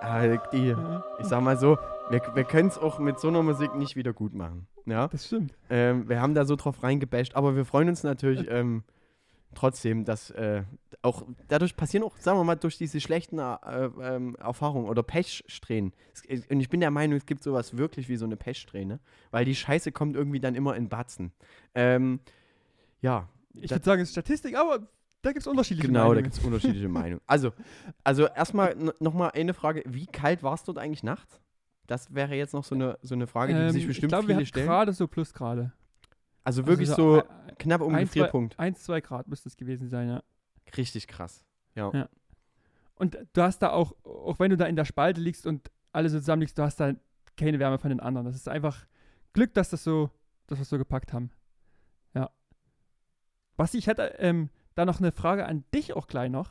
Ah, 0.00 0.26
die, 0.52 0.68
Ja, 0.68 1.02
ich 1.18 1.26
sag 1.26 1.42
mal 1.42 1.56
so, 1.56 1.78
wir, 2.10 2.20
wir 2.34 2.44
können 2.44 2.68
es 2.68 2.76
auch 2.78 2.98
mit 2.98 3.18
so 3.18 3.28
einer 3.28 3.42
Musik 3.42 3.74
nicht 3.74 3.96
wieder 3.96 4.12
gut 4.12 4.34
machen. 4.34 4.66
Ja, 4.84 5.08
Das 5.08 5.26
stimmt. 5.26 5.54
ähm, 5.70 6.08
wir 6.08 6.20
haben 6.20 6.34
da 6.34 6.44
so 6.44 6.56
drauf 6.56 6.82
reingebasht, 6.82 7.34
aber 7.36 7.56
wir 7.56 7.64
freuen 7.64 7.88
uns 7.88 8.02
natürlich 8.02 8.46
ähm, 8.50 8.84
trotzdem, 9.54 10.04
dass 10.04 10.30
äh, 10.30 10.62
auch 11.02 11.24
dadurch 11.48 11.76
passieren 11.76 12.04
auch, 12.04 12.16
sagen 12.18 12.38
wir 12.38 12.44
mal, 12.44 12.54
durch 12.56 12.76
diese 12.78 13.00
schlechten 13.00 13.38
äh, 13.38 13.56
ähm, 14.02 14.36
Erfahrungen 14.36 14.88
oder 14.88 15.02
Pechsträhnen. 15.02 15.92
Es- 16.28 16.46
Und 16.46 16.60
ich 16.60 16.68
bin 16.68 16.80
der 16.80 16.90
Meinung, 16.90 17.16
es 17.16 17.26
gibt 17.26 17.42
sowas 17.42 17.76
wirklich 17.76 18.08
wie 18.08 18.16
so 18.16 18.24
eine 18.24 18.36
Pechsträhne, 18.36 19.00
weil 19.30 19.44
die 19.44 19.54
Scheiße 19.54 19.92
kommt 19.92 20.16
irgendwie 20.16 20.40
dann 20.40 20.54
immer 20.54 20.76
in 20.76 20.88
Batzen. 20.88 21.32
Ähm, 21.74 22.20
ja, 23.00 23.28
Ich 23.56 23.68
Da- 23.70 23.76
würde 23.76 23.84
sagen, 23.84 24.02
es 24.02 24.08
ist 24.08 24.14
Statistik, 24.14 24.56
aber 24.56 24.80
da 25.22 25.30
gibt 25.30 25.40
es 25.42 25.46
unterschiedliche 25.46 25.86
Genau, 25.88 26.00
da 26.00 26.08
Meinungen. 26.08 26.24
gibt 26.24 26.36
es 26.36 26.44
unterschiedliche 26.44 26.88
Meinungen. 26.88 27.20
Also, 27.26 27.52
also 28.02 28.26
erstmal 28.26 28.74
nochmal 28.98 29.30
eine 29.34 29.54
Frage. 29.54 29.82
Wie 29.86 30.06
kalt 30.06 30.42
war 30.42 30.54
es 30.54 30.64
dort 30.64 30.78
eigentlich 30.78 31.02
nachts? 31.04 31.40
Das 31.86 32.14
wäre 32.14 32.34
jetzt 32.34 32.52
noch 32.54 32.64
so 32.64 32.74
eine, 32.74 32.98
so 33.02 33.14
eine 33.14 33.26
Frage, 33.26 33.52
die 33.54 33.60
Ähm, 33.60 33.70
sich 33.70 33.86
bestimmt 33.86 34.04
ich 34.04 34.08
glaube, 34.08 34.22
wir 34.28 34.34
viele 34.34 34.36
hatten 34.38 34.46
stellen. 34.46 34.66
gerade 34.66 34.92
so 34.92 35.06
Plusgrade. 35.06 35.72
Also 36.44 36.66
wirklich 36.66 36.90
Also 36.90 37.20
so 37.20 37.22
ein- 37.26 37.56
knapp 37.58 37.80
um 37.80 37.92
den 37.94 38.00
Gefrierpunkt. 38.02 38.58
1, 38.58 38.82
2 38.84 39.00
Grad 39.00 39.28
müsste 39.28 39.48
es 39.48 39.56
gewesen 39.56 39.88
sein, 39.88 40.08
ja. 40.08 40.22
Richtig 40.76 41.06
krass. 41.08 41.42
Und 42.96 43.18
du 43.32 43.42
hast 43.42 43.58
da 43.60 43.70
auch, 43.70 43.92
auch 44.04 44.38
wenn 44.38 44.50
du 44.50 44.56
da 44.56 44.66
in 44.66 44.76
der 44.76 44.84
Spalte 44.84 45.20
liegst 45.20 45.46
und 45.46 45.70
alle 45.92 46.08
so 46.08 46.18
zusammen 46.18 46.40
liegst, 46.42 46.56
du 46.58 46.62
hast 46.62 46.78
da 46.78 46.92
keine 47.36 47.58
Wärme 47.58 47.78
von 47.78 47.90
den 47.90 48.00
anderen. 48.00 48.26
Das 48.26 48.36
ist 48.36 48.48
einfach 48.48 48.86
Glück, 49.32 49.52
dass 49.54 49.70
das 49.70 49.82
so, 49.82 50.10
dass 50.46 50.58
wir 50.58 50.62
es 50.62 50.68
so 50.68 50.78
gepackt 50.78 51.12
haben. 51.12 51.30
Ja. 52.14 52.30
Basti, 53.56 53.78
ich 53.78 53.86
hätte 53.88 54.14
ähm, 54.18 54.50
da 54.74 54.84
noch 54.84 55.00
eine 55.00 55.12
Frage 55.12 55.46
an 55.46 55.64
dich 55.74 55.94
auch 55.94 56.06
gleich 56.06 56.30
noch. 56.30 56.50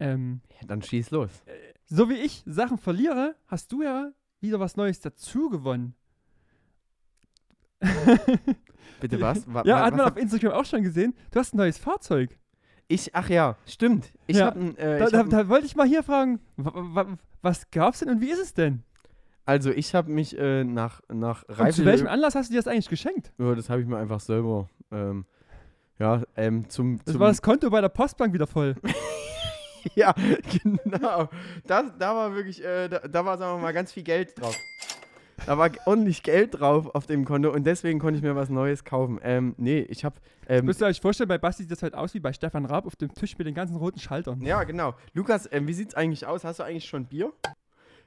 Ähm, 0.00 0.42
Ja, 0.60 0.66
dann 0.66 0.82
schieß 0.82 1.10
los. 1.10 1.30
so 1.86 2.08
wie 2.10 2.14
ich 2.14 2.42
Sachen 2.46 2.78
verliere, 2.78 3.34
hast 3.46 3.72
du 3.72 3.82
ja 3.82 4.12
wieder 4.40 4.60
was 4.60 4.76
Neues 4.76 5.00
dazu 5.00 5.48
gewonnen. 5.48 5.94
Bitte 9.00 9.20
was? 9.20 9.44
Wa- 9.52 9.62
ja, 9.64 9.76
wa- 9.76 9.84
hat 9.86 9.96
man 9.96 10.06
auf 10.10 10.16
Instagram 10.16 10.52
auch 10.52 10.64
schon 10.64 10.82
gesehen. 10.82 11.14
Du 11.30 11.38
hast 11.38 11.54
ein 11.54 11.58
neues 11.58 11.78
Fahrzeug. 11.78 12.36
ich, 12.88 13.14
ach 13.14 13.28
ja, 13.28 13.56
stimmt. 13.66 14.12
Ich 14.26 14.36
Ja, 14.38 14.46
habe 14.46 14.60
äh, 14.78 14.98
Da, 14.98 15.06
da, 15.10 15.18
hab 15.18 15.26
ein- 15.26 15.30
da 15.30 15.48
wollte 15.48 15.66
ich 15.66 15.76
mal 15.76 15.86
hier 15.86 16.02
fragen, 16.02 16.40
wa- 16.56 16.72
wa- 16.74 17.18
was 17.42 17.70
gab's 17.70 18.00
denn 18.00 18.10
und 18.10 18.20
wie 18.20 18.30
ist 18.30 18.40
es 18.40 18.54
denn? 18.54 18.82
also 19.44 19.70
ich 19.70 19.94
habe 19.94 20.10
mich 20.10 20.36
äh, 20.38 20.62
nach 20.62 21.00
nach 21.08 21.42
Und 21.44 21.58
Reife 21.58 21.76
zu 21.76 21.84
welchem 21.86 22.06
Anlass 22.06 22.34
hast 22.34 22.48
du 22.50 22.52
dir 22.52 22.58
das 22.58 22.66
eigentlich 22.68 22.88
geschenkt? 22.90 23.32
Ja, 23.38 23.54
das 23.54 23.70
habe 23.70 23.80
ich 23.80 23.86
mir 23.86 23.96
einfach 23.96 24.20
selber 24.20 24.68
ähm, 24.92 25.24
ja, 25.98 26.22
ähm, 26.36 26.68
zum, 26.68 26.98
Das 27.04 27.12
zum 27.14 27.20
war 27.20 27.28
das 27.28 27.40
Konto 27.40 27.70
bei 27.70 27.80
der 27.80 27.88
Postbank 27.88 28.32
wieder 28.34 28.46
voll. 28.46 28.74
Ja, 29.94 30.12
genau. 30.62 31.28
Das, 31.64 31.84
da 31.98 32.14
war 32.14 32.34
wirklich, 32.34 32.62
äh, 32.62 32.88
da, 32.88 32.98
da 32.98 33.24
war, 33.24 33.38
sagen 33.38 33.56
wir 33.58 33.62
mal, 33.62 33.72
ganz 33.72 33.92
viel 33.92 34.02
Geld 34.02 34.38
drauf. 34.38 34.54
Da 35.48 35.56
war 35.56 35.70
ordentlich 35.86 36.22
Geld 36.22 36.60
drauf 36.60 36.94
auf 36.94 37.06
dem 37.06 37.24
Konto 37.24 37.50
und 37.50 37.64
deswegen 37.64 37.98
konnte 38.00 38.18
ich 38.18 38.22
mir 38.22 38.36
was 38.36 38.50
Neues 38.50 38.84
kaufen. 38.84 39.18
Ähm, 39.22 39.54
nee, 39.56 39.78
ich 39.88 40.04
habe. 40.04 40.16
Ähm, 40.46 40.66
Müsst 40.66 40.82
ihr 40.82 40.86
euch 40.86 41.00
vorstellen, 41.00 41.26
bei 41.28 41.38
Basti 41.38 41.62
sieht 41.62 41.72
das 41.72 41.82
halt 41.82 41.94
aus 41.94 42.12
wie 42.12 42.20
bei 42.20 42.34
Stefan 42.34 42.66
Raab 42.66 42.84
auf 42.84 42.96
dem 42.96 43.14
Tisch 43.14 43.38
mit 43.38 43.46
den 43.46 43.54
ganzen 43.54 43.76
roten 43.76 43.98
Schaltern. 43.98 44.42
ja, 44.42 44.62
genau. 44.64 44.94
Lukas, 45.14 45.48
ähm, 45.50 45.66
wie 45.66 45.72
sieht's 45.72 45.94
eigentlich 45.94 46.26
aus? 46.26 46.44
Hast 46.44 46.58
du 46.58 46.64
eigentlich 46.64 46.84
schon 46.84 47.06
Bier? 47.06 47.32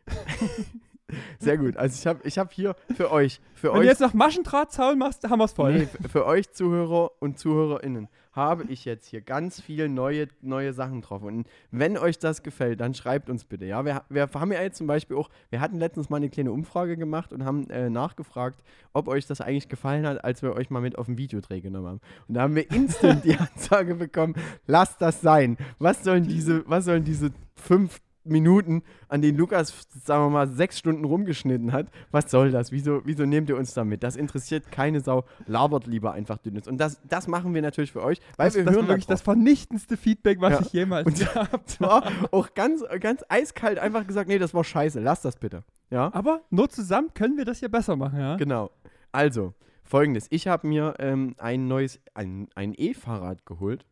Sehr 1.39 1.57
gut. 1.57 1.77
Also 1.77 1.95
ich 1.99 2.07
habe 2.07 2.19
ich 2.23 2.37
hab 2.37 2.51
hier 2.51 2.75
für 2.95 3.11
euch, 3.11 3.41
für 3.53 3.69
Wenn 3.69 3.79
euch. 3.79 3.81
du 3.81 3.87
jetzt 3.87 4.01
noch 4.01 4.13
Maschendrahtzaun 4.13 4.97
machst, 4.97 5.27
haben 5.29 5.39
wir's 5.39 5.53
voll. 5.53 5.73
Nee, 5.73 5.87
für 6.09 6.25
euch 6.25 6.51
Zuhörer 6.51 7.11
und 7.19 7.39
Zuhörerinnen 7.39 8.07
habe 8.33 8.63
ich 8.69 8.85
jetzt 8.85 9.07
hier 9.07 9.21
ganz 9.21 9.59
viele 9.59 9.89
neue, 9.89 10.27
neue 10.41 10.73
Sachen 10.73 11.01
drauf. 11.01 11.21
Und 11.21 11.47
wenn 11.69 11.97
euch 11.97 12.17
das 12.17 12.43
gefällt, 12.43 12.79
dann 12.79 12.93
schreibt 12.93 13.29
uns 13.29 13.43
bitte. 13.43 13.65
Ja, 13.65 13.83
wir, 13.85 14.03
wir 14.09 14.29
haben 14.33 14.51
ja 14.51 14.61
jetzt 14.61 14.77
zum 14.77 14.87
Beispiel 14.87 15.17
auch, 15.17 15.29
wir 15.49 15.59
hatten 15.59 15.77
letztens 15.79 16.09
mal 16.09 16.17
eine 16.17 16.29
kleine 16.29 16.51
Umfrage 16.51 16.95
gemacht 16.95 17.33
und 17.33 17.43
haben 17.43 17.69
äh, 17.69 17.89
nachgefragt, 17.89 18.63
ob 18.93 19.07
euch 19.07 19.27
das 19.27 19.41
eigentlich 19.41 19.67
gefallen 19.67 20.05
hat, 20.07 20.23
als 20.23 20.41
wir 20.41 20.53
euch 20.53 20.69
mal 20.69 20.81
mit 20.81 20.97
auf 20.97 21.07
den 21.07 21.17
Videodreh 21.17 21.59
genommen 21.59 21.87
haben. 21.87 22.01
Und 22.27 22.35
da 22.35 22.41
haben 22.41 22.55
wir 22.55 22.69
instant 22.71 23.25
die 23.25 23.35
Ansage 23.55 23.95
bekommen, 23.95 24.35
lasst 24.65 25.01
das 25.01 25.21
sein. 25.21 25.57
Was 25.79 26.03
sollen 26.03 26.23
diese, 26.23 26.63
was 26.69 26.85
sollen 26.85 27.03
diese 27.03 27.31
fünf 27.55 27.99
Minuten, 28.23 28.83
an 29.07 29.21
denen 29.21 29.37
Lukas, 29.37 29.87
sagen 30.03 30.25
wir 30.25 30.29
mal, 30.29 30.47
sechs 30.47 30.77
Stunden 30.77 31.05
rumgeschnitten 31.05 31.71
hat. 31.71 31.87
Was 32.11 32.29
soll 32.29 32.51
das? 32.51 32.71
Wieso, 32.71 33.01
wieso 33.05 33.25
nehmt 33.25 33.49
ihr 33.49 33.57
uns 33.57 33.73
damit? 33.73 34.03
Das 34.03 34.15
interessiert 34.15 34.71
keine 34.71 34.99
Sau. 35.01 35.23
Labert 35.47 35.87
lieber 35.87 36.11
einfach 36.13 36.37
dünnes. 36.37 36.67
Und 36.67 36.77
das, 36.77 36.99
das 37.07 37.27
machen 37.27 37.53
wir 37.53 37.61
natürlich 37.61 37.91
für 37.91 38.03
euch, 38.03 38.19
weil 38.37 38.47
das, 38.47 38.55
wir 38.55 38.65
das 38.65 38.75
hören 38.75 38.87
wirklich 38.87 39.05
da 39.07 39.13
das 39.13 39.21
vernichtendste 39.21 39.97
Feedback, 39.97 40.39
was 40.41 40.53
Ja. 40.53 40.59
ich 40.61 40.73
jemals 40.73 41.07
Und- 41.07 41.19
gehabt 41.19 41.81
war 41.81 42.03
auch 42.31 42.53
ganz, 42.53 42.83
ganz 42.99 43.23
eiskalt 43.29 43.79
einfach 43.79 44.05
gesagt, 44.05 44.27
nee, 44.29 44.37
das 44.39 44.53
war 44.53 44.63
scheiße, 44.63 44.99
lass 44.99 45.21
das 45.21 45.35
bitte. 45.37 45.63
Ja, 45.89 46.13
Aber 46.13 46.41
nur 46.49 46.69
zusammen 46.69 47.09
können 47.13 47.37
wir 47.37 47.45
das 47.45 47.59
hier 47.59 47.69
besser 47.69 47.95
machen, 47.95 48.19
ja? 48.19 48.35
genau. 48.37 48.71
Also, 49.11 49.53
folgendes. 49.83 50.27
Ich 50.29 50.47
habe 50.47 50.65
mir 50.67 50.93
ähm, 50.99 51.35
ein 51.37 51.67
neues, 51.67 51.99
ein, 52.13 52.47
ein 52.55 52.73
E-Fahrrad 52.77 53.45
geholt. 53.45 53.85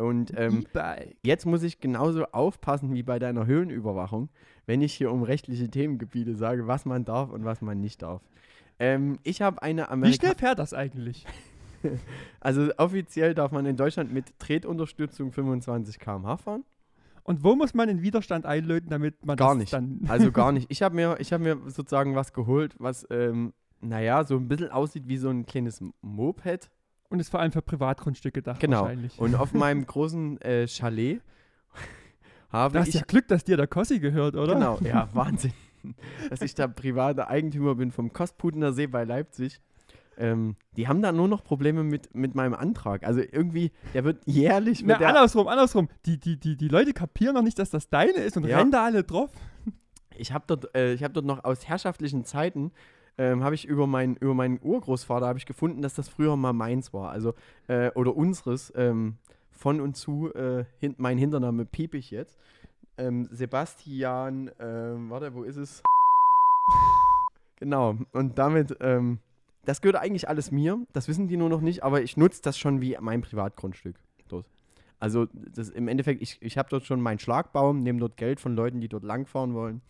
Und 0.00 0.32
ähm. 0.36 0.66
Jetzt 1.22 1.46
muss 1.46 1.62
ich 1.62 1.80
genauso 1.80 2.24
aufpassen 2.26 2.92
wie 2.94 3.02
bei 3.02 3.18
deiner 3.18 3.46
Höhenüberwachung, 3.46 4.28
wenn 4.66 4.82
ich 4.82 4.94
hier 4.94 5.10
um 5.10 5.22
rechtliche 5.22 5.68
Themengebiete 5.68 6.34
sage, 6.34 6.66
was 6.66 6.84
man 6.84 7.04
darf 7.04 7.30
und 7.30 7.44
was 7.44 7.60
man 7.62 7.80
nicht 7.80 8.02
darf. 8.02 8.22
Ähm, 8.78 9.18
ich 9.24 9.42
habe 9.42 9.62
eine 9.62 9.82
Wie 9.82 9.88
Amerika 9.88 10.16
schnell 10.16 10.34
fährt 10.34 10.58
das 10.58 10.72
eigentlich? 10.72 11.26
also 12.40 12.70
offiziell 12.76 13.34
darf 13.34 13.52
man 13.52 13.66
in 13.66 13.76
Deutschland 13.76 14.12
mit 14.12 14.38
Tretunterstützung 14.38 15.32
25 15.32 15.98
km/h 15.98 16.36
fahren. 16.38 16.64
Und 17.28 17.44
wo 17.44 17.54
muss 17.54 17.74
man 17.74 17.88
den 17.88 18.00
Widerstand 18.00 18.46
einlöten, 18.46 18.88
damit 18.88 19.26
man 19.26 19.36
Gar 19.36 19.54
nicht. 19.54 19.72
dann. 19.72 20.00
Also 20.08 20.32
gar 20.32 20.50
nicht. 20.50 20.70
Ich 20.70 20.82
habe 20.82 20.94
mir, 20.94 21.16
ich 21.18 21.32
hab 21.32 21.42
mir 21.42 21.58
sozusagen 21.66 22.14
was 22.14 22.32
geholt, 22.32 22.74
was, 22.78 23.06
ähm, 23.10 23.52
naja, 23.80 24.24
so 24.24 24.36
ein 24.36 24.48
bisschen 24.48 24.70
aussieht 24.70 25.08
wie 25.08 25.18
so 25.18 25.28
ein 25.28 25.44
kleines 25.44 25.82
Moped. 26.00 26.70
Und 27.10 27.20
ist 27.20 27.30
vor 27.30 27.40
allem 27.40 27.52
für 27.52 27.62
Privatgrundstücke 27.62 28.40
gedacht 28.40 28.60
Genau. 28.60 28.82
wahrscheinlich. 28.82 29.18
Und 29.18 29.34
auf 29.34 29.52
meinem 29.54 29.86
großen 29.86 30.40
äh, 30.42 30.66
Chalet 30.68 31.20
habe 32.50 32.74
du 32.74 32.80
hast 32.80 32.88
ich 32.88 32.94
ja 32.94 33.02
Glück, 33.06 33.28
dass 33.28 33.44
dir 33.44 33.56
der 33.56 33.66
Kossi 33.66 33.98
gehört, 33.98 34.36
oder? 34.36 34.54
Genau, 34.54 34.78
ja, 34.82 35.08
Wahnsinn. 35.14 35.52
Dass 36.30 36.42
ich 36.42 36.54
da 36.54 36.66
privater 36.66 37.28
Eigentümer 37.28 37.74
bin 37.76 37.92
vom 37.92 38.12
Kostputener 38.12 38.72
See 38.72 38.86
bei 38.86 39.04
Leipzig. 39.04 39.60
Ähm, 40.16 40.56
die 40.76 40.88
haben 40.88 41.00
da 41.00 41.12
nur 41.12 41.28
noch 41.28 41.44
Probleme 41.44 41.84
mit, 41.84 42.12
mit 42.14 42.34
meinem 42.34 42.54
Antrag. 42.54 43.04
Also 43.04 43.20
irgendwie, 43.20 43.70
der 43.94 44.04
wird 44.04 44.20
jährlich 44.26 44.82
Na, 44.82 44.94
mit 44.94 45.00
der, 45.00 45.08
andersrum, 45.10 45.46
andersrum. 45.46 45.88
Die, 46.06 46.18
die, 46.18 46.36
die, 46.38 46.56
die 46.56 46.68
Leute 46.68 46.92
kapieren 46.92 47.34
noch 47.34 47.42
nicht, 47.42 47.58
dass 47.58 47.70
das 47.70 47.88
deine 47.88 48.12
ist 48.12 48.36
und 48.36 48.44
Ja. 48.44 48.58
rennen 48.58 48.72
da 48.72 48.84
alle 48.84 49.04
drauf. 49.04 49.30
Ich 50.16 50.32
habe 50.32 50.44
dort, 50.48 50.74
äh, 50.74 50.92
ich 50.94 51.04
hab 51.04 51.14
dort 51.14 51.24
noch 51.26 51.44
aus 51.44 51.68
herrschaftlichen 51.68 52.24
Zeiten, 52.24 52.72
ähm, 53.18 53.42
habe 53.42 53.54
ich 53.54 53.66
über, 53.66 53.86
mein, 53.86 54.16
über 54.16 54.34
meinen 54.34 54.60
Urgroßvater 54.62 55.26
habe 55.26 55.38
ich 55.38 55.46
gefunden, 55.46 55.82
dass 55.82 55.94
das 55.94 56.08
früher 56.08 56.36
mal 56.36 56.52
meins 56.52 56.94
war. 56.94 57.10
Also, 57.10 57.34
äh, 57.66 57.90
oder 57.94 58.16
unseres, 58.16 58.72
ähm, 58.76 59.18
von 59.50 59.80
und 59.80 59.96
zu, 59.96 60.32
äh, 60.34 60.64
hin, 60.78 60.94
mein 60.98 61.18
Hintername 61.18 61.66
piep 61.66 61.94
ich 61.94 62.10
jetzt. 62.10 62.38
Ähm, 62.96 63.28
Sebastian, 63.30 64.50
ähm, 64.60 65.10
warte, 65.10 65.34
wo 65.34 65.42
ist 65.42 65.56
es? 65.56 65.82
Genau, 67.60 67.96
und 68.12 68.38
damit, 68.38 68.76
ähm, 68.78 69.18
das 69.64 69.80
gehört 69.80 69.96
eigentlich 69.96 70.28
alles 70.28 70.52
mir, 70.52 70.78
das 70.92 71.08
wissen 71.08 71.26
die 71.26 71.36
nur 71.36 71.48
noch 71.48 71.60
nicht, 71.60 71.82
aber 71.82 72.02
ich 72.02 72.16
nutze 72.16 72.40
das 72.40 72.56
schon 72.56 72.80
wie 72.80 72.96
mein 73.00 73.20
Privatgrundstück 73.20 73.96
dort. 74.28 74.46
Also 75.00 75.26
das, 75.32 75.68
im 75.68 75.88
Endeffekt, 75.88 76.22
ich, 76.22 76.40
ich 76.40 76.56
habe 76.56 76.68
dort 76.68 76.84
schon 76.84 77.00
meinen 77.00 77.18
Schlagbaum, 77.18 77.80
nehme 77.80 77.98
dort 77.98 78.16
Geld 78.16 78.38
von 78.38 78.54
Leuten, 78.54 78.80
die 78.80 78.88
dort 78.88 79.02
langfahren 79.02 79.54
wollen. 79.54 79.80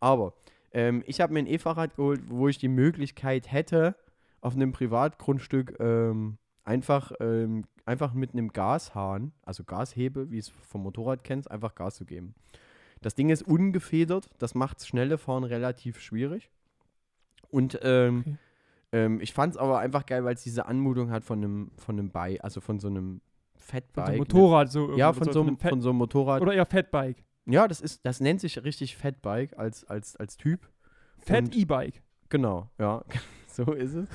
Aber 0.00 0.34
ähm, 0.74 1.02
ich 1.06 1.20
habe 1.20 1.32
mir 1.32 1.38
ein 1.38 1.46
E-Fahrrad 1.46 1.96
geholt, 1.96 2.20
wo 2.28 2.48
ich 2.48 2.58
die 2.58 2.68
Möglichkeit 2.68 3.50
hätte, 3.50 3.96
auf 4.42 4.54
einem 4.54 4.72
Privatgrundstück 4.72 5.76
ähm, 5.80 6.36
einfach, 6.64 7.12
ähm, 7.20 7.64
einfach 7.86 8.12
mit 8.12 8.32
einem 8.32 8.52
Gashahn, 8.52 9.32
also 9.44 9.64
Gashebe, 9.64 10.30
wie 10.30 10.38
es 10.38 10.48
vom 10.50 10.82
Motorrad 10.82 11.24
kennst, 11.24 11.50
einfach 11.50 11.74
Gas 11.74 11.94
zu 11.96 12.04
geben. 12.04 12.34
Das 13.00 13.14
Ding 13.14 13.30
ist 13.30 13.42
ungefedert, 13.42 14.28
das 14.38 14.54
macht 14.54 14.84
schnelle 14.86 15.16
Fahren 15.16 15.44
relativ 15.44 16.00
schwierig. 16.00 16.50
Und 17.50 17.78
ähm, 17.82 18.20
Okay. 18.20 18.36
ähm, 18.92 19.20
ich 19.20 19.32
fand 19.32 19.54
es 19.54 19.58
aber 19.58 19.78
einfach 19.78 20.06
geil, 20.06 20.24
weil 20.24 20.34
es 20.34 20.42
diese 20.42 20.66
Anmutung 20.66 21.10
hat 21.10 21.24
von 21.24 21.38
einem, 21.38 21.70
von 21.76 21.98
einem 21.98 22.10
Bike, 22.10 22.42
also 22.42 22.60
von 22.60 22.80
so 22.80 22.88
einem 22.88 23.20
Von 23.54 23.62
Fatbike. 23.62 23.94
so 23.94 24.02
einem 24.02 24.12
ne? 24.12 24.18
Motorrad 24.18 24.70
so. 24.72 24.96
Ja, 24.96 25.12
von 25.12 25.32
so, 25.32 25.40
einem, 25.40 25.48
einem 25.50 25.58
von 25.58 25.80
so 25.80 25.90
einem 25.90 25.98
Motorrad. 25.98 26.42
Oder 26.42 26.54
eher 26.54 26.66
Fatbike. 26.66 27.22
Ja, 27.46 27.68
das 27.68 27.80
ist, 27.80 28.04
das 28.06 28.20
nennt 28.20 28.40
sich 28.40 28.62
richtig 28.64 28.96
Fatbike 28.96 29.58
als, 29.58 29.84
als, 29.84 30.16
als 30.16 30.36
Typ. 30.36 30.68
Fat 31.18 31.54
E-Bike. 31.54 32.02
Genau, 32.28 32.70
ja, 32.78 33.04
so 33.48 33.72
ist 33.72 33.94
es. 33.94 34.08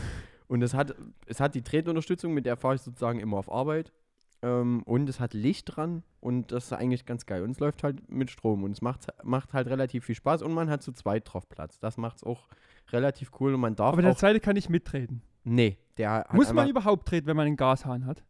Und 0.47 0.63
es 0.63 0.73
hat, 0.73 0.95
es 1.27 1.39
hat 1.39 1.53
die 1.53 1.61
Tretunterstützung, 1.61 2.34
mit 2.34 2.45
der 2.45 2.57
fahre 2.57 2.75
ich 2.75 2.82
sozusagen 2.82 3.19
immer 3.19 3.38
auf 3.38 3.51
Arbeit. 3.51 3.93
Ähm, 4.41 4.84
und 4.84 5.09
es 5.09 5.19
hat 5.19 5.34
Licht 5.34 5.75
dran 5.75 6.03
und 6.21 6.51
das 6.51 6.65
ist 6.65 6.73
eigentlich 6.73 7.05
ganz 7.05 7.25
geil. 7.25 7.43
Und 7.43 7.51
es 7.51 7.59
läuft 7.59 7.84
halt 7.84 8.09
mit 8.09 8.32
Strom 8.32 8.63
und 8.63 8.71
es 8.71 8.82
macht, 8.82 9.07
macht 9.23 9.53
halt 9.53 9.67
relativ 9.67 10.05
viel 10.05 10.15
Spaß 10.15 10.41
und 10.41 10.53
man 10.53 10.69
hat 10.69 10.82
zu 10.82 10.93
zweit 10.93 11.32
drauf 11.32 11.49
Platz. 11.49 11.80
Das 11.80 11.97
macht 11.97 12.17
es 12.17 12.23
auch 12.23 12.47
relativ 12.91 13.32
cool 13.39 13.53
und 13.53 13.59
man 13.59 13.75
darf 13.75 13.93
Aber 13.93 14.01
der 14.01 14.15
zweite 14.15 14.39
kann 14.39 14.55
nicht 14.55 14.69
mitreden. 14.69 15.21
Nee, 15.43 15.77
der 15.97 16.25
Muss 16.32 16.53
man 16.53 16.69
überhaupt 16.69 17.07
treten, 17.07 17.27
wenn 17.27 17.38
man 17.38 17.47
einen 17.47 17.57
Gashahn 17.57 18.05
hat? 18.05 18.23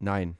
Nein. 0.00 0.36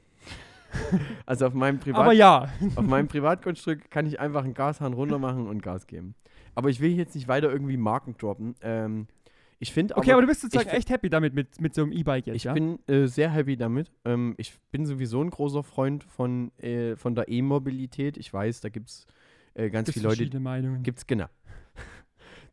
also 1.25 1.47
auf 1.47 1.53
meinem 1.53 1.79
Privat 1.79 2.01
Aber 2.01 2.13
ja. 2.13 2.49
Auf 2.75 2.85
meinem 2.85 3.07
Privatgrundstück 3.07 3.89
kann 3.89 4.05
ich 4.05 4.19
einfach 4.19 4.43
einen 4.43 4.53
Gashahn 4.53 4.93
runter 4.93 5.19
machen 5.19 5.47
und 5.47 5.61
Gas 5.61 5.87
geben. 5.87 6.15
Aber 6.55 6.69
ich 6.69 6.79
will 6.79 6.91
jetzt 6.91 7.15
nicht 7.15 7.27
weiter 7.27 7.51
irgendwie 7.51 7.77
Marken 7.77 8.15
droppen. 8.17 8.55
Ähm, 8.61 9.07
ich 9.59 9.73
finde 9.73 9.97
Okay, 9.97 10.13
aber 10.13 10.21
du 10.21 10.27
bist 10.27 10.41
sozusagen 10.41 10.69
echt 10.69 10.89
happy 10.89 11.09
damit, 11.09 11.33
mit, 11.33 11.59
mit 11.59 11.75
so 11.75 11.83
einem 11.83 11.91
E-Bike 11.91 12.27
jetzt, 12.27 12.35
ich 12.37 12.43
ja? 12.45 12.53
bin 12.53 12.79
äh, 12.87 13.07
sehr 13.07 13.29
happy 13.29 13.57
damit. 13.57 13.91
Ähm, 14.05 14.33
ich 14.37 14.53
bin 14.71 14.85
sowieso 14.85 15.21
ein 15.21 15.29
großer 15.29 15.63
Freund 15.63 16.05
von, 16.05 16.51
äh, 16.59 16.95
von 16.95 17.13
der 17.13 17.27
E-Mobilität. 17.27 18.17
Ich 18.17 18.33
weiß, 18.33 18.61
da 18.61 18.69
gibt 18.69 18.89
es 18.89 19.05
äh, 19.55 19.69
ganz 19.69 19.87
Gibt's 19.87 19.99
viele 19.99 20.07
Leute, 20.07 20.17
verschiedene 20.17 20.39
Meinungen. 20.41 20.83
Gibt's 20.83 21.05
genau. 21.05 21.27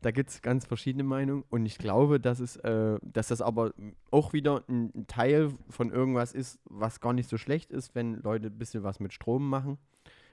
Da 0.01 0.11
gibt 0.11 0.29
es 0.29 0.41
ganz 0.41 0.65
verschiedene 0.65 1.03
Meinungen 1.03 1.43
und 1.49 1.65
ich 1.65 1.77
glaube, 1.77 2.19
dass 2.19 2.39
es, 2.39 2.55
äh, 2.57 2.99
dass 3.01 3.27
das 3.27 3.41
aber 3.41 3.73
auch 4.11 4.33
wieder 4.33 4.63
ein, 4.67 5.05
Teil 5.07 5.51
von 5.69 5.91
irgendwas 5.91 6.33
ist, 6.33 6.59
was 6.65 6.99
gar 6.99 7.13
nicht 7.13 7.29
so 7.29 7.37
schlecht 7.37 7.71
ist, 7.71 7.95
wenn 7.95 8.21
Leute 8.21 8.47
ein 8.47 8.57
bisschen 8.57 8.83
was 8.83 8.99
mit 8.99 9.13
Strom 9.13 9.49
machen. 9.49 9.77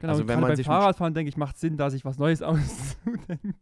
genau, 0.01 0.13
also 0.13 0.29
wenn 0.29 0.41
man 0.41 0.51
beim 0.51 0.57
sich 0.57 0.67
Fahrradfahren, 0.67 1.15
denke 1.15 1.29
ich, 1.29 1.37
macht 1.37 1.59
Sinn, 1.59 1.77
da 1.77 1.91
sich 1.91 2.05
was 2.05 2.19
Neues 2.19 2.43
auszudenken. 2.43 3.55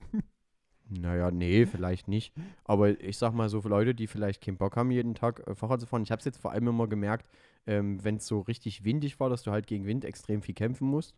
Naja, 1.00 1.30
nee, 1.30 1.66
vielleicht 1.66 2.08
nicht. 2.08 2.34
Aber 2.64 3.00
ich 3.00 3.16
sag 3.16 3.32
mal 3.32 3.48
so, 3.48 3.62
für 3.62 3.68
Leute, 3.68 3.94
die 3.94 4.06
vielleicht 4.06 4.42
keinen 4.42 4.58
Bock 4.58 4.76
haben, 4.76 4.90
jeden 4.90 5.14
Tag 5.14 5.46
äh, 5.46 5.54
Fahrrad 5.54 5.80
zu 5.80 5.86
fahren, 5.86 6.02
ich 6.02 6.10
habe 6.10 6.18
es 6.18 6.24
jetzt 6.24 6.38
vor 6.38 6.52
allem 6.52 6.68
immer 6.68 6.86
gemerkt, 6.86 7.28
ähm, 7.66 8.02
wenn 8.04 8.16
es 8.16 8.26
so 8.26 8.40
richtig 8.40 8.84
windig 8.84 9.20
war, 9.20 9.30
dass 9.30 9.42
du 9.42 9.50
halt 9.50 9.66
gegen 9.66 9.86
Wind 9.86 10.04
extrem 10.04 10.42
viel 10.42 10.54
kämpfen 10.54 10.86
musst. 10.86 11.14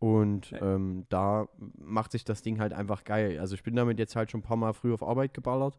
Und 0.00 0.52
ähm, 0.60 1.04
da 1.10 1.46
macht 1.78 2.10
sich 2.12 2.24
das 2.24 2.42
Ding 2.42 2.58
halt 2.58 2.72
einfach 2.72 3.04
geil. 3.04 3.38
Also 3.38 3.54
ich 3.54 3.62
bin 3.62 3.76
damit 3.76 3.98
jetzt 3.98 4.16
halt 4.16 4.30
schon 4.30 4.40
ein 4.40 4.42
paar 4.42 4.56
Mal 4.56 4.72
früh 4.72 4.92
auf 4.92 5.02
Arbeit 5.02 5.34
geballert. 5.34 5.78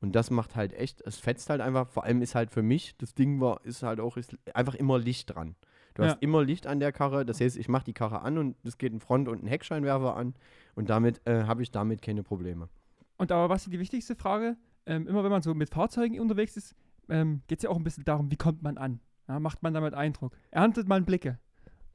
Und 0.00 0.14
das 0.14 0.30
macht 0.30 0.56
halt 0.56 0.72
echt, 0.74 1.00
es 1.00 1.16
fetzt 1.18 1.48
halt 1.48 1.60
einfach. 1.60 1.88
Vor 1.88 2.04
allem 2.04 2.22
ist 2.22 2.34
halt 2.34 2.50
für 2.50 2.62
mich, 2.62 2.96
das 2.98 3.14
Ding 3.14 3.40
war, 3.40 3.64
ist 3.64 3.82
halt 3.82 3.98
auch 3.98 4.16
ist 4.16 4.36
einfach 4.54 4.74
immer 4.74 4.98
Licht 4.98 5.34
dran. 5.34 5.56
Du 5.94 6.02
Ja. 6.02 6.08
hast 6.10 6.22
immer 6.22 6.44
Licht 6.44 6.66
an 6.66 6.80
der 6.80 6.92
Karre. 6.92 7.24
Das 7.24 7.40
heißt, 7.40 7.56
ich 7.56 7.68
mache 7.68 7.84
die 7.84 7.92
Karre 7.92 8.20
an 8.22 8.36
und 8.38 8.56
es 8.64 8.76
geht 8.78 8.92
ein 8.92 9.00
Front- 9.00 9.28
und 9.28 9.42
ein 9.42 9.46
Heckscheinwerfer 9.46 10.16
an. 10.16 10.34
Und 10.74 10.90
damit 10.90 11.26
äh, 11.26 11.44
habe 11.44 11.62
ich 11.62 11.70
damit 11.70 12.02
keine 12.02 12.22
Probleme. 12.22 12.68
Und 13.16 13.32
aber 13.32 13.48
was 13.48 13.64
ist 13.64 13.72
die 13.72 13.78
wichtigste 13.80 14.14
Frage? 14.16 14.56
ähm, 14.84 15.06
immer 15.06 15.22
wenn 15.22 15.30
man 15.30 15.42
so 15.42 15.54
mit 15.54 15.70
Fahrzeugen 15.70 16.18
unterwegs 16.18 16.56
ist, 16.56 16.74
ähm, 17.08 17.42
geht 17.46 17.60
es 17.60 17.62
ja 17.62 17.70
auch 17.70 17.76
ein 17.76 17.84
bisschen 17.84 18.04
darum, 18.04 18.30
wie 18.32 18.36
kommt 18.36 18.62
man 18.62 18.76
an? 18.78 18.98
Ja, 19.28 19.38
macht 19.38 19.62
man 19.62 19.72
damit 19.72 19.94
Eindruck? 19.94 20.36
Erntet 20.50 20.88
man 20.88 21.04
Blicke? 21.04 21.38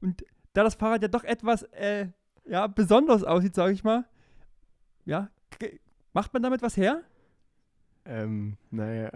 Und 0.00 0.24
da 0.52 0.64
das 0.64 0.74
Fahrrad 0.74 1.02
ja 1.02 1.08
doch 1.08 1.24
etwas 1.24 1.62
äh, 1.72 2.06
ja, 2.44 2.66
besonders 2.66 3.24
aussieht, 3.24 3.54
sage 3.54 3.72
ich 3.72 3.84
mal, 3.84 4.04
ja, 5.04 5.30
macht 6.12 6.32
man 6.32 6.42
damit 6.42 6.62
was 6.62 6.76
her? 6.76 7.02
Ähm, 8.04 8.56
naja. 8.70 9.10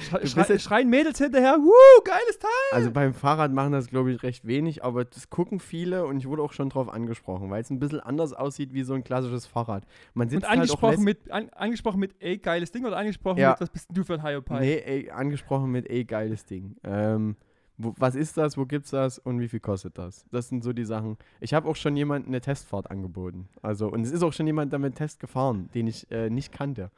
Schrei, 0.00 0.26
schrei, 0.26 0.58
schreien 0.58 0.88
Mädels 0.88 1.18
hinterher, 1.18 1.56
wuh, 1.58 2.02
geiles 2.02 2.38
Teil! 2.38 2.48
Also 2.72 2.90
beim 2.90 3.12
Fahrrad 3.12 3.52
machen 3.52 3.72
das, 3.72 3.88
glaube 3.88 4.10
ich, 4.10 4.22
recht 4.22 4.46
wenig, 4.46 4.82
aber 4.82 5.04
das 5.04 5.28
gucken 5.30 5.60
viele 5.60 6.06
und 6.06 6.16
ich 6.16 6.26
wurde 6.26 6.42
auch 6.42 6.52
schon 6.52 6.70
drauf 6.70 6.88
angesprochen, 6.88 7.50
weil 7.50 7.60
es 7.60 7.70
ein 7.70 7.78
bisschen 7.78 8.00
anders 8.00 8.32
aussieht 8.32 8.72
wie 8.72 8.82
so 8.82 8.94
ein 8.94 9.04
klassisches 9.04 9.46
Fahrrad. 9.46 9.84
Man 10.14 10.28
sitzt 10.30 10.44
Und 10.44 10.50
angesprochen, 10.50 10.88
halt 10.88 11.00
mit, 11.00 11.30
an, 11.30 11.50
angesprochen 11.50 12.00
mit, 12.00 12.14
ey, 12.18 12.38
geiles 12.38 12.72
Ding 12.72 12.86
oder 12.86 12.96
angesprochen 12.96 13.38
Ja. 13.38 13.50
mit, 13.50 13.60
was 13.60 13.70
bist 13.70 13.90
denn 13.90 13.94
du 13.94 14.04
für 14.04 14.14
ein 14.14 14.22
Hyopai? 14.22 14.60
Nee, 14.60 14.78
ey, 14.78 15.10
angesprochen 15.10 15.70
mit, 15.70 15.88
ey, 15.88 16.04
geiles 16.04 16.44
Ding. 16.46 16.76
Ähm, 16.82 17.36
wo, 17.78 17.94
was 17.96 18.14
ist 18.14 18.36
das, 18.36 18.56
wo 18.58 18.66
gibt's 18.66 18.90
das 18.90 19.18
und 19.18 19.40
wie 19.40 19.48
viel 19.48 19.60
kostet 19.60 19.96
das? 19.96 20.26
Das 20.30 20.48
sind 20.48 20.62
so 20.64 20.72
die 20.72 20.84
Sachen. 20.84 21.16
Ich 21.40 21.54
habe 21.54 21.68
auch 21.68 21.76
schon 21.76 21.96
jemandem 21.96 22.30
eine 22.30 22.40
Testfahrt 22.40 22.90
angeboten. 22.90 23.48
Also, 23.62 23.88
und 23.88 24.02
es 24.02 24.10
ist 24.10 24.22
auch 24.22 24.32
schon 24.32 24.46
jemand 24.46 24.72
damit 24.72 24.96
Test 24.96 25.20
gefahren, 25.20 25.70
den 25.74 25.86
ich 25.86 26.10
äh, 26.10 26.28
nicht 26.28 26.52
kannte. 26.52 26.90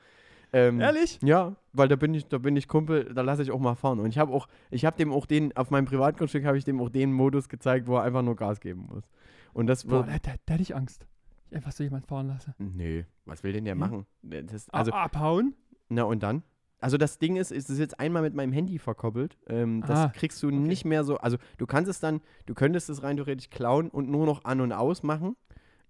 Ähm, 0.52 0.80
Ehrlich? 0.80 1.20
Ja, 1.22 1.54
weil 1.72 1.86
da 1.86 1.94
bin 1.96 2.12
ich, 2.14 2.26
da 2.26 2.38
bin 2.38 2.56
ich 2.56 2.66
Kumpel, 2.66 3.12
da 3.14 3.22
lasse 3.22 3.42
ich 3.42 3.50
auch 3.52 3.60
mal 3.60 3.76
fahren. 3.76 4.00
Und 4.00 4.08
ich 4.08 4.18
habe 4.18 4.32
auch, 4.32 4.48
ich 4.70 4.84
habe 4.84 4.96
dem 4.96 5.12
auch 5.12 5.26
den, 5.26 5.56
auf 5.56 5.70
meinem 5.70 5.84
Privatgrundstück 5.84 6.44
habe 6.44 6.58
ich 6.58 6.64
dem 6.64 6.80
auch 6.80 6.88
den 6.88 7.12
Modus 7.12 7.48
gezeigt, 7.48 7.86
wo 7.86 7.96
er 7.96 8.02
einfach 8.02 8.22
nur 8.22 8.34
Gas 8.34 8.58
geben 8.58 8.88
muss. 8.90 9.04
Und 9.52 9.66
das 9.68 9.84
Boah, 9.84 10.02
da, 10.04 10.18
da, 10.18 10.32
da 10.46 10.54
hätte 10.54 10.62
ich 10.62 10.74
Angst. 10.74 11.06
Ich 11.50 11.56
einfach 11.56 11.72
so 11.72 11.84
jemand 11.84 12.06
fahren 12.06 12.28
lasse. 12.28 12.54
Nee, 12.58 13.04
was 13.26 13.42
will 13.44 13.52
denn 13.52 13.64
der 13.64 13.74
Hm? 13.74 13.78
machen? 13.80 14.06
Das, 14.22 14.68
Also, 14.70 14.90
also, 14.90 14.92
abhauen? 14.92 15.54
na 15.88 16.04
und 16.04 16.22
dann? 16.22 16.42
Also 16.80 16.96
das 16.96 17.18
Ding 17.18 17.36
ist, 17.36 17.52
ist 17.52 17.68
es 17.70 17.78
jetzt 17.78 18.00
einmal 18.00 18.22
mit 18.22 18.34
meinem 18.34 18.52
Handy 18.52 18.78
verkoppelt. 18.78 19.36
Ähm, 19.48 19.82
das 19.86 19.98
Ah, 19.98 20.08
kriegst 20.08 20.42
du 20.42 20.50
nicht 20.50 20.84
mehr 20.84 21.04
so. 21.04 21.18
Also 21.18 21.36
du 21.58 21.66
kannst 21.66 21.90
es 21.90 22.00
dann, 22.00 22.20
du 22.46 22.54
könntest 22.54 22.88
es 22.88 23.02
rein 23.02 23.16
theoretisch 23.16 23.50
klauen 23.50 23.88
und 23.90 24.08
nur 24.10 24.24
noch 24.26 24.44
an 24.44 24.60
und 24.60 24.72
aus 24.72 25.02
machen. 25.02 25.36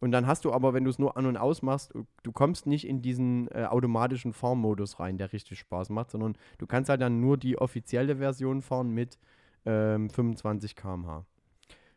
Und 0.01 0.12
dann 0.12 0.26
hast 0.26 0.45
du 0.47 0.53
aber, 0.53 0.72
wenn 0.72 0.84
du 0.84 0.91
es 0.91 0.99
nur 0.99 1.16
an 1.18 1.26
und 1.26 1.36
aus 1.36 1.61
machst, 1.62 1.95
du- 1.95 2.07
du 2.22 2.32
kommst 2.32 2.66
nicht 2.66 2.86
in 2.88 3.03
diesen 3.03 3.49
äh, 3.49 3.66
automatischen 3.68 4.32
Fahrmodus 4.32 4.99
rein, 4.99 5.18
der 5.18 5.32
richtig 5.32 5.59
Spaß 5.59 5.91
macht, 5.91 6.11
sondern 6.11 6.36
du 6.59 6.66
kannst 6.66 6.88
halt 6.88 7.03
dann 7.03 7.20
nur 7.20 7.36
die 7.36 7.59
offizielle 7.59 8.16
Version 8.16 8.62
fahren 8.62 8.91
mit 8.91 9.18
ähm, 9.66 10.09
25 10.09 10.74
km/h. 10.74 11.26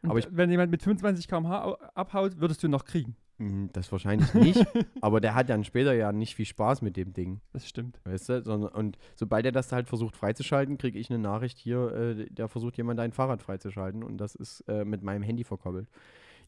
Aber 0.05 0.19
ich- 0.19 0.27
wenn 0.31 0.51
jemand 0.51 0.69
mit 0.69 0.83
25 0.83 1.29
km/h 1.29 1.63
au- 1.63 1.77
abhaut, 1.95 2.39
würdest 2.41 2.61
du 2.61 2.67
ihn 2.67 2.71
noch 2.71 2.83
kriegen. 2.83 3.15
Mm, 3.37 3.67
Das 3.73 3.91
wahrscheinlich 3.91 4.33
nicht, 4.33 4.65
aber 5.01 5.19
der 5.21 5.33
hat 5.35 5.49
dann 5.49 5.63
später 5.63 5.93
ja 5.93 6.11
nicht 6.11 6.35
viel 6.35 6.45
Spaß 6.45 6.81
mit 6.81 6.95
dem 6.97 7.13
Ding. 7.13 7.41
Das 7.51 7.67
stimmt. 7.67 7.99
Weißt 8.03 8.29
du? 8.29 8.43
Sondern, 8.43 8.71
und 8.71 8.97
sobald 9.15 9.45
er 9.45 9.51
das 9.51 9.71
halt 9.71 9.87
versucht 9.87 10.15
freizuschalten, 10.15 10.77
kriege 10.77 10.99
ich 10.99 11.09
eine 11.09 11.19
Nachricht 11.19 11.57
hier, 11.57 11.91
äh, 11.93 12.25
da 12.31 12.47
versucht 12.47 12.77
jemand 12.77 12.99
dein 12.99 13.11
Fahrrad 13.11 13.41
freizuschalten 13.41 14.03
und 14.03 14.17
das 14.17 14.35
ist 14.35 14.61
äh, 14.67 14.85
mit 14.85 15.01
meinem 15.03 15.23
Handy 15.23 15.43
verkoppelt. 15.43 15.87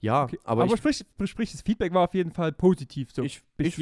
Ja, 0.01 0.25
Okay. 0.25 0.37
aber, 0.43 0.63
Aber, 0.63 0.73
ich, 0.73 0.79
sprich, 0.79 1.05
sprich, 1.29 1.51
das 1.53 1.61
Feedback 1.61 1.93
war 1.93 2.03
auf 2.03 2.13
jeden 2.13 2.31
Fall 2.31 2.51
positiv. 2.51 3.11
So. 3.13 3.23
ich, 3.23 3.41
bis 3.57 3.67
ich 3.67 3.75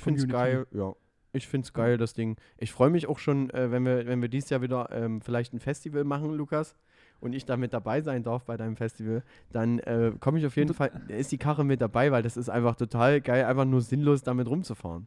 finde 0.00 0.20
es 0.20 0.28
geil, 0.28 0.66
ja. 0.72 0.94
Ich 1.32 1.46
finde 1.46 1.64
es 1.66 1.72
geil, 1.72 1.96
das 1.96 2.12
Ding. 2.12 2.36
Ich 2.58 2.72
freue 2.72 2.90
mich 2.90 3.06
auch 3.06 3.20
schon, 3.20 3.50
äh, 3.50 3.70
wenn, 3.70 3.84
wir, 3.84 4.04
wenn 4.06 4.20
wir 4.20 4.28
dieses 4.28 4.50
Jahr 4.50 4.62
wieder 4.62 4.90
ähm, 4.90 5.20
vielleicht 5.20 5.52
ein 5.52 5.60
Festival 5.60 6.02
machen, 6.02 6.34
Lukas, 6.34 6.74
und 7.20 7.32
ich 7.32 7.44
da 7.44 7.56
mit 7.56 7.72
dabei 7.72 8.00
sein 8.00 8.22
darf 8.22 8.44
bei 8.44 8.56
deinem 8.56 8.76
Festival, 8.76 9.22
dann 9.52 9.78
äh, 9.80 10.12
komme 10.20 10.38
ich 10.38 10.46
auf 10.46 10.56
jeden 10.56 10.74
Fall, 10.74 10.90
ist 11.08 11.32
die 11.32 11.38
Karre 11.38 11.64
mit 11.64 11.80
dabei, 11.80 12.12
weil 12.12 12.22
das 12.22 12.36
ist 12.36 12.48
einfach 12.48 12.76
total 12.76 13.20
geil, 13.20 13.44
einfach 13.44 13.64
nur 13.64 13.80
sinnlos 13.80 14.22
damit 14.22 14.48
rumzufahren. 14.48 15.06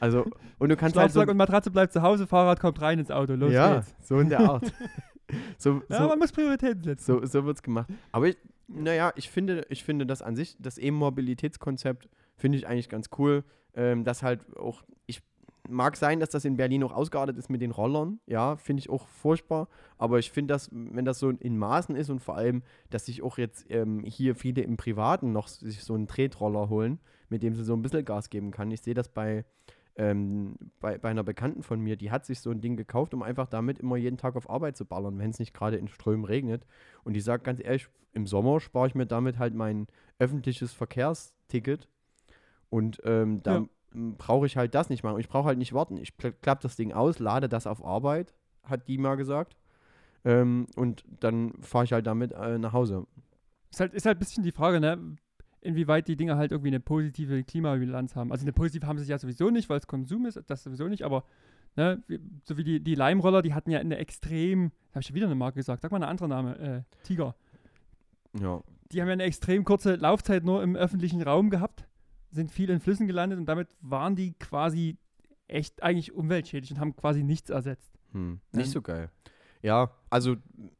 Also, 0.00 0.24
und 0.58 0.70
du 0.70 0.76
kannst 0.76 0.96
halt 0.96 1.10
so, 1.10 1.18
Schlafsack 1.18 1.30
und 1.30 1.36
Matratze 1.36 1.70
bleibt 1.70 1.92
zu 1.92 2.00
Hause, 2.02 2.26
Fahrrad 2.26 2.58
kommt 2.58 2.80
rein 2.80 2.98
ins 2.98 3.10
Auto. 3.10 3.34
Los 3.34 3.52
ja, 3.52 3.76
geht's. 3.76 3.94
so 4.00 4.18
in 4.18 4.30
der 4.30 4.40
Art. 4.40 4.72
so, 5.58 5.82
Ja, 5.88 5.98
so, 5.98 6.08
man 6.08 6.18
muss 6.18 6.32
Prioritäten 6.32 6.82
setzen. 6.82 7.04
So, 7.04 7.24
so 7.26 7.44
wird 7.44 7.56
es 7.56 7.62
gemacht. 7.62 7.90
Aber 8.10 8.28
ich, 8.28 8.38
naja, 8.66 9.12
ich 9.16 9.28
finde, 9.28 9.66
ich 9.68 9.84
finde 9.84 10.06
das 10.06 10.22
an 10.22 10.36
sich, 10.36 10.56
das 10.58 10.78
E-Mobilitätskonzept 10.78 12.08
finde 12.36 12.56
ich 12.56 12.66
eigentlich 12.66 12.88
ganz 12.88 13.10
cool. 13.18 13.44
Ähm, 13.74 14.04
das 14.04 14.22
halt 14.22 14.56
auch, 14.56 14.82
ich 15.06 15.22
mag 15.70 15.96
sein, 15.96 16.20
dass 16.20 16.30
das 16.30 16.44
in 16.44 16.56
Berlin 16.56 16.82
auch 16.84 16.92
ausgeartet 16.92 17.36
ist 17.38 17.48
mit 17.48 17.62
den 17.62 17.70
Rollern. 17.70 18.20
Ja, 18.26 18.56
finde 18.56 18.80
ich 18.80 18.90
auch 18.90 19.08
furchtbar. 19.08 19.68
Aber 19.98 20.18
ich 20.18 20.30
finde 20.30 20.54
das, 20.54 20.68
wenn 20.72 21.04
das 21.04 21.18
so 21.18 21.30
in 21.30 21.58
Maßen 21.58 21.96
ist 21.96 22.10
und 22.10 22.20
vor 22.20 22.36
allem, 22.36 22.62
dass 22.90 23.06
sich 23.06 23.22
auch 23.22 23.38
jetzt 23.38 23.66
ähm, 23.70 24.02
hier 24.04 24.34
viele 24.34 24.62
im 24.62 24.76
Privaten 24.76 25.32
noch 25.32 25.48
sich 25.48 25.82
so 25.82 25.94
einen 25.94 26.06
Tretroller 26.06 26.68
holen, 26.68 27.00
mit 27.28 27.42
dem 27.42 27.54
sie 27.54 27.64
so 27.64 27.74
ein 27.74 27.82
bisschen 27.82 28.04
Gas 28.04 28.30
geben 28.30 28.50
kann. 28.50 28.70
Ich 28.70 28.82
sehe 28.82 28.94
das 28.94 29.08
bei, 29.08 29.44
ähm, 29.96 30.56
bei, 30.80 30.98
bei 30.98 31.10
einer 31.10 31.24
Bekannten 31.24 31.62
von 31.62 31.80
mir, 31.80 31.96
die 31.96 32.10
hat 32.10 32.26
sich 32.26 32.40
so 32.40 32.50
ein 32.50 32.60
Ding 32.60 32.76
gekauft, 32.76 33.14
um 33.14 33.22
einfach 33.22 33.46
damit 33.46 33.78
immer 33.78 33.96
jeden 33.96 34.16
Tag 34.16 34.36
auf 34.36 34.48
Arbeit 34.50 34.76
zu 34.76 34.84
ballern, 34.84 35.18
wenn 35.18 35.30
es 35.30 35.38
nicht 35.38 35.54
gerade 35.54 35.76
in 35.76 35.88
Strömen 35.88 36.24
regnet. 36.24 36.66
Und 37.04 37.14
die 37.14 37.20
sagt 37.20 37.44
ganz 37.44 37.60
ehrlich, 37.62 37.88
im 38.12 38.26
Sommer 38.26 38.60
spare 38.60 38.88
ich 38.88 38.94
mir 38.94 39.06
damit 39.06 39.38
halt 39.38 39.54
mein 39.54 39.86
öffentliches 40.18 40.72
Verkehrsticket. 40.72 41.88
Und 42.68 43.00
ähm, 43.04 43.42
da 43.42 43.58
Ja. 43.58 43.66
Brauche 43.92 44.46
ich 44.46 44.56
halt 44.56 44.74
das 44.74 44.88
nicht 44.90 45.02
machen. 45.02 45.18
Ich 45.20 45.28
brauche 45.28 45.46
halt 45.46 45.58
nicht 45.58 45.72
warten. 45.72 45.96
Ich 45.96 46.10
kla- 46.10 46.32
klappe 46.32 46.62
das 46.62 46.76
Ding 46.76 46.92
aus, 46.92 47.18
lade 47.18 47.48
das 47.48 47.66
auf 47.66 47.84
Arbeit, 47.84 48.34
hat 48.62 48.88
die 48.88 48.98
mal 48.98 49.16
gesagt. 49.16 49.56
Ähm, 50.24 50.66
und 50.76 51.04
dann 51.20 51.54
fahre 51.60 51.84
ich 51.84 51.92
halt 51.92 52.06
damit 52.06 52.32
äh, 52.32 52.58
nach 52.58 52.72
Hause. 52.72 53.06
Ist 53.70 53.80
halt, 53.80 53.94
ist 53.94 54.06
halt 54.06 54.16
ein 54.16 54.20
bisschen 54.20 54.44
die 54.44 54.52
Frage, 54.52 54.80
ne? 54.80 55.16
inwieweit 55.62 56.08
die 56.08 56.16
Dinger 56.16 56.36
halt 56.36 56.52
irgendwie 56.52 56.68
eine 56.70 56.80
positive 56.80 57.44
Klimabilanz 57.44 58.16
haben. 58.16 58.32
Also 58.32 58.44
eine 58.44 58.52
positive 58.52 58.86
haben 58.86 58.98
sie 58.98 59.10
ja 59.10 59.18
sowieso 59.18 59.50
nicht, 59.50 59.68
weil 59.68 59.78
es 59.78 59.86
Konsum 59.86 60.26
ist, 60.26 60.40
das 60.46 60.62
sowieso 60.62 60.88
nicht, 60.88 61.02
aber 61.04 61.24
ne, 61.76 62.02
so 62.44 62.56
wie 62.56 62.64
die, 62.64 62.80
die 62.80 62.94
Leimroller, 62.94 63.42
die 63.42 63.52
hatten 63.52 63.70
ja 63.70 63.78
eine 63.78 63.98
extrem, 63.98 64.72
habe 64.90 65.00
ich 65.00 65.06
schon 65.06 65.16
wieder 65.16 65.26
eine 65.26 65.34
Marke 65.34 65.56
gesagt, 65.56 65.82
sag 65.82 65.90
mal 65.90 65.98
eine 65.98 66.08
andere 66.08 66.28
Name, 66.28 66.58
äh, 66.58 66.82
Tiger. 67.02 67.34
Ja. 68.40 68.62
Die 68.92 69.00
haben 69.00 69.08
ja 69.08 69.12
eine 69.12 69.24
extrem 69.24 69.64
kurze 69.64 69.96
Laufzeit 69.96 70.44
nur 70.44 70.62
im 70.62 70.76
öffentlichen 70.76 71.20
Raum 71.22 71.50
gehabt, 71.50 71.86
sind 72.30 72.50
viel 72.50 72.70
in 72.70 72.80
Flüssen 72.80 73.06
gelandet 73.06 73.38
und 73.38 73.46
damit 73.46 73.68
waren 73.80 74.16
die 74.16 74.32
quasi 74.34 74.96
echt 75.48 75.82
eigentlich 75.82 76.12
umweltschädlich 76.12 76.70
und 76.70 76.80
haben 76.80 76.94
quasi 76.94 77.22
nichts 77.22 77.50
ersetzt. 77.50 77.92
Hm, 78.12 78.40
nicht 78.52 78.66
Ähm, 78.66 78.72
so 78.72 78.82
geil. 78.82 79.10
Ja, 79.62 79.90
also 80.08 80.36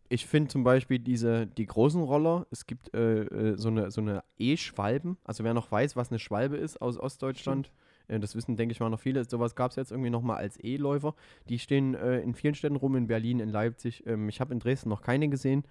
ich 0.09 0.27
finde 0.27 0.49
zum 0.49 0.65
Beispiel 0.65 0.99
diese, 0.99 1.47
die 1.47 1.67
großen 1.67 2.01
Roller, 2.03 2.47
es 2.51 2.67
gibt 2.67 2.95
äh, 2.95 3.23
äh, 3.25 3.57
so 3.57 3.69
eine, 3.69 3.91
so 3.91 4.01
eine 4.01 4.25
E-Schwalben, 4.39 5.19
also 5.25 5.45
wer 5.45 5.55
noch 5.55 5.71
weiß, 5.71 5.97
was 5.97 6.11
eine 6.11 6.19
Schwalbe 6.19 6.57
ist 6.57 6.81
aus 6.81 6.99
Ostdeutschland, 6.99 7.71
äh, 8.09 8.19
das 8.19 8.35
wissen, 8.35 8.57
denke 8.57 8.73
ich 8.73 8.81
mal, 8.81 8.89
noch 8.89 9.01
viele, 9.01 9.25
sowas 9.29 9.55
gab 9.55 9.71
es 9.71 9.77
jetzt 9.77 9.91
irgendwie 9.91 10.11
nochmal 10.11 10.39
als 10.39 10.59
E-Läufer, 10.63 11.15
die 11.49 11.59
stehen 11.59 11.95
äh, 11.95 12.21
in 12.21 12.35
vielen 12.35 12.55
Städten 12.55 12.77
rum, 12.77 12.97
in 12.97 13.07
Berlin, 13.07 13.41
in 13.41 13.51
Leipzig, 13.51 14.07
ähm, 14.07 14.29
ich 14.29 14.41
habe 14.41 14.55
in 14.55 14.61
Dresden 14.61 14.89
noch 14.89 15.03
keine 15.03 15.29
gesehen, 15.29 15.65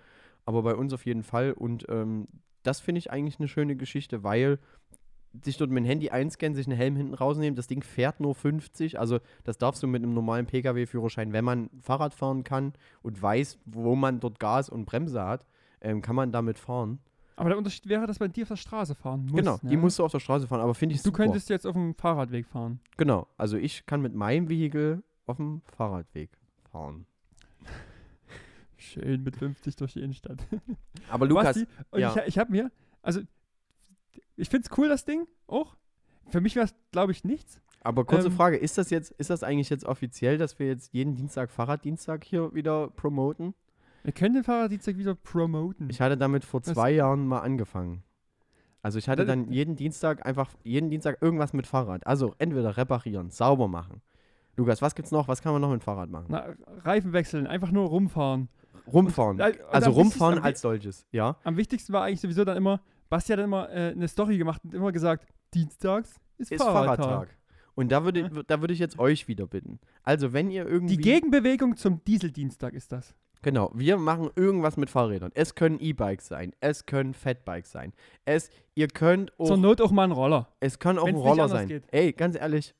aber 0.45 0.61
bei 0.61 0.75
uns 0.75 0.93
auf 0.93 1.05
jeden 1.05 1.23
Fall. 1.23 1.51
Und 1.53 1.85
ähm, 1.89 2.27
das 2.63 2.79
finde 2.79 2.99
ich 2.99 3.11
eigentlich 3.11 3.39
eine 3.39 3.47
schöne 3.47 3.75
Geschichte, 3.75 4.23
weil 4.23 4.59
sich 5.43 5.57
dort 5.57 5.69
mit 5.69 5.83
dem 5.83 5.85
Handy 5.85 6.09
einscannen, 6.09 6.55
sich 6.55 6.67
einen 6.67 6.77
Helm 6.77 6.95
hinten 6.95 7.13
rausnehmen, 7.13 7.55
das 7.55 7.67
Ding 7.67 7.83
fährt 7.83 8.19
nur 8.19 8.33
50, 8.33 8.99
also 8.99 9.19
das 9.43 9.57
darfst 9.57 9.83
du 9.83 9.87
mit 9.87 10.03
einem 10.03 10.13
normalen 10.13 10.45
Pkw-Führerschein, 10.45 11.33
wenn 11.33 11.45
man 11.45 11.69
Fahrrad 11.81 12.13
fahren 12.13 12.43
kann 12.43 12.73
und 13.01 13.21
weiß, 13.21 13.59
wo 13.65 13.95
man 13.95 14.19
dort 14.19 14.39
Gas 14.39 14.69
und 14.69 14.85
Bremse 14.85 15.23
hat, 15.23 15.45
ähm, 15.81 16.01
kann 16.01 16.15
man 16.15 16.31
damit 16.31 16.57
fahren. 16.57 16.99
Aber 17.35 17.49
der 17.49 17.57
Unterschied 17.57 17.87
wäre, 17.87 18.05
dass 18.05 18.19
man 18.19 18.33
die 18.33 18.41
auf 18.41 18.49
der 18.49 18.57
Straße 18.57 18.95
fahren 18.95 19.27
muss. 19.27 19.39
genau, 19.39 19.59
ne? 19.61 19.69
die 19.69 19.77
musst 19.77 19.97
du 19.97 20.03
auf 20.03 20.11
der 20.11 20.19
Straße 20.19 20.47
fahren, 20.47 20.61
aber 20.61 20.73
finde 20.73 20.95
ich 20.95 21.01
Du 21.01 21.09
super. 21.09 21.23
könntest 21.23 21.49
jetzt 21.49 21.65
auf 21.65 21.73
dem 21.73 21.95
Fahrradweg 21.95 22.45
fahren. 22.45 22.79
Genau, 22.97 23.27
also 23.37 23.55
ich 23.55 23.85
kann 23.85 24.01
mit 24.01 24.13
meinem 24.13 24.49
Vehikel 24.49 25.03
auf 25.25 25.37
dem 25.37 25.61
Fahrradweg 25.77 26.31
fahren. 26.71 27.05
Schön 28.77 29.23
mit 29.23 29.35
50 29.35 29.75
durch 29.75 29.93
die 29.93 30.01
Innenstadt. 30.01 30.45
Aber 31.09 31.27
Lukas, 31.27 31.45
Basti, 31.45 31.67
ja. 31.95 32.13
ich, 32.15 32.27
ich 32.27 32.37
habe 32.39 32.51
mir, 32.51 32.71
also 33.01 33.21
ich 34.39 34.49
finde 34.49 34.67
es 34.71 34.77
cool, 34.77 34.89
das 34.89 35.05
Ding, 35.05 35.27
auch. 35.47 35.75
Für 36.29 36.41
mich 36.41 36.55
wäre 36.55 36.65
es, 36.65 36.75
glaube 36.91 37.11
ich, 37.11 37.23
nichts. 37.23 37.59
aber 37.81 38.05
kurze 38.05 38.27
ähm, 38.27 38.33
Frage, 38.33 38.57
ist 38.57 38.77
das 38.77 38.89
jetzt, 38.89 39.11
ist 39.11 39.29
das 39.29 39.43
eigentlich 39.43 39.69
jetzt 39.69 39.85
offiziell, 39.85 40.37
dass 40.37 40.59
wir 40.59 40.67
jetzt 40.67 40.93
jeden 40.93 41.15
Dienstag 41.15 41.49
Fahrraddienstag 41.51 42.23
hier 42.23 42.53
wieder 42.53 42.89
promoten? 42.89 43.53
Wir 44.03 44.13
können 44.13 44.35
den 44.35 44.43
Fahrraddienstag 44.43 44.97
wieder 44.97 45.15
promoten. 45.15 45.89
Ich 45.89 45.99
hatte 46.01 46.17
damit 46.17 46.45
vor 46.45 46.61
Das- 46.61 46.73
zwei 46.73 46.91
Jahren 46.91 47.27
mal 47.27 47.39
angefangen. 47.39 48.03
Also 48.81 48.97
ich 48.97 49.09
hatte 49.09 49.25
dann 49.25 49.51
jeden 49.51 49.75
Dienstag 49.75 50.25
einfach, 50.25 50.51
jeden 50.63 50.89
Dienstag 50.89 51.21
irgendwas 51.21 51.51
mit 51.51 51.67
Fahrrad. 51.67 52.07
Also 52.07 52.33
entweder 52.37 52.77
reparieren, 52.77 53.29
sauber 53.29 53.67
machen. 53.67 54.01
Lukas, 54.55 54.81
was 54.81 54.95
gibt's 54.95 55.11
noch? 55.11 55.27
Was 55.27 55.41
kann 55.41 55.51
man 55.51 55.61
noch 55.61 55.69
mit 55.71 55.83
Fahrrad 55.83 56.09
machen? 56.09 56.27
Na, 56.29 56.45
Reifen 56.83 57.11
wechseln, 57.11 57.45
einfach 57.45 57.71
nur 57.71 57.87
rumfahren. 57.89 58.47
rumfahren. 58.91 59.39
Und- 59.41 59.59
und 59.59 59.65
also 59.73 59.91
rumfahren 59.91 60.39
als 60.39 60.61
solches, 60.61 61.05
ja. 61.11 61.35
Am 61.43 61.57
wichtigsten 61.57 61.91
war 61.91 62.03
eigentlich 62.03 62.21
sowieso 62.21 62.45
dann 62.45 62.55
immer, 62.57 62.79
Basti 63.09 63.31
hat 63.31 63.39
dann 63.39 63.45
immer 63.45 63.69
äh, 63.69 63.91
eine 63.91 64.07
Story 64.07 64.37
gemacht 64.37 64.61
und 64.63 64.73
immer 64.73 64.91
gesagt, 64.91 65.27
Dienstags 65.53 66.15
ist, 66.37 66.51
Ist 66.51 66.61
Fahrradtag. 66.63 67.05
Fahrradtag. 67.05 67.35
Und 67.75 67.91
da 67.91 68.03
würde, 68.03 68.43
da 68.45 68.61
würde 68.61 68.73
ich 68.73 68.79
jetzt 68.79 68.99
euch 68.99 69.27
wieder 69.27 69.47
bitten. 69.47 69.79
Also 70.03 70.33
wenn 70.33 70.51
ihr 70.51 70.65
irgendwie... 70.67 70.97
Die 70.97 71.01
Gegenbewegung 71.01 71.77
zum 71.77 72.03
Dieseldienstag 72.03 72.73
ist 72.73 72.91
das. 72.91 73.15
Genau, 73.41 73.71
wir 73.73 73.95
machen 73.97 74.29
irgendwas 74.35 74.75
mit 74.75 74.89
Fahrrädern. 74.89 75.31
Es 75.33 75.55
können 75.55 75.79
E-Bikes 75.79 76.27
sein, 76.27 76.51
es 76.59 76.85
können 76.85 77.13
Fatbikes 77.13 77.71
sein. 77.71 77.93
Es, 78.25 78.49
ihr 78.75 78.89
könnt 78.89 79.31
auch 79.39 79.47
Zur 79.47 79.55
Not 79.57 79.79
auch 79.79 79.91
mal 79.91 80.03
ein 80.03 80.11
Roller. 80.11 80.49
Es 80.59 80.77
kann 80.77 80.99
auch 80.99 81.05
Wenn's 81.05 81.19
ein 81.19 81.25
Roller 81.27 81.47
sein. 81.47 81.67
geht. 81.69 81.83
Ey, 81.91 82.11
ganz 82.11 82.35
ehrlich, 82.35 82.75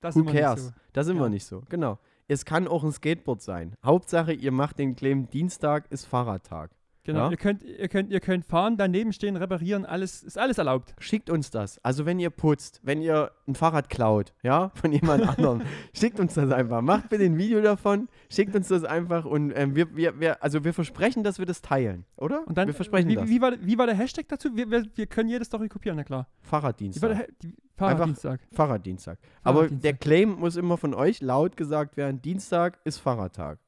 Das 0.00 0.14
Who 0.14 0.22
cares? 0.24 0.66
so. 0.66 0.72
Da 0.92 1.02
sind 1.02 1.16
Ja. 1.16 1.22
wir 1.22 1.28
nicht 1.28 1.44
so. 1.44 1.64
Genau. 1.68 1.98
Es 2.28 2.44
kann 2.44 2.68
auch 2.68 2.84
ein 2.84 2.92
Skateboard 2.92 3.42
sein. 3.42 3.74
Hauptsache, 3.84 4.32
ihr 4.32 4.52
macht 4.52 4.78
den 4.78 4.94
Claim, 4.94 5.28
Dienstag 5.28 5.90
ist 5.90 6.06
Fahrradtag. 6.06 6.70
Genau, 7.04 7.24
Ja. 7.26 7.30
ihr, 7.30 7.36
könnt, 7.36 7.62
ihr, 7.62 7.88
könnt, 7.88 8.10
ihr 8.10 8.20
könnt 8.20 8.44
fahren, 8.44 8.76
daneben 8.76 9.12
stehen, 9.12 9.36
reparieren, 9.36 9.86
alles 9.86 10.22
ist 10.22 10.36
alles 10.36 10.58
erlaubt. 10.58 10.94
Schickt 10.98 11.30
uns 11.30 11.50
das. 11.50 11.78
Also 11.82 12.04
wenn 12.04 12.18
ihr 12.18 12.30
putzt, 12.30 12.80
wenn 12.82 13.00
ihr 13.00 13.30
ein 13.48 13.54
Fahrrad 13.54 13.88
klaut, 13.88 14.34
ja, 14.42 14.70
von 14.74 14.92
jemand 14.92 15.26
anderem, 15.38 15.62
schickt 15.94 16.20
uns 16.20 16.34
das 16.34 16.50
einfach. 16.50 16.82
Macht 16.82 17.08
bitte 17.08 17.24
ein 17.24 17.38
Video 17.38 17.62
davon, 17.62 18.08
schickt 18.28 18.54
uns 18.54 18.68
das 18.68 18.84
einfach 18.84 19.24
und 19.24 19.52
ähm, 19.56 19.74
wir, 19.74 19.96
wir, 19.96 20.20
wir, 20.20 20.42
also 20.42 20.62
wir 20.64 20.74
versprechen, 20.74 21.24
dass 21.24 21.38
wir 21.38 21.46
das 21.46 21.62
teilen, 21.62 22.04
oder? 22.16 22.46
Und 22.46 22.58
dann, 22.58 22.66
wir 22.66 22.74
versprechen 22.74 23.08
wie, 23.08 23.14
das. 23.14 23.28
Wie 23.28 23.40
war, 23.40 23.52
wie 23.60 23.78
war 23.78 23.86
der 23.86 23.94
Hashtag 23.96 24.28
dazu? 24.28 24.54
Wir, 24.54 24.70
wir, 24.70 24.84
wir 24.94 25.06
können 25.06 25.28
jede 25.30 25.44
Story 25.44 25.68
kopieren, 25.68 25.96
na 25.96 26.04
klar. 26.04 26.28
Fahrraddienstag. 26.42 27.28
Fahrraddienstag. 27.76 28.40
Fahrraddienstag. 28.52 29.18
Aber 29.42 29.60
Fahrraddienstag. 29.60 29.82
der 29.82 29.94
Claim 29.94 30.38
muss 30.38 30.56
immer 30.56 30.76
von 30.76 30.92
euch 30.94 31.22
laut 31.22 31.56
gesagt 31.56 31.96
werden, 31.96 32.20
Dienstag 32.20 32.78
ist 32.84 32.98
Fahrradtag. 32.98 33.58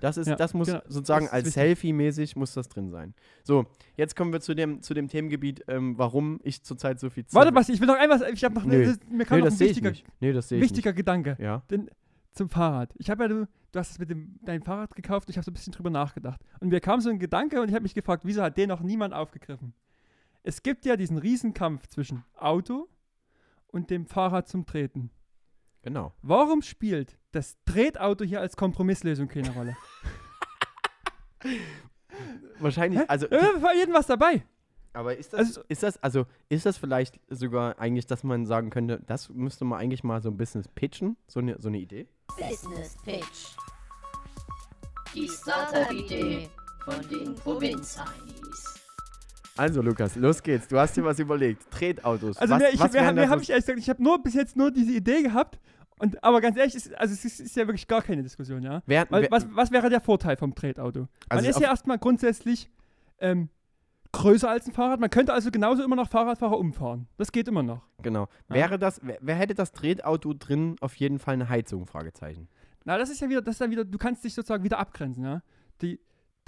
Das, 0.00 0.16
ist, 0.16 0.26
Ja, 0.28 0.36
das 0.36 0.54
muss 0.54 0.68
genau. 0.68 0.80
sozusagen 0.88 1.28
als. 1.28 1.52
Selfie-mäßig 1.52 2.36
muss 2.36 2.54
das 2.54 2.68
drin 2.68 2.90
sein. 2.90 3.14
So, 3.42 3.66
jetzt 3.96 4.16
kommen 4.16 4.32
wir 4.32 4.40
zu 4.40 4.54
dem, 4.54 4.82
zu 4.82 4.94
dem 4.94 5.08
Themengebiet, 5.08 5.64
ähm, 5.68 5.96
warum 5.98 6.40
ich 6.42 6.62
zurzeit 6.62 7.00
so 7.00 7.10
viel 7.10 7.24
Zeit 7.26 7.34
Warte, 7.34 7.52
Basti, 7.52 7.72
ich 7.72 7.80
will 7.80 7.86
noch 7.86 7.96
einmal, 7.96 8.20
ich 8.32 8.44
habe 8.44 8.54
noch, 8.54 8.64
Nö. 8.64 8.82
eine, 8.82 8.96
mir 9.10 9.24
kam 9.24 9.38
Nee, 9.38 9.44
noch 9.44 9.52
ein 9.52 9.60
wichtiger, 9.60 9.90
ich 9.90 10.04
wichtiger 10.50 10.92
Gedanke. 10.92 11.36
Ja. 11.40 11.62
denn, 11.70 11.90
zum 12.32 12.48
Fahrrad. 12.48 12.94
Ich 12.96 13.10
habe 13.10 13.24
ja, 13.24 13.28
du, 13.28 13.48
du 13.72 13.78
hast 13.78 13.90
es 13.92 13.98
mit 13.98 14.10
dem, 14.10 14.38
dein 14.44 14.62
Fahrrad 14.62 14.94
gekauft 14.94 15.26
und 15.26 15.30
ich 15.30 15.36
habe 15.36 15.44
so 15.44 15.50
ein 15.50 15.54
bisschen 15.54 15.72
drüber 15.72 15.90
nachgedacht. 15.90 16.40
Und 16.60 16.68
mir 16.68 16.80
kam 16.80 17.00
so 17.00 17.10
ein 17.10 17.18
Gedanke 17.18 17.60
und 17.60 17.68
ich 17.68 17.74
habe 17.74 17.82
mich 17.82 17.94
gefragt, 17.94 18.22
wieso 18.24 18.42
hat 18.42 18.56
den 18.56 18.68
noch 18.68 18.80
niemand 18.80 19.12
aufgegriffen? 19.12 19.74
Es 20.44 20.62
gibt 20.62 20.86
ja 20.86 20.96
diesen 20.96 21.18
Riesenkampf 21.18 21.88
zwischen 21.88 22.24
Auto 22.36 22.88
und 23.66 23.90
dem 23.90 24.06
Fahrrad 24.06 24.48
zum 24.48 24.64
Treten. 24.66 25.10
Genau. 25.82 26.12
Warum 26.22 26.62
spielt 26.62 27.18
das 27.32 27.56
Tretauto 27.64 28.24
hier 28.24 28.40
als 28.40 28.56
Kompromisslösung 28.56 29.28
keine 29.28 29.50
Rolle? 29.50 29.76
Wahrscheinlich, 32.58 33.00
Hä? 33.00 33.04
also, 33.08 33.26
Ja, 33.30 33.38
für 33.60 33.74
jeden 33.76 33.92
was 33.94 34.06
dabei. 34.06 34.44
aber 34.92 35.16
ist 35.16 35.32
das, 35.32 35.40
Also- 35.40 35.62
ist 35.68 35.82
das, 35.82 36.02
also, 36.02 36.26
ist 36.48 36.66
das 36.66 36.76
vielleicht 36.78 37.20
sogar 37.28 37.78
eigentlich, 37.78 38.06
dass 38.06 38.24
man 38.24 38.46
sagen 38.46 38.70
könnte, 38.70 39.00
das 39.06 39.28
müsste 39.28 39.64
man 39.64 39.78
eigentlich 39.78 40.02
mal 40.02 40.20
so 40.20 40.30
ein 40.30 40.36
Business 40.36 40.66
pitchen? 40.68 41.16
So 41.28 41.38
eine, 41.40 41.60
so 41.60 41.68
eine 41.68 41.78
Idee? 41.78 42.08
Business 42.36 42.96
Pitch. 43.04 43.54
Die 45.14 45.28
Startup-Idee 45.28 46.50
von 46.84 47.08
den 47.08 47.34
Provinz-Heinis. 47.36 48.77
Also, 49.58 49.82
Lukas, 49.82 50.16
los 50.16 50.42
geht's. 50.42 50.68
Du 50.68 50.78
hast 50.78 50.96
dir 50.96 51.04
was 51.04 51.18
überlegt. 51.18 51.70
Tretautos. 51.70 52.36
Also 52.38 52.54
was, 52.54 52.60
mehr, 52.60 52.72
ich, 52.72 52.80
was 52.80 52.92
mehr, 52.92 53.12
mehr 53.12 53.28
habe 53.28 53.42
ich 53.42 53.50
ehrlich 53.50 53.64
gesagt, 53.66 53.78
ich 53.80 53.88
habe 53.90 54.02
nur 54.02 54.22
bis 54.22 54.34
jetzt 54.34 54.56
nur 54.56 54.70
diese 54.70 54.92
Idee 54.92 55.22
gehabt. 55.22 55.58
Und, 55.98 56.22
aber 56.22 56.40
ganz 56.40 56.56
ehrlich, 56.56 56.74
ist, 56.76 56.94
also 56.96 57.12
es 57.12 57.24
ist, 57.24 57.40
ist 57.40 57.56
ja 57.56 57.66
wirklich 57.66 57.88
gar 57.88 58.02
keine 58.02 58.22
Diskussion, 58.22 58.62
ja. 58.62 58.82
Wer, 58.86 59.06
wer, 59.10 59.28
was, 59.30 59.46
was 59.50 59.72
wäre 59.72 59.90
der 59.90 60.00
Vorteil 60.00 60.36
vom 60.36 60.54
Tretauto? 60.54 61.00
Man 61.00 61.08
Also 61.28 61.48
ist 61.48 61.56
auf- 61.56 61.62
ja 61.62 61.68
erstmal 61.70 61.98
grundsätzlich 61.98 62.70
ähm, 63.18 63.48
größer 64.12 64.48
als 64.48 64.66
ein 64.68 64.72
Fahrrad. 64.72 65.00
Man 65.00 65.10
könnte 65.10 65.32
also 65.32 65.50
genauso 65.50 65.82
immer 65.82 65.96
noch 65.96 66.08
Fahrradfahrer 66.08 66.56
umfahren. 66.56 67.08
Das 67.16 67.32
geht 67.32 67.48
immer 67.48 67.64
noch. 67.64 67.82
Genau. 68.00 68.28
Ja. 68.48 68.54
Wäre 68.54 68.78
das, 68.78 69.00
wer, 69.02 69.18
wer 69.20 69.34
hätte 69.34 69.54
das 69.54 69.72
Tretauto 69.72 70.34
drin 70.34 70.76
auf 70.80 70.94
jeden 70.94 71.18
Fall 71.18 71.34
eine 71.34 71.48
Heizung? 71.48 71.86
Fragezeichen. 71.86 72.48
Na, 72.84 72.96
das 72.96 73.10
ist 73.10 73.20
ja 73.20 73.28
wieder, 73.28 73.42
das 73.42 73.56
ist 73.56 73.60
dann 73.60 73.70
wieder, 73.72 73.84
du 73.84 73.98
kannst 73.98 74.22
dich 74.24 74.34
sozusagen 74.34 74.62
wieder 74.62 74.78
abgrenzen, 74.78 75.24
ja. 75.24 75.42
Die, 75.82 75.98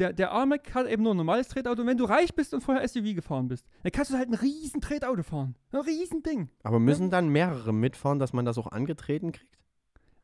der, 0.01 0.12
der 0.12 0.32
Armac 0.32 0.74
hat 0.74 0.88
eben 0.88 1.03
nur 1.03 1.14
ein 1.14 1.18
normales 1.18 1.48
Tretauto. 1.48 1.82
Und 1.82 1.86
wenn 1.86 1.98
du 1.98 2.05
reich 2.05 2.34
bist 2.34 2.55
und 2.55 2.62
vorher 2.62 2.86
SUV 2.86 3.14
gefahren 3.14 3.48
bist, 3.48 3.66
dann 3.82 3.92
kannst 3.92 4.11
du 4.11 4.16
halt 4.16 4.28
ein 4.28 4.34
riesen 4.34 4.80
Tretauto 4.80 5.22
fahren. 5.22 5.55
Ein 5.72 5.80
riesen 5.80 6.22
Ding. 6.22 6.48
Aber 6.62 6.80
müssen 6.80 7.11
dann 7.11 7.28
mehrere 7.28 7.72
mitfahren, 7.72 8.18
dass 8.18 8.32
man 8.32 8.44
das 8.44 8.59
auch 8.59 8.66
angetreten 8.66 9.32
kriegt? 9.32 9.59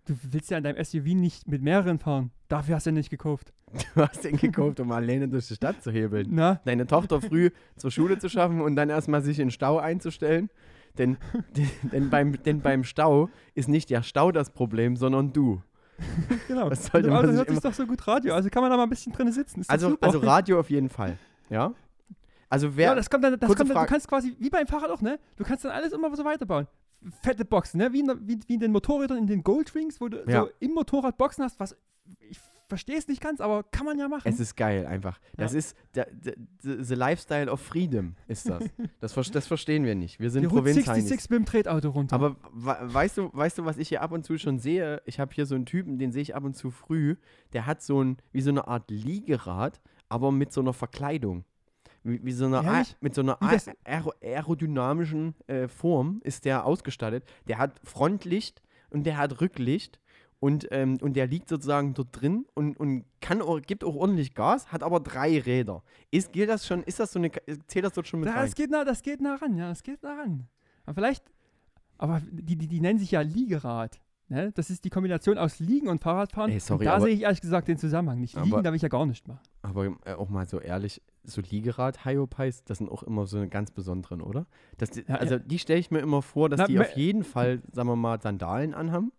Du 0.06 0.14
willst 0.30 0.50
ja 0.50 0.58
in 0.58 0.64
deinem 0.64 0.82
SUV 0.82 1.04
nicht 1.14 1.48
mit 1.48 1.62
mehreren 1.62 1.98
fahren. 1.98 2.30
Dafür 2.48 2.76
hast 2.76 2.86
du 2.86 2.90
ja 2.90 2.94
nicht 2.94 3.10
gekauft. 3.10 3.52
Du 3.94 4.02
hast 4.02 4.24
den 4.24 4.36
gekauft, 4.36 4.78
um 4.78 4.92
alleine 4.92 5.28
durch 5.28 5.48
die 5.48 5.54
Stadt 5.54 5.82
zu 5.82 5.90
hebeln. 5.90 6.28
Na, 6.30 6.60
Deine 6.64 6.86
Tochter 6.86 7.20
früh 7.20 7.50
zur 7.76 7.90
Schule 7.90 8.18
zu 8.18 8.28
schaffen 8.28 8.60
und 8.60 8.76
dann 8.76 8.88
erstmal 8.88 9.22
sich 9.22 9.40
in 9.40 9.50
Stau 9.50 9.78
einzustellen. 9.78 10.48
Denn, 10.96 11.18
denn, 11.92 12.08
beim, 12.08 12.40
denn 12.42 12.60
beim 12.60 12.84
Stau 12.84 13.28
ist 13.54 13.68
nicht 13.68 13.90
der 13.90 14.02
Stau 14.02 14.32
das 14.32 14.50
Problem, 14.50 14.96
sondern 14.96 15.32
du. 15.32 15.62
genau. 16.48 16.70
Was 16.70 16.86
sollte 16.86 17.08
Im 17.08 17.14
man 17.14 17.24
Auto 17.24 17.28
sich 17.32 17.38
hört 17.38 17.50
sich 17.50 17.60
doch 17.60 17.72
so 17.74 17.86
gut 17.86 18.06
Radio. 18.06 18.34
Also 18.34 18.48
kann 18.50 18.62
man 18.62 18.70
da 18.70 18.76
mal 18.76 18.84
ein 18.84 18.88
bisschen 18.90 19.12
drin 19.12 19.30
sitzen. 19.32 19.60
Ist 19.60 19.70
Also, 19.70 19.96
also 20.00 20.18
Radio 20.18 20.60
auf 20.60 20.70
jeden 20.70 20.88
Fall. 20.88 21.18
Ja? 21.50 21.72
Also 22.48 22.76
wer. 22.76 22.88
ja, 22.88 22.94
das 22.94 23.10
kommt 23.10 23.24
dann, 23.24 23.38
das 23.38 23.48
kommt 23.54 23.70
dann, 23.70 23.76
du 23.76 23.86
kannst 23.86 24.08
quasi, 24.08 24.36
wie 24.38 24.50
beim 24.50 24.66
Fahrrad 24.66 24.90
auch, 24.90 25.00
ne? 25.00 25.18
Du 25.36 25.44
kannst 25.44 25.64
dann 25.64 25.72
alles 25.72 25.92
immer 25.92 26.14
so 26.14 26.24
weiterbauen. 26.24 26.66
Fette 27.22 27.44
Boxen, 27.44 27.78
ne? 27.78 27.92
Wie 27.92 28.00
in, 28.00 28.06
der, 28.06 28.16
wie, 28.20 28.38
wie 28.46 28.54
in 28.54 28.60
den 28.60 28.72
Motorrädern 28.72 29.18
in 29.18 29.26
den 29.26 29.42
Goldrings, 29.42 30.00
wo 30.00 30.08
du 30.08 30.22
Ja. 30.28 30.42
so 30.42 30.50
im 30.60 30.72
Motorrad 30.72 31.18
Boxen 31.18 31.44
hast, 31.44 31.58
was 31.58 31.76
ich 32.20 32.38
verstehe 32.68 32.96
es 32.96 33.06
nicht 33.08 33.20
ganz, 33.20 33.40
aber 33.40 33.62
kann 33.64 33.86
man 33.86 33.98
ja 33.98 34.08
machen. 34.08 34.22
Es 34.28 34.40
ist 34.40 34.56
geil 34.56 34.86
einfach. 34.86 35.18
Das 35.36 35.52
Ja. 35.52 35.58
ist 35.58 35.76
der, 35.94 36.06
der, 36.10 36.34
the, 36.62 36.76
the 36.82 36.94
Lifestyle 36.94 37.50
of 37.50 37.60
Freedom 37.60 38.14
ist 38.28 38.48
das. 38.48 38.64
Das, 39.00 39.14
das 39.30 39.46
verstehen 39.46 39.84
wir 39.84 39.94
nicht. 39.94 40.18
Wir 40.20 40.30
sind 40.30 40.44
Route 40.46 40.56
Provinzheinis. 40.56 41.08
66 41.08 41.30
mit 41.30 41.38
dem 41.38 41.44
Tretauto 41.46 41.90
runter. 41.90 42.14
Aber 42.16 42.36
weißt 42.52 43.18
du, 43.18 43.30
weißt 43.32 43.58
du, 43.58 43.64
was 43.64 43.78
ich 43.78 43.88
hier 43.88 44.02
ab 44.02 44.12
und 44.12 44.24
zu 44.24 44.36
schon 44.38 44.58
sehe? 44.58 45.00
Ich 45.04 45.20
habe 45.20 45.32
hier 45.34 45.46
so 45.46 45.54
einen 45.54 45.66
Typen, 45.66 45.98
den 45.98 46.10
sehe 46.12 46.22
ich 46.22 46.34
ab 46.34 46.44
und 46.44 46.54
zu 46.56 46.70
früh. 46.70 47.16
Der 47.52 47.66
hat 47.66 47.82
so 47.82 48.02
ein, 48.02 48.16
wie 48.32 48.40
so 48.40 48.50
eine 48.50 48.66
Art 48.66 48.90
Liegerad, 48.90 49.80
aber 50.08 50.32
mit 50.32 50.52
so 50.52 50.60
einer 50.60 50.72
Verkleidung. 50.72 51.44
Wie, 52.02 52.24
wie 52.24 52.32
so 52.32 52.46
eine, 52.46 52.58
A- 52.60 52.84
mit 53.00 53.14
so 53.14 53.20
einer 53.22 53.40
A- 53.42 53.56
aero 53.84 54.12
aerodynamischen 54.22 55.34
äh, 55.46 55.68
Form 55.68 56.20
ist 56.24 56.44
der 56.44 56.64
ausgestattet. 56.64 57.24
Der 57.48 57.58
hat 57.58 57.80
Frontlicht 57.84 58.62
und 58.90 59.04
der 59.04 59.16
hat 59.18 59.40
Rücklicht. 59.40 59.98
Und, 60.38 60.68
ähm, 60.70 60.98
und 61.00 61.14
der 61.14 61.26
liegt 61.26 61.48
sozusagen 61.48 61.94
dort 61.94 62.08
drin 62.12 62.46
und, 62.54 62.78
und 62.78 63.04
kann 63.20 63.40
auch, 63.40 63.60
gibt 63.62 63.82
auch 63.84 63.94
ordentlich 63.96 64.34
Gas, 64.34 64.70
hat 64.70 64.82
aber 64.82 65.00
drei 65.00 65.40
Räder. 65.40 65.82
Ist, 66.10 66.32
gilt 66.32 66.50
das 66.50 66.66
schon, 66.66 66.82
ist 66.82 67.00
das 67.00 67.12
so 67.12 67.18
eine, 67.18 67.30
zählt 67.66 67.84
das 67.86 67.94
dort 67.94 68.06
schon 68.06 68.20
mit 68.20 68.28
ja, 68.28 68.34
rein? 68.34 68.44
das 68.44 68.54
geht, 68.54 68.70
nah, 68.70 68.84
das 68.84 69.02
geht 69.02 69.20
nah 69.20 69.36
ran, 69.36 69.56
ja, 69.56 69.68
das 69.70 69.82
geht 69.82 70.02
nah 70.02 70.14
ran. 70.14 70.46
Aber 70.84 70.94
vielleicht, 70.94 71.24
aber 71.96 72.20
die, 72.30 72.56
die, 72.56 72.68
die 72.68 72.80
nennen 72.80 72.98
sich 72.98 73.12
ja 73.12 73.22
Liegerad. 73.22 73.98
Ne? 74.28 74.50
Das 74.52 74.70
ist 74.70 74.84
die 74.84 74.90
Kombination 74.90 75.38
aus 75.38 75.60
Liegen 75.60 75.88
und 75.88 76.00
Fahrradfahren. 76.02 76.50
Ey, 76.50 76.58
sorry, 76.60 76.80
und 76.80 76.84
da 76.86 77.00
sehe 77.00 77.14
ich 77.14 77.22
ehrlich 77.22 77.40
gesagt 77.40 77.68
den 77.68 77.78
Zusammenhang 77.78 78.20
nicht. 78.20 78.34
Liegen, 78.34 78.52
Aber- 78.52 78.62
da 78.62 78.70
will 78.70 78.76
ich 78.76 78.82
ja 78.82 78.88
gar 78.88 79.06
nicht 79.06 79.26
machen. 79.28 79.40
Aber 79.62 79.86
äh, 80.04 80.12
auch 80.14 80.28
mal 80.28 80.46
so 80.46 80.60
ehrlich, 80.60 81.00
so 81.24 81.40
Liegerad 81.40 82.04
Hyopies, 82.04 82.64
das 82.64 82.78
sind 82.78 82.90
auch 82.90 83.02
immer 83.04 83.26
so 83.26 83.38
eine 83.38 83.48
ganz 83.48 83.70
besonderen, 83.70 84.20
oder? 84.20 84.46
Die- 84.80 85.04
Ja, 85.08 85.14
also 85.14 85.38
die 85.38 85.58
stelle 85.58 85.78
ich 85.78 85.90
mir 85.90 86.00
immer 86.00 86.22
vor, 86.22 86.48
dass 86.48 86.58
Na, 86.58 86.66
die 86.66 86.78
auf 86.78 86.96
jeden 86.96 87.24
Fall, 87.24 87.62
sagen 87.72 87.88
wir 87.88 87.96
mal, 87.96 88.20
Sandalen 88.20 88.74
anhaben, 88.74 89.12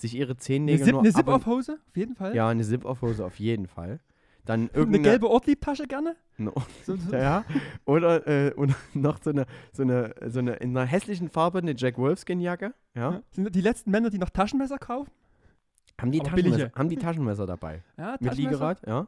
sich 0.00 0.14
ihre 0.14 0.30
Eine, 0.32 0.38
Zehennägel 0.38 0.84
Zip, 0.84 0.92
nur 0.92 1.00
eine 1.00 1.08
und- 1.10 1.14
Zip-Off-Hose, 1.16 1.78
auf 1.88 1.96
jeden 1.96 2.14
Fall. 2.14 2.34
Ja, 2.34 2.48
eine 2.48 2.62
Zip-Off-Hose 2.64 3.24
auf 3.24 3.38
jeden 3.38 3.66
Fall. 3.66 4.00
Dann 4.46 4.60
eine 4.60 4.70
irgendeine, 4.72 5.04
gelbe 5.04 5.28
Ortlieb-Tasche 5.28 5.86
gerne. 5.86 6.16
No, 6.38 6.52
So, 6.84 6.96
so. 6.96 7.14
ja, 7.14 7.44
oder, 7.84 8.26
äh, 8.26 8.54
oder 8.54 8.74
noch 8.94 9.18
so 9.22 9.30
eine, 9.30 9.46
so 9.72 9.82
eine, 9.82 10.14
so 10.26 10.38
eine, 10.38 10.54
in 10.54 10.76
einer 10.76 10.86
hässlichen 10.86 11.28
Farbe 11.28 11.58
eine 11.58 11.74
Jack 11.76 11.98
Wolfskin-Jacke, 11.98 12.72
ja. 12.94 13.12
Ja. 13.12 13.22
Sind 13.30 13.54
die 13.54 13.60
letzten 13.60 13.90
Männer, 13.90 14.10
die 14.10 14.18
noch 14.18 14.30
Taschenmesser 14.30 14.78
kaufen? 14.78 15.10
Haben 16.00 16.12
die, 16.12 16.20
Aber 16.20 16.30
Taschenmesser, 16.30 16.56
billige. 16.56 16.74
haben 16.78 16.88
die 16.88 16.96
Taschenmesser 16.96 17.46
dabei? 17.46 17.82
Ja, 17.98 18.12
Mit 18.12 18.30
Taschenmesser. 18.30 18.50
Liegerad, 18.50 18.86
ja. 18.86 19.06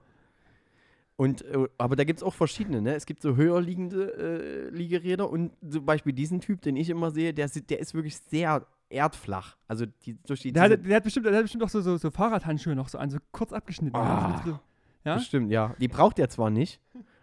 Und, 1.17 1.43
äh, 1.43 1.69
aber 1.79 1.95
da 1.97 2.05
gibt 2.05 2.19
es 2.19 2.23
auch 2.23 2.35
verschiedene, 2.35 2.83
ne? 2.83 2.95
Es 2.95 3.07
gibt 3.07 3.23
so 3.23 3.37
höher 3.37 3.61
liegende 3.61 4.69
äh, 4.71 4.75
Liegeräder 4.75 5.31
und 5.31 5.53
zum 5.69 5.85
Beispiel 5.87 6.13
diesen 6.13 6.41
Typ, 6.41 6.63
den 6.63 6.75
ich 6.77 6.91
immer 6.91 7.11
sehe, 7.11 7.33
der, 7.33 7.49
der 7.49 7.79
ist 7.81 7.95
wirklich 7.95 8.17
sehr 8.17 8.67
erdflach. 8.93 9.57
Also 9.69 9.87
die, 9.87 10.17
durch 10.27 10.41
die 10.41 10.53
Der 10.53 10.63
hat, 10.65 10.87
der, 10.87 10.97
hat 10.97 11.05
bestimmt, 11.05 11.27
der 11.27 11.35
hat 11.35 11.43
bestimmt 11.43 11.65
auch 11.65 11.69
so, 11.69 11.81
so, 11.81 11.97
so 11.97 12.11
Fahrradhandschuhe 12.11 12.75
noch 12.75 12.89
so 12.89 12.99
an, 12.99 13.11
so 13.11 13.19
kurz 13.33 13.53
abgeschnitten. 13.53 13.97
Ah. 13.97 14.43
Ja? 14.47 14.61
ja? 15.05 15.15
Bestimmt, 15.17 15.51
ja. 15.51 15.75
Die 15.81 15.89
braucht 15.89 16.19
er 16.19 16.29
zwar 16.29 16.51
nicht, 16.51 16.81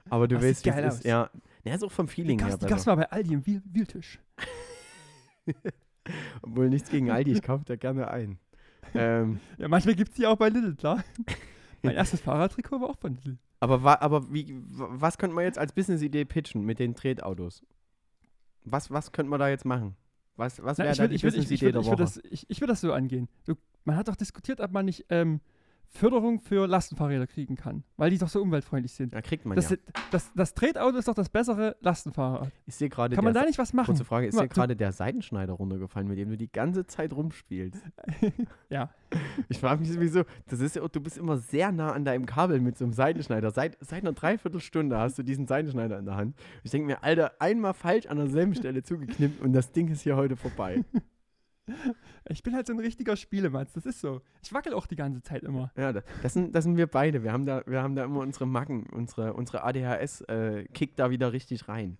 aber 0.09 0.27
du 0.27 0.35
Das 0.35 0.43
weißt, 0.45 0.65
wie 0.65 0.69
es 0.69 0.95
ist. 0.95 1.05
Ja. 1.05 1.29
Der 1.65 1.75
ist 1.75 1.83
auch 1.83 1.91
vom 1.91 2.07
Die 2.07 2.13
Feeling 2.13 2.39
her 2.43 2.57
die 2.57 2.65
gab's 2.65 2.85
mal 2.85 2.95
bei 2.95 3.09
Aldi 3.11 3.33
im 3.33 3.45
Wheel 3.45 3.61
Wheeltisch. 3.65 4.19
Obwohl 6.41 6.69
nichts 6.69 6.89
gegen 6.89 7.11
Aldi, 7.11 7.33
ich 7.33 7.41
kaufe 7.43 7.65
da 7.65 7.75
gerne 7.75 8.09
ein. 8.09 8.39
ähm, 8.93 9.39
Ja, 9.57 9.67
manchmal 9.67 9.95
gibt 9.95 10.09
es 10.11 10.15
die 10.15 10.25
auch 10.25 10.37
bei 10.37 10.49
Lidl, 10.49 10.75
klar. 10.75 11.03
mein 11.83 11.95
erstes 11.95 12.21
Fahrradtrikot 12.21 12.81
war 12.81 12.89
auch 12.89 12.97
von 12.97 13.13
Lidl. 13.15 13.37
aber 13.59 14.01
aber 14.01 14.33
wie, 14.33 14.55
wa- 14.67 14.87
was 14.91 15.17
könnte 15.17 15.35
man 15.35 15.43
jetzt 15.43 15.59
als 15.59 15.73
Business-Idee 15.73 16.25
pitchen 16.25 16.63
mit 16.65 16.79
den 16.79 16.95
Tretautos? 16.95 17.61
Was, 18.63 18.89
was 18.91 19.11
könnte 19.11 19.29
man 19.29 19.39
da 19.39 19.49
jetzt 19.49 19.65
machen? 19.65 19.95
Was, 20.39 20.63
was 20.63 20.77
wäre 20.77 20.91
ich 20.91 20.97
da 20.97 21.05
die 21.05 21.15
ich 21.15 21.23
würd, 21.23 21.35
ich, 21.35 21.51
ich 21.51 21.61
würd 21.61 21.99
das, 21.99 22.17
ich, 22.23 22.47
das 22.59 22.79
so 22.79 22.93
angehen. 22.93 23.27
So, 23.43 23.55
man 23.83 23.97
hat 23.97 24.07
doch 24.07 24.15
diskutiert, 24.15 24.61
ob 24.61 24.71
man 24.71 24.85
nicht 24.85 25.05
ähm, 25.09 25.41
Förderung 25.91 26.39
für 26.39 26.67
Lastenfahrräder 26.67 27.27
kriegen 27.27 27.55
kann, 27.55 27.83
weil 27.97 28.11
die 28.11 28.17
doch 28.17 28.29
so 28.29 28.41
umweltfreundlich 28.41 28.93
sind. 28.93 29.13
da 29.13 29.21
kriegt 29.21 29.45
man 29.45 29.55
Das, 29.55 29.71
ja. 29.71 29.77
das, 30.11 30.31
das 30.35 30.53
Tretauto 30.53 30.97
ist 30.97 31.07
doch 31.07 31.15
das 31.15 31.29
bessere 31.29 31.75
Lastenfahrrad. 31.81 32.51
Ich 32.67 32.75
sehe 32.75 32.89
gerade 32.89 33.15
Kann 33.15 33.25
man 33.25 33.33
da 33.33 33.43
nicht 33.43 33.57
was 33.57 33.73
machen? 33.73 33.87
Kurze 33.87 34.05
Frage, 34.05 34.27
ist 34.27 34.35
mal, 34.35 34.43
dir 34.43 34.49
gerade 34.49 34.75
der 34.75 34.91
Seitenschneider 34.91 35.53
runtergefallen, 35.53 36.07
mit 36.07 36.17
dem 36.17 36.29
du 36.29 36.37
die 36.37 36.51
ganze 36.51 36.85
Zeit 36.85 37.13
rumspielst? 37.13 37.81
Ja. 38.69 38.91
Ich 39.47 39.57
frage 39.57 39.81
mich 39.81 39.91
sowieso, 39.91 40.23
das 40.47 40.59
ist 40.59 40.75
du 40.75 40.99
bist 41.01 41.17
immer 41.17 41.37
sehr 41.37 41.71
nah 41.71 41.91
an 41.91 42.05
deinem 42.05 42.27
Kabel 42.27 42.59
mit 42.59 42.77
so 42.77 42.85
einem 42.85 42.93
Seitenschneider. 42.93 43.49
Seit, 43.49 43.77
seit 43.81 44.03
einer 44.03 44.13
Dreiviertelstunde 44.13 44.95
hast 44.99 45.17
du 45.17 45.23
diesen 45.23 45.47
Seitenschneider 45.47 45.97
in 45.97 46.05
der 46.05 46.15
Hand. 46.15 46.35
Ich 46.63 46.69
denke 46.69 46.85
mir, 46.85 47.03
Alter, 47.03 47.31
einmal 47.39 47.73
falsch 47.73 48.05
an 48.05 48.17
derselben 48.17 48.53
Stelle 48.53 48.83
zugeknippt 48.83 49.41
und 49.41 49.53
das 49.53 49.71
Ding 49.71 49.87
ist 49.87 50.01
hier 50.01 50.15
heute 50.15 50.35
vorbei. 50.35 50.83
Ich 52.29 52.43
bin 52.43 52.53
halt 52.55 52.67
so 52.67 52.73
ein 52.73 52.79
richtiger 52.79 53.15
Spielematz, 53.15 53.73
das 53.73 53.85
ist 53.85 54.01
so. 54.01 54.21
Ich 54.43 54.53
wackel 54.53 54.73
auch 54.73 54.85
die 54.87 54.95
ganze 54.95 55.21
Zeit 55.21 55.43
immer. 55.43 55.71
Ja, 55.77 55.93
da- 55.93 56.03
das 56.21 56.33
sind, 56.33 56.53
das 56.55 56.63
sind 56.63 56.77
wir 56.77 56.87
beide. 56.87 57.23
Wir 57.23 57.31
haben 57.31 57.45
da, 57.45 57.63
wir 57.65 57.81
haben 57.81 57.95
da 57.95 58.03
immer 58.03 58.19
unsere 58.21 58.45
Macken, 58.47 58.83
unsere, 58.91 59.33
unsere 59.33 59.63
ADHS 59.63 60.21
äh, 60.21 60.65
kickt 60.73 60.99
da 60.99 61.09
wieder 61.09 61.33
richtig 61.33 61.67
rein. 61.67 61.97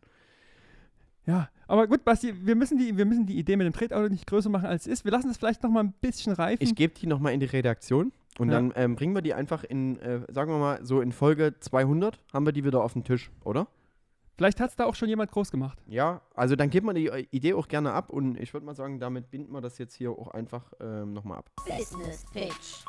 Ja, 1.26 1.49
aber 1.67 1.88
gut, 1.88 2.03
Basti, 2.05 2.34
wir 2.45 2.55
müssen 2.55 2.78
die, 2.80 2.97
wir 2.97 3.05
müssen 3.05 3.26
die 3.26 3.38
Idee 3.38 3.55
mit 3.55 3.65
dem 3.67 3.74
Tretauto 3.74 4.09
nicht 4.09 4.26
größer 4.26 4.49
machen, 4.49 4.65
als 4.65 4.88
es 4.88 4.93
ist. 4.93 5.05
Wir 5.05 5.11
lassen 5.11 5.30
es 5.30 5.38
vielleicht 5.38 5.61
noch 5.61 5.70
mal 5.70 5.84
ein 5.84 5.93
bisschen 6.01 6.34
reifen. 6.34 6.63
Ich 6.63 6.74
gebe 6.76 6.93
die 6.95 7.05
nochmal 7.05 7.34
in 7.34 7.39
die 7.39 7.45
Redaktion 7.45 8.11
und 8.39 8.49
Ja. 8.49 8.55
dann 8.55 8.74
ähm, 8.76 8.95
bringen 8.95 9.13
wir 9.13 9.22
die 9.22 9.34
einfach 9.36 9.63
in, 9.63 9.99
äh, 9.99 10.22
sagen 10.32 10.51
wir 10.51 10.57
mal, 10.57 10.84
so 10.84 11.01
in 11.01 11.11
Folge 11.11 11.53
200 11.59 12.20
haben 12.34 12.45
wir 12.47 12.51
die 12.53 12.63
wieder 12.63 12.84
auf 12.84 12.93
den 12.93 13.03
Tisch, 13.03 13.30
oder? 13.43 13.67
Vielleicht 14.40 14.62
hat 14.62 14.70
es 14.70 14.78
da 14.78 14.86
auch 14.86 14.96
schon 14.96 15.10
jemand 15.10 15.32
groß 15.32 15.52
gemacht. 15.52 15.78
Ja, 15.86 16.22
also 16.34 16.56
dann 16.56 16.70
gibt 16.70 16.86
man 16.86 16.96
die 16.96 17.08
äh, 17.08 17.28
Idee 17.30 17.54
auch 17.56 17.68
gerne 17.68 17.92
ab 17.92 18.10
und 18.10 18.40
ich 18.40 18.54
würde 18.54 18.66
mal 18.66 18.74
sagen, 18.74 18.98
damit 18.98 19.30
binden 19.30 19.52
wir 19.52 19.60
das 19.60 19.78
jetzt 19.78 19.94
hier 19.96 20.12
auch 20.12 20.30
einfach 20.30 20.72
ähm, 20.80 21.12
nochmal 21.12 21.40
ab. 21.40 21.50
Business 21.68 22.24
Pitch. 22.32 22.86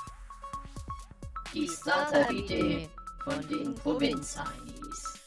Die 1.52 1.66
Startup-Idee 1.66 2.88
von 3.24 3.48
den 3.48 3.74
Provinz-Heinis. 3.74 5.20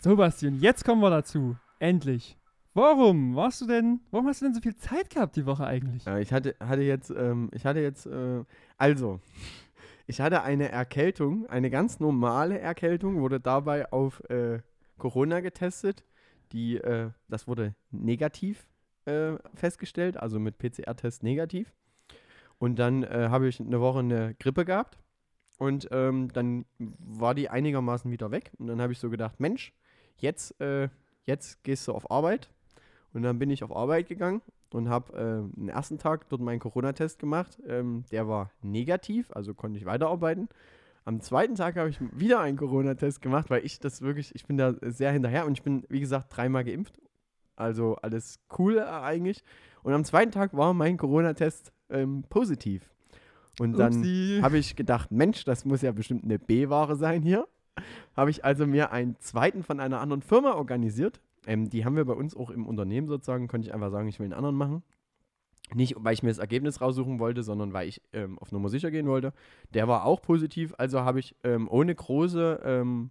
So, 0.00 0.16
Basti, 0.16 0.48
und 0.48 0.60
jetzt 0.60 0.84
kommen 0.84 1.00
wir 1.00 1.10
dazu. 1.10 1.56
Endlich. 1.78 2.36
Warum 2.74 3.36
warst 3.36 3.60
du 3.60 3.68
denn, 3.68 4.00
warum 4.10 4.26
hast 4.26 4.40
du 4.40 4.46
denn 4.46 4.54
so 4.54 4.60
viel 4.60 4.74
Zeit 4.74 5.08
gehabt 5.10 5.36
die 5.36 5.46
Woche 5.46 5.66
eigentlich? 5.66 6.04
Äh, 6.08 6.20
ich 6.20 6.32
hatte, 6.32 6.56
hatte 6.58 6.82
jetzt, 6.82 7.10
ähm, 7.10 7.48
ich 7.52 7.64
hatte 7.64 7.78
jetzt, 7.78 8.06
äh, 8.06 8.42
also, 8.76 9.20
ich 10.08 10.20
hatte 10.20 10.42
eine 10.42 10.68
Erkältung, 10.68 11.46
eine 11.46 11.70
ganz 11.70 12.00
normale 12.00 12.58
Erkältung, 12.58 13.20
wurde 13.20 13.38
dabei 13.38 13.92
auf 13.92 14.20
äh, 14.30 14.58
Corona 15.00 15.40
getestet. 15.40 16.04
Die, 16.52 16.76
äh, 16.76 17.10
das 17.28 17.48
wurde 17.48 17.74
negativ 17.90 18.66
äh, 19.06 19.32
festgestellt, 19.54 20.16
also 20.16 20.38
mit 20.38 20.58
PCR-Test 20.58 21.24
negativ. 21.24 21.72
Und 22.58 22.78
dann 22.78 23.02
äh, 23.02 23.28
habe 23.30 23.48
ich 23.48 23.58
eine 23.58 23.80
Woche 23.80 24.00
eine 24.00 24.34
Grippe 24.34 24.64
gehabt 24.64 24.98
und 25.58 25.88
ähm, 25.90 26.32
dann 26.32 26.64
war 26.78 27.34
die 27.34 27.48
einigermaßen 27.48 28.10
wieder 28.10 28.30
weg. 28.30 28.52
Und 28.58 28.66
dann 28.66 28.80
habe 28.80 28.92
ich 28.92 28.98
so 28.98 29.10
gedacht, 29.10 29.40
Mensch, 29.40 29.72
jetzt, 30.16 30.60
äh, 30.60 30.88
jetzt 31.24 31.62
gehst 31.64 31.88
du 31.88 31.92
auf 31.92 32.10
Arbeit. 32.10 32.50
Und 33.12 33.22
dann 33.22 33.38
bin 33.38 33.50
ich 33.50 33.64
auf 33.64 33.74
Arbeit 33.74 34.08
gegangen 34.08 34.42
und 34.70 34.88
habe 34.88 35.12
äh, 35.52 35.58
den 35.58 35.68
ersten 35.68 35.98
Tag 35.98 36.28
dort 36.28 36.40
meinen 36.40 36.60
Corona-Test 36.60 37.18
gemacht. 37.18 37.58
Ähm, 37.66 38.04
der 38.10 38.28
war 38.28 38.52
negativ, 38.62 39.30
also 39.32 39.52
konnte 39.52 39.78
ich 39.78 39.84
weiterarbeiten. 39.84 40.48
Am 41.10 41.20
zweiten 41.20 41.56
Tag 41.56 41.74
habe 41.74 41.88
ich 41.88 41.98
wieder 42.12 42.38
einen 42.38 42.56
Corona-Test 42.56 43.20
gemacht, 43.20 43.50
weil 43.50 43.66
ich 43.66 43.80
das 43.80 44.00
wirklich, 44.00 44.32
ich 44.36 44.46
bin 44.46 44.56
da 44.56 44.74
sehr 44.80 45.10
hinterher 45.10 45.44
und 45.44 45.54
ich 45.54 45.62
bin, 45.64 45.82
wie 45.88 45.98
gesagt, 45.98 46.26
dreimal 46.36 46.62
geimpft. 46.62 47.00
Also 47.56 47.96
alles 47.96 48.38
cool 48.56 48.78
äh, 48.78 48.82
eigentlich. 48.82 49.42
Und 49.82 49.92
am 49.92 50.04
zweiten 50.04 50.30
Tag 50.30 50.56
war 50.56 50.72
mein 50.72 50.98
Corona-Test 50.98 51.72
ähm, 51.88 52.22
positiv. 52.30 52.88
Und 53.58 53.76
dann 53.76 54.04
habe 54.40 54.58
ich 54.58 54.76
gedacht, 54.76 55.10
Mensch, 55.10 55.42
das 55.42 55.64
muss 55.64 55.82
ja 55.82 55.90
bestimmt 55.90 56.22
eine 56.22 56.38
B-Ware 56.38 56.94
sein 56.94 57.22
hier. 57.22 57.48
Habe 58.16 58.30
ich 58.30 58.44
also 58.44 58.64
mir 58.64 58.92
einen 58.92 59.16
zweiten 59.18 59.64
von 59.64 59.80
einer 59.80 60.00
anderen 60.00 60.22
Firma 60.22 60.52
organisiert. 60.52 61.20
Ähm, 61.44 61.70
die 61.70 61.84
haben 61.84 61.96
wir 61.96 62.04
bei 62.04 62.12
uns 62.12 62.36
auch 62.36 62.50
im 62.50 62.68
Unternehmen 62.68 63.08
sozusagen. 63.08 63.48
Konnte 63.48 63.66
ich 63.66 63.74
einfach 63.74 63.90
sagen, 63.90 64.06
ich 64.06 64.20
will 64.20 64.26
einen 64.26 64.34
anderen 64.34 64.54
machen. 64.54 64.84
Nicht, 65.74 65.94
weil 65.98 66.14
ich 66.14 66.22
mir 66.22 66.30
das 66.30 66.38
Ergebnis 66.38 66.80
raussuchen 66.80 67.18
wollte, 67.18 67.42
sondern 67.42 67.72
weil 67.72 67.88
ich 67.88 68.02
ähm, 68.12 68.38
auf 68.38 68.52
Nummer 68.52 68.68
sicher 68.68 68.90
gehen 68.90 69.06
wollte. 69.06 69.32
Der 69.74 69.88
war 69.88 70.04
auch 70.04 70.20
positiv, 70.22 70.74
also 70.78 71.00
habe 71.00 71.20
ich 71.20 71.36
ähm, 71.44 71.68
ohne 71.70 71.94
große, 71.94 72.60
ähm, 72.64 73.10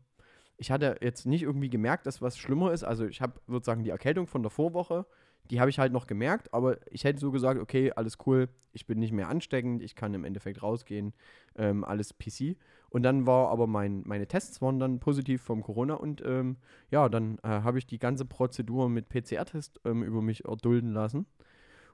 ich 0.57 0.71
hatte 0.71 0.97
jetzt 1.01 1.25
nicht 1.25 1.43
irgendwie 1.43 1.69
gemerkt, 1.69 2.05
dass 2.05 2.21
was 2.21 2.37
schlimmer 2.37 2.73
ist. 2.73 2.83
Also 2.83 3.05
ich 3.05 3.21
habe 3.21 3.39
sozusagen 3.47 3.83
die 3.83 3.91
Erkältung 3.91 4.27
von 4.27 4.43
der 4.43 4.49
Vorwoche, 4.49 5.05
die 5.49 5.59
habe 5.59 5.69
ich 5.69 5.79
halt 5.79 5.93
noch 5.93 6.05
gemerkt, 6.05 6.53
aber 6.53 6.77
ich 6.91 7.03
hätte 7.03 7.19
so 7.19 7.31
gesagt, 7.31 7.59
okay, 7.59 7.91
alles 7.95 8.17
cool, 8.25 8.49
ich 8.71 8.85
bin 8.85 8.99
nicht 8.99 9.11
mehr 9.11 9.29
ansteckend, 9.29 9.81
ich 9.81 9.95
kann 9.95 10.13
im 10.13 10.23
Endeffekt 10.23 10.61
rausgehen, 10.61 11.13
ähm, 11.55 11.83
alles 11.83 12.13
PC. 12.13 12.55
Und 12.89 13.03
dann 13.03 13.25
war 13.25 13.49
aber 13.49 13.67
mein, 13.67 14.03
meine 14.05 14.27
Tests 14.27 14.61
waren 14.61 14.79
dann 14.79 14.99
positiv 14.99 15.41
vom 15.41 15.63
Corona 15.63 15.95
und 15.95 16.21
ähm, 16.25 16.57
ja, 16.91 17.09
dann 17.09 17.37
äh, 17.39 17.47
habe 17.47 17.79
ich 17.79 17.87
die 17.87 17.99
ganze 17.99 18.25
Prozedur 18.25 18.89
mit 18.89 19.09
PCR-Test 19.09 19.79
ähm, 19.85 20.03
über 20.03 20.21
mich 20.21 20.45
erdulden 20.45 20.93
lassen 20.93 21.25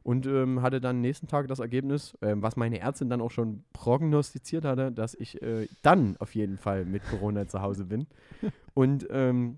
und 0.06 0.28
ähm, 0.28 0.62
hatte 0.62 0.80
dann 0.80 1.02
nächsten 1.02 1.28
Tag 1.28 1.48
das 1.48 1.58
Ergebnis, 1.58 2.16
ähm, 2.22 2.44
was 2.44 2.56
meine 2.56 2.80
Ärztin 2.80 3.10
dann 3.10 3.22
auch 3.22 3.32
schon 3.32 3.64
prognostiziert 3.74 4.64
hatte, 4.64 4.92
dass 4.92 5.16
ich 5.16 5.42
äh, 5.42 5.68
dann 5.82 6.16
auf 6.18 6.36
jeden 6.36 6.60
Fall 6.60 6.86
mit 6.86 7.02
Corona 7.10 7.48
zu 7.48 7.64
Hause 7.64 7.86
bin. 7.86 8.06
Und 8.76 9.08
ähm, 9.10 9.58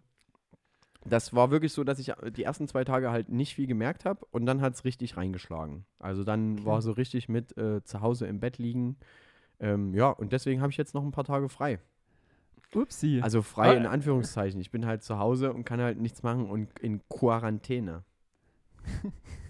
das 1.03 1.33
war 1.33 1.51
wirklich 1.51 1.73
so, 1.73 1.83
dass 1.83 1.99
ich 1.99 2.11
äh, 2.11 2.31
die 2.31 2.43
ersten 2.43 2.65
zwei 2.69 2.85
Tage 2.85 3.11
halt 3.11 3.27
nicht 3.27 3.55
viel 3.55 3.67
gemerkt 3.67 4.05
habe 4.05 4.25
und 4.31 4.45
dann 4.45 4.61
hat 4.61 4.73
es 4.73 4.85
richtig 4.85 5.17
reingeschlagen. 5.17 5.85
Also 5.99 6.23
dann 6.23 6.63
war 6.63 6.81
so 6.81 6.91
richtig 6.91 7.27
mit 7.27 7.57
äh, 7.57 7.83
zu 7.83 7.99
Hause 7.99 8.27
im 8.27 8.39
Bett 8.39 8.57
liegen. 8.57 8.95
Ähm, 9.59 9.93
ja, 9.93 10.09
und 10.09 10.31
deswegen 10.31 10.61
habe 10.61 10.71
ich 10.71 10.77
jetzt 10.77 10.93
noch 10.93 11.03
ein 11.03 11.11
paar 11.11 11.23
Tage 11.25 11.49
frei. 11.49 11.79
Upsi. 12.73 13.19
Also 13.21 13.41
frei 13.41 13.71
Ah, 13.71 13.73
in 13.73 13.85
Anführungszeichen. 13.85 14.61
Ich 14.61 14.71
bin 14.71 14.85
halt 14.85 15.03
zu 15.03 15.19
Hause 15.19 15.51
und 15.51 15.65
kann 15.65 15.81
halt 15.81 15.99
nichts 15.99 16.23
machen 16.23 16.49
und 16.49 16.79
in 16.79 17.01
Quarantäne. 17.09 18.03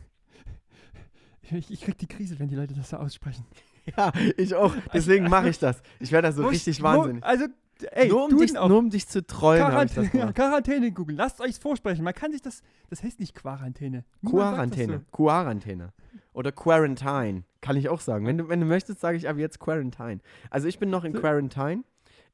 ich, 1.52 1.72
ich 1.72 1.82
krieg 1.82 1.98
die 1.98 2.08
Krise, 2.08 2.40
wenn 2.40 2.48
die 2.48 2.56
Leute 2.56 2.74
das 2.74 2.90
so 2.90 2.98
aussprechen. 2.98 3.46
Ja, 3.96 4.12
ich 4.36 4.54
auch. 4.54 4.76
Deswegen 4.94 5.30
mache 5.30 5.48
ich 5.48 5.60
das. 5.60 5.82
Ich 6.02 6.12
werde 6.12 6.28
da 6.28 6.34
so 6.34 6.46
richtig 6.46 6.80
ich- 6.80 6.84
wahnsinnig. 6.84 7.24
Also, 7.24 7.46
ey, 7.92 8.10
nur, 8.10 8.26
um 8.26 8.38
dich, 8.38 8.52
nur 8.52 8.78
um 8.78 8.90
dich 8.90 9.08
zu 9.08 9.26
trollen, 9.26 9.64
habe 9.64 9.86
ich 9.86 9.94
das 9.94 10.10
Quarantäne, 10.10 10.20
gemacht. 10.20 10.36
Quarantäne 10.36 10.92
googeln. 10.92 11.18
Lasst 11.18 11.40
euch's 11.40 11.58
vorsprechen. 11.58 12.04
Man 12.04 12.14
kann 12.14 12.34
sich 12.34 12.42
das, 12.42 12.64
das 12.90 13.02
heißt 13.02 13.22
nicht 13.22 13.34
Quarantäne. 13.34 14.04
Quarantäne. 14.26 15.06
Quarantäne. 15.14 15.94
Oder 16.34 16.52
Quarantine. 16.52 17.46
Kann 17.62 17.78
ich 17.78 17.88
auch 17.88 18.02
sagen. 18.02 18.26
Wenn 18.26 18.38
du, 18.38 18.50
wenn 18.50 18.60
du 18.60 18.66
möchtest, 18.66 19.00
sage 19.00 19.16
ich 19.16 19.30
aber 19.30 19.40
jetzt 19.40 19.58
Quarantine. 19.60 20.20
Also 20.50 20.68
ich 20.68 20.80
bin 20.80 20.90
noch 20.90 21.06
in 21.06 21.14
So. 21.14 21.22
Quarantine. 21.22 21.86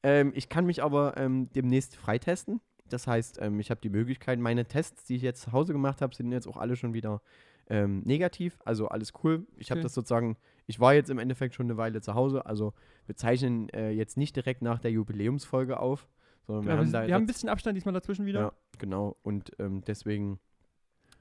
Ähm, 0.02 0.32
ich 0.34 0.48
kann 0.48 0.66
mich 0.66 0.82
aber 0.82 1.16
ähm, 1.16 1.50
demnächst 1.54 1.94
freitesten. 1.96 2.60
Das 2.88 3.06
heißt, 3.06 3.38
ähm, 3.40 3.60
ich 3.60 3.70
habe 3.70 3.80
die 3.80 3.90
Möglichkeit, 3.90 4.40
meine 4.40 4.66
Tests, 4.66 5.04
die 5.04 5.14
ich 5.14 5.22
jetzt 5.22 5.42
zu 5.42 5.52
Hause 5.52 5.72
gemacht 5.72 6.02
habe, 6.02 6.14
sind 6.16 6.32
jetzt 6.32 6.48
auch 6.48 6.56
alle 6.56 6.74
schon 6.74 6.94
wieder 6.94 7.22
ähm, 7.68 8.02
negativ. 8.04 8.58
Also 8.64 8.88
alles 8.88 9.12
cool. 9.22 9.46
Ich 9.56 9.70
habe 9.70 9.78
Okay. 9.80 9.84
das 9.84 9.94
sozusagen, 9.94 10.36
ich 10.66 10.80
war 10.80 10.94
jetzt 10.94 11.10
im 11.10 11.18
Endeffekt 11.18 11.54
schon 11.54 11.66
eine 11.66 11.76
Weile 11.76 12.00
zu 12.00 12.14
Hause. 12.14 12.46
Also 12.46 12.74
wir 13.06 13.16
zeichnen 13.16 13.68
äh, 13.70 13.90
jetzt 13.90 14.16
nicht 14.16 14.36
direkt 14.36 14.62
nach 14.62 14.78
der 14.78 14.90
Jubiläumsfolge 14.90 15.78
auf, 15.80 16.08
sondern 16.46 16.62
so. 16.64 16.68
wir 16.68 16.76
haben 16.76 16.86
wir, 16.86 16.92
da 16.92 17.06
wir 17.06 17.14
haben 17.14 17.22
ein 17.22 17.26
bisschen 17.26 17.48
Abstand 17.48 17.76
diesmal 17.76 17.94
dazwischen 17.94 18.26
wieder. 18.26 18.40
ja, 18.40 18.52
genau. 18.78 19.16
Und 19.22 19.52
ähm, 19.58 19.82
deswegen 19.86 20.38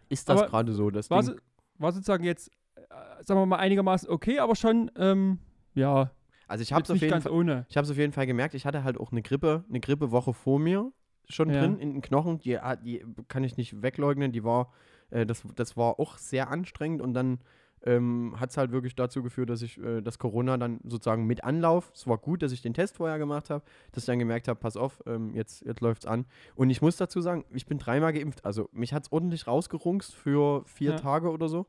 ist 0.10 0.28
das 0.30 0.42
gerade 0.44 0.74
so. 0.74 0.90
Das 0.92 1.10
War, 1.10 1.24
so, 1.24 1.34
war 1.78 1.92
sozusagen 1.92 2.24
jetzt, 2.24 2.50
äh, 2.76 3.24
sagen 3.24 3.40
wir 3.40 3.46
mal, 3.46 3.58
einigermaßen 3.58 4.10
okay, 4.10 4.40
aber 4.40 4.56
schon, 4.56 4.92
ähm, 4.98 5.40
ja, 5.76 6.12
also 6.48 6.62
ich 6.62 6.74
habe 6.74 6.84
es 6.84 6.90
auf 6.90 6.96
nicht 6.96 7.04
jeden 7.04 7.22
Fall. 7.22 7.32
ohne. 7.32 7.66
Ich 7.70 7.78
habe 7.78 7.86
es 7.86 7.92
auf 7.92 7.98
jeden 7.98 8.12
Fall 8.14 8.28
gemerkt, 8.28 8.54
ich 8.54 8.66
hatte 8.66 8.84
halt 8.84 8.98
auch 9.00 9.12
eine 9.12 9.22
Grippe, 9.22 9.64
eine 9.70 9.80
Grippewoche 9.80 10.34
vor 10.34 10.60
mir 10.60 10.92
schon 11.30 11.50
Ja. 11.50 11.62
drin 11.62 11.80
in 11.80 11.94
den 11.94 12.02
Knochen. 12.02 12.40
Die, 12.40 12.60
die 12.84 13.04
kann 13.30 13.44
ich 13.46 13.56
nicht 13.58 13.82
wegleugnen. 13.82 14.34
Die 14.34 14.44
war, 14.44 14.72
äh, 15.14 15.26
das, 15.26 15.44
das 15.56 15.78
war 15.78 16.00
auch 16.00 16.18
sehr 16.18 16.50
anstrengend 16.50 17.02
und 17.02 17.14
dann 17.14 17.40
ähm, 17.86 18.34
hat 18.40 18.52
es 18.52 18.58
halt 18.58 18.72
wirklich 18.72 18.96
dazu 18.96 19.22
geführt, 19.24 19.50
dass 19.50 19.62
ich 19.62 19.78
äh, 19.78 20.02
das 20.02 20.18
Corona 20.18 20.58
dann 20.58 20.80
sozusagen 20.84 21.26
mit 21.26 21.44
Anlauf, 21.44 21.92
es 21.94 22.08
war 22.08 22.18
gut, 22.18 22.42
dass 22.42 22.52
ich 22.54 22.62
den 22.62 22.74
Test 22.74 22.96
vorher 22.96 23.20
gemacht 23.20 23.50
habe, 23.50 23.64
dass 23.92 24.04
ich 24.04 24.08
dann 24.08 24.20
gemerkt 24.20 24.48
habe, 24.48 24.60
pass 24.60 24.78
auf, 24.78 25.04
ähm, 25.06 25.36
jetzt, 25.36 25.66
jetzt 25.66 25.82
läuft 25.82 26.04
es 26.04 26.10
an. 26.10 26.26
Und 26.56 26.70
ich 26.70 26.82
muss 26.82 26.96
dazu 26.96 27.20
sagen, 27.20 27.44
ich 27.54 27.66
bin 27.66 27.80
dreimal 27.80 28.14
geimpft. 28.14 28.46
Also 28.46 28.70
mich 28.72 28.94
hat 28.94 29.04
es 29.04 29.12
ordentlich 29.12 29.48
rausgerungst 29.48 30.16
für 30.16 30.64
vier 30.66 30.92
Ja. 30.92 30.98
Tage 30.98 31.30
oder 31.30 31.50
so, 31.50 31.66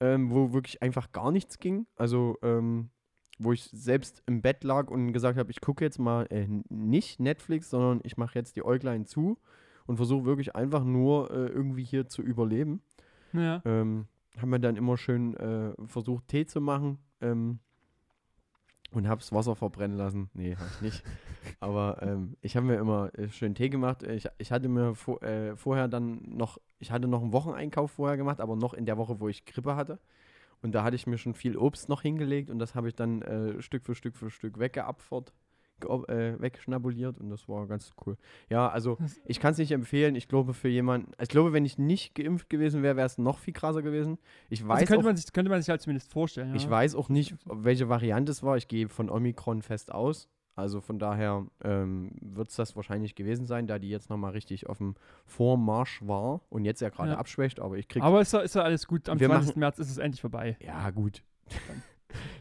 ähm, 0.00 0.32
wo 0.32 0.52
wirklich 0.52 0.82
einfach 0.82 1.12
gar 1.12 1.30
nichts 1.30 1.60
ging. 1.60 1.86
Also 1.96 2.38
ähm, 2.42 2.90
wo 3.38 3.52
ich 3.52 3.70
selbst 3.72 4.22
im 4.26 4.42
Bett 4.42 4.64
lag 4.64 4.90
und 4.90 5.12
gesagt 5.12 5.38
habe, 5.38 5.50
ich 5.50 5.60
gucke 5.60 5.84
jetzt 5.84 5.98
mal 5.98 6.26
äh, 6.30 6.46
nicht 6.68 7.20
Netflix, 7.20 7.70
sondern 7.70 8.00
ich 8.02 8.16
mache 8.16 8.38
jetzt 8.38 8.56
die 8.56 8.64
Äuglein 8.64 9.06
zu 9.06 9.38
und 9.86 9.96
versuche 9.96 10.24
wirklich 10.24 10.54
einfach 10.56 10.84
nur 10.84 11.30
äh, 11.30 11.46
irgendwie 11.46 11.84
hier 11.84 12.06
zu 12.08 12.22
überleben. 12.22 12.82
Ja. 13.32 13.62
Ähm, 13.64 14.06
haben 14.38 14.50
wir 14.50 14.58
dann 14.58 14.76
immer 14.76 14.96
schön 14.96 15.36
äh, 15.36 15.72
versucht, 15.86 16.28
Tee 16.28 16.46
zu 16.46 16.60
machen 16.60 16.98
ähm, 17.20 17.58
und 18.92 19.08
habe 19.08 19.20
das 19.20 19.32
Wasser 19.32 19.56
verbrennen 19.56 19.96
lassen. 19.96 20.30
Nee, 20.34 20.56
habe 20.56 20.68
ich 20.74 20.80
nicht. 20.80 21.04
Aber 21.60 21.98
ähm, 22.02 22.36
ich 22.40 22.56
habe 22.56 22.66
mir 22.66 22.76
immer 22.76 23.10
äh, 23.18 23.28
schön 23.28 23.54
Tee 23.54 23.68
gemacht. 23.68 24.02
Ich, 24.02 24.28
ich 24.38 24.52
hatte 24.52 24.68
mir 24.68 24.94
vor, 24.94 25.22
äh, 25.22 25.56
vorher 25.56 25.88
dann 25.88 26.20
noch, 26.24 26.58
ich 26.78 26.90
hatte 26.90 27.08
noch 27.08 27.22
einen 27.22 27.32
Wocheneinkauf 27.32 27.90
vorher 27.92 28.16
gemacht, 28.16 28.40
aber 28.40 28.56
noch 28.56 28.74
in 28.74 28.86
der 28.86 28.96
Woche, 28.96 29.20
wo 29.20 29.28
ich 29.28 29.44
Grippe 29.44 29.76
hatte. 29.76 29.98
Und 30.62 30.72
da 30.72 30.84
hatte 30.84 30.96
ich 30.96 31.06
mir 31.06 31.18
schon 31.18 31.34
viel 31.34 31.56
Obst 31.56 31.88
noch 31.88 32.02
hingelegt 32.02 32.48
und 32.48 32.58
das 32.58 32.74
habe 32.74 32.88
ich 32.88 32.94
dann 32.94 33.22
äh, 33.22 33.60
Stück 33.60 33.84
für 33.84 33.96
Stück 33.96 34.16
für 34.16 34.30
Stück 34.30 34.58
weggeapfert, 34.58 35.32
äh, 35.84 36.40
wegschnabuliert 36.40 37.18
und 37.18 37.30
das 37.30 37.48
war 37.48 37.66
ganz 37.66 37.92
cool. 38.06 38.16
Ja, 38.48 38.68
also 38.68 38.98
ich 39.24 39.40
kann 39.40 39.52
es 39.52 39.58
nicht 39.58 39.72
empfehlen. 39.72 40.14
Ich 40.14 40.28
glaube, 40.28 40.54
für 40.54 40.68
jemanden, 40.68 41.12
ich 41.20 41.28
glaube, 41.28 41.52
wenn 41.52 41.64
ich 41.64 41.78
nicht 41.78 42.14
geimpft 42.14 42.48
gewesen 42.50 42.82
wäre, 42.82 42.96
wäre 42.96 43.06
es 43.06 43.18
noch 43.18 43.38
viel 43.38 43.54
krasser 43.54 43.82
gewesen. 43.82 44.18
Ich 44.50 44.66
weiß, 44.66 44.80
Also 44.80 44.86
könnte 44.86 45.00
auch, 45.00 45.08
man, 45.08 45.16
sich, 45.16 45.32
könnte 45.32 45.50
man 45.50 45.60
sich 45.60 45.70
halt 45.70 45.80
zumindest 45.82 46.10
vorstellen. 46.12 46.50
Ja. 46.50 46.54
ich 46.56 46.68
weiß 46.68 46.94
auch 46.94 47.08
nicht, 47.08 47.34
welche 47.44 47.88
Variante 47.88 48.32
es 48.32 48.42
war. 48.42 48.56
Ich 48.56 48.68
gehe 48.68 48.88
von 48.88 49.10
Omikron 49.10 49.62
fest 49.62 49.92
aus. 49.92 50.28
Also 50.54 50.82
von 50.82 50.98
daher 50.98 51.46
ähm, 51.64 52.10
wird 52.20 52.50
es 52.50 52.56
das 52.56 52.76
wahrscheinlich 52.76 53.14
gewesen 53.14 53.46
sein, 53.46 53.66
da 53.66 53.78
die 53.78 53.88
jetzt 53.88 54.10
nochmal 54.10 54.32
richtig 54.32 54.68
auf 54.68 54.76
dem 54.78 54.96
Vormarsch 55.24 56.02
war 56.06 56.42
und 56.50 56.66
jetzt 56.66 56.82
ja 56.82 56.90
gerade 56.90 57.12
Ja. 57.12 57.16
abschwächt, 57.16 57.58
aber 57.58 57.78
ich 57.78 57.88
krieg. 57.88 58.02
Aber 58.02 58.20
ist 58.20 58.34
ja, 58.34 58.40
ist 58.40 58.54
ja 58.54 58.60
alles 58.62 58.86
gut. 58.86 59.08
Am 59.08 59.18
Wir 59.18 59.28
20. 59.28 59.48
machen- 59.48 59.60
März 59.60 59.78
ist 59.78 59.90
es 59.90 59.96
endlich 59.96 60.20
vorbei. 60.20 60.58
ja, 60.60 60.90
gut. 60.90 61.22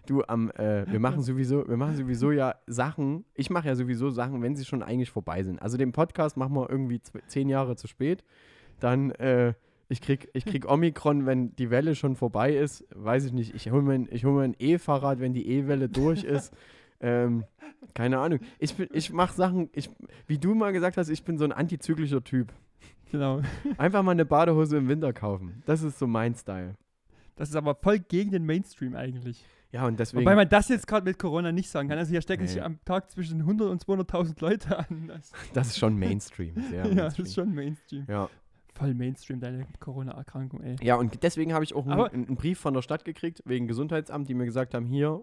Du, 0.05 0.23
am, 0.27 0.49
äh, 0.51 0.85
wir 0.91 0.99
machen 0.99 1.21
sowieso, 1.21 1.67
wir 1.67 1.77
machen 1.77 1.95
sowieso 1.95 2.31
ja 2.31 2.55
Sachen, 2.67 3.25
ich 3.35 3.49
mache 3.49 3.67
ja 3.67 3.75
sowieso 3.75 4.09
Sachen, 4.09 4.41
wenn 4.41 4.55
sie 4.55 4.65
schon 4.65 4.83
eigentlich 4.83 5.11
vorbei 5.11 5.43
sind. 5.43 5.61
Also 5.61 5.77
den 5.77 5.91
Podcast 5.91 6.37
machen 6.37 6.53
wir 6.55 6.69
irgendwie 6.69 7.01
zehn 7.27 7.49
Jahre 7.49 7.75
zu 7.75 7.87
spät. 7.87 8.23
Dann, 8.79 9.11
äh, 9.11 9.53
ich 9.89 10.01
krieg, 10.01 10.29
ich 10.33 10.45
krieg 10.45 10.69
Omikron, 10.69 11.25
wenn 11.25 11.55
die 11.55 11.69
Welle 11.69 11.95
schon 11.95 12.15
vorbei 12.15 12.53
ist. 12.55 12.85
Weiß 12.95 13.25
ich 13.25 13.33
nicht. 13.33 13.53
Ich 13.55 13.69
hole 13.71 13.81
mir, 13.83 13.93
ein- 13.93 14.07
ich 14.11 14.23
hol 14.25 14.33
mir 14.33 14.43
ein 14.43 14.55
E-Fahrrad, 14.57 15.19
wenn 15.19 15.33
die 15.33 15.47
E-Welle 15.47 15.89
durch 15.89 16.23
ist. 16.23 16.53
ähm, 17.01 17.43
keine 17.93 18.19
Ahnung. 18.19 18.39
Ich, 18.59 18.75
bin- 18.75 18.89
ich 18.93 19.11
mache 19.11 19.33
Sachen, 19.35 19.69
ich, 19.73 19.89
wie 20.27 20.37
du 20.37 20.55
mal 20.55 20.71
gesagt 20.71 20.97
hast, 20.97 21.09
ich 21.09 21.23
bin 21.23 21.37
so 21.37 21.43
ein 21.45 21.51
antizyklischer 21.51 22.23
Typ. 22.23 22.53
Genau. 23.11 23.41
Einfach 23.77 24.01
mal 24.03 24.11
eine 24.11 24.23
Badehose 24.25 24.77
im 24.77 24.87
Winter 24.87 25.11
kaufen. 25.11 25.61
Das 25.65 25.83
ist 25.83 25.99
so 25.99 26.07
mein 26.07 26.33
Style. 26.35 26.75
Das 27.35 27.49
ist 27.49 27.55
aber 27.55 27.75
voll 27.75 27.99
gegen 27.99 28.31
den 28.31 28.45
Mainstream 28.45 28.95
eigentlich. 28.95 29.43
Ja, 29.71 29.85
und 29.87 29.99
deswegen. 29.99 30.23
Wobei 30.25 30.35
man 30.35 30.49
das 30.49 30.67
jetzt 30.69 30.85
gerade 30.87 31.05
mit 31.05 31.17
Corona 31.17 31.51
nicht 31.51 31.69
sagen 31.69 31.87
kann. 31.89 31.97
Also 31.97 32.11
hier 32.11 32.21
stecken 32.21 32.43
Nee. 32.43 32.49
sich 32.49 32.61
am 32.63 32.83
Tag 32.83 33.09
zwischen 33.09 33.39
100 33.41 33.69
und 33.69 33.81
200.000 33.85 34.41
Leute 34.41 34.77
an. 34.79 35.07
Das, 35.07 35.31
das 35.53 35.67
ist 35.67 35.79
schon 35.79 35.97
Mainstream. 35.97 36.55
Sehr 36.69 36.85
ja, 36.85 36.87
das 36.87 36.95
Mainstream. 36.95 37.25
ist 37.25 37.33
schon 37.35 37.53
Mainstream. 37.53 38.05
Ja. 38.09 38.29
Voll 38.73 38.93
Mainstream, 38.93 39.39
deine 39.39 39.67
Corona-Erkrankung, 39.79 40.61
ey. 40.63 40.75
ja, 40.81 40.95
und 40.95 41.21
deswegen 41.23 41.53
habe 41.53 41.63
ich 41.63 41.75
auch 41.75 41.85
einen, 41.85 42.25
einen 42.27 42.35
Brief 42.35 42.57
von 42.59 42.73
der 42.73 42.81
Stadt 42.81 43.05
gekriegt, 43.05 43.41
wegen 43.45 43.67
Gesundheitsamt, 43.67 44.27
die 44.29 44.33
mir 44.33 44.45
gesagt 44.45 44.73
haben: 44.73 44.85
Hier, 44.85 45.21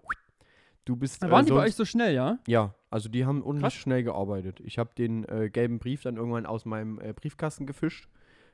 du 0.85 0.95
bist. 0.95 1.21
Da 1.21 1.29
waren 1.29 1.45
die 1.45 1.51
bei 1.51 1.65
euch 1.65 1.75
so 1.75 1.83
schnell, 1.85 2.13
ja? 2.13 2.37
Ja, 2.47 2.73
also 2.89 3.09
die 3.09 3.25
haben 3.25 3.41
unheimlich 3.41 3.73
Krass. 3.73 3.81
schnell 3.81 4.03
gearbeitet. 4.03 4.59
Ich 4.61 4.77
habe 4.77 4.91
den 4.97 5.25
äh, 5.27 5.49
gelben 5.49 5.79
Brief 5.79 6.03
dann 6.03 6.15
irgendwann 6.15 6.45
aus 6.45 6.65
meinem 6.65 6.99
äh, 7.01 7.11
Briefkasten 7.13 7.65
gefischt. 7.65 8.07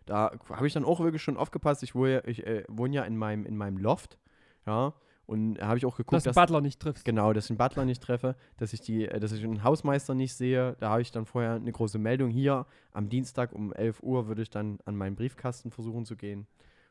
Da 0.06 0.32
habe 0.50 0.68
ich 0.68 0.74
dann 0.74 0.86
auch 0.86 1.00
wirklich 1.00 1.22
schon 1.22 1.36
aufgepasst. 1.38 1.84
Ich 1.84 1.94
wohne, 1.96 2.12
ja- 2.14 2.26
ich, 2.26 2.46
äh, 2.46 2.64
wohne 2.68 2.96
ja 2.96 3.04
in 3.04 3.18
meinem, 3.18 3.46
in 3.46 3.58
meinem 3.58 3.78
Loft. 3.78 4.18
Ja. 4.66 4.94
Und 5.26 5.56
da 5.56 5.68
habe 5.68 5.78
ich 5.78 5.86
auch 5.86 5.98
geguckt, 5.98 6.14
Dass 6.14 6.24
dass, 6.24 6.36
Butler 6.36 6.62
nicht 6.62 6.80
triffst. 6.80 7.04
genau, 7.04 7.34
dass 7.34 7.46
ich 7.46 7.48
den 7.50 7.58
Butler 7.58 7.86
nicht 7.86 8.02
treffe, 8.04 8.36
dass 8.58 8.74
ich, 8.74 8.82
die, 8.82 9.08
äh, 9.08 9.20
dass 9.20 9.32
ich 9.32 9.44
einen 9.44 9.64
Hausmeister 9.64 10.14
nicht 10.14 10.34
sehe. 10.36 10.76
Da 10.80 10.90
habe 10.90 11.02
ich 11.02 11.12
dann 11.12 11.26
vorher 11.26 11.54
eine 11.54 11.72
große 11.72 11.98
Meldung. 11.98 12.30
Hier 12.30 12.66
am 12.92 13.10
Dienstag 13.10 13.52
um 13.54 13.74
11 13.74 14.04
Uhr 14.04 14.28
würde 14.28 14.44
ich 14.44 14.50
dann 14.50 14.80
an 14.86 14.96
meinen 14.96 15.16
Briefkasten 15.16 15.72
versuchen 15.72 16.06
zu 16.06 16.16
gehen. 16.16 16.46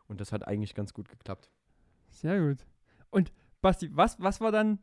Und 0.08 0.20
das 0.20 0.32
hat 0.32 0.46
eigentlich 0.46 0.74
ganz 0.74 0.92
gut 0.92 1.08
geklappt. 1.08 1.48
Sehr 2.10 2.40
gut. 2.40 2.58
Und 3.10 3.32
Basti, 3.62 3.88
was, 3.94 4.20
was 4.20 4.40
war 4.40 4.52
dann, 4.52 4.78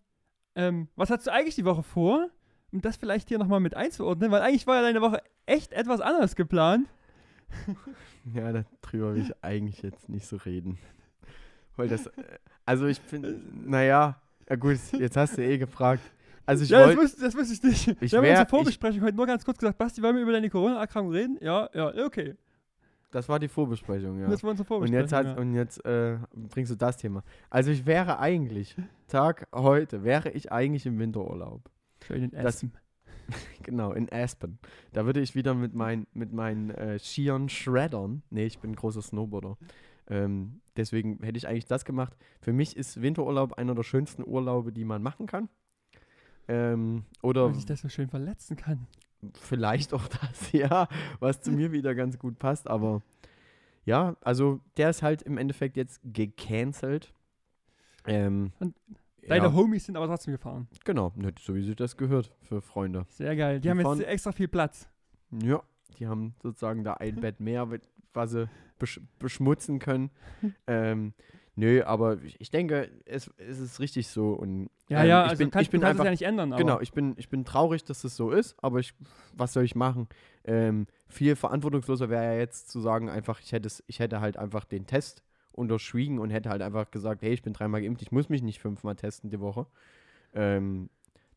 ähm, 0.55 0.87
was 0.95 1.09
hast 1.09 1.27
du 1.27 1.31
eigentlich 1.33 1.55
die 1.55 1.65
Woche 1.65 1.83
vor? 1.83 2.29
Um 2.71 2.79
das 2.81 2.95
vielleicht 2.95 3.27
hier 3.27 3.37
nochmal 3.37 3.59
mit 3.59 3.75
einzuordnen, 3.75 4.31
weil 4.31 4.41
eigentlich 4.41 4.65
war 4.65 4.77
ja 4.77 4.81
deine 4.81 5.01
Woche 5.01 5.21
echt 5.45 5.73
etwas 5.73 5.99
anders 6.01 6.35
geplant. 6.35 6.87
Ja, 8.35 8.51
darüber 8.53 9.15
will 9.15 9.23
ich 9.23 9.43
eigentlich 9.43 9.81
jetzt 9.81 10.07
nicht 10.07 10.27
so 10.27 10.37
reden. 10.37 10.77
Weil 11.75 11.87
das, 11.87 12.05
äh, 12.05 12.37
also 12.66 12.86
ich 12.88 12.99
bin, 13.01 13.41
naja, 13.66 14.16
ja 14.49 14.55
gut, 14.55 14.78
jetzt 14.93 15.18
hast 15.18 15.38
du 15.38 15.43
eh 15.43 15.57
gefragt. 15.57 16.03
Also 16.45 16.64
ich 16.64 16.70
ja, 16.70 16.80
das 16.80 16.88
wollte, 16.89 17.01
wusste, 17.01 17.22
das 17.22 17.36
wusste 17.36 17.53
ich 17.53 17.64
nicht. 17.64 18.01
Ich 18.01 18.12
wir 18.12 18.18
haben 18.18 18.24
wär- 18.26 18.32
unserer 18.32 18.49
Vorbesprechung 18.49 19.01
heute 19.01 19.16
nur 19.16 19.26
ganz 19.28 19.45
kurz 19.45 19.57
gesagt, 19.59 19.78
Basti, 19.78 20.01
wollen 20.01 20.16
wir 20.16 20.24
über 20.24 20.32
deine 20.34 20.49
Corona-Erkrankung 20.49 21.14
reden? 21.14 21.38
Ja, 21.41 21.70
ja, 21.74 21.93
okay. 22.05 22.36
das 23.12 23.30
war 23.30 23.39
die 23.39 23.47
Vorbesprechung, 23.47 24.20
ja. 24.20 24.28
Das 24.28 24.43
war 24.43 24.51
unsere 24.51 24.64
Und 24.64 24.68
Vorbesprechung. 24.68 25.01
jetzt, 25.01 25.14
hat, 25.14 25.26
ja. 25.28 25.34
und 25.38 25.53
jetzt 25.53 25.86
äh, 25.86 26.18
bringst 26.34 26.72
du 26.72 26.76
das 26.76 26.97
Thema. 26.97 27.24
Also 27.49 27.72
ich 27.72 27.86
wäre 27.86 28.20
eigentlich, 28.20 28.76
Tag 29.07 29.47
heute, 29.53 30.03
wäre 30.03 30.30
ich 30.32 30.51
eigentlich 30.51 30.86
im 30.86 30.97
Winterurlaub. 30.99 31.62
Schön 32.05 32.24
in 32.24 32.32
das- 32.32 32.55
Essen. 32.55 32.74
Genau, 33.64 33.93
in 33.93 34.12
Aspen. 34.12 34.57
Da 34.91 35.05
würde 35.05 35.22
ich 35.22 35.36
wieder 35.36 35.53
mit, 35.53 35.74
mein, 35.74 36.05
mit 36.14 36.34
meinen 36.34 36.72
äh, 36.72 36.99
Skiern 36.99 37.47
shreddern. 37.47 38.24
Nee, 38.30 38.45
ich 38.47 38.59
bin 38.59 38.72
ein 38.72 38.76
großer 38.76 39.01
Snowboarder. 39.01 39.57
Ähm, 40.12 40.59
deswegen 40.78 41.24
hätte 41.24 41.38
ich 41.38 41.47
eigentlich 41.47 41.66
das 41.66 41.86
gemacht. 41.86 42.16
Für 42.41 42.53
mich 42.53 42.76
ist 42.78 43.01
Winterurlaub 43.01 43.53
einer 43.53 43.74
der 43.74 43.84
schönsten 43.84 44.24
Urlaube, 44.28 44.72
die 44.72 44.84
man 44.86 45.01
machen 45.01 45.26
kann. 45.26 45.49
Ähm, 46.47 47.05
oder 47.22 47.47
Weil 47.49 47.57
ich 47.57 47.66
das 47.66 47.82
so 47.82 47.89
schön 47.89 48.09
verletzen 48.09 48.57
kann. 48.57 48.88
vielleicht 49.34 49.93
auch 49.93 50.07
das, 50.07 50.51
ja, 50.51 50.88
was 51.20 51.41
zu 51.41 51.51
mir 51.51 51.72
wieder 51.72 51.95
ganz 51.95 52.20
gut 52.20 52.39
passt. 52.39 52.68
Aber 52.70 53.01
ja, 53.86 54.16
also 54.22 54.59
der 54.78 54.89
ist 54.89 55.01
halt 55.01 55.22
im 55.22 55.38
Endeffekt 55.38 55.78
jetzt 55.78 56.01
gecancelt. 56.03 57.14
Ähm, 58.05 58.51
Und 58.59 58.76
Deine 59.28 59.45
ja, 59.45 59.53
Homies 59.53 59.86
sind 59.86 59.95
aber 59.97 60.07
trotzdem 60.07 60.34
gefahren. 60.34 60.68
genau, 60.84 61.14
ne, 61.16 61.32
so 61.39 61.53
wie 61.53 61.62
sich 61.62 61.76
das 61.76 61.95
gehört 61.95 62.32
für 62.41 62.59
Freunde. 62.59 63.05
Sehr 63.09 63.36
geil. 63.36 63.57
Die, 63.57 63.62
Die 63.62 63.70
haben 63.70 63.80
fahren- 63.82 63.99
jetzt 63.99 64.07
extra 64.07 64.32
viel 64.32 64.47
Platz. 64.47 64.89
Ja, 65.43 65.62
die 65.99 66.07
haben 66.07 66.34
sozusagen 66.41 66.84
da 66.84 66.95
ein 66.95 67.16
Bett 67.22 67.39
mehr, 67.39 67.70
was 68.14 68.32
sie 68.32 68.49
besch 68.82 68.99
beschmutzen 69.19 69.79
können. 69.79 70.09
ähm, 70.67 71.13
nö, 71.55 71.84
aber 71.84 72.17
ich, 72.39 72.49
denke, 72.49 72.89
es, 73.05 73.29
es 73.38 73.59
ist 73.59 73.79
richtig 73.79 74.07
so. 74.07 74.34
Und, 74.34 74.69
Ja, 74.89 75.03
ähm, 75.03 75.09
ja, 75.09 75.23
ich 75.25 75.29
also 75.32 75.43
bin, 75.43 75.51
kann, 75.51 75.61
ich 75.61 75.69
bin 75.69 75.84
einfach, 75.84 76.03
es 76.03 76.05
ja 76.05 76.11
nicht 76.11 76.23
ändern. 76.23 76.53
Aber 76.53 76.61
genau, 76.61 76.82
ich 76.82 76.91
bin, 76.91 77.13
ich 77.17 77.29
bin 77.29 77.45
traurig, 77.45 77.84
dass 77.84 78.03
es 78.03 78.15
so 78.15 78.32
ist, 78.32 78.55
aber 78.61 78.79
ich, 78.79 78.93
was 79.34 79.53
soll 79.53 79.63
ich 79.63 79.75
machen? 79.75 80.07
Ähm, 80.43 80.88
viel 81.07 81.36
verantwortungsloser 81.36 82.09
wäre 82.09 82.23
ja 82.23 82.39
jetzt 82.39 82.69
zu 82.69 82.82
sagen, 82.82 83.09
einfach, 83.09 83.39
ich 83.39 83.51
hätte, 83.51 83.67
es, 83.67 83.84
ich 83.88 83.99
hätte 83.99 84.19
halt 84.19 84.38
einfach 84.38 84.65
den 84.65 84.88
Test 84.88 85.23
unterschwiegen 85.53 86.19
und 86.19 86.29
hätte 86.29 86.49
halt 86.49 86.61
einfach 86.61 86.91
gesagt, 86.91 87.21
hey, 87.21 87.34
ich 87.34 87.43
bin 87.43 87.53
dreimal 87.53 87.82
geimpft, 87.82 88.01
ich 88.01 88.11
muss 88.11 88.29
mich 88.29 88.41
nicht 88.41 88.59
fünfmal 88.59 88.95
testen 88.95 89.29
die 89.29 89.39
Woche. 89.39 89.67
Ähm, 90.34 90.89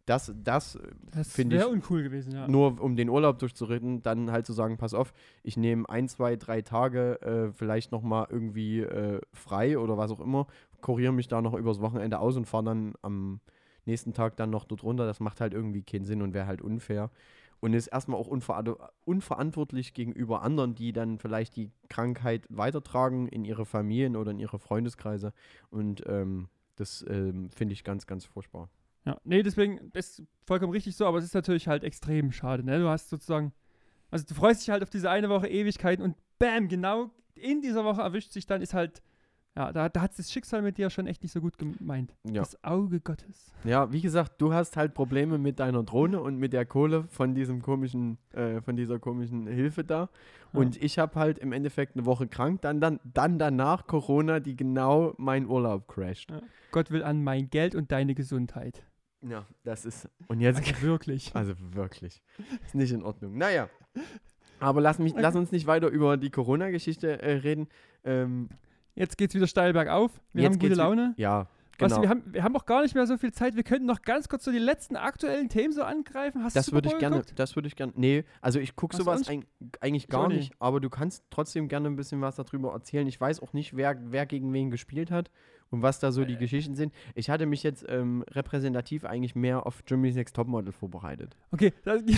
das, 0.07 0.35
das 0.37 0.79
das 1.11 1.33
finde 1.33 1.57
wäre 1.57 1.69
ich 1.69 1.73
uncool 1.73 2.03
gewesen, 2.03 2.33
ja. 2.33 2.47
nur 2.47 2.81
um 2.81 2.95
den 2.95 3.09
Urlaub 3.09 3.39
durchzuritten, 3.39 4.03
dann 4.03 4.31
halt 4.31 4.47
zu 4.47 4.53
sagen, 4.53 4.77
pass 4.77 4.93
auf, 4.93 5.15
ich 5.43 5.57
nehme 5.57 5.89
ein, 5.89 6.09
zwei, 6.09 6.37
drei 6.37 6.63
Tage 6.63 7.21
äh, 7.23 7.53
vielleicht 7.53 7.91
nochmal 7.91 8.27
irgendwie 8.29 8.81
äh, 8.81 9.21
frei 9.33 9.79
oder 9.79 9.97
was 9.97 10.11
auch 10.11 10.21
immer, 10.21 10.47
kuriere 10.83 11.13
mich 11.13 11.29
da 11.29 11.41
noch 11.41 11.55
übers 11.55 11.81
Wochenende 11.81 12.19
aus 12.19 12.37
und 12.37 12.45
fahre 12.45 12.65
dann 12.65 12.95
am 13.01 13.41
nächsten 13.87 14.13
Tag 14.13 14.37
dann 14.37 14.51
noch 14.51 14.65
dort 14.65 14.83
runter. 14.83 15.07
Das 15.07 15.21
macht 15.21 15.41
halt 15.41 15.55
irgendwie 15.55 15.83
keinen 15.83 16.05
Sinn 16.05 16.23
und 16.23 16.35
wäre 16.35 16.47
halt 16.47 16.63
unfair. 16.63 17.11
Und 17.61 17.73
ist 17.73 17.87
erstmal 17.87 18.21
auch 18.21 18.27
unver 18.27 18.93
unverantwortlich 19.07 19.95
gegenüber 19.95 20.43
anderen, 20.43 20.75
die 20.75 20.93
dann 20.93 21.19
vielleicht 21.19 21.57
die 21.57 21.71
Krankheit 21.89 22.47
weitertragen 22.51 23.27
in 23.27 23.47
ihre 23.47 23.65
Familien 23.65 24.17
oder 24.17 24.33
in 24.33 24.39
ihre 24.39 24.59
Freundeskreise. 24.59 25.33
Und 25.71 26.03
ähm, 26.07 26.49
das 26.77 27.05
ähm, 27.09 27.49
finde 27.49 27.73
ich 27.73 27.83
ganz, 27.83 28.07
ganz 28.07 28.27
furchtbar. 28.27 28.69
Ja, 29.05 29.21
nee, 29.25 29.43
deswegen, 29.43 29.91
das 29.93 30.19
ist 30.19 30.27
vollkommen 30.47 30.73
richtig 30.73 30.97
so, 30.97 31.07
aber 31.07 31.19
es 31.19 31.25
ist 31.25 31.35
natürlich 31.35 31.69
halt 31.69 31.85
extrem 31.85 32.33
schade, 32.33 32.65
ne? 32.65 32.79
Du 32.79 32.89
hast 32.89 33.11
sozusagen, 33.11 33.53
also 34.11 34.25
du 34.27 34.35
freust 34.35 34.63
dich 34.63 34.71
halt 34.71 34.83
auf 34.83 34.91
diese 34.91 35.11
eine 35.11 35.29
Woche 35.29 35.49
Ewigkeiten 35.49 36.03
und 36.03 36.17
bam, 36.39 36.69
genau 36.69 37.11
in 37.35 37.61
dieser 37.61 37.85
Woche 37.85 38.01
erwischt 38.01 38.33
sich 38.33 38.47
dann, 38.47 38.63
ist 38.63 38.75
halt, 38.75 39.03
ja, 39.57 39.73
da, 39.73 39.89
da 39.89 40.01
hat 40.01 40.19
das 40.19 40.33
Schicksal 40.33 40.63
mit 40.63 40.79
dir 40.79 40.91
schon 40.91 41.07
echt 41.07 41.23
nicht 41.23 41.31
so 41.31 41.41
gut 41.41 41.59
gemeint. 41.59 42.13
Ja. 42.25 42.43
Das 42.43 42.63
Auge 42.65 43.01
Gottes. 43.01 43.53
Ja, 43.63 43.93
wie 43.93 44.01
gesagt, 44.01 44.41
du 44.41 44.53
hast 44.53 44.77
halt 44.77 44.95
Probleme 44.95 45.39
mit 45.39 45.61
deiner 45.61 45.85
Drohne 45.85 46.21
und 46.21 46.39
mit 46.39 46.53
der 46.53 46.67
Kohle 46.67 47.05
von 47.05 47.35
diesem 47.37 47.63
komischen, 47.63 48.19
äh, 48.33 48.61
von 48.63 48.75
dieser 48.75 48.99
komischen 48.99 49.47
Hilfe 49.47 49.85
da. 49.85 50.09
Ja. 50.53 50.61
Und 50.61 50.83
ich 50.83 50.99
habe 50.99 51.21
halt 51.21 51.39
im 51.39 51.53
Endeffekt 51.53 51.95
eine 51.95 52.05
Woche 52.05 52.27
krank, 52.27 52.63
dann, 52.63 52.81
dann, 52.81 52.99
dann 53.05 53.39
danach 53.39 53.87
Corona, 53.87 54.41
die 54.41 54.57
genau 54.57 55.15
meinen 55.19 55.47
Urlaub 55.47 55.87
crasht. 55.87 56.33
Gott 56.73 56.91
will 56.91 57.05
an 57.05 57.23
mein 57.23 57.49
Geld 57.49 57.77
und 57.77 57.93
deine 57.93 58.17
Gesundheit. 58.17 58.85
Ja, 59.27 59.47
das 59.65 59.85
ist. 59.87 60.09
Und 60.29 60.41
jetzt. 60.41 60.59
Also 60.61 60.83
wirklich. 60.83 61.35
Also 61.35 61.55
wirklich. 61.73 62.23
Ist 62.65 62.75
nicht 62.75 62.93
in 62.93 63.03
Ordnung. 63.03 63.37
Naja. 63.39 63.69
Aber 64.61 64.81
lass, 64.81 64.99
mich, 64.99 65.15
lass 65.17 65.35
uns 65.35 65.51
nicht 65.53 65.67
weiter 65.67 65.89
über 65.89 66.17
die 66.17 66.31
Corona-Geschichte 66.31 67.21
äh, 67.23 67.33
reden. 67.39 67.69
Ähm, 68.05 68.49
Jetzt 68.95 69.19
geht's 69.19 69.35
wieder 69.35 69.47
steil 69.49 69.73
bergauf. 69.73 70.13
Wir 70.33 70.45
Jetzt 70.45 70.53
haben 70.53 70.59
gute 70.61 70.75
Laune. 70.75 71.15
ja, 71.17 71.49
genau. 71.79 72.01
wir, 72.03 72.09
haben, 72.09 72.23
wir 72.33 72.45
haben 72.45 72.55
auch 72.55 72.65
gar 72.65 72.83
nicht 72.83 72.95
mehr 72.95 73.07
so 73.09 73.17
viel 73.19 73.33
Zeit. 73.33 73.57
Wir 73.57 73.65
könnten 73.65 73.87
noch 73.87 74.03
ganz 74.03 74.29
kurz 74.29 74.45
so 74.45 74.53
die 74.53 74.59
letzten 74.61 74.95
aktuellen 74.95 75.49
Themen 75.49 75.73
so 75.73 75.83
angreifen. 75.83 76.45
Hast 76.45 76.55
Das 76.55 76.67
du 76.67 76.73
würde 76.73 76.91
ich 76.91 76.99
gerne, 76.99 77.17
geguckt? 77.17 77.37
das 77.37 77.57
würde 77.57 77.67
ich 77.67 77.75
gerne. 77.75 77.93
Nee, 77.97 78.23
also 78.41 78.61
ich 78.61 78.77
gucke 78.77 78.97
du 78.97 79.03
sowas 79.03 79.29
eig 79.29 79.47
eigentlich 79.81 80.05
Ich 80.05 80.09
gar 80.09 80.29
nicht, 80.29 80.37
nicht. 80.39 80.53
aber 80.61 80.79
du 80.81 80.89
kannst 80.91 81.25
trotzdem 81.31 81.67
gerne 81.67 81.89
ein 81.89 81.97
bisschen 81.97 82.21
was 82.21 82.37
darüber 82.37 82.73
erzählen. 82.73 83.09
Ich 83.09 83.21
weiß 83.21 83.41
auch 83.41 83.53
nicht, 83.53 83.75
wer, 83.77 83.99
wer 84.13 84.27
gegen 84.27 84.53
wen 84.53 84.71
gespielt 84.71 85.11
hat 85.11 85.29
und 85.71 85.83
was 85.83 85.99
da 85.99 86.13
so 86.13 86.25
die 86.25 86.37
Geschichten 86.37 86.75
sind. 86.75 86.93
Ich 87.15 87.31
hatte 87.31 87.47
mich 87.47 87.63
jetzt 87.63 87.85
ähm, 87.89 88.25
repräsentativ 88.31 89.05
eigentlich 89.05 89.35
mehr 89.35 89.67
auf 89.67 89.85
Germany's 89.85 90.15
Next 90.15 90.37
Topmodel 90.37 90.73
vorbereitet. 90.73 91.37
Okay, 91.51 91.73
das, 91.85 92.03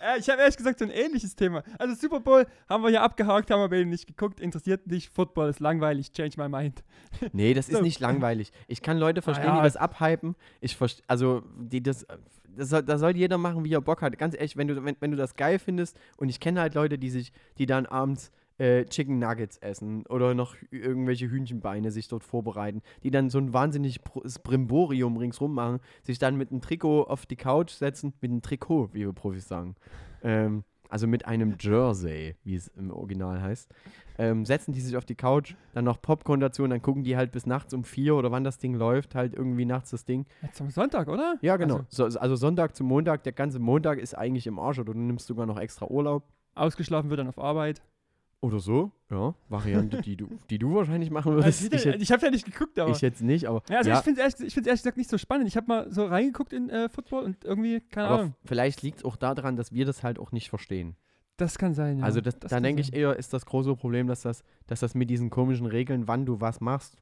äh, 0.00 0.18
ich 0.18 0.28
habe 0.28 0.40
ehrlich 0.40 0.56
gesagt 0.56 0.78
so 0.78 0.84
ein 0.84 0.90
ähnliches 0.90 1.34
Thema. 1.36 1.62
Also 1.78 1.94
Super 1.94 2.20
Bowl 2.20 2.46
haben 2.68 2.82
wir 2.82 2.90
hier 2.90 3.02
abgehakt, 3.02 3.50
haben 3.50 3.60
wir 3.60 3.68
beide 3.68 3.86
nicht 3.86 4.06
geguckt, 4.06 4.40
interessiert 4.40 4.86
nicht. 4.86 5.12
Football 5.12 5.50
ist 5.50 5.60
langweilig, 5.60 6.12
change 6.12 6.34
my 6.36 6.48
mind. 6.48 6.82
Nee, 7.32 7.54
das 7.54 7.68
ist 7.68 7.76
So. 7.76 7.82
nicht 7.82 8.00
langweilig. 8.00 8.52
Ich 8.68 8.82
kann 8.82 8.96
Leute 8.96 9.22
verstehen, 9.22 9.48
ja. 9.48 9.56
die 9.56 9.62
das 9.62 9.76
abhypen. 9.76 10.36
Ich 10.60 10.76
also 11.06 11.42
die 11.58 11.82
das, 11.82 12.06
das 12.56 12.68
soll, 12.70 12.82
da 12.82 12.98
soll 12.98 13.16
jeder 13.16 13.38
machen, 13.38 13.64
wie 13.64 13.72
er 13.72 13.80
Bock 13.80 14.02
hat. 14.02 14.16
Ganz 14.18 14.34
ehrlich, 14.34 14.56
wenn 14.56 14.68
du, 14.68 14.84
wenn, 14.84 14.96
wenn 15.00 15.10
du 15.10 15.16
das 15.16 15.34
geil 15.34 15.58
findest 15.58 15.98
und 16.16 16.28
ich 16.28 16.40
kenne 16.40 16.60
halt 16.60 16.74
Leute, 16.74 16.98
die 16.98 17.10
sich, 17.10 17.32
die 17.58 17.66
dann 17.66 17.86
abends 17.86 18.30
äh, 18.60 18.84
Chicken 18.84 19.18
Nuggets 19.18 19.56
essen 19.58 20.04
oder 20.06 20.34
noch 20.34 20.54
irgendwelche 20.70 21.30
Hühnchenbeine 21.30 21.90
sich 21.90 22.08
dort 22.08 22.24
vorbereiten, 22.24 22.82
die 23.02 23.10
dann 23.10 23.30
so 23.30 23.38
ein 23.38 23.54
wahnsinnig 23.54 24.04
Pro- 24.04 24.22
Brimborium 24.42 25.16
ringsrum 25.16 25.54
machen, 25.54 25.80
sich 26.02 26.18
dann 26.18 26.36
mit 26.36 26.50
einem 26.50 26.60
Trikot 26.60 27.04
auf 27.04 27.24
die 27.24 27.36
Couch 27.36 27.70
setzen, 27.70 28.12
mit 28.20 28.30
einem 28.30 28.42
Trikot, 28.42 28.90
wie 28.92 29.00
wir 29.00 29.12
Profis 29.14 29.48
sagen. 29.48 29.76
Ähm, 30.22 30.64
also 30.90 31.06
mit 31.06 31.24
einem 31.24 31.54
Jersey, 31.58 32.34
wie 32.42 32.56
es 32.56 32.68
im 32.76 32.90
Original 32.90 33.40
heißt. 33.40 33.72
Ähm, 34.18 34.44
setzen 34.44 34.72
die 34.72 34.80
sich 34.80 34.96
auf 34.96 35.04
die 35.06 35.14
Couch, 35.14 35.54
dann 35.72 35.84
noch 35.84 36.02
Popcorn 36.02 36.40
dazu 36.40 36.64
und 36.64 36.70
dann 36.70 36.82
gucken 36.82 37.04
die 37.04 37.16
halt 37.16 37.32
bis 37.32 37.46
nachts 37.46 37.72
um 37.72 37.84
vier 37.84 38.16
oder 38.16 38.30
wann 38.30 38.44
das 38.44 38.58
Ding 38.58 38.74
läuft, 38.74 39.14
halt 39.14 39.32
irgendwie 39.32 39.64
nachts 39.64 39.90
das 39.90 40.04
Ding. 40.04 40.26
Jetzt 40.42 40.60
am 40.60 40.68
Sonntag, 40.68 41.08
oder? 41.08 41.36
Ja, 41.40 41.56
genau. 41.56 41.76
Also, 41.76 42.10
So, 42.10 42.18
also 42.18 42.36
Sonntag 42.36 42.76
zu 42.76 42.84
Montag, 42.84 43.22
der 43.22 43.32
ganze 43.32 43.58
Montag 43.60 43.98
ist 44.00 44.18
eigentlich 44.18 44.46
im 44.46 44.58
Arsch 44.58 44.78
oder 44.80 44.92
du 44.92 44.98
nimmst 44.98 45.26
sogar 45.28 45.46
noch 45.46 45.58
extra 45.58 45.86
Urlaub. 45.86 46.24
ausgeschlafen 46.56 47.08
wird 47.08 47.20
dann 47.20 47.28
auf 47.28 47.38
Arbeit. 47.38 47.80
Oder 48.42 48.58
so, 48.58 48.90
ja. 49.10 49.34
Variante, 49.50 50.00
die 50.00 50.16
du, 50.16 50.28
die 50.48 50.58
du 50.58 50.74
wahrscheinlich 50.74 51.10
machen 51.10 51.32
Also, 51.32 51.64
würdest. 51.64 51.74
ich 51.74 51.94
Ich, 51.94 52.02
ich 52.02 52.12
habe 52.12 52.24
ja 52.24 52.30
nicht 52.30 52.46
geguckt, 52.46 52.78
aber. 52.78 52.90
ich 52.90 53.02
jetzt 53.02 53.20
nicht, 53.20 53.46
aber. 53.46 53.62
ja, 53.68 53.78
also 53.78 53.90
ja, 53.90 53.98
ich 53.98 54.02
finde 54.04 54.22
es 54.22 54.40
ehrlich, 54.40 54.56
ehrlich 54.56 54.70
gesagt 54.80 54.96
nicht 54.96 55.10
so 55.10 55.18
spannend. 55.18 55.46
Ich 55.46 55.56
habe 55.58 55.66
mal 55.66 55.92
so 55.92 56.06
reingeguckt 56.06 56.54
in 56.54 56.70
äh, 56.70 56.88
Football 56.88 57.24
und 57.24 57.44
irgendwie, 57.44 57.80
keine 57.80 58.08
aber 58.08 58.18
Ahnung. 58.20 58.34
vielleicht 58.46 58.80
liegt 58.80 59.00
es 59.00 59.04
auch 59.04 59.16
daran, 59.16 59.56
dass 59.56 59.72
wir 59.72 59.84
das 59.84 60.02
halt 60.02 60.18
auch 60.18 60.32
nicht 60.32 60.48
verstehen. 60.48 60.96
Das 61.36 61.58
kann 61.58 61.74
sein, 61.74 61.98
ja. 61.98 62.04
also 62.04 62.20
das, 62.22 62.38
das 62.38 62.50
dann 62.50 62.62
denke 62.62 62.80
ich 62.80 62.94
eher, 62.94 63.16
ist 63.16 63.32
das 63.34 63.44
große 63.44 63.74
Problem, 63.76 64.06
dass 64.06 64.22
das, 64.22 64.42
dass 64.66 64.80
das 64.80 64.94
mit 64.94 65.10
diesen 65.10 65.28
komischen 65.28 65.66
Regeln, 65.66 66.08
wann 66.08 66.24
du 66.24 66.40
was 66.40 66.60
machst, 66.60 66.96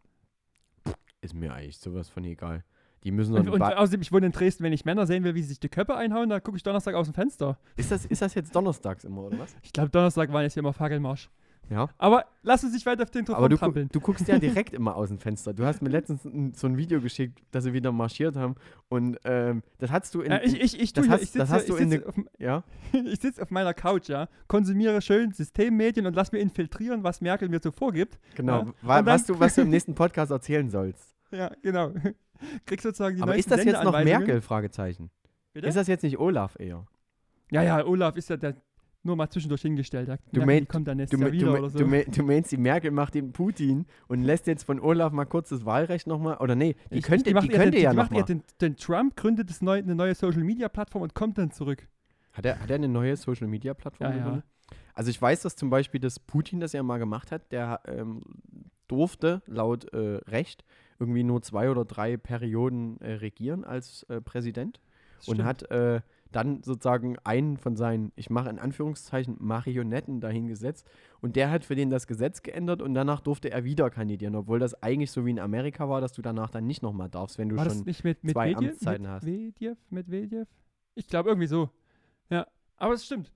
ist 1.21 1.35
mir 1.35 1.53
eigentlich 1.53 1.79
sowas 1.79 2.09
von 2.09 2.25
egal. 2.25 2.65
Die 3.05 3.11
müssen 3.13 3.33
doch 3.35 3.41
Und, 3.41 3.49
und 3.49 3.63
außerdem, 3.63 4.01
ich 4.03 4.13
wohne 4.13 4.27
in 4.27 4.33
Dresden, 4.33 4.65
wenn 4.65 4.73
ich 4.73 4.85
Männer 4.85 5.07
sehen 5.07 5.25
will, 5.25 5.35
wie 5.35 5.43
sie 5.43 5.49
sich 5.51 5.61
die 5.61 5.69
Köpfe 5.69 5.95
einhauen, 5.97 6.29
dann 6.29 6.43
gucke 6.43 6.57
ich 6.57 6.63
Donnerstag 6.63 6.95
aus 6.95 7.07
dem 7.07 7.15
Fenster. 7.15 7.59
ist, 7.77 7.91
das, 7.91 8.05
ist 8.07 8.23
das 8.23 8.35
jetzt 8.35 8.55
donnerstags 8.55 9.05
immer, 9.05 9.23
oder 9.25 9.39
was? 9.39 9.55
Ich 9.63 9.73
glaube, 9.73 9.91
Donnerstag 9.91 10.33
war 10.33 10.43
jetzt 10.43 10.55
hier 10.55 10.63
immer 10.63 10.73
Fackelmarsch. 10.73 11.31
Ja. 11.71 11.89
Aber 11.99 12.25
lass 12.43 12.65
uns 12.65 12.73
nicht 12.73 12.87
weiter 12.87 13.03
auf 13.03 13.11
den 13.11 13.27
Druck 13.27 13.37
Aber 13.37 13.49
du, 13.51 13.59
gu 13.59 13.71
du 13.71 14.01
guckst 14.01 14.27
ja 14.27 14.39
direkt 14.39 14.73
immer 14.73 14.97
aus 14.97 15.09
dem 15.09 15.19
Fenster. 15.19 15.53
Du 15.53 15.65
hast 15.65 15.83
mir 15.83 15.91
letztens 15.91 16.25
ein, 16.25 16.55
so 16.55 16.67
ein 16.67 16.79
Video 16.79 17.01
geschickt, 17.01 17.41
dass 17.51 17.65
sie 17.65 17.75
wieder 17.75 17.93
marschiert 17.93 18.37
haben. 18.37 18.55
Und 18.89 19.19
ähm, 19.25 19.63
das 19.79 19.91
hast 19.93 20.15
du 20.15 20.23
in. 20.23 20.33
Ja, 20.33 20.41
ich, 20.43 20.59
ich, 20.61 20.81
ich, 20.81 20.93
das 20.95 21.09
hast- 21.09 21.23
ich 21.25 21.33
das 21.33 21.49
sitze 21.49 21.55
hast 21.61 21.69
du 21.69 21.77
in 21.77 21.91
sitz 21.91 22.01
ne- 22.01 22.07
auf, 22.09 22.15
ja? 22.39 22.65
ich 22.93 23.21
sitz 23.21 23.39
auf 23.39 23.51
meiner 23.51 23.75
Couch, 23.75 24.09
ja, 24.09 24.29
konsumiere 24.47 25.03
schön 25.03 25.33
Systemmedien 25.33 26.07
und 26.07 26.17
lass 26.17 26.33
mir 26.33 26.39
infiltrieren, 26.39 27.05
was 27.05 27.21
Merkel 27.21 27.51
mir 27.51 27.61
so 27.63 27.71
vorgibt. 27.71 28.19
Genau. 28.35 28.65
Ja. 28.65 28.73
Wa 28.81 29.05
was, 29.07 29.27
du, 29.27 29.39
was 29.39 29.55
du 29.55 29.61
im 29.61 29.69
nächsten 29.71 29.95
Podcast 29.95 30.31
erzählen 30.31 30.71
sollst. 30.71 31.18
Ja, 31.31 31.51
genau. 31.63 31.93
Kriegst 32.67 32.85
sozusagen 32.85 33.17
die 33.17 33.23
Aber 33.23 33.37
ist 33.37 33.51
das 33.51 33.65
jetzt 33.65 33.83
noch. 33.85 33.93
Merkel? 34.05 34.41
Fragezeichen. 34.41 35.11
Bitte? 35.53 35.67
Ist 35.67 35.75
das 35.77 35.87
jetzt 35.89 36.03
nicht 36.03 36.19
Olaf 36.19 36.57
eher? 36.59 36.87
Ja, 37.51 37.63
ja, 37.63 37.85
Olaf 37.85 38.17
ist 38.17 38.29
ja 38.31 38.37
der 38.37 38.55
nur 39.05 39.17
mal 39.17 39.31
zwischendurch 39.31 39.63
hingestellt. 39.63 40.09
Der 40.09 40.19
Du 40.33 40.45
mein- 40.45 40.61
die 40.61 40.67
kommt 40.67 40.87
dann 40.89 40.99
Du, 40.99 41.17
Jahr 41.17 41.31
du, 41.31 41.51
oder 41.59 41.71
so. 41.71 41.79
du, 41.79 41.87
me- 41.87 42.05
du 42.05 42.23
meinst, 42.23 42.53
die 42.53 42.57
Merkel 42.57 42.91
macht 42.91 43.15
den 43.15 43.33
Putin 43.33 43.87
und 44.09 44.23
lässt 44.23 44.47
jetzt 44.47 44.65
von 44.65 44.81
Olaf 44.81 45.13
mal 45.13 45.25
kurz 45.25 45.49
das 45.49 45.65
Wahlrecht 45.65 46.07
nochmal? 46.07 46.37
Oder 46.39 46.55
nee, 46.57 46.75
die 46.93 46.99
Ich- 46.99 47.05
könnte, 47.05 47.25
die 47.25 47.35
macht 47.35 47.45
die 47.45 47.49
könnte 47.51 47.71
den, 47.73 47.81
ja 47.83 47.93
nochmal. 47.93 48.25
den, 48.25 48.43
den 48.61 48.77
Trump 48.77 49.17
gründet 49.17 49.49
das 49.51 49.63
neu, 49.63 49.79
eine 49.79 49.95
neue 49.95 50.15
Social-Media-Plattform 50.15 51.03
und 51.03 51.15
kommt 51.15 51.39
dann 51.39 51.51
zurück. 51.53 51.89
Hat 52.33 52.45
er, 52.45 52.61
hat 52.61 52.69
er 52.71 52.75
eine 52.77 52.89
neue 52.89 53.17
Social-Media-Plattform 53.17 54.11
Ja, 54.11 54.17
ja. 54.17 54.43
Also 54.95 55.11
ich 55.11 55.23
weiß, 55.23 55.43
dass 55.43 55.57
zum 55.57 55.71
Beispiel 55.71 56.01
das 56.01 56.19
Putin 56.19 56.61
das 56.61 56.73
ja 56.73 56.83
mal 56.83 56.99
gemacht 56.99 57.31
hat. 57.33 57.51
Der 57.53 57.81
ähm, 57.87 58.21
durfte 58.89 59.43
laut 59.47 59.93
äh, 59.93 60.17
Recht 60.29 60.65
irgendwie 60.99 61.23
nur 61.25 61.43
zwei 61.43 61.71
oder 61.71 61.85
drei 61.85 62.17
Perioden 62.17 63.01
äh, 63.01 63.15
regieren 63.15 63.65
als 63.65 64.03
äh, 64.05 64.21
Präsident 64.21 64.81
Das 65.19 65.29
und 65.29 65.37
stimmt. 65.37 65.49
hat 65.49 65.71
äh, 65.71 66.01
dann 66.31 66.63
sozusagen 66.63 67.17
einen 67.25 67.57
von 67.57 67.77
seinen, 67.77 68.13
ich 68.15 68.29
mache 68.29 68.51
in 68.51 68.59
Anführungszeichen, 68.59 69.37
Marionetten 69.39 70.21
dahingesetzt 70.21 70.87
und 71.21 71.37
der 71.37 71.51
hat 71.51 71.65
für 71.65 71.75
den 71.75 71.89
das 71.89 72.07
Gesetz 72.07 72.43
geändert 72.43 72.83
und 72.83 72.93
danach 72.95 73.21
durfte 73.21 73.51
er 73.51 73.65
wieder 73.65 73.89
kandidieren, 73.89 74.35
obwohl 74.35 74.59
das 74.59 74.83
eigentlich 74.83 75.11
so 75.11 75.25
wie 75.25 75.31
in 75.31 75.39
Amerika 75.39 75.89
war, 75.89 76.01
dass 76.03 76.13
du 76.13 76.21
danach 76.21 76.51
dann 76.51 76.67
nicht 76.67 76.83
nochmal 76.83 77.09
darfst, 77.09 77.39
wenn 77.39 77.49
du 77.49 77.57
War 77.57 77.71
schon 77.71 77.85
mit, 77.85 78.05
mit 78.05 78.33
zwei 78.33 78.49
Medjev? 78.49 78.69
Amtszeiten 78.73 79.03
mit 79.03 79.11
hast. 79.11 79.25
Medjev? 79.25 79.79
Mit 79.89 80.09
Medjev? 80.09 80.49
Ich 80.97 81.07
glaube 81.09 81.31
irgendwie 81.31 81.47
so. 81.47 81.71
Ja, 82.29 82.47
aber 82.77 82.93
es 82.95 83.07
stimmt. 83.07 83.33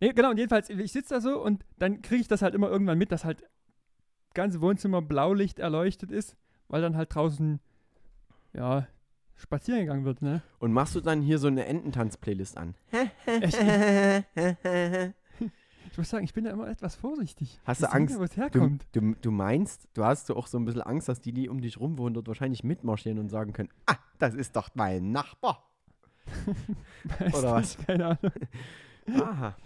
Nee, 0.00 0.12
genau, 0.12 0.30
und 0.30 0.36
jedenfalls, 0.36 0.68
ich 0.70 0.92
sitze 0.92 1.14
da 1.14 1.20
so 1.20 1.42
und 1.42 1.64
dann 1.78 2.02
kriege 2.02 2.20
ich 2.20 2.28
das 2.28 2.42
halt 2.42 2.54
immer 2.54 2.68
irgendwann 2.70 2.98
mit, 2.98 3.10
dass 3.10 3.24
halt 3.24 3.40
das 3.40 4.34
ganze 4.34 4.60
Wohnzimmer 4.60 5.02
Blaulicht 5.02 5.58
erleuchtet 5.58 6.12
ist, 6.12 6.36
weil 6.68 6.82
dann 6.82 6.96
halt 6.96 7.14
draußen, 7.14 7.60
ja, 8.52 8.86
spazieren 9.36 9.80
gegangen 9.80 10.04
wird, 10.04 10.22
ne? 10.22 10.42
Und 10.58 10.72
machst 10.72 10.94
du 10.94 11.00
dann 11.00 11.22
hier 11.22 11.38
so 11.38 11.48
eine 11.48 11.66
Ententanz-Playlist 11.66 12.56
an? 12.56 12.74
Ich, 13.26 13.56
ich 15.90 15.98
muss 15.98 16.10
sagen, 16.10 16.24
ich 16.24 16.34
bin 16.34 16.44
da 16.44 16.50
immer 16.50 16.68
etwas 16.68 16.96
vorsichtig. 16.96 17.60
Hast 17.64 17.82
du 17.82 17.92
Angst? 17.92 18.18
Wo 18.18 18.24
es 18.24 18.30
Du, 18.30 18.40
herkommt. 18.40 18.86
du, 18.92 19.14
du 19.20 19.30
meinst, 19.30 19.88
du 19.94 20.04
hast 20.04 20.26
so 20.26 20.36
auch 20.36 20.46
so 20.46 20.58
ein 20.58 20.64
bisschen 20.64 20.82
Angst, 20.82 21.08
dass 21.08 21.20
die, 21.20 21.32
die 21.32 21.48
um 21.48 21.60
dich 21.60 21.78
rum 21.78 21.98
wohnen, 21.98 22.14
dort 22.14 22.28
wahrscheinlich 22.28 22.64
mitmarschieren 22.64 23.18
und 23.18 23.28
sagen 23.28 23.52
können, 23.52 23.70
ah, 23.86 23.96
das 24.18 24.34
ist 24.34 24.56
doch 24.56 24.70
mein 24.74 25.12
Nachbar. 25.12 25.70
Oder 27.20 27.52
was? 27.52 27.78
nicht, 27.78 27.86
Keine 27.86 28.06
Ahnung. 28.06 28.32
Aha. 29.22 29.56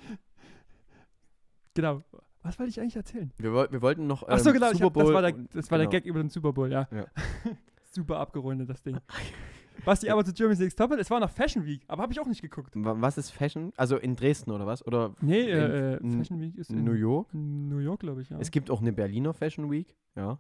Genau. 1.75 2.03
Was 2.43 2.59
wollte 2.59 2.71
ich 2.71 2.81
eigentlich 2.81 2.97
erzählen? 2.97 3.31
Wir, 3.39 3.53
wir 3.53 3.83
wollten 3.83 4.07
noch 4.07 4.23
ähm, 4.23 4.29
Ach 4.31 4.39
so, 4.39 4.53
genau, 4.53 4.71
ich 4.71 4.79
Super 4.79 4.87
hab, 4.87 4.95
das 4.95 5.05
Bowl 5.05 5.15
war, 5.15 5.23
der, 5.23 5.33
das 5.53 5.71
war 5.71 5.79
der 5.79 5.87
genau. 5.89 5.91
Gag 5.91 6.07
über 6.07 6.21
den 6.23 6.31
Super 6.31 6.53
Bowl, 6.53 6.71
ja. 6.73 6.89
Ja. 6.91 7.05
Super 7.93 8.19
abgerundet, 8.19 8.69
das 8.71 8.83
Ding. 8.83 8.97
Basti, 9.85 10.11
aber 10.11 10.25
zu 10.25 10.33
Germany's 10.35 10.59
Next 10.61 10.77
Topmodel, 10.79 11.01
es 11.01 11.11
war 11.11 11.21
noch 11.21 11.31
Fashion 11.31 11.65
Week, 11.65 11.83
aber 11.89 12.03
habe 12.03 12.13
ich 12.13 12.21
auch 12.21 12.27
nicht 12.27 12.43
geguckt. 12.43 12.73
Wa- 12.75 12.97
Was 12.99 13.17
ist 13.19 13.31
Fashion? 13.31 13.73
Also 13.77 13.97
in 13.97 14.15
Dresden 14.15 14.51
oder 14.51 14.67
was? 14.67 14.87
Oder 14.87 15.15
Nee, 15.23 15.51
in, 15.51 15.59
äh, 15.59 15.95
äh, 15.95 16.11
Fashion 16.19 16.39
Week 16.41 16.55
ist 16.57 16.71
in 16.71 16.85
New 16.85 16.93
York? 16.93 17.29
New 17.33 17.79
York, 17.79 18.01
glaube 18.01 18.21
ich, 18.23 18.29
ja. 18.29 18.39
Es 18.39 18.51
gibt 18.51 18.71
auch 18.71 18.81
eine 18.83 18.93
Berliner 18.93 19.33
Fashion 19.33 19.71
Week, 19.71 19.97
ja. 20.17 20.39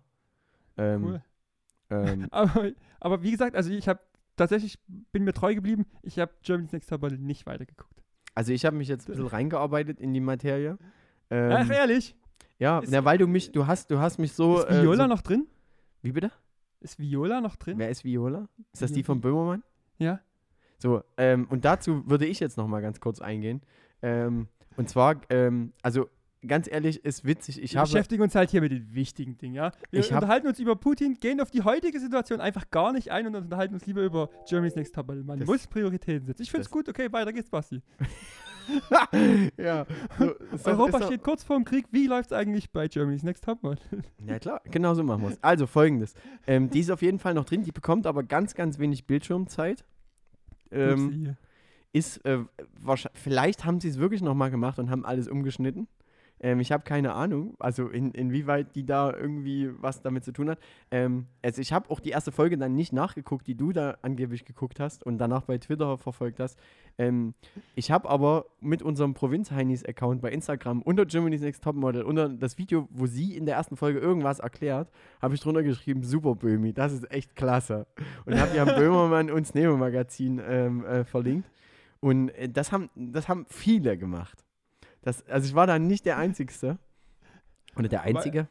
Ähm, 0.77 1.05
cool. 1.05 1.23
ähm, 1.91 2.29
Aber, 2.31 2.71
aber 3.01 3.23
wie 3.23 3.31
gesagt, 3.31 3.57
also 3.57 3.71
ich 3.71 3.89
habe 3.89 4.01
tatsächlich, 4.37 4.79
bin 5.13 5.25
mir 5.25 5.33
treu 5.33 5.55
geblieben, 5.55 5.87
ich 6.03 6.19
habe 6.19 6.33
Germany's 6.43 6.73
Next 6.73 6.91
Topmodel 6.91 7.19
nicht 7.19 7.47
weitergeguckt. 7.47 8.03
also 8.35 8.53
ich 8.53 8.65
habe 8.67 8.77
mich 8.77 8.89
jetzt 8.89 9.09
ein 9.09 9.13
bisschen 9.13 9.27
reingearbeitet 9.27 10.01
in 10.01 10.13
die 10.13 10.21
Materie. 10.21 10.77
Ähm, 11.31 11.53
Ach, 11.53 11.71
ehrlich? 11.71 12.15
ja, 12.59 12.81
ist- 12.81 12.91
na, 12.93 13.05
weil 13.05 13.19
du 13.19 13.27
mich, 13.27 13.53
du 13.53 13.67
hast, 13.67 13.91
du 13.91 13.99
hast 13.99 14.19
mich 14.19 14.33
so. 14.33 14.61
ist 14.61 14.69
Viola 14.83 15.05
äh, 15.05 15.07
so, 15.09 15.15
noch 15.15 15.23
drin? 15.23 15.47
Wie 16.03 16.13
bitte? 16.13 16.31
Ist 16.81 16.99
Viola 16.99 17.41
noch 17.41 17.57
drin? 17.57 17.79
Wer 17.79 17.91
ist 17.91 18.05
Viola? 18.05 18.49
Ist 18.73 18.83
das 18.83 18.93
die 18.93 19.03
von 19.03 19.21
Böhmermann? 19.21 19.63
Ja. 19.99 20.21
So, 20.79 21.03
ähm, 21.19 21.47
und 21.51 21.65
dazu 21.67 22.09
würde 22.09 22.27
ich 22.27 22.41
jetzt 22.41 22.57
noch 22.57 22.67
mal 22.67 22.81
ganz 22.81 23.01
kurz 23.01 23.21
eingehen. 23.21 23.61
Ähm, 24.03 24.49
und 24.79 24.89
zwar, 24.89 25.21
ähm, 25.29 25.75
also 25.83 26.09
ganz 26.47 26.67
ehrlich, 26.73 27.05
ist 27.05 27.27
witzig, 27.27 27.63
ich 27.63 27.75
Wir 27.75 27.81
habe, 27.81 27.91
beschäftigen 27.91 28.23
uns 28.23 28.35
halt 28.35 28.49
hier 28.51 28.63
mit 28.63 28.73
den 28.73 28.95
wichtigen 28.95 29.37
Dingen, 29.37 29.55
ja? 29.57 29.73
Wir 29.91 30.01
Ich 30.01 30.11
hab- 30.11 30.23
unterhalten 30.23 30.47
uns 30.47 30.59
über 30.59 30.75
Putin, 30.75 31.19
gehen 31.21 31.39
auf 31.43 31.51
die 31.51 31.61
heutige 31.65 32.01
Situation 32.01 32.41
einfach 32.41 32.71
gar 32.71 32.95
nicht 32.95 33.11
ein 33.11 33.27
und 33.27 33.35
unterhalten 33.37 33.75
uns 33.75 33.85
lieber 33.85 34.01
über 34.03 34.31
Germany's 34.49 34.75
Next 34.75 34.95
Topmodel. 34.95 35.23
Man 35.23 35.39
Das- 35.39 35.47
muss 35.47 35.67
Prioritäten 35.67 36.25
setzen. 36.27 36.41
Ich 36.43 36.51
finde 36.51 36.63
es 36.63 36.71
gut, 36.71 36.89
okay, 36.89 37.13
weiter 37.13 37.35
geht's, 37.35 37.51
Basti. 37.51 37.83
ja, 39.57 39.87
so, 40.19 40.35
Europa 40.65 40.99
doch- 41.01 41.07
steht 41.07 41.23
kurz 41.23 41.43
vorm 41.45 41.65
Krieg. 41.65 41.87
Wie 41.91 42.07
läuft 42.07 42.31
es 42.31 42.33
eigentlich 42.37 42.71
bei 42.71 42.89
Germany's 42.89 43.23
Next 43.23 43.45
Topmodel? 43.45 43.79
Ja 44.27 44.39
klar, 44.39 44.61
genau 44.71 44.95
so 44.95 45.03
machen 45.03 45.23
wir 45.23 45.31
es. 45.31 45.43
Also 45.43 45.67
folgendes, 45.67 46.15
ähm, 46.47 46.71
die 46.71 46.81
ist 46.81 46.91
auf 46.91 47.03
jeden 47.03 47.19
Fall 47.19 47.35
noch 47.35 47.45
drin, 47.45 47.63
die 47.63 47.73
bekommt 47.73 48.07
aber 48.07 48.23
ganz, 48.23 48.55
ganz 48.55 48.79
wenig 48.79 49.07
Bildschirmzeit. 49.07 49.85
Ähm, 50.71 51.37
ist, 51.93 52.25
äh, 52.25 52.39
wahrscheinlich, 52.81 53.21
vielleicht 53.21 53.65
haben 53.65 53.81
sie 53.81 53.89
es 53.89 53.99
wirklich 53.99 54.23
noch 54.23 54.35
mal 54.35 54.51
gemacht 54.51 54.79
und 54.79 54.91
haben 54.91 55.05
alles 55.05 55.27
umgeschnitten. 55.29 55.89
Ähm, 56.43 56.61
ich 56.61 56.73
habe 56.73 56.85
keine 56.85 57.13
Ahnung, 57.13 57.55
also 57.59 57.89
in, 57.89 58.13
inwieweit 58.13 58.75
die 58.75 58.85
da 58.87 59.15
irgendwie 59.15 59.71
was 59.81 60.03
damit 60.03 60.25
zu 60.25 60.33
tun 60.33 60.51
hat. 60.51 60.59
Ähm, 60.91 61.27
also 61.43 61.61
ich 61.61 61.73
habe 61.73 61.91
auch 61.91 62.01
die 62.01 62.11
erste 62.11 62.33
Folge 62.33 62.57
dann 62.57 62.75
nicht 62.75 62.93
nachgeguckt, 62.93 63.47
die 63.47 63.57
du 63.57 63.73
da 63.73 63.99
angeblich 64.03 64.45
geguckt 64.45 64.81
hast 64.81 65.05
und 65.05 65.19
danach 65.19 65.43
bei 65.43 65.59
Twitter 65.59 65.99
verfolgt 65.99 66.41
hast. 66.41 66.59
Ähm, 66.99 67.35
ich 67.75 67.91
habe 67.91 68.09
aber 68.09 68.47
mit 68.61 68.83
unserem 68.83 69.15
Provinz-Heinis-Account 69.15 70.23
bei 70.23 70.31
Instagram 70.31 70.83
unter 70.83 71.07
Germany's 71.07 71.43
Next 71.43 71.63
Topmodel, 71.63 72.03
unter 72.03 72.29
das 72.29 72.59
Video, 72.59 72.89
wo 72.91 73.07
sie 73.07 73.37
in 73.37 73.47
der 73.47 73.57
ersten 73.57 73.77
Folge 73.77 73.99
irgendwas 73.99 74.39
erklärt, 74.39 74.91
habe 75.21 75.35
ich 75.35 75.41
drunter 75.41 75.63
geschrieben, 75.63 76.03
super 76.03 76.35
Böhmi, 76.35 76.73
das 76.73 76.93
ist 76.93 77.11
echt 77.11 77.37
klasse. 77.37 77.87
Und 78.25 78.41
habe 78.41 78.57
ja 78.57 78.65
Böhmermann 78.79 79.31
und 79.31 79.47
das 79.47 79.55
Nemo-Magazin 79.55 80.41
ähm, 80.47 80.85
äh, 80.85 81.05
verlinkt. 81.05 81.51
Und 82.01 82.31
äh, 82.31 82.49
das, 82.49 82.73
haben, 82.73 82.89
das 82.95 83.29
haben 83.29 83.45
viele 83.49 83.99
gemacht. 83.99 84.45
Das, 85.03 85.27
also 85.29 85.49
ich 85.49 85.55
war 85.55 85.67
da 85.67 85.79
nicht 85.79 86.05
der 86.07 86.19
Einzige. 86.19 86.79
Oder 87.77 87.89
der 87.89 88.03
Einzige. 88.03 88.49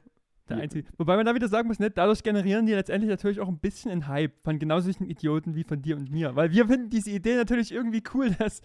Der 0.50 0.58
einzige. 0.58 0.90
Wobei 0.98 1.16
man 1.16 1.28
da 1.28 1.36
wieder 1.36 1.48
sagen 1.48 1.68
muss, 1.68 1.78
ne, 1.78 1.92
dadurch 1.92 2.24
generieren 2.24 2.66
die 2.66 2.74
letztendlich 2.74 3.10
natürlich 3.10 3.40
auch 3.40 3.48
ein 3.48 3.60
bisschen 3.60 3.92
einen 3.92 4.08
Hype 4.08 4.34
von 4.44 4.58
genau 4.58 4.80
solchen 4.80 5.06
Idioten 5.06 5.54
wie 5.54 5.64
von 5.64 5.80
dir 5.82 5.96
und 5.96 6.10
mir. 6.12 6.36
Weil 6.36 6.52
wir 6.52 6.66
finden 6.68 6.90
diese 6.90 7.12
Idee 7.12 7.36
natürlich 7.36 7.72
irgendwie 7.72 8.02
cool, 8.16 8.32
dass 8.40 8.62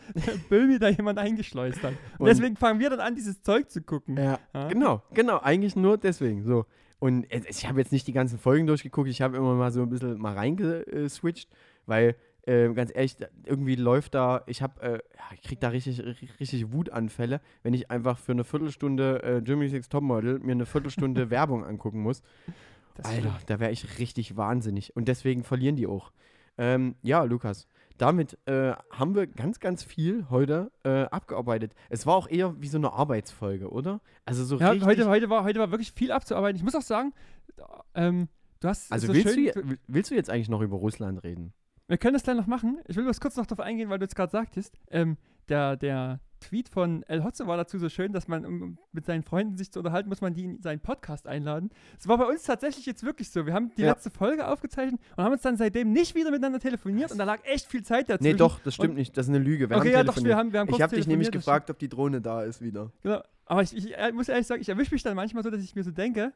Böhmi 0.49 0.78
da 0.78 0.89
jemand 0.89 1.18
eingeschleust 1.18 1.82
hat. 1.82 1.93
Und, 2.14 2.20
Und- 2.20 2.26
deswegen 2.28 2.57
fangen 2.57 2.80
wir 2.80 2.89
dann 2.89 3.01
an, 3.01 3.14
dieses 3.14 3.43
Zeug 3.43 3.68
zu 3.70 3.82
gucken. 3.82 4.16
Ja, 4.16 4.39
Ja. 4.55 4.68
genau, 4.68 5.03
genau. 5.12 5.41
Eigentlich 5.41 5.76
nur 5.76 5.99
deswegen. 5.99 6.43
So. 6.45 6.64
Und 7.01 7.26
ich 7.30 7.68
habe 7.68 7.80
jetzt 7.80 7.93
nicht 7.93 8.07
die 8.07 8.12
ganzen 8.14 8.39
Folgen 8.39 8.66
durchgeguckt, 8.66 9.11
ich 9.11 9.20
habe 9.20 9.37
immer 9.37 9.55
mal 9.55 9.70
so 9.70 9.82
ein 9.82 9.91
bisschen 9.91 10.16
mal 10.18 10.32
reingeswitcht, 10.32 11.51
weil 11.85 12.16
äh, 12.47 12.68
ganz 12.74 12.90
ehrlich, 12.95 13.16
irgendwie 13.45 13.76
läuft 13.76 14.14
da, 14.14 14.42
ich 14.47 14.62
habe, 14.62 14.80
äh, 14.82 14.92
ja, 14.92 15.24
ich 15.34 15.42
krieg 15.42 15.61
da 15.61 15.68
richtig, 15.68 16.03
richtig 16.40 16.72
Wutanfälle, 16.72 17.40
wenn 17.62 17.74
ich 17.74 17.90
einfach 17.90 18.18
für 18.18 18.32
eine 18.32 18.45
Viertelstunde 18.45 19.22
äh, 19.22 19.42
Germany's 19.42 19.72
Next 19.72 19.90
Topmodel 19.90 20.40
mir 20.40 20.53
eine 20.53 20.66
Viertelstunde 20.66 21.30
Werbung 21.30 21.64
angucken 21.64 22.01
muss. 22.01 22.22
Das 22.97 23.07
Alter, 23.07 23.38
da 23.47 23.61
wäre 23.61 23.72
ich 23.72 23.99
richtig 23.99 24.36
wahnsinnig. 24.36 24.95
Und 24.95 25.09
deswegen 25.09 25.42
verlieren 25.42 25.76
die 25.76 25.86
auch. 25.86 26.12
Ähm, 26.57 26.95
ja, 27.03 27.24
Lukas, 27.24 27.66
damit 27.99 28.38
äh, 28.47 28.72
haben 28.90 29.14
wir 29.14 29.26
ganz, 29.26 29.59
ganz 29.59 29.82
viel 29.82 30.26
heute 30.30 30.70
äh, 30.84 31.05
abgearbeitet. 31.05 31.74
Es 31.88 32.07
war 32.07 32.14
auch 32.14 32.28
eher 32.28 32.61
wie 32.61 32.68
so 32.68 32.78
eine 32.78 32.92
Arbeitsfolge, 32.92 33.70
oder? 33.70 34.01
Also 34.24 34.45
so 34.45 34.59
Ja, 34.59 34.70
richtig. 34.70 34.86
heute, 34.86 35.09
heute, 35.09 35.30
war, 35.30 35.45
heute 35.45 35.59
war 35.61 35.70
wirklich 35.70 35.92
viel 35.92 36.12
abzuarbeiten. 36.12 36.57
Ich 36.57 36.62
muss 36.62 36.74
auch 36.74 36.82
sagen, 36.82 37.12
ähm, 37.95 38.28
du 38.61 38.68
hast 38.68 38.92
also 38.92 39.09
so 39.09 39.14
willst, 39.14 39.34
schön, 39.34 39.51
du, 39.55 39.76
willst 39.88 40.11
du 40.11 40.14
jetzt 40.14 40.30
eigentlich 40.30 40.49
noch 40.49 40.61
über 40.61 40.76
Russland 40.76 41.24
reden? 41.24 41.53
Wir 41.87 41.99
können 41.99 42.14
das 42.14 42.22
gleich 42.22 42.37
noch 42.37 42.47
machen. 42.47 42.80
Ich 42.89 42.97
will 42.97 43.05
bloß 43.05 43.20
kurz 43.20 43.37
noch 43.37 43.47
darauf 43.47 43.64
eingehen, 43.64 43.91
weil 43.91 43.99
du 43.99 44.05
jetzt 44.05 44.16
gerade 44.16 44.32
sagtest, 44.32 44.74
ähm, 44.91 45.18
der, 45.49 45.76
der 45.76 46.20
Tweet 46.41 46.68
von 46.70 47.03
El 47.05 47.24
Hotze 47.24 47.47
war 47.47 47.57
dazu 47.59 47.78
so 47.78 47.89
schön, 47.91 48.12
dass 48.12 48.26
man, 48.28 48.47
um 48.47 48.78
mit 48.93 49.05
seinen 49.05 49.22
Freunden 49.22 49.57
sich 49.57 49.70
zu 49.70 49.80
unterhalten, 49.80 50.09
muss 50.09 50.20
man 50.22 50.32
die 50.35 50.45
in 50.45 50.62
seinen 50.62 50.80
Podcast 50.80 51.26
einladen. 51.26 51.70
Das 51.97 52.09
war 52.09 52.16
bei 52.18 52.24
uns 52.24 52.43
tatsächlich 52.43 52.87
jetzt 52.87 53.03
wirklich 53.03 53.30
so. 53.30 53.45
Wir 53.45 53.53
haben 53.53 53.70
die 53.76 53.82
Ja. 53.82 53.91
letzte 53.93 54.11
Folge 54.11 54.49
aufgezeichnet 54.49 55.01
und 55.16 55.24
haben 55.24 55.32
uns 55.32 55.43
dann 55.43 55.57
seitdem 55.59 55.93
nicht 55.93 56.14
wieder 56.14 56.30
miteinander 56.30 56.59
telefoniert 56.61 57.12
und 57.12 57.18
da 57.18 57.24
lag 57.24 57.41
echt 57.45 57.66
viel 57.66 57.82
Zeit 57.82 58.09
dazwischen. 58.09 58.32
Nee, 58.32 58.39
doch, 58.39 58.61
das 58.61 58.74
stimmt 58.74 58.95
nicht. 58.95 59.16
Das 59.16 59.26
ist 59.26 59.30
eine 59.35 59.39
Lüge. 59.45 59.68
Wir 59.68 59.76
Okay, 59.76 59.93
ja, 59.93 60.05
doch, 60.05 60.16
wir 60.22 60.37
haben, 60.37 60.53
wir 60.53 60.61
haben 60.61 60.68
kurz 60.68 60.78
ich 60.78 60.82
habe 60.82 60.97
dich 60.97 61.07
nämlich 61.07 61.30
gefragt, 61.30 61.68
ob 61.70 61.78
die 61.78 61.89
Drohne 61.89 62.20
da 62.22 62.43
ist 62.43 62.62
wieder. 62.62 62.91
Genau. 63.03 63.22
Aber 63.47 63.62
ich, 63.62 63.76
ich 63.76 63.97
äh, 63.97 64.11
muss 64.12 64.28
ehrlich 64.30 64.47
sagen, 64.47 64.62
ich 64.62 64.68
erwische 64.70 64.95
mich 64.95 65.03
dann 65.03 65.16
manchmal 65.16 65.43
so, 65.43 65.51
dass 65.51 65.62
ich 65.62 65.74
mir 65.74 65.85
so 65.85 65.91
denke, 65.91 66.32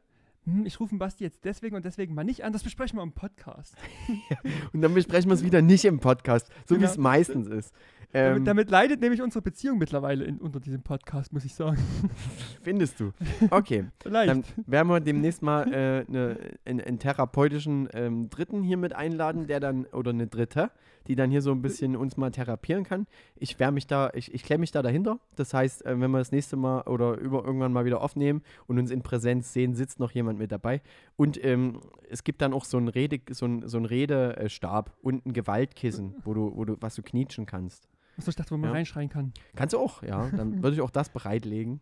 hm, 0.49 0.67
ich 0.67 0.81
rufe 0.81 0.91
den 0.91 0.99
Basti 0.99 1.25
jetzt 1.25 1.45
deswegen 1.45 1.77
und 1.77 1.85
deswegen 1.85 2.15
mal 2.15 2.25
nicht 2.25 2.45
an. 2.45 2.53
Das 2.53 2.63
besprechen 2.63 2.99
wir 2.99 3.03
im 3.03 3.13
Podcast. 3.13 3.75
Und 4.73 4.83
dann 4.83 4.95
besprechen 4.95 5.31
wir 5.31 5.35
es 5.35 5.45
wieder 5.45 5.63
nicht 5.63 5.85
im 5.85 6.01
Podcast, 6.01 6.49
so 6.67 6.75
wie 6.75 6.81
Genau. 6.81 6.91
es 6.91 6.99
meistens 6.99 7.47
ist. 7.49 7.75
Ähm, 8.15 8.33
damit, 8.33 8.49
damit 8.49 8.71
leidet 8.71 9.01
nämlich 9.03 9.21
unsere 9.21 9.43
Beziehung 9.43 9.77
mittlerweile 9.79 10.25
in, 10.25 10.39
unter 10.39 10.61
diesem 10.61 10.83
Podcast, 10.83 11.33
muss 11.33 11.45
ich 11.45 11.55
sagen. 11.55 11.79
findest 12.63 12.99
du. 13.01 13.13
Okay. 13.51 13.85
Vielleicht. 14.03 14.31
Dann 14.31 14.45
werden 14.67 14.89
wir 14.89 15.01
demnächst 15.01 15.43
mal 15.43 15.71
äh, 15.73 16.05
ne, 16.11 16.39
einen, 16.65 16.81
einen 16.81 16.99
therapeutischen 16.99 17.89
ähm, 17.93 18.31
Dritten 18.31 18.63
hier 18.63 18.79
mit 18.79 18.95
einladen, 18.95 19.47
der 19.47 19.61
dann, 19.61 19.85
oder 19.87 20.11
eine 20.11 20.27
Dritte, 20.27 20.71
die 21.09 21.17
dann 21.17 21.31
hier 21.31 21.43
so 21.43 21.51
ein 21.51 21.63
bisschen 21.63 21.97
uns 21.97 22.17
mal 22.17 22.31
therapieren 22.31 22.85
kann. 22.85 23.07
Ich 23.37 23.59
wär 23.59 23.71
mich 23.73 23.87
da, 23.87 24.11
ich, 24.15 24.33
ich 24.33 24.45
klemme 24.45 24.61
mich 24.61 24.71
da 24.71 24.83
dahinter. 24.83 25.19
Das 25.37 25.53
heißt, 25.55 25.85
äh, 25.87 25.99
wenn 26.01 26.11
wir 26.11 26.19
das 26.19 26.31
nächste 26.33 26.57
Mal 26.57 26.83
oder 26.83 27.17
über 27.19 27.45
irgendwann 27.45 27.73
mal 27.73 27.85
wieder 27.85 28.01
aufnehmen 28.03 28.43
und 28.67 28.79
uns 28.79 28.91
in 28.91 29.03
Präsenz 29.03 29.53
sehen, 29.53 29.75
sitzt 29.75 29.99
noch 29.99 30.13
jemand 30.13 30.39
mit 30.39 30.53
dabei. 30.53 30.83
Und 31.17 31.43
ähm, 31.45 31.81
es 32.09 32.23
gibt 32.25 32.43
dann 32.43 32.53
auch 32.53 32.65
so 32.65 32.77
einen 32.77 32.89
Rede, 32.89 33.21
so 33.31 33.47
ein, 33.47 33.67
so 33.67 33.79
ein 33.79 33.87
Redestab 33.87 34.95
und 35.03 35.27
ein 35.27 35.33
Gewaltkissen, 35.33 36.15
wo 36.25 36.35
du, 36.35 36.53
wo 36.55 36.65
du, 36.65 36.77
was 36.81 36.95
du 36.95 37.03
knietschen 37.03 37.47
kannst. 37.47 37.89
Achso, 38.19 38.31
ich 38.31 38.37
dachte, 38.37 38.51
wo 38.51 38.57
man 38.59 38.71
Ja. 38.71 38.75
reinschreien 38.75 39.09
kann. 39.09 39.33
Kannst 39.57 39.73
du 39.75 39.79
auch, 39.79 40.03
ja. 40.03 40.29
Dann 40.31 40.63
würde 40.63 40.75
ich 40.75 40.81
auch 40.83 40.91
das 40.91 41.09
bereitlegen. 41.09 41.81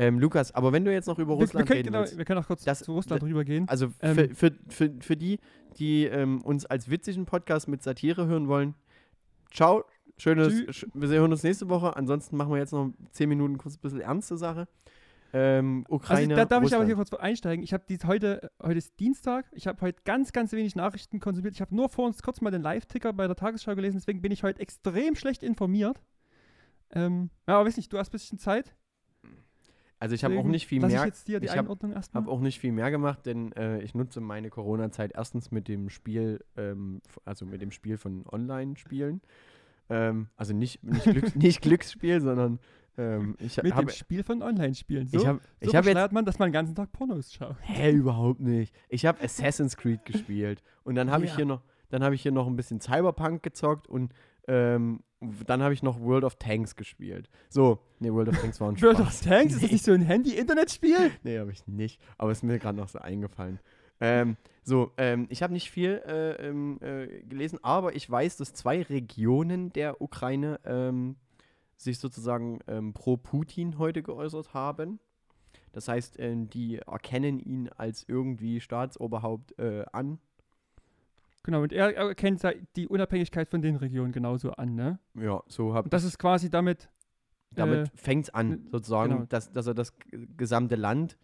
Ähm, 0.00 0.18
Lukas, 0.20 0.52
aber 0.54 0.72
wenn 0.72 0.84
du 0.84 0.92
jetzt 0.92 1.06
noch 1.08 1.18
über 1.18 1.32
Wir, 1.34 1.38
wir, 1.38 1.42
Russland 1.42 1.66
können, 1.66 1.76
reden 1.78 1.86
genau, 1.88 2.00
willst, 2.00 2.16
wir 2.16 2.24
können 2.24 2.38
auch 2.40 2.46
kurz 2.46 2.62
Das- 2.64 2.78
zu 2.80 2.92
Russland 2.92 3.22
rübergehen. 3.22 3.68
also 3.68 3.88
Ähm, 4.00 4.14
für, 4.14 4.34
für, 4.34 4.52
für, 4.68 4.94
für 5.00 5.16
die, 5.16 5.40
die 5.78 6.04
ähm, 6.04 6.40
uns 6.42 6.64
als 6.66 6.88
witzigen 6.88 7.26
Podcast 7.26 7.66
mit 7.68 7.82
Satire 7.82 8.26
hören 8.26 8.46
wollen, 8.48 8.74
ciao, 9.52 9.84
schönes, 10.16 10.54
sch 10.74 10.86
wir 10.94 11.08
hören 11.08 11.32
uns 11.32 11.42
nächste 11.42 11.68
Woche. 11.68 11.96
Ansonsten 11.96 12.36
machen 12.36 12.52
wir 12.52 12.58
jetzt 12.58 12.72
noch 12.72 12.92
10 13.10 13.28
Minuten 13.28 13.58
kurz 13.58 13.74
ein 13.76 13.80
bisschen 13.80 14.00
ernste 14.00 14.36
Sache. 14.36 14.68
Ähm, 15.32 15.84
Also, 15.86 15.96
Ukraine, 15.96 16.34
da 16.36 16.44
darf 16.44 16.62
ich 16.64 16.72
aber 16.72 16.84
Russland. 16.84 16.86
hier 16.86 16.94
kurz 16.96 17.12
einsteigen. 17.14 17.62
Ich 17.64 17.72
habe 17.74 17.84
heute, 18.06 18.50
heute 18.62 18.78
ist 18.78 18.98
Dienstag. 19.00 19.46
Ich 19.52 19.66
habe 19.66 19.80
heute 19.82 20.00
ganz, 20.04 20.32
ganz 20.32 20.52
wenig 20.52 20.74
Nachrichten 20.76 21.18
konsumiert. 21.20 21.54
Ich 21.54 21.60
habe 21.60 21.74
nur 21.74 21.88
vor 21.88 22.06
uns 22.06 22.22
kurz 22.22 22.40
mal 22.40 22.50
den 22.50 22.62
Live-Ticker 22.62 23.12
bei 23.12 23.26
der 23.26 23.36
Tagesschau 23.36 23.74
gelesen. 23.74 23.98
Deswegen 23.98 24.22
bin 24.22 24.32
ich 24.32 24.42
heute 24.44 24.60
extrem 24.60 25.16
schlecht 25.16 25.42
informiert. 25.42 26.00
Ähm, 26.92 27.28
ja, 27.46 27.56
aber 27.56 27.66
weiß 27.68 27.76
nicht, 27.76 27.92
du 27.92 27.98
hast 27.98 28.08
ein 28.08 28.12
bisschen 28.12 28.38
Zeit. 28.38 28.74
Also 30.00 30.14
ich 30.14 30.22
habe 30.24 30.38
auch 30.38 30.44
nicht 30.44 30.66
viel 30.66 30.80
mehr, 30.80 30.88
ich 30.88 30.94
ich 31.42 31.56
hab- 31.56 31.68
habe 31.68 32.30
auch 32.30 32.40
nicht 32.40 32.60
viel 32.60 32.72
mehr 32.72 32.90
gemacht, 32.90 33.26
denn 33.26 33.52
äh, 33.52 33.80
ich 33.82 33.94
nutze 33.94 34.20
meine 34.20 34.48
Corona-Zeit 34.48 35.12
erstens 35.14 35.50
mit 35.50 35.66
dem 35.66 35.88
Spiel, 35.90 36.44
ähm, 36.56 37.00
also 37.24 37.44
mit 37.46 37.60
dem 37.62 37.70
Spiel 37.72 37.96
von 37.96 38.24
Online-Spielen. 38.30 39.20
Ähm, 39.90 40.28
also 40.36 40.54
nicht, 40.54 40.82
nicht, 40.84 41.02
Glücks 41.04 41.34
nicht 41.34 41.62
Glücksspiel, 41.62 42.20
sondern 42.20 42.58
ähm, 42.96 43.36
ich 43.40 43.60
Mit 43.62 43.74
habe 43.74 43.86
dem 43.86 43.90
Spiel 43.94 44.22
von 44.22 44.42
Online-Spielen. 44.42 45.08
So, 45.08 45.18
ich 45.18 45.26
habe 45.26 45.40
so 45.60 45.68
ich 45.70 45.74
hab 45.76 45.84
jetzt 45.86 46.12
man, 46.12 46.24
dass 46.24 46.38
man 46.38 46.48
den 46.50 46.52
ganzen 46.52 46.74
Tag 46.74 46.92
Pornos 46.92 47.32
schaut. 47.32 47.56
Hä, 47.62 47.90
überhaupt 47.92 48.40
nicht. 48.40 48.74
Ich 48.88 49.06
habe 49.06 49.20
Assassin's 49.22 49.76
Creed 49.76 50.04
gespielt 50.04 50.62
und 50.84 50.94
dann 50.94 51.10
habe 51.10 51.24
ich 51.24 51.30
Ja. 51.30 51.36
hier 51.36 51.46
noch, 51.46 51.62
dann 51.90 52.04
habe 52.04 52.14
ich 52.14 52.22
hier 52.22 52.32
noch 52.32 52.46
ein 52.46 52.54
bisschen 52.56 52.80
Cyberpunk 52.80 53.42
gezockt 53.42 53.88
und 53.88 54.12
ähm, 54.48 55.00
dann 55.46 55.62
habe 55.62 55.74
ich 55.74 55.82
noch 55.82 56.00
World 56.00 56.24
of 56.24 56.36
Tanks 56.36 56.76
gespielt. 56.76 57.28
So, 57.48 57.78
nee, 57.98 58.12
World 58.12 58.28
of 58.28 58.40
Tanks 58.40 58.60
war 58.60 58.70
ein 58.70 58.76
Spaß. 58.76 58.82
World 58.98 59.00
of 59.00 59.20
Tanks? 59.20 59.54
Ist 59.54 59.62
das 59.62 59.72
nicht 59.72 59.84
so 59.84 59.92
ein 59.92 60.02
Handy-Internet-Spiel? 60.02 61.10
Nee, 61.22 61.38
habe 61.38 61.52
ich 61.52 61.66
nicht. 61.66 62.00
Aber 62.16 62.32
ist 62.32 62.42
mir 62.42 62.58
gerade 62.58 62.78
noch 62.78 62.88
so 62.88 62.98
eingefallen. 62.98 63.60
Ähm, 64.00 64.36
so, 64.62 64.92
ähm, 64.96 65.26
ich 65.28 65.42
habe 65.42 65.52
nicht 65.52 65.70
viel 65.70 66.02
äh, 66.06 66.48
ähm, 66.48 66.78
äh, 66.80 67.22
gelesen, 67.22 67.58
aber 67.62 67.96
ich 67.96 68.08
weiß, 68.08 68.36
dass 68.36 68.52
zwei 68.52 68.82
Regionen 68.82 69.72
der 69.72 70.00
Ukraine 70.00 70.60
ähm, 70.64 71.16
sich 71.76 71.98
sozusagen 71.98 72.60
ähm, 72.68 72.92
pro 72.92 73.16
Putin 73.16 73.78
heute 73.78 74.02
geäußert 74.02 74.54
haben. 74.54 75.00
Das 75.72 75.88
heißt, 75.88 76.18
ähm, 76.18 76.48
die 76.48 76.78
erkennen 76.78 77.40
ihn 77.40 77.68
als 77.76 78.04
irgendwie 78.06 78.60
Staatsoberhaupt 78.60 79.58
äh, 79.58 79.84
an. 79.92 80.18
Genau, 81.48 81.62
und 81.62 81.72
er 81.72 81.96
erkennt 81.96 82.42
die 82.76 82.86
Unabhängigkeit 82.88 83.48
von 83.48 83.62
den 83.62 83.76
Regionen 83.76 84.12
genauso 84.12 84.50
an, 84.50 84.74
ne? 84.74 84.98
Ja, 85.14 85.42
so 85.46 85.70
Und 85.72 85.90
das 85.94 86.04
ist 86.04 86.18
quasi 86.18 86.50
damit, 86.50 86.90
Damit 87.52 87.88
äh, 87.88 87.90
fängt 87.94 88.24
es 88.24 88.34
an, 88.34 88.68
sozusagen, 88.70 89.12
genau. 89.14 89.24
dass, 89.30 89.50
dass 89.50 89.66
er 89.66 89.72
das 89.72 89.94
gesamte 90.36 90.76
Land 90.76 91.16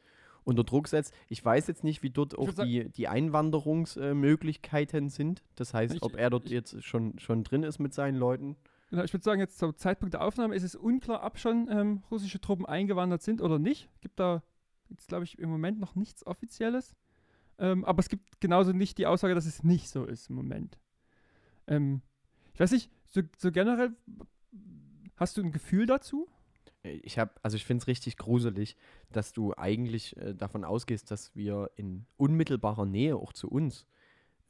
unter 0.44 0.64
Druck 0.64 0.88
setzt. 0.88 1.12
Ich 1.28 1.44
weiß 1.44 1.66
jetzt 1.66 1.84
nicht, 1.84 2.02
wie 2.02 2.08
dort 2.08 2.38
auch 2.38 2.50
sagen- 2.52 2.70
die, 2.70 2.88
die 2.88 3.06
Einwanderungsmöglichkeiten 3.06 5.10
sind. 5.10 5.42
Das 5.56 5.74
heißt, 5.74 5.96
Ich- 5.96 6.02
ob 6.02 6.16
er 6.16 6.30
dort 6.30 6.46
ich- 6.46 6.52
jetzt 6.52 6.82
schon, 6.82 7.18
schon 7.18 7.44
drin 7.44 7.62
ist 7.62 7.78
mit 7.78 7.92
seinen 7.92 8.16
Leuten. 8.16 8.56
genau, 8.88 9.04
ich 9.04 9.12
würde 9.12 9.24
sagen, 9.24 9.40
jetzt 9.42 9.58
zum 9.58 9.76
Zeitpunkt 9.76 10.14
der 10.14 10.22
Aufnahme 10.22 10.54
ist 10.54 10.62
es 10.62 10.74
unklar, 10.74 11.22
ob 11.22 11.38
schon 11.38 11.68
ähm, 11.70 12.02
russische 12.10 12.40
Truppen 12.40 12.64
eingewandert 12.64 13.20
sind 13.20 13.42
oder 13.42 13.58
nicht. 13.58 13.90
Gibt 14.00 14.18
da 14.18 14.42
jetzt, 14.88 15.06
glaube 15.08 15.24
ich, 15.24 15.38
im 15.38 15.50
Moment 15.50 15.80
noch 15.80 15.96
nichts 15.96 16.26
Offizielles. 16.26 16.94
Ähm, 17.58 17.84
aber 17.84 18.00
es 18.00 18.08
gibt 18.08 18.40
genauso 18.40 18.72
nicht 18.72 18.98
die 18.98 19.06
Aussage, 19.06 19.34
dass 19.34 19.46
es 19.46 19.62
nicht 19.62 19.88
so 19.88 20.04
ist 20.04 20.28
im 20.30 20.36
Moment. 20.36 20.78
Ähm, 21.66 22.02
ich 22.52 22.60
weiß 22.60 22.72
nicht, 22.72 22.90
so, 23.08 23.22
so 23.38 23.52
generell, 23.52 23.92
hast 25.16 25.36
du 25.36 25.42
ein 25.42 25.52
Gefühl 25.52 25.86
dazu? 25.86 26.28
Ich 26.82 27.18
habe, 27.18 27.32
also 27.42 27.56
ich 27.56 27.64
finde 27.64 27.82
es 27.82 27.86
richtig 27.86 28.18
gruselig, 28.18 28.76
dass 29.10 29.32
du 29.32 29.54
eigentlich 29.56 30.16
äh, 30.18 30.34
davon 30.34 30.64
ausgehst, 30.64 31.10
dass 31.10 31.34
wir 31.34 31.70
in 31.76 32.06
unmittelbarer 32.16 32.84
Nähe 32.84 33.16
auch 33.16 33.32
zu 33.32 33.48
uns 33.48 33.86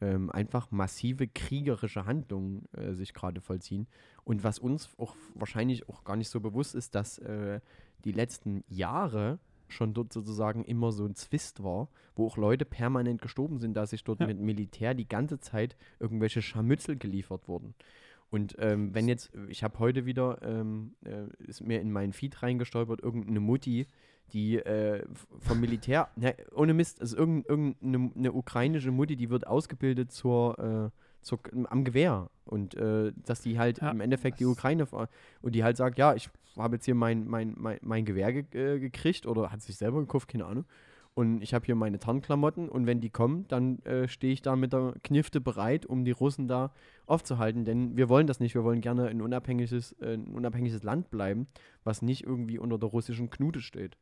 ähm, 0.00 0.30
einfach 0.30 0.70
massive 0.70 1.28
kriegerische 1.28 2.06
Handlungen 2.06 2.66
äh, 2.72 2.94
sich 2.94 3.14
gerade 3.14 3.40
vollziehen. 3.40 3.86
Und 4.24 4.42
was 4.42 4.58
uns 4.58 4.90
auch 4.98 5.14
wahrscheinlich 5.34 5.88
auch 5.88 6.02
gar 6.04 6.16
nicht 6.16 6.28
so 6.28 6.40
bewusst 6.40 6.74
ist, 6.74 6.94
dass 6.94 7.18
äh, 7.18 7.60
die 8.04 8.12
letzten 8.12 8.64
Jahre 8.66 9.38
schon 9.68 9.94
dort 9.94 10.12
sozusagen 10.12 10.64
immer 10.64 10.92
so 10.92 11.04
ein 11.04 11.14
Zwist 11.14 11.62
war, 11.62 11.88
wo 12.16 12.26
auch 12.26 12.36
Leute 12.36 12.64
permanent 12.64 13.20
gestorben 13.22 13.58
sind, 13.58 13.74
dass 13.76 13.90
sich 13.90 14.04
dort 14.04 14.20
Ja. 14.20 14.26
mit 14.26 14.38
Militär 14.40 14.94
die 14.94 15.08
ganze 15.08 15.38
Zeit 15.40 15.76
irgendwelche 16.00 16.42
Scharmützel 16.42 16.96
geliefert 16.96 17.48
wurden. 17.48 17.74
Und 18.30 18.56
ähm, 18.58 18.94
wenn 18.94 19.06
jetzt, 19.06 19.32
ich 19.48 19.62
habe 19.62 19.78
heute 19.78 20.06
wieder, 20.06 20.42
ähm, 20.42 20.94
äh, 21.04 21.26
ist 21.46 21.60
mir 21.60 21.80
in 21.80 21.92
meinen 21.92 22.12
Feed 22.12 22.42
reingestolpert, 22.42 23.00
irgendeine 23.00 23.40
Mutti, 23.40 23.86
die 24.32 24.56
äh, 24.56 25.04
vom 25.38 25.60
Militär, 25.60 26.08
ne, 26.16 26.34
ohne 26.54 26.74
Mist, 26.74 27.00
also 27.00 27.16
irgend- 27.16 27.48
irgendeine 27.48 28.10
eine 28.16 28.32
ukrainische 28.32 28.90
Mutti, 28.90 29.16
die 29.16 29.30
wird 29.30 29.46
ausgebildet 29.46 30.10
zur, 30.10 30.58
äh, 30.58 30.90
zur, 31.24 31.40
am 31.68 31.84
Gewehr. 31.84 32.30
Und 32.44 32.74
äh, 32.74 33.12
dass 33.24 33.40
die 33.40 33.58
halt 33.58 33.80
Ja, 33.80 33.90
im 33.90 34.00
Endeffekt 34.00 34.40
die 34.40 34.46
Ukraine, 34.46 34.86
und 35.42 35.54
die 35.54 35.64
halt 35.64 35.76
sagt, 35.76 35.98
ja, 35.98 36.14
ich 36.14 36.28
habe 36.56 36.76
jetzt 36.76 36.84
hier 36.84 36.94
mein, 36.94 37.26
mein, 37.26 37.54
mein, 37.56 37.78
mein 37.82 38.04
Gewehr 38.04 38.32
ge 38.32 38.44
äh, 38.52 38.78
gekriegt 38.78 39.26
oder 39.26 39.50
hat 39.50 39.62
sich 39.62 39.76
selber 39.76 40.00
gekauft, 40.00 40.28
keine 40.28 40.46
Ahnung. 40.46 40.64
Und 41.14 41.42
ich 41.42 41.54
habe 41.54 41.64
hier 41.64 41.76
meine 41.76 42.00
Tarnklamotten 42.00 42.68
und 42.68 42.86
wenn 42.86 43.00
die 43.00 43.08
kommen, 43.08 43.46
dann 43.46 43.78
äh, 43.80 44.08
stehe 44.08 44.32
ich 44.32 44.42
da 44.42 44.56
mit 44.56 44.72
der 44.72 44.94
Knifte 45.04 45.40
bereit, 45.40 45.86
um 45.86 46.04
die 46.04 46.10
Russen 46.10 46.48
da 46.48 46.72
aufzuhalten. 47.06 47.64
Denn 47.64 47.96
wir 47.96 48.08
wollen 48.08 48.26
das 48.26 48.40
nicht. 48.40 48.54
Wir 48.56 48.64
wollen 48.64 48.80
gerne 48.80 49.06
ein 49.06 49.22
unabhängiges, 49.22 49.92
äh, 50.00 50.14
ein 50.14 50.34
unabhängiges 50.34 50.82
Land 50.82 51.10
bleiben, 51.10 51.46
was 51.84 52.02
nicht 52.02 52.24
irgendwie 52.24 52.58
unter 52.58 52.78
der 52.78 52.88
russischen 52.88 53.30
Knute 53.30 53.60
steht. 53.60 53.96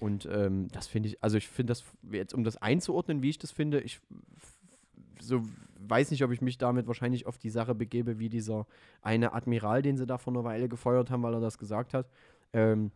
Und 0.00 0.28
ähm, 0.32 0.66
das 0.72 0.88
finde 0.88 1.10
ich, 1.10 1.22
also 1.22 1.36
ich 1.36 1.46
finde 1.46 1.70
das, 1.70 1.84
jetzt 2.10 2.34
um 2.34 2.42
das 2.42 2.56
einzuordnen, 2.56 3.22
wie 3.22 3.30
ich 3.30 3.38
das 3.38 3.52
finde, 3.52 3.80
ich 3.80 4.00
so 5.20 5.42
weiß 5.88 6.10
nicht, 6.10 6.22
ob 6.24 6.30
ich 6.30 6.40
mich 6.40 6.58
damit 6.58 6.86
wahrscheinlich 6.86 7.26
auf 7.26 7.38
die 7.38 7.50
Sache 7.50 7.74
begebe, 7.74 8.18
wie 8.18 8.28
dieser 8.28 8.66
eine 9.02 9.32
Admiral, 9.32 9.82
den 9.82 9.96
sie 9.96 10.06
da 10.06 10.18
vor 10.18 10.32
einer 10.32 10.44
Weile 10.44 10.68
gefeuert 10.68 11.10
haben, 11.10 11.22
weil 11.22 11.34
er 11.34 11.40
das 11.40 11.58
gesagt 11.58 11.94
hat. 11.94 12.08
Ähm, 12.52 12.92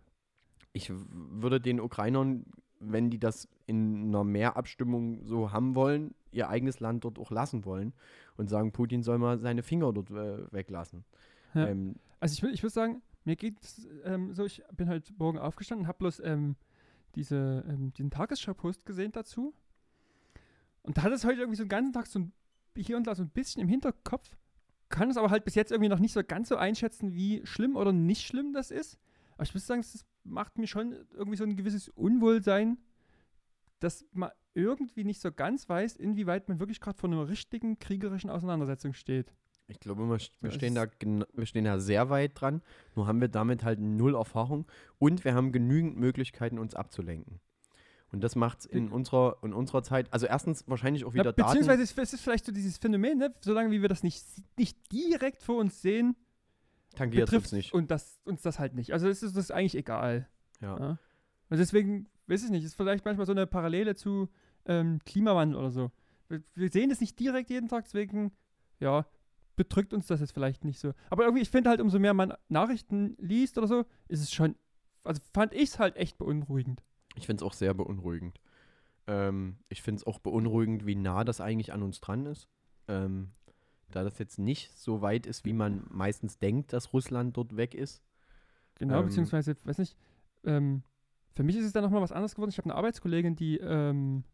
ich 0.73 0.93
würde 0.93 1.61
den 1.61 1.81
Ukrainern, 1.81 2.45
wenn 2.79 3.11
die 3.11 3.19
das 3.19 3.49
in 3.67 4.09
einer 4.09 4.25
Mehrabstimmung 4.25 5.25
so 5.25 5.51
haben 5.53 5.75
wollen, 5.75 6.15
ihr 6.31 6.49
eigenes 6.49 6.81
Land 6.81 7.05
dort 7.05 7.19
auch 7.19 7.31
lassen 7.31 7.65
wollen 7.65 7.95
und 8.37 8.49
sagen, 8.49 8.73
Putin 8.73 9.03
soll 9.03 9.19
mal 9.19 9.39
seine 9.39 9.63
Finger 9.63 9.93
dort 9.93 10.11
äh, 10.11 10.53
weglassen. 10.53 11.05
Ja. 11.55 11.69
Ähm, 11.69 11.97
Also 12.21 12.47
ich, 12.47 12.55
ich 12.55 12.63
würde 12.63 12.73
sagen, 12.75 13.03
mir 13.25 13.37
geht 13.37 13.61
es 13.63 13.89
ähm, 14.05 14.35
so, 14.35 14.45
ich 14.45 14.63
bin 14.77 14.89
heute 14.89 15.13
Morgen 15.19 15.39
aufgestanden 15.39 15.85
und 15.85 15.89
habe 15.89 15.99
bloß 15.99 16.21
ähm, 16.21 16.57
diese, 17.15 17.65
ähm, 17.69 17.93
diesen 17.95 18.11
Tagesschau-Post 18.11 18.85
gesehen 18.85 19.13
dazu. 19.13 19.55
Und 20.87 20.97
da 20.97 21.03
hat 21.03 21.13
es 21.13 21.25
heute 21.25 21.41
irgendwie 21.41 21.57
so 21.57 21.65
den 21.65 21.69
ganzen 21.69 21.93
Tag 21.93 22.07
so 22.07 22.21
ein, 22.21 22.33
hier 22.77 22.97
und 22.97 23.07
da 23.07 23.15
so 23.15 23.23
ein 23.23 23.31
bisschen 23.31 23.61
im 23.61 23.69
Hinterkopf, 23.69 24.37
kann 24.89 25.11
es 25.11 25.17
aber 25.17 25.31
halt 25.31 25.45
bis 25.45 25.57
jetzt 25.57 25.73
irgendwie 25.73 25.89
noch 25.89 25.99
nicht 25.99 26.13
so 26.13 26.23
ganz 26.23 26.49
so 26.49 26.57
einschätzen, 26.57 27.13
wie 27.13 27.45
schlimm 27.45 27.77
oder 27.77 27.93
nicht 27.93 28.25
schlimm 28.25 28.53
das 28.53 28.71
ist. 28.71 28.99
Aber 29.35 29.43
ich 29.43 29.53
muss 29.53 29.67
sagen, 29.67 29.83
das 29.83 30.07
macht 30.23 30.59
mir 30.59 30.69
schon 30.69 30.93
irgendwie 31.13 31.37
so 31.37 31.45
ein 31.45 31.57
gewisses 31.57 31.89
Unwohlsein, 31.89 32.79
dass 33.81 34.07
man 34.13 34.31
irgendwie 34.55 35.03
nicht 35.03 35.21
so 35.21 35.33
ganz 35.33 35.69
weiß, 35.69 35.97
inwieweit 35.97 36.49
man 36.49 36.61
wirklich 36.61 36.81
gerade 36.81 36.99
vor 36.99 37.11
einer 37.11 37.29
richtigen 37.29 37.79
kriegerischen 37.79 38.31
Auseinandersetzung 38.31 38.93
steht. 38.93 39.35
Ich 39.69 39.81
glaube, 39.81 40.05
wir, 40.05 40.19
wir, 40.19 40.49
es 40.49 40.55
stehen 40.55 40.77
da, 40.77 40.87
wir 41.33 41.47
stehen 41.47 41.65
da 41.65 41.81
sehr 41.81 42.09
weit 42.09 42.41
dran. 42.41 42.63
Nur 42.95 43.09
haben 43.09 43.21
wir 43.21 43.29
damit 43.29 43.65
halt 43.65 43.81
null 43.81 44.15
Erfahrung 44.15 44.67
und 44.99 45.25
wir 45.25 45.35
haben 45.35 45.51
genügend 45.51 45.97
Möglichkeiten, 45.97 46.59
uns 46.61 46.77
abzulenken. 46.77 47.41
Und 48.13 48.23
das 48.23 48.37
macht 48.37 48.61
es 48.61 48.67
in 48.67 48.91
unserer, 48.91 49.37
in 49.43 49.53
unserer 49.53 49.83
Zeit, 49.83 50.13
also 50.13 50.27
erstens 50.27 50.65
wahrscheinlich 50.69 51.05
auch 51.05 51.13
Ja, 51.13 51.21
wieder 51.21 51.33
beziehungsweise 51.33 51.83
Daten. 51.83 52.01
es, 52.01 52.09
es 52.09 52.13
ist 52.15 52.21
vielleicht 52.23 52.47
so 52.47 52.53
dieses 52.53 52.79
Phänomen, 52.79 53.19
ne? 53.19 53.35
solange 53.41 53.71
wie 53.73 53.83
wir 53.83 53.89
das 53.89 54.03
nicht, 54.03 54.25
nicht 54.57 54.79
direkt 54.93 55.43
vor 55.43 55.57
uns 55.57 55.83
sehen, 55.83 56.17
Tangiert 56.95 57.25
uns 57.25 57.31
betrifft 57.33 57.53
nicht. 57.53 57.75
und 57.75 57.91
das, 57.91 58.21
uns 58.25 58.43
das 58.43 58.59
halt 58.59 58.75
nicht. 58.75 58.93
Also 58.93 59.09
es 59.09 59.23
ist 59.23 59.37
das 59.37 59.45
ist 59.47 59.51
eigentlich 59.51 59.75
egal. 59.77 60.29
Ja. 60.61 60.79
Ja. 60.79 60.91
Und 61.51 61.59
deswegen, 61.59 62.09
weiß 62.29 62.45
ich 62.45 62.51
nicht, 62.51 62.65
ist 62.65 62.75
vielleicht 62.77 63.05
manchmal 63.05 63.27
so 63.27 63.33
eine 63.33 63.47
Parallele 63.47 63.95
zu 63.97 64.29
ähm, 64.67 65.01
Klimawandel 65.05 65.59
oder 65.59 65.71
so. 65.71 65.91
Wir, 66.29 66.43
wir 66.55 66.71
sehen 66.71 66.91
es 66.91 67.01
nicht 67.01 67.19
direkt 67.19 67.51
jeden 67.51 67.69
Tag, 67.69 67.85
deswegen, 67.85 68.33
ja, 68.81 69.05
bedrückt 69.57 69.93
uns 69.93 70.07
das 70.07 70.21
jetzt 70.21 70.33
vielleicht 70.33 70.65
nicht 70.65 70.79
so. 70.79 70.93
Aber 71.11 71.25
irgendwie, 71.25 71.43
ich 71.43 71.51
finde 71.51 71.71
halt, 71.71 71.81
umso 71.81 71.99
mehr 71.99 72.15
man 72.15 72.33
Nachrichten 72.49 73.17
liest 73.19 73.59
oder 73.59 73.67
so, 73.67 73.85
ist 74.09 74.23
es 74.23 74.33
schon, 74.33 74.55
also 75.05 75.21
fand 75.35 75.53
ich 75.55 75.71
es 75.71 75.79
halt 75.79 75.97
echt 75.97 76.19
beunruhigend. 76.19 76.83
Ich 77.17 77.27
finde 77.27 77.43
es 77.43 77.47
auch 77.47 77.53
sehr 77.53 77.75
beunruhigend. 77.75 78.41
Ähm, 79.07 79.57
ich 79.69 79.83
finde 79.83 80.01
es 80.01 80.07
auch 80.07 80.19
beunruhigend, 80.19 80.87
wie 80.87 80.95
nah 80.95 81.25
das 81.25 81.41
eigentlich 81.41 81.73
an 81.73 81.83
uns 81.83 82.01
dran 82.01 82.27
ist. 82.27 82.49
Ähm, 82.89 83.33
da 83.91 84.03
das 84.03 84.19
jetzt 84.19 84.39
nicht 84.39 84.73
so 84.77 85.01
weit 85.01 85.27
ist, 85.27 85.45
wie 85.45 85.53
man 85.53 85.85
meistens 85.91 86.39
denkt, 86.39 86.73
dass 86.73 86.93
Russland 86.93 87.37
dort 87.37 87.57
weg 87.57 87.75
ist. 87.75 88.03
Genau, 88.79 89.01
Ähm, 89.01 89.07
beziehungsweise, 89.07 89.57
weiß 89.65 89.79
nicht, 89.79 89.97
ähm, 90.45 90.83
für 91.33 91.43
mich 91.43 91.57
ist 91.57 91.65
es 91.67 91.73
dann 91.73 91.85
nochmal 91.85 92.03
was 92.03 92.13
anderes 92.13 92.35
geworden. 92.35 92.51
Ich 92.51 92.59
habe 92.59 92.71
eine 92.71 92.75
Arbeitskollegin, 92.75 93.37
die 93.37 93.59
ähm, 93.59 94.25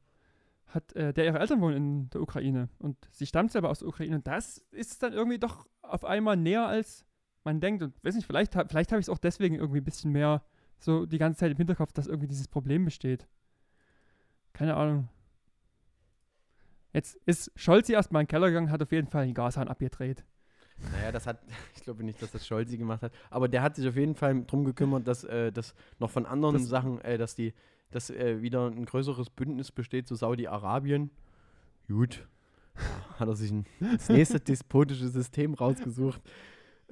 hat, 0.67 0.93
äh, 0.95 1.13
der 1.13 1.27
ihre 1.27 1.39
Eltern 1.39 1.61
wohnen 1.61 1.77
in 1.77 2.11
der 2.11 2.23
Ukraine 2.23 2.69
und 2.79 2.97
sie 3.11 3.27
stammt 3.27 3.53
selber 3.53 3.71
aus 3.71 3.81
der 3.81 3.89
Ukraine 3.89 4.17
und 4.17 4.27
das 4.27 4.59
ist 4.71 5.03
dann 5.03 5.13
irgendwie 5.13 5.39
doch 5.39 5.67
auf 5.83 6.05
einmal 6.05 6.37
näher 6.37 6.67
als 6.67 7.05
man 7.45 7.61
denkt 7.61 7.83
und 7.83 7.93
weiß 8.05 8.15
nicht, 8.15 8.27
vielleicht, 8.27 8.53
vielleicht 8.53 8.93
habe 8.93 9.01
ich 9.01 9.05
es 9.05 9.09
auch 9.09 9.19
deswegen 9.19 9.57
irgendwie 9.57 9.81
ein 9.81 9.85
bisschen 9.85 10.13
mehr 10.13 10.43
so 10.83 11.07
die 11.07 11.19
ganze 11.19 11.41
Zeit 11.41 11.51
im 11.53 11.57
Hinterkopf, 11.57 11.93
dass 11.93 12.07
irgendwie 12.07 12.27
dieses 12.29 12.49
Problem 12.49 12.85
besteht. 12.85 13.27
Keine 14.53 14.75
Ahnung. 14.77 15.09
Jetzt 16.93 17.17
ist 17.25 17.51
Scholz 17.57 17.89
erstmal 17.89 18.23
in 18.23 18.27
den 18.27 18.31
Keller 18.31 18.49
gegangen, 18.49 18.71
hat 18.71 18.83
auf 18.83 18.93
jeden 18.93 19.07
Fall 19.09 19.25
den 19.25 19.35
Gashahn 19.35 19.69
abgedreht. 19.69 20.25
Naja, 20.93 21.13
das 21.13 21.27
hat, 21.27 21.41
ich 21.77 21.83
glaube 21.83 22.05
nicht, 22.05 22.21
dass 22.21 22.33
das 22.33 22.47
Scholzi 22.47 22.77
gemacht 22.77 23.03
hat, 23.03 23.13
aber 23.31 23.49
der 23.49 23.63
hat 23.63 23.77
sich 23.77 23.89
auf 23.89 23.97
jeden 23.97 24.15
Fall 24.15 24.45
drum 24.45 24.65
gekümmert, 24.65 25.07
dass 25.07 25.25
äh, 25.25 25.53
das 25.53 25.75
noch 25.99 26.11
von 26.11 26.27
anderen 26.27 26.57
Das- 26.57 26.67
Sachen, 26.69 27.01
äh, 27.03 27.17
dass 27.17 27.35
die, 27.35 27.55
dass 27.91 28.11
äh, 28.11 28.43
wieder 28.43 28.67
ein 28.67 28.85
größeres 28.85 29.31
Bündnis 29.31 29.71
besteht 29.71 30.07
zu 30.09 30.17
Saudi-Arabien. 30.17 31.11
Gut. 31.89 32.27
Hat 33.19 33.29
er 33.29 33.37
sich 33.37 33.51
ein, 33.53 33.67
das 33.81 34.09
nächste 34.09 34.41
despotische 34.41 35.09
System 35.09 35.55
rausgesucht. 35.55 36.21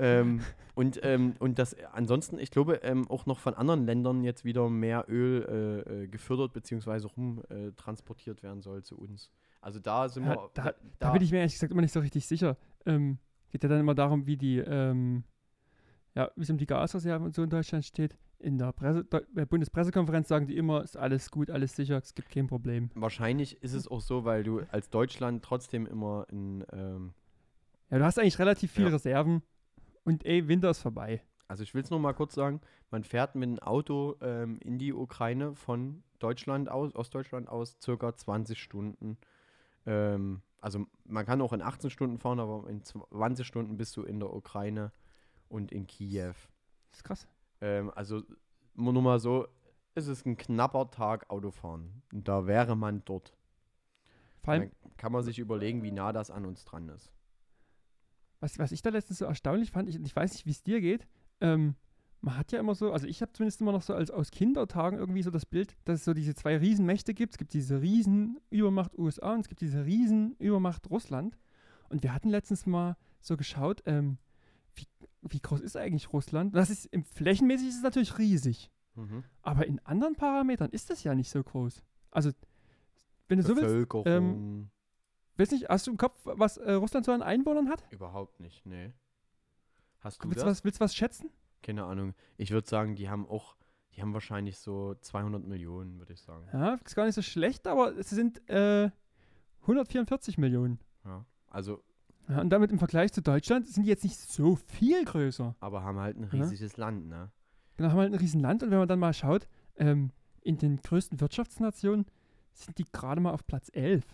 Ähm, 0.00 0.40
und, 0.74 1.00
ähm, 1.02 1.34
und 1.38 1.58
das 1.58 1.76
ansonsten, 1.92 2.38
ich 2.38 2.50
glaube, 2.50 2.76
ähm, 2.82 3.08
auch 3.10 3.26
noch 3.26 3.38
von 3.38 3.54
anderen 3.54 3.84
Ländern 3.84 4.24
jetzt 4.24 4.44
wieder 4.44 4.68
mehr 4.70 5.04
Öl 5.08 5.84
äh, 5.88 6.02
äh, 6.04 6.06
gefördert 6.08 6.52
bzw. 6.52 7.06
rum 7.06 7.42
äh, 7.50 7.72
transportiert 7.72 8.42
werden 8.42 8.62
soll 8.62 8.82
zu 8.82 8.98
uns. 8.98 9.30
Also 9.60 9.78
da 9.78 10.08
sind 10.08 10.24
Ja, 10.24 10.36
wir. 10.36 10.50
da- 10.54 10.74
Da 10.98 11.10
bin 11.12 11.22
ich 11.22 11.30
mir 11.32 11.38
ehrlich 11.38 11.52
gesagt 11.54 11.70
immer 11.72 11.82
nicht 11.82 11.92
so 11.92 12.00
richtig 12.00 12.26
sicher. 12.26 12.56
Ähm, 12.86 13.18
geht 13.50 13.62
ja 13.62 13.68
dann 13.68 13.80
immer 13.80 13.94
darum, 13.94 14.26
wie 14.26 14.36
die, 14.38 14.58
ähm, 14.58 15.24
ja, 16.14 16.30
wie 16.34 16.42
es 16.42 16.50
um 16.50 16.56
die 16.56 16.66
Gasreserven 16.66 17.26
und 17.26 17.34
so 17.34 17.42
in 17.42 17.50
Deutschland 17.50 17.84
steht. 17.84 18.16
In 18.38 18.56
der 18.56 18.72
Presse, 18.72 19.00
Deu- 19.00 19.22
äh, 19.36 19.44
Bundespressekonferenz 19.44 20.28
sagen 20.28 20.46
die 20.46 20.56
immer, 20.56 20.82
ist 20.82 20.96
alles 20.96 21.30
gut, 21.30 21.50
alles 21.50 21.76
sicher, 21.76 21.98
es 21.98 22.14
gibt 22.14 22.30
kein 22.30 22.46
Problem. 22.46 22.90
Wahrscheinlich 22.94 23.62
ist 23.62 23.74
es 23.74 23.86
auch 23.86 24.00
so, 24.00 24.24
weil 24.24 24.42
du 24.44 24.62
als 24.70 24.88
Deutschland 24.88 25.44
trotzdem 25.44 25.84
immer 25.86 26.26
in, 26.30 26.64
ähm, 26.72 27.12
Ja, 27.90 27.98
du 27.98 28.04
hast 28.04 28.18
eigentlich 28.18 28.38
relativ 28.38 28.70
viele 28.72 28.86
Ja. 28.88 28.94
Reserven 28.94 29.42
und 30.04 30.24
ey, 30.24 30.48
Winter 30.48 30.70
ist 30.70 30.80
vorbei. 30.80 31.22
also 31.48 31.62
ich 31.62 31.74
will 31.74 31.82
es 31.82 31.90
nur 31.90 32.00
mal 32.00 32.14
kurz 32.14 32.34
sagen, 32.34 32.60
man 32.90 33.04
fährt 33.04 33.34
mit 33.34 33.48
einem 33.48 33.58
Auto 33.58 34.16
ähm, 34.20 34.58
in 34.60 34.78
die 34.78 34.92
Ukraine 34.92 35.54
von 35.54 36.02
Deutschland 36.18 36.68
aus, 36.68 36.94
aus 36.94 37.10
Deutschland 37.10 37.48
aus, 37.48 37.76
circa 37.80 38.14
20 38.14 38.60
Stunden. 38.62 39.18
Ähm, 39.86 40.42
also 40.60 40.86
man 41.04 41.24
kann 41.24 41.40
auch 41.40 41.52
in 41.52 41.62
18 41.62 41.90
Stunden 41.90 42.18
fahren, 42.18 42.40
aber 42.40 42.68
in 42.68 42.82
20 42.82 43.46
Stunden 43.46 43.76
bist 43.76 43.96
du 43.96 44.02
in 44.02 44.20
der 44.20 44.32
Ukraine 44.32 44.92
und 45.48 45.72
in 45.72 45.86
Kiew. 45.86 46.34
Das 46.90 46.98
ist 46.98 47.04
krass. 47.04 47.28
Ähm, 47.60 47.90
also 47.94 48.22
nur 48.74 48.92
nur 48.92 49.02
mal 49.02 49.18
so, 49.18 49.48
es 49.94 50.06
ist 50.06 50.26
ein 50.26 50.36
knapper 50.36 50.90
Tag 50.90 51.28
Autofahren. 51.30 52.02
Und 52.12 52.28
da 52.28 52.46
wäre 52.46 52.76
man 52.76 53.02
dort. 53.04 53.36
Vor 54.42 54.54
allem, 54.54 54.70
Dann 54.82 54.96
kann 54.96 55.12
man 55.12 55.22
sich 55.22 55.38
überlegen, 55.38 55.82
wie 55.82 55.92
nah 55.92 56.12
das 56.12 56.30
an 56.30 56.46
uns 56.46 56.64
dran 56.64 56.88
ist. 56.88 57.12
Was, 58.40 58.58
was 58.58 58.72
ich 58.72 58.82
da 58.82 58.90
letztens 58.90 59.18
so 59.18 59.24
erstaunlich 59.26 59.70
fand, 59.70 59.88
ich, 59.88 60.00
ich 60.00 60.16
weiß 60.16 60.32
nicht, 60.32 60.46
wie 60.46 60.50
es 60.50 60.62
dir 60.62 60.80
geht, 60.80 61.06
ähm, 61.40 61.74
man 62.22 62.36
hat 62.36 62.52
ja 62.52 62.60
immer 62.60 62.74
so, 62.74 62.92
also 62.92 63.06
ich 63.06 63.22
habe 63.22 63.32
zumindest 63.32 63.60
immer 63.62 63.72
noch 63.72 63.82
so 63.82 63.94
als 63.94 64.10
aus 64.10 64.30
Kindertagen 64.30 64.98
irgendwie 64.98 65.22
so 65.22 65.30
das 65.30 65.46
Bild, 65.46 65.74
dass 65.84 66.00
es 66.00 66.04
so 66.04 66.12
diese 66.12 66.34
zwei 66.34 66.58
Riesenmächte 66.58 67.14
gibt. 67.14 67.34
Es 67.34 67.38
gibt 67.38 67.54
diese 67.54 67.80
Riesenübermacht 67.80 68.98
USA 68.98 69.32
und 69.32 69.40
es 69.40 69.48
gibt 69.48 69.62
diese 69.62 69.86
Riesenübermacht 69.86 70.90
Russland. 70.90 71.38
Und 71.88 72.02
wir 72.02 72.12
hatten 72.12 72.28
letztens 72.28 72.66
mal 72.66 72.96
so 73.22 73.36
geschaut, 73.38 73.82
ähm, 73.86 74.18
wie, 74.74 74.86
wie 75.22 75.40
groß 75.40 75.60
ist 75.60 75.76
eigentlich 75.76 76.12
Russland? 76.12 76.54
Das 76.54 76.68
ist 76.68 76.86
im 76.86 77.04
flächenmäßig 77.04 77.68
ist 77.68 77.76
es 77.78 77.82
natürlich 77.82 78.18
riesig, 78.18 78.70
Mhm. 78.96 79.24
aber 79.42 79.66
in 79.66 79.78
anderen 79.86 80.14
Parametern 80.14 80.68
ist 80.70 80.90
das 80.90 81.04
ja 81.04 81.14
nicht 81.14 81.30
so 81.30 81.42
groß. 81.42 81.82
Also 82.10 82.32
wenn 83.28 83.38
du 83.38 83.44
so 83.44 83.50
willst, 83.56 83.62
Bevölkerung. 83.62 84.70
Weiß 85.40 85.50
nicht, 85.52 85.68
hast 85.68 85.86
du 85.86 85.90
im 85.92 85.96
Kopf, 85.96 86.18
was 86.24 86.56
äh, 86.58 86.72
Russland 86.72 87.06
so 87.06 87.12
an 87.12 87.22
Einwohnern 87.22 87.68
hat? 87.68 87.84
Überhaupt 87.90 88.40
nicht, 88.40 88.64
nee. 88.66 88.92
Hast 90.00 90.22
du 90.22 90.28
Willst 90.28 90.42
du 90.42 90.46
das? 90.46 90.58
was, 90.58 90.64
willst 90.64 90.80
du 90.80 90.84
was 90.84 90.94
schätzen? 90.94 91.30
Keine 91.62 91.84
Ahnung. 91.84 92.14
Ich 92.38 92.50
würde 92.52 92.66
sagen, 92.68 92.94
die 92.96 93.08
haben 93.10 93.26
auch, 93.28 93.56
die 93.94 94.00
haben 94.02 94.14
wahrscheinlich 94.14 94.58
so 94.58 94.94
200 94.94 95.44
Millionen, 95.44 95.98
würde 95.98 96.12
ich 96.14 96.22
sagen. 96.22 96.46
Ja, 96.52 96.74
ist 96.84 96.94
gar 96.94 97.04
nicht 97.06 97.14
so 97.14 97.22
schlecht, 97.22 97.66
aber 97.66 97.96
es 97.98 98.08
sind 98.10 98.48
äh, 98.48 98.90
144 99.62 100.38
Millionen. 100.38 100.78
Ja. 101.04 101.24
Also, 101.48 101.82
Ja, 102.28 102.40
und 102.40 102.50
damit 102.50 102.70
im 102.70 102.78
Vergleich 102.78 103.12
zu 103.12 103.20
Deutschland 103.22 103.66
sind 103.68 103.82
die 103.84 103.88
jetzt 103.90 104.04
nicht 104.04 104.16
so 104.16 104.56
viel 104.56 105.04
größer. 105.04 105.54
aber 105.60 105.82
haben 105.82 105.98
halt 105.98 106.16
ein 106.16 106.24
Ja. 106.24 106.28
riesiges 106.44 106.76
Land, 106.76 107.08
ne? 107.08 107.30
Genau, 107.76 107.90
haben 107.90 107.98
halt 107.98 108.12
ein 108.12 108.18
Riesenland 108.18 108.62
und 108.62 108.70
wenn 108.70 108.78
man 108.78 108.88
dann 108.88 108.98
mal 108.98 109.12
schaut, 109.12 109.48
ähm, 109.76 110.12
in 110.42 110.56
den 110.58 110.76
größten 110.80 111.20
Wirtschaftsnationen 111.20 112.06
sind 112.54 112.78
die 112.78 112.84
gerade 112.84 113.20
mal 113.20 113.32
auf 113.32 113.46
Platz 113.46 113.70
11. 113.72 114.04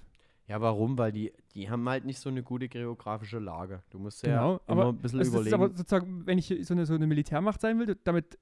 Ja, 0.49 0.61
warum? 0.61 0.97
Weil 0.97 1.11
die, 1.13 1.33
die 1.55 1.69
haben 1.71 1.89
halt 1.89 2.05
nicht 2.05 2.21
so 2.21 2.29
eine 2.29 2.43
gute 2.43 2.69
geografische 2.69 3.39
Lage. 3.39 3.83
Du 3.91 3.99
musst 3.99 4.23
ja 4.23 4.31
Genau, 4.31 4.61
immer 4.69 4.83
aber 4.83 4.89
ein 4.91 4.99
bisschen 4.99 5.19
Also 5.21 5.33
das 5.33 5.47
ist 5.47 5.53
überlegen. 5.53 5.63
aber 5.65 5.77
sozusagen, 5.77 6.27
wenn 6.27 6.39
ich 6.39 6.55
so 6.63 6.75
eine, 6.75 6.87
so 6.87 6.95
eine 6.95 7.07
Militärmacht 7.07 7.61
sein 7.61 7.79
will, 7.79 7.97
damit, 8.05 8.39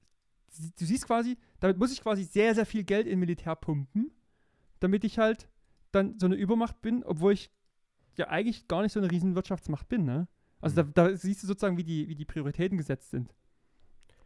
du 0.77 0.85
siehst 0.85 1.07
quasi, 1.07 1.37
damit 1.59 1.77
muss 1.79 1.91
ich 1.91 2.01
quasi 2.01 2.23
sehr, 2.23 2.53
sehr 2.53 2.65
viel 2.65 2.83
Geld 2.83 3.07
in 3.07 3.19
Militär 3.19 3.55
pumpen, 3.55 4.11
damit 4.79 5.03
ich 5.03 5.17
halt 5.17 5.49
dann 5.91 6.19
so 6.19 6.27
eine 6.27 6.35
Übermacht 6.35 6.81
bin, 6.81 7.03
obwohl 7.03 7.33
ich 7.33 7.49
ja 8.17 8.27
eigentlich 8.27 8.67
gar 8.67 8.81
nicht 8.83 8.91
so 8.93 8.99
eine 8.99 9.09
riesen 9.09 9.35
Wirtschaftsmacht 9.35 9.87
bin, 9.89 10.05
ne? 10.05 10.27
Also 10.61 10.81
Mhm. 10.83 10.93
da, 10.93 11.09
da 11.09 11.15
siehst 11.17 11.43
du 11.43 11.47
sozusagen, 11.47 11.77
wie 11.77 11.83
die, 11.83 12.07
wie 12.07 12.15
die 12.15 12.25
Prioritäten 12.25 12.77
gesetzt 12.77 13.09
sind. 13.11 13.33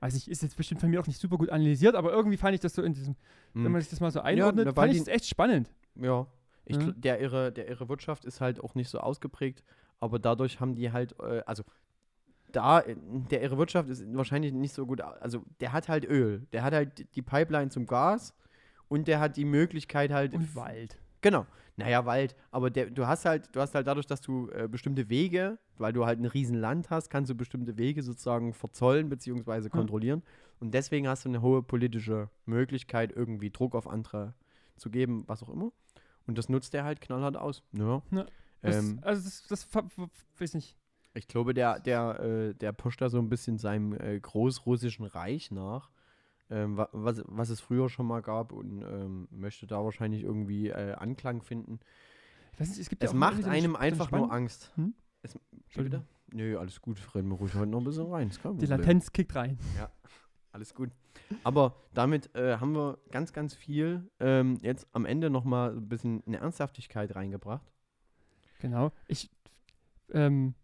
Also 0.01 0.17
ich 0.17 0.29
ist 0.29 0.41
jetzt 0.43 0.55
bestimmt 0.55 0.79
von 0.81 0.89
mir 0.89 0.99
auch 1.01 1.07
nicht 1.07 1.19
super 1.19 1.37
gut 1.37 1.49
analysiert, 1.49 1.95
aber 1.95 2.11
irgendwie 2.11 2.37
fand 2.37 2.55
ich 2.55 2.61
das 2.61 2.73
so 2.73 2.81
in 2.81 2.93
diesem, 2.93 3.15
wenn 3.53 3.63
Hm. 3.63 3.71
man 3.73 3.81
sich 3.81 3.89
das 3.89 3.99
mal 3.99 4.11
so 4.11 4.21
einordnet, 4.21 4.67
weil 4.67 4.73
fand 4.73 4.93
ich 4.93 4.99
das 4.99 5.07
echt 5.07 5.25
spannend. 5.27 5.69
Ja. 5.95 6.27
Ich, 6.65 6.77
gl- 6.77 6.93
der, 6.95 7.19
ihre, 7.19 7.51
der 7.51 7.67
ihre 7.67 7.89
Wirtschaft 7.89 8.25
ist 8.25 8.41
halt 8.41 8.59
auch 8.63 8.75
nicht 8.75 8.89
so 8.89 8.99
ausgeprägt, 8.99 9.63
aber 9.99 10.19
dadurch 10.19 10.59
haben 10.59 10.75
die 10.75 10.91
halt, 10.91 11.15
äh, 11.19 11.41
also 11.45 11.63
da, 12.51 12.83
der 13.29 13.41
ihre 13.41 13.57
Wirtschaft 13.57 13.89
ist 13.89 14.03
wahrscheinlich 14.15 14.53
nicht 14.53 14.73
so 14.73 14.85
gut, 14.85 15.01
also 15.01 15.43
der 15.59 15.71
hat 15.71 15.87
halt 15.87 16.05
Öl, 16.05 16.47
der 16.51 16.63
hat 16.63 16.73
halt 16.73 17.15
die 17.15 17.21
Pipeline 17.21 17.69
zum 17.69 17.85
Gas 17.85 18.33
und 18.87 19.07
der 19.07 19.19
hat 19.19 19.37
die 19.37 19.45
Möglichkeit 19.45 20.11
halt. 20.11 20.33
Und 20.33 20.55
Wald. 20.55 20.97
Genau. 21.21 21.45
Naja, 21.75 22.05
Wald, 22.05 22.35
aber 22.51 22.69
der, 22.69 22.89
du 22.89 23.07
hast 23.07 23.23
halt, 23.23 23.55
du 23.55 23.61
hast 23.61 23.73
halt 23.73 23.87
dadurch, 23.87 24.05
dass 24.05 24.19
du 24.19 24.49
äh, 24.49 24.67
bestimmte 24.67 25.09
Wege, 25.09 25.59
weil 25.77 25.93
du 25.93 26.05
halt 26.05 26.19
ein 26.19 26.25
Riesenland 26.25 26.89
hast, 26.89 27.09
kannst 27.09 27.29
du 27.29 27.35
bestimmte 27.35 27.77
Wege 27.77 28.03
sozusagen 28.03 28.53
verzollen 28.53 29.07
bzw. 29.09 29.69
kontrollieren. 29.69 30.21
Und 30.59 30.73
deswegen 30.73 31.07
hast 31.07 31.23
du 31.23 31.29
eine 31.29 31.41
hohe 31.41 31.63
politische 31.63 32.29
Möglichkeit, 32.45 33.13
irgendwie 33.15 33.49
Druck 33.49 33.75
auf 33.75 33.87
andere 33.87 34.33
zu 34.75 34.89
geben, 34.89 35.23
was 35.27 35.41
auch 35.41 35.49
immer. 35.49 35.71
Und 36.29 36.37
das 36.37 36.47
nutzt 36.47 36.75
er 36.75 36.83
halt 36.83 37.01
knallhart 37.01 37.35
aus. 37.37 37.63
Ja. 37.71 38.03
Ja, 38.11 38.25
Das, 38.61 38.77
Ähm, 38.77 38.99
also 39.01 39.23
das, 39.23 39.47
das, 39.47 39.63
ver- 39.63 39.89
weiß 40.37 40.53
nicht. 40.53 40.77
ich 41.15 41.27
glaube, 41.27 41.55
der, 41.55 41.79
der, 41.79 42.19
äh, 42.19 42.53
der 42.53 42.71
pusht 42.71 43.01
da 43.01 43.09
so 43.09 43.17
ein 43.17 43.29
bisschen 43.29 43.57
seinem 43.57 43.93
äh, 43.99 44.19
großrussischen 44.19 45.05
Reich 45.07 45.49
nach, 45.49 45.89
ähm, 46.51 46.77
wa- 46.77 46.87
was, 46.91 47.23
was 47.25 47.49
es 47.49 47.61
früher 47.61 47.89
schon 47.89 48.05
mal 48.05 48.21
gab 48.21 48.51
und 48.51 48.83
ähm, 48.83 49.27
möchte 49.31 49.65
da 49.65 49.83
wahrscheinlich 49.83 50.21
irgendwie 50.21 50.69
äh, 50.69 50.93
Anklang 50.93 51.41
finden. 51.41 51.79
Nicht, 52.59 52.77
es 52.77 52.87
Es 52.99 53.11
ja 53.11 53.17
macht 53.17 53.43
einem 53.45 53.75
einfach 53.75 54.11
nur 54.11 54.31
Angst. 54.31 54.71
Hm? 54.75 54.93
Es, 55.23 55.35
Entschuldigung. 55.63 56.05
Nö, 56.31 56.59
alles 56.59 56.79
gut. 56.79 56.99
Reden 57.15 57.29
wir 57.29 57.37
ruhig 57.37 57.55
heute 57.55 57.71
noch 57.71 57.79
ein 57.79 57.85
bisschen 57.85 58.05
rein. 58.05 58.31
Die. 58.59 58.67
Latenz 58.67 59.11
kickt 59.13 59.33
rein. 59.33 59.57
Alles 60.51 60.73
gut. 60.73 60.89
Aber 61.43 61.75
damit 61.93 62.33
äh, 62.35 62.57
haben 62.57 62.73
wir 62.73 62.97
ganz, 63.11 63.33
ganz 63.33 63.53
viel 63.53 64.09
ähm, 64.19 64.57
jetzt 64.61 64.87
am 64.93 65.05
Ende 65.05 65.29
nochmal 65.29 65.75
ein 65.75 65.87
bisschen 65.87 66.23
eine 66.25 66.37
Ernsthaftigkeit 66.37 67.15
reingebracht. 67.15 67.71
Genau. 68.59 68.91
Ich, 69.07 69.29
ähm, 70.11 70.55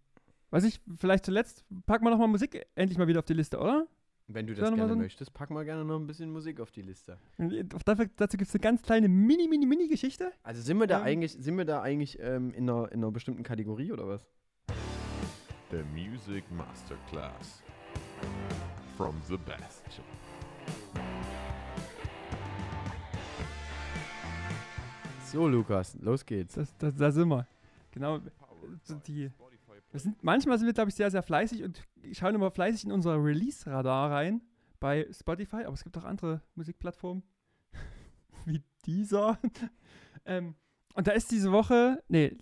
weiß 0.50 0.64
ich, 0.64 0.82
vielleicht 0.98 1.26
zuletzt 1.26 1.66
packen 1.86 2.04
wir 2.04 2.10
nochmal 2.10 2.28
Musik 2.28 2.66
endlich 2.76 2.98
mal 2.98 3.08
wieder 3.08 3.20
auf 3.20 3.26
die 3.26 3.34
Liste, 3.34 3.60
oder? 3.60 3.88
Wenn 4.28 4.48
du 4.48 4.56
das 4.56 4.72
mal 4.72 4.76
gerne 4.76 4.94
so 4.94 4.98
möchtest, 5.00 5.34
packen 5.36 5.54
wir 5.54 5.64
gerne 5.66 5.86
noch 5.86 6.00
ein 6.00 6.08
bisschen 6.08 6.32
Musik 6.32 6.60
auf 6.60 6.72
die 6.72 6.82
Liste. 6.82 7.20
Dafür, 7.86 8.10
dazu 8.16 8.38
gibt 8.38 8.50
es 8.50 8.56
eine 8.56 8.62
ganz 8.62 8.82
kleine 8.82 9.08
Mini, 9.08 9.48
Mini, 9.48 9.68
Mini-Geschichte. 9.68 10.32
Also 10.42 10.64
sind 10.64 10.80
wir 10.80 10.88
da 10.88 10.98
Ähm. 11.02 11.06
eigentlich, 11.06 11.34
sind 11.34 11.56
wir 11.58 11.66
da 11.66 11.84
eigentlich 11.84 12.18
ähm, 12.20 12.52
in, 12.54 12.68
einer, 12.68 12.92
in 12.92 13.04
einer 13.04 13.12
bestimmten 13.12 13.44
Kategorie 13.44 13.92
oder 13.92 14.08
was? 14.08 14.26
The 15.70 15.84
Music 15.94 16.44
Masterclass 16.52 17.62
from 18.96 19.16
the 19.28 19.38
best. 19.38 20.02
So, 25.26 25.48
Lukas, 25.48 25.98
los 26.00 26.26
geht's. 26.26 26.56
Das, 26.56 26.78
das, 26.78 26.96
da 26.96 27.12
sind 27.12 27.28
wir. 27.28 27.48
Genau. 27.92 28.20
Die, 29.08 29.30
sind, 29.94 30.24
manchmal 30.24 30.58
sind 30.58 30.68
wir, 30.68 30.74
glaube 30.74 30.90
ich, 30.90 30.96
sehr, 30.96 31.12
sehr 31.12 31.24
fleißig 31.24 31.64
und 31.64 31.84
schauen 32.14 32.36
immer 32.36 32.52
fleißig 32.52 32.86
in 32.86 32.92
unser 32.92 33.22
Release-Radar 33.22 34.12
rein 34.12 34.42
bei 34.80 35.08
Spotify, 35.12 35.64
aber 35.66 35.74
es 35.74 35.84
gibt 35.84 35.98
auch 35.98 36.04
andere 36.04 36.42
Musikplattformen 36.56 37.24
wie 38.46 38.62
dieser. 38.86 39.40
ähm, 40.26 40.56
und 40.94 41.08
da 41.08 41.12
ist 41.12 41.32
diese 41.32 41.52
Woche, 41.52 42.02
nee, 42.08 42.38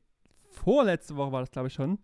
vorletzte 0.50 1.16
Woche 1.16 1.32
war 1.32 1.40
das, 1.42 1.52
glaube 1.52 1.68
ich, 1.70 1.74
schon, 1.74 2.00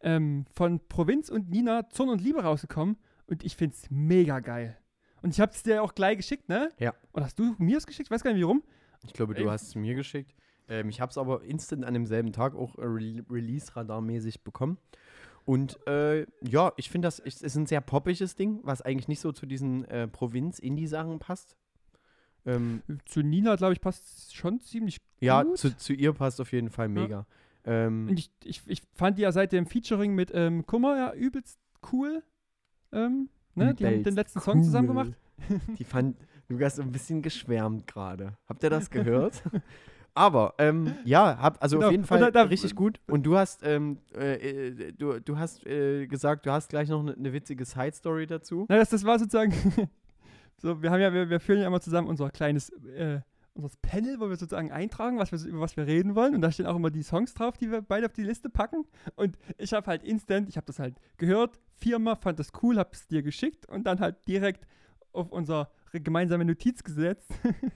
ähm, 0.00 0.44
von 0.52 0.86
Provinz 0.88 1.30
und 1.30 1.48
Nina 1.48 1.88
Zorn 1.88 2.10
und 2.10 2.20
Liebe 2.20 2.42
rausgekommen 2.42 2.98
und 3.26 3.44
ich 3.44 3.56
finde 3.56 3.74
es 3.74 3.90
mega 3.90 4.40
geil. 4.40 4.76
Und 5.22 5.30
ich 5.30 5.40
habe 5.40 5.52
es 5.52 5.62
dir 5.62 5.82
auch 5.82 5.94
gleich 5.94 6.18
geschickt, 6.18 6.48
ne? 6.48 6.70
Ja. 6.78 6.94
Oder 7.12 7.24
hast 7.24 7.38
du 7.38 7.54
mir 7.58 7.78
es 7.78 7.86
geschickt? 7.86 8.08
Ich 8.08 8.10
weiß 8.10 8.22
gar 8.22 8.32
nicht, 8.32 8.40
wie 8.40 8.44
rum. 8.44 8.62
Ich 9.06 9.12
glaube, 9.12 9.34
du 9.34 9.42
Ey. 9.42 9.48
hast 9.48 9.68
es 9.68 9.74
mir 9.74 9.94
geschickt. 9.94 10.34
Ähm, 10.68 10.88
ich 10.88 11.00
habe 11.00 11.10
es 11.10 11.18
aber 11.18 11.42
instant 11.44 11.84
an 11.84 11.94
demselben 11.94 12.32
Tag 12.32 12.54
auch 12.54 12.76
äh, 12.78 12.84
Re 12.84 13.24
Release-Radar-mäßig 13.30 14.42
bekommen. 14.44 14.78
Und 15.44 15.78
äh, 15.86 16.26
ja, 16.40 16.72
ich 16.76 16.90
finde, 16.90 17.06
das 17.06 17.18
ist, 17.18 17.42
ist 17.42 17.54
ein 17.56 17.66
sehr 17.66 17.80
poppiges 17.82 18.34
Ding, 18.34 18.60
was 18.62 18.80
eigentlich 18.80 19.08
nicht 19.08 19.20
so 19.20 19.32
zu 19.32 19.46
diesen 19.46 19.84
äh, 19.86 20.08
Provinz-Indie-Sachen 20.08 21.18
passt. 21.18 21.56
Ähm, 22.46 22.82
Zu 23.06 23.22
Nina, 23.22 23.56
glaube 23.56 23.72
ich, 23.72 23.80
passt 23.80 24.06
es 24.06 24.34
schon 24.34 24.60
ziemlich 24.60 24.98
ja, 25.20 25.42
gut. 25.42 25.58
zu, 25.58 25.76
zu 25.76 25.92
ihr 25.92 26.12
passt 26.12 26.40
auf 26.40 26.52
jeden 26.52 26.70
Fall 26.70 26.88
mega. 26.88 27.26
Ähm, 27.64 28.08
Und 28.10 28.18
ich, 28.18 28.30
ich, 28.44 28.62
ich 28.66 28.82
fand 28.92 29.18
die 29.18 29.22
ja 29.22 29.32
seit 29.32 29.52
dem 29.52 29.66
Featuring 29.66 30.14
mit 30.14 30.30
ähm, 30.34 30.66
Kummer 30.66 30.96
ja 30.96 31.14
übelst 31.14 31.58
cool. 31.92 32.22
Ähm, 32.94 33.28
ne? 33.54 33.74
Die 33.74 33.86
haben 33.86 34.02
den 34.02 34.14
letzten 34.14 34.40
Song 34.40 34.62
zusammen 34.62 34.88
cool. 34.88 34.94
gemacht. 35.04 35.12
Die 35.78 35.84
fand 35.84 36.16
Lukas 36.48 36.76
so 36.76 36.82
ein 36.82 36.92
bisschen 36.92 37.20
geschwärmt 37.22 37.86
gerade. 37.86 38.36
Habt 38.48 38.62
ihr 38.62 38.70
das 38.70 38.88
gehört? 38.90 39.42
Aber 40.14 40.54
ähm, 40.58 40.94
ja, 41.04 41.36
hab, 41.38 41.60
also 41.62 41.76
Genau, 41.76 41.86
auf 41.88 41.92
jeden 41.92 42.04
Fall 42.04 42.20
da- 42.20 42.30
da- 42.30 42.42
richtig 42.42 42.76
gut. 42.76 43.00
Und 43.08 43.24
du 43.24 43.36
hast, 43.36 43.62
ähm, 43.64 43.98
äh, 44.14 44.68
äh, 44.68 44.92
du, 44.92 45.20
du 45.20 45.36
hast 45.38 45.66
äh, 45.66 46.06
gesagt, 46.06 46.46
du 46.46 46.52
hast 46.52 46.68
gleich 46.68 46.88
noch 46.88 47.00
eine 47.00 47.16
ne 47.16 47.32
witzige 47.32 47.64
Side-Story 47.64 48.26
dazu. 48.26 48.66
Na, 48.68 48.76
das, 48.76 48.90
das 48.90 49.04
war 49.04 49.18
sozusagen. 49.18 49.52
so, 50.58 50.80
wir 50.82 50.90
haben 50.92 51.00
ja, 51.00 51.12
wir, 51.12 51.28
wir 51.30 51.40
führen 51.40 51.60
ja 51.60 51.66
immer 51.66 51.80
zusammen 51.80 52.06
unser 52.06 52.30
kleines 52.30 52.70
äh, 52.96 53.20
unser 53.54 53.70
Panel, 53.82 54.20
wo 54.20 54.28
wir 54.28 54.36
sozusagen 54.36 54.72
eintragen, 54.72 55.18
was 55.18 55.32
wir, 55.32 55.38
über 55.48 55.60
was 55.60 55.76
wir 55.76 55.86
reden 55.86 56.14
wollen. 56.14 56.34
Und 56.34 56.40
da 56.42 56.50
stehen 56.50 56.66
auch 56.66 56.76
immer 56.76 56.90
die 56.90 57.02
Songs 57.02 57.34
drauf, 57.34 57.56
die 57.56 57.70
wir 57.70 57.82
beide 57.82 58.06
auf 58.06 58.12
die 58.12 58.24
Liste 58.24 58.50
packen. 58.50 58.84
Und 59.16 59.38
ich 59.58 59.72
habe 59.72 59.86
halt 59.86 60.02
instant, 60.02 60.48
ich 60.48 60.56
habe 60.56 60.66
das 60.66 60.78
halt 60.78 60.96
gehört, 61.16 61.58
viermal, 61.76 62.16
fand 62.16 62.38
das 62.38 62.52
cool, 62.62 62.78
habe 62.78 62.90
es 62.92 63.06
dir 63.06 63.22
geschickt 63.22 63.66
und 63.68 63.84
dann 63.84 64.00
halt 64.00 64.16
direkt 64.26 64.66
auf 65.12 65.30
unsere 65.30 65.70
gemeinsame 65.92 66.44
Notiz 66.44 66.82
gesetzt. 66.82 67.30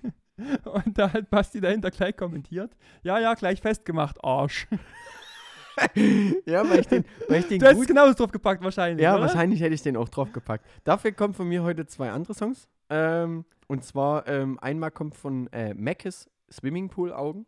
und 0.65 0.99
da 0.99 1.13
hat 1.13 1.31
Basti 1.31 1.61
dahinter 1.61 1.91
gleich 1.91 2.17
kommentiert. 2.17 2.77
Ja, 3.03 3.19
ja, 3.21 3.35
gleich 3.35 3.61
festgemacht, 3.61 4.23
Arsch. 4.25 4.67
ja, 6.47 6.69
weil 6.69 6.81
ich 6.81 6.89
den, 6.89 7.05
weil 7.29 7.41
ich 7.41 7.47
den 7.49 7.61
Du 7.61 7.73
gut. 7.75 7.87
genauso 7.87 8.15
drauf 8.15 8.33
gepackt 8.33 8.65
wahrscheinlich, 8.65 9.03
Ja, 9.03 9.13
oder? 9.15 9.23
wahrscheinlich 9.23 9.61
hätte 9.61 9.75
ich 9.75 9.83
den 9.83 9.97
auch 9.97 10.09
draufgepackt. 10.09 10.67
Dafür 10.83 11.13
kommen 11.13 11.35
von 11.35 11.49
mir 11.49 11.63
heute 11.63 11.87
zwei 11.87 12.11
andere 12.11 12.35
Songs. 12.35 12.69
Ähm, 12.90 13.44
und 13.66 13.85
zwar 13.85 14.27
ähm, 14.27 14.59
einmal 14.60 14.90
kommt 14.90 15.15
von 15.15 15.47
äh, 15.52 15.74
Mackes 15.74 16.31
Swimmingpool 16.51 17.12
Augen, 17.12 17.47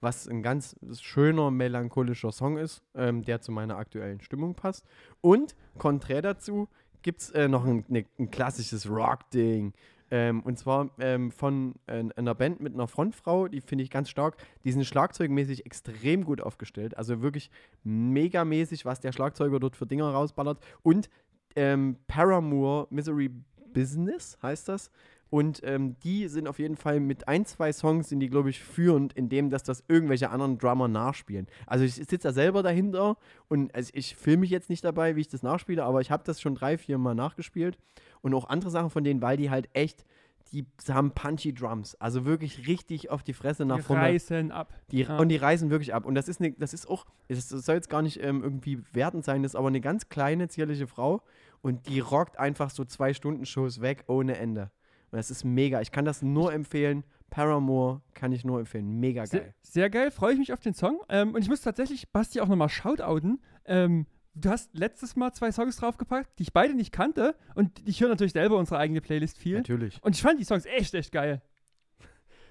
was 0.00 0.28
ein 0.28 0.42
ganz 0.42 0.76
schöner, 1.00 1.50
melancholischer 1.50 2.32
Song 2.32 2.56
ist, 2.56 2.82
ähm, 2.94 3.22
der 3.22 3.40
zu 3.40 3.52
meiner 3.52 3.76
aktuellen 3.76 4.20
Stimmung 4.20 4.54
passt. 4.54 4.84
Und 5.20 5.54
konträr 5.78 6.22
dazu 6.22 6.68
gibt 7.02 7.20
es 7.20 7.30
äh, 7.30 7.48
noch 7.48 7.64
ein, 7.64 7.84
ne, 7.88 8.06
ein 8.18 8.30
klassisches 8.30 8.88
Rock-Ding. 8.88 9.72
Ähm, 10.10 10.40
und 10.40 10.58
zwar 10.58 10.90
ähm, 10.98 11.30
von 11.30 11.74
äh, 11.86 12.02
einer 12.16 12.34
Band 12.34 12.60
mit 12.60 12.74
einer 12.74 12.88
Frontfrau, 12.88 13.46
die 13.46 13.60
finde 13.60 13.84
ich 13.84 13.90
ganz 13.90 14.10
stark. 14.10 14.36
Die 14.64 14.72
sind 14.72 14.84
schlagzeugmäßig 14.84 15.66
extrem 15.66 16.24
gut 16.24 16.40
aufgestellt. 16.40 16.96
Also 16.96 17.22
wirklich 17.22 17.50
megamäßig, 17.84 18.84
was 18.84 18.98
der 18.98 19.12
Schlagzeuger 19.12 19.60
dort 19.60 19.76
für 19.76 19.86
Dinger 19.86 20.10
rausballert. 20.10 20.58
Und 20.82 21.08
ähm, 21.56 21.96
Paramore 22.08 22.88
Misery 22.90 23.30
Business 23.72 24.38
heißt 24.42 24.68
das. 24.68 24.90
Und 25.30 25.60
ähm, 25.62 25.94
die 26.02 26.26
sind 26.26 26.48
auf 26.48 26.58
jeden 26.58 26.76
Fall 26.76 26.98
mit 26.98 27.28
ein, 27.28 27.46
zwei 27.46 27.72
Songs 27.72 28.08
sind 28.08 28.18
die, 28.18 28.28
glaube 28.28 28.50
ich, 28.50 28.58
führend, 28.60 29.12
in 29.12 29.28
dem, 29.28 29.48
dass 29.48 29.62
das 29.62 29.84
irgendwelche 29.86 30.28
anderen 30.30 30.58
Drummer 30.58 30.88
nachspielen. 30.88 31.46
Also 31.66 31.84
ich 31.84 31.94
sitze 31.94 32.18
da 32.18 32.32
selber 32.32 32.64
dahinter 32.64 33.16
und 33.46 33.72
also 33.72 33.92
ich 33.94 34.16
filme 34.16 34.40
mich 34.40 34.50
jetzt 34.50 34.70
nicht 34.70 34.84
dabei, 34.84 35.14
wie 35.14 35.20
ich 35.20 35.28
das 35.28 35.44
nachspiele, 35.44 35.84
aber 35.84 36.00
ich 36.00 36.10
habe 36.10 36.24
das 36.26 36.40
schon 36.40 36.56
drei, 36.56 36.76
vier 36.76 36.98
Mal 36.98 37.14
nachgespielt. 37.14 37.78
Und 38.22 38.34
auch 38.34 38.48
andere 38.48 38.70
Sachen 38.70 38.90
von 38.90 39.04
denen, 39.04 39.22
weil 39.22 39.36
die 39.36 39.50
halt 39.50 39.68
echt, 39.72 40.04
die 40.52 40.66
haben 40.88 41.12
punchy 41.12 41.54
Drums. 41.54 41.94
Also 42.00 42.24
wirklich 42.24 42.66
richtig 42.66 43.08
auf 43.10 43.22
die 43.22 43.32
Fresse 43.32 43.64
nach 43.64 43.76
Die 43.76 43.82
vorne. 43.82 44.02
reißen 44.02 44.50
ab. 44.50 44.74
Die, 44.90 45.02
Ja. 45.02 45.16
Und 45.16 45.28
die 45.28 45.36
reisen 45.36 45.70
wirklich 45.70 45.94
ab. 45.94 46.06
Und 46.06 46.16
das 46.16 46.26
ist, 46.26 46.40
ne, 46.40 46.56
das 46.58 46.74
ist 46.74 46.88
auch, 46.88 47.06
es 47.28 47.48
soll 47.48 47.76
jetzt 47.76 47.88
gar 47.88 48.02
nicht 48.02 48.20
ähm, 48.20 48.42
irgendwie 48.42 48.82
wertend 48.92 49.24
sein, 49.24 49.44
das 49.44 49.52
ist 49.52 49.56
aber 49.56 49.68
eine 49.68 49.80
ganz 49.80 50.08
kleine, 50.08 50.48
zierliche 50.48 50.88
Frau 50.88 51.22
und 51.62 51.88
die 51.88 52.00
rockt 52.00 52.38
einfach 52.38 52.70
so 52.70 52.84
zwei 52.84 53.14
Stunden 53.14 53.46
Shows 53.46 53.80
weg 53.80 54.04
ohne 54.06 54.36
Ende. 54.36 54.70
Und 55.10 55.16
das 55.16 55.30
ist 55.30 55.44
mega. 55.44 55.80
Ich 55.80 55.90
kann 55.90 56.04
das 56.04 56.22
nur 56.22 56.52
empfehlen. 56.52 57.04
Paramore 57.30 58.00
kann 58.14 58.32
ich 58.32 58.44
nur 58.44 58.58
empfehlen. 58.58 58.98
Mega 58.98 59.26
Sehr, 59.26 59.40
geil. 59.40 59.54
sehr 59.62 59.90
geil, 59.90 60.10
freue 60.10 60.32
ich 60.32 60.38
mich 60.38 60.52
auf 60.52 60.60
den 60.60 60.74
Song. 60.74 61.00
Ähm, 61.08 61.34
und 61.34 61.42
ich 61.42 61.48
muss 61.48 61.60
tatsächlich 61.60 62.10
Basti 62.10 62.40
auch 62.40 62.48
nochmal 62.48 62.68
shoutouten. 62.68 63.40
Ähm, 63.64 64.06
du 64.34 64.50
hast 64.50 64.76
letztes 64.76 65.16
Mal 65.16 65.32
zwei 65.32 65.52
Songs 65.52 65.76
draufgepackt, 65.76 66.38
die 66.38 66.44
ich 66.44 66.52
beide 66.52 66.74
nicht 66.74 66.92
kannte. 66.92 67.36
Und 67.54 67.86
ich 67.86 68.00
höre 68.00 68.08
natürlich 68.08 68.32
selber 68.32 68.56
unsere 68.56 68.78
eigene 68.78 69.00
Playlist 69.00 69.38
viel. 69.38 69.58
Natürlich. 69.58 70.02
Und 70.02 70.16
ich 70.16 70.22
fand 70.22 70.40
die 70.40 70.44
Songs 70.44 70.66
echt, 70.66 70.94
echt 70.94 71.12
geil. 71.12 71.42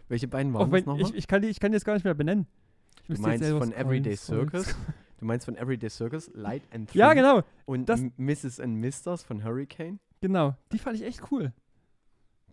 Welche 0.07 0.27
beiden 0.27 0.53
waren 0.53 0.71
das 0.71 0.85
nochmal? 0.85 1.01
ich, 1.01 1.13
ich, 1.13 1.27
kann 1.27 1.41
die, 1.41 1.49
ich 1.49 1.59
kann 1.59 1.71
die 1.71 1.75
jetzt 1.75 1.85
gar 1.85 1.93
nicht 1.93 2.03
mehr 2.03 2.15
benennen. 2.15 2.47
Ich 3.07 3.15
Du 3.15 3.21
meinst 3.21 3.47
von 3.49 3.73
Everyday 3.73 4.15
Circus? 4.15 4.75
Du 5.19 5.25
meinst 5.25 5.45
von 5.45 5.55
Everyday 5.57 5.89
Circus, 5.89 6.31
Light 6.33 6.63
and 6.73 6.93
Ja, 6.93 7.09
Thin 7.09 7.17
genau. 7.17 7.43
Und 7.65 7.87
das- 7.89 8.01
Mrs. 8.17 8.59
and 8.59 8.75
Misters 8.77 9.21
von 9.23 9.43
Hurricane. 9.43 9.99
Genau. 10.21 10.55
Die 10.71 10.79
fand 10.79 10.95
ich 10.97 11.03
echt 11.03 11.31
cool. 11.31 11.53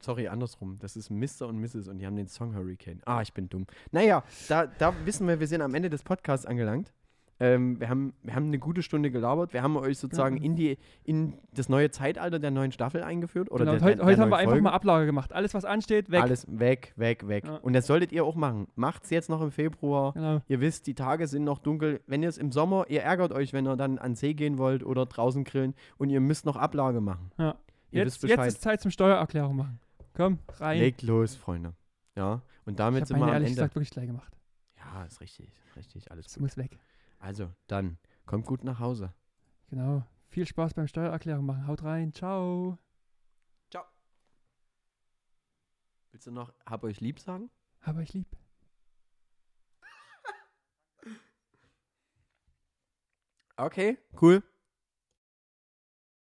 Sorry, 0.01 0.29
andersrum. 0.29 0.79
Das 0.81 0.95
ist 0.97 1.11
Mr. 1.11 1.47
und 1.49 1.59
Mrs. 1.59 1.89
und 1.89 1.99
die 1.99 2.07
haben 2.07 2.17
den 2.17 2.29
Song 2.29 2.55
Hurricane. 2.55 3.01
Ah, 3.07 3.23
ich 3.23 3.33
bin 3.33 3.49
dumm. 3.49 3.67
Naja, 3.93 4.23
da, 4.49 4.67
da 4.67 4.93
wissen 5.07 5.27
wir, 5.27 5.41
wir 5.41 5.47
sind 5.49 5.63
am 5.63 5.75
Ende 5.75 5.89
des 5.91 6.03
Podcasts 6.03 6.45
angelangt. 6.45 6.93
Ähm, 7.39 7.79
wir, 7.79 7.89
haben, 7.89 8.15
wir 8.23 8.35
haben 8.35 8.47
eine 8.47 8.59
gute 8.59 8.83
Stunde 8.83 9.11
gelabert. 9.11 9.53
Wir 9.53 9.63
haben 9.63 9.77
euch 9.77 9.99
sozusagen 9.99 10.39
in, 10.39 10.57
die, 10.57 10.79
in 11.05 11.35
das 11.53 11.69
neue 11.69 11.91
Zeitalter 11.91 12.39
der 12.39 12.51
neuen 12.51 12.73
Staffel 12.73 13.03
eingeführt. 13.03 13.51
Oder 13.51 13.65
genau. 13.67 13.73
der, 13.73 13.83
heute 13.83 13.97
der, 13.97 14.07
heute 14.07 14.23
haben 14.23 14.31
wir 14.31 14.37
einfach 14.39 14.61
mal 14.61 14.71
Ablage 14.71 15.07
gemacht. 15.07 15.33
Alles, 15.33 15.53
was 15.53 15.65
ansteht, 15.65 16.11
weg. 16.11 16.23
Alles 16.23 16.47
weg, 16.49 16.93
weg, 16.97 17.29
weg. 17.29 17.45
Ja. 17.47 17.57
Und 17.57 17.75
das 17.75 17.87
solltet 17.87 18.13
ihr 18.13 18.25
auch 18.25 18.37
machen. 18.37 18.69
Macht's 18.75 19.11
jetzt 19.11 19.29
noch 19.29 19.43
im 19.43 19.51
Februar. 19.51 20.13
Genau. 20.15 20.41
Ihr 20.49 20.61
wisst, 20.61 20.87
die 20.87 20.95
Tage 20.95 21.27
sind 21.27 21.45
noch 21.45 21.59
dunkel. 21.59 22.01
Wenn 22.07 22.23
ihr 22.23 22.29
es 22.29 22.39
im 22.39 22.53
Sommer, 22.53 22.87
ihr 22.89 23.03
ärgert 23.03 23.33
euch, 23.33 23.53
wenn 23.53 23.67
ihr 23.67 23.77
dann 23.77 23.99
an 23.99 24.15
See 24.15 24.33
gehen 24.35 24.57
wollt 24.57 24.83
oder 24.83 25.05
draußen 25.05 25.45
grillen 25.45 25.75
und 25.99 26.11
ihr 26.11 26.21
müsst 26.21 26.47
noch 26.47 26.57
Ablage 26.57 27.01
machen. 27.01 27.31
Ja. 27.39 27.57
Jetzt, 27.91 28.23
jetzt 28.23 28.47
ist 28.47 28.63
Zeit 28.63 28.81
zum 28.81 28.91
Steuererklärung 28.91 29.57
machen. 29.57 29.81
Komm, 30.15 30.39
rein. 30.59 30.79
Legt 30.79 31.03
los, 31.03 31.35
Freunde. 31.35 31.75
Ja, 32.17 32.41
und 32.65 32.73
ich 32.73 32.77
damit 32.77 33.03
habe 33.03 33.07
sind 33.09 33.19
wir 33.19 33.25
am 33.25 33.33
ehrlich 33.33 33.49
Ende. 33.49 33.57
gesagt 33.57 33.75
wirklich 33.75 33.91
gleich 33.91 34.07
gemacht. 34.07 34.33
Ja, 34.79 35.05
ist 35.05 35.21
richtig, 35.21 35.53
richtig, 35.77 36.11
alles 36.11 36.27
Das 36.27 36.35
gut. 36.35 36.43
muss 36.43 36.57
weg. 36.57 36.79
Also, 37.19 37.53
dann 37.67 37.99
kommt 38.25 38.47
gut 38.47 38.65
nach 38.65 38.79
Hause. 38.79 39.15
Genau. 39.69 40.07
Viel 40.29 40.47
Spaß 40.47 40.75
beim 40.75 40.89
Steuererklärung 40.89 41.47
machen. 41.47 41.67
Haut 41.67 41.83
rein. 41.83 42.13
Ciao. 42.13 42.79
Ciao. 43.71 43.85
Willst 46.11 46.27
du 46.27 46.31
noch 46.31 46.53
hab 46.67 46.85
euch 46.85 47.01
lieb 47.01 47.21
sagen? 47.21 47.51
Hab 47.81 47.97
euch 47.97 48.13
lieb. 48.13 48.27
Okay, 53.59 53.97
cool. 54.21 54.43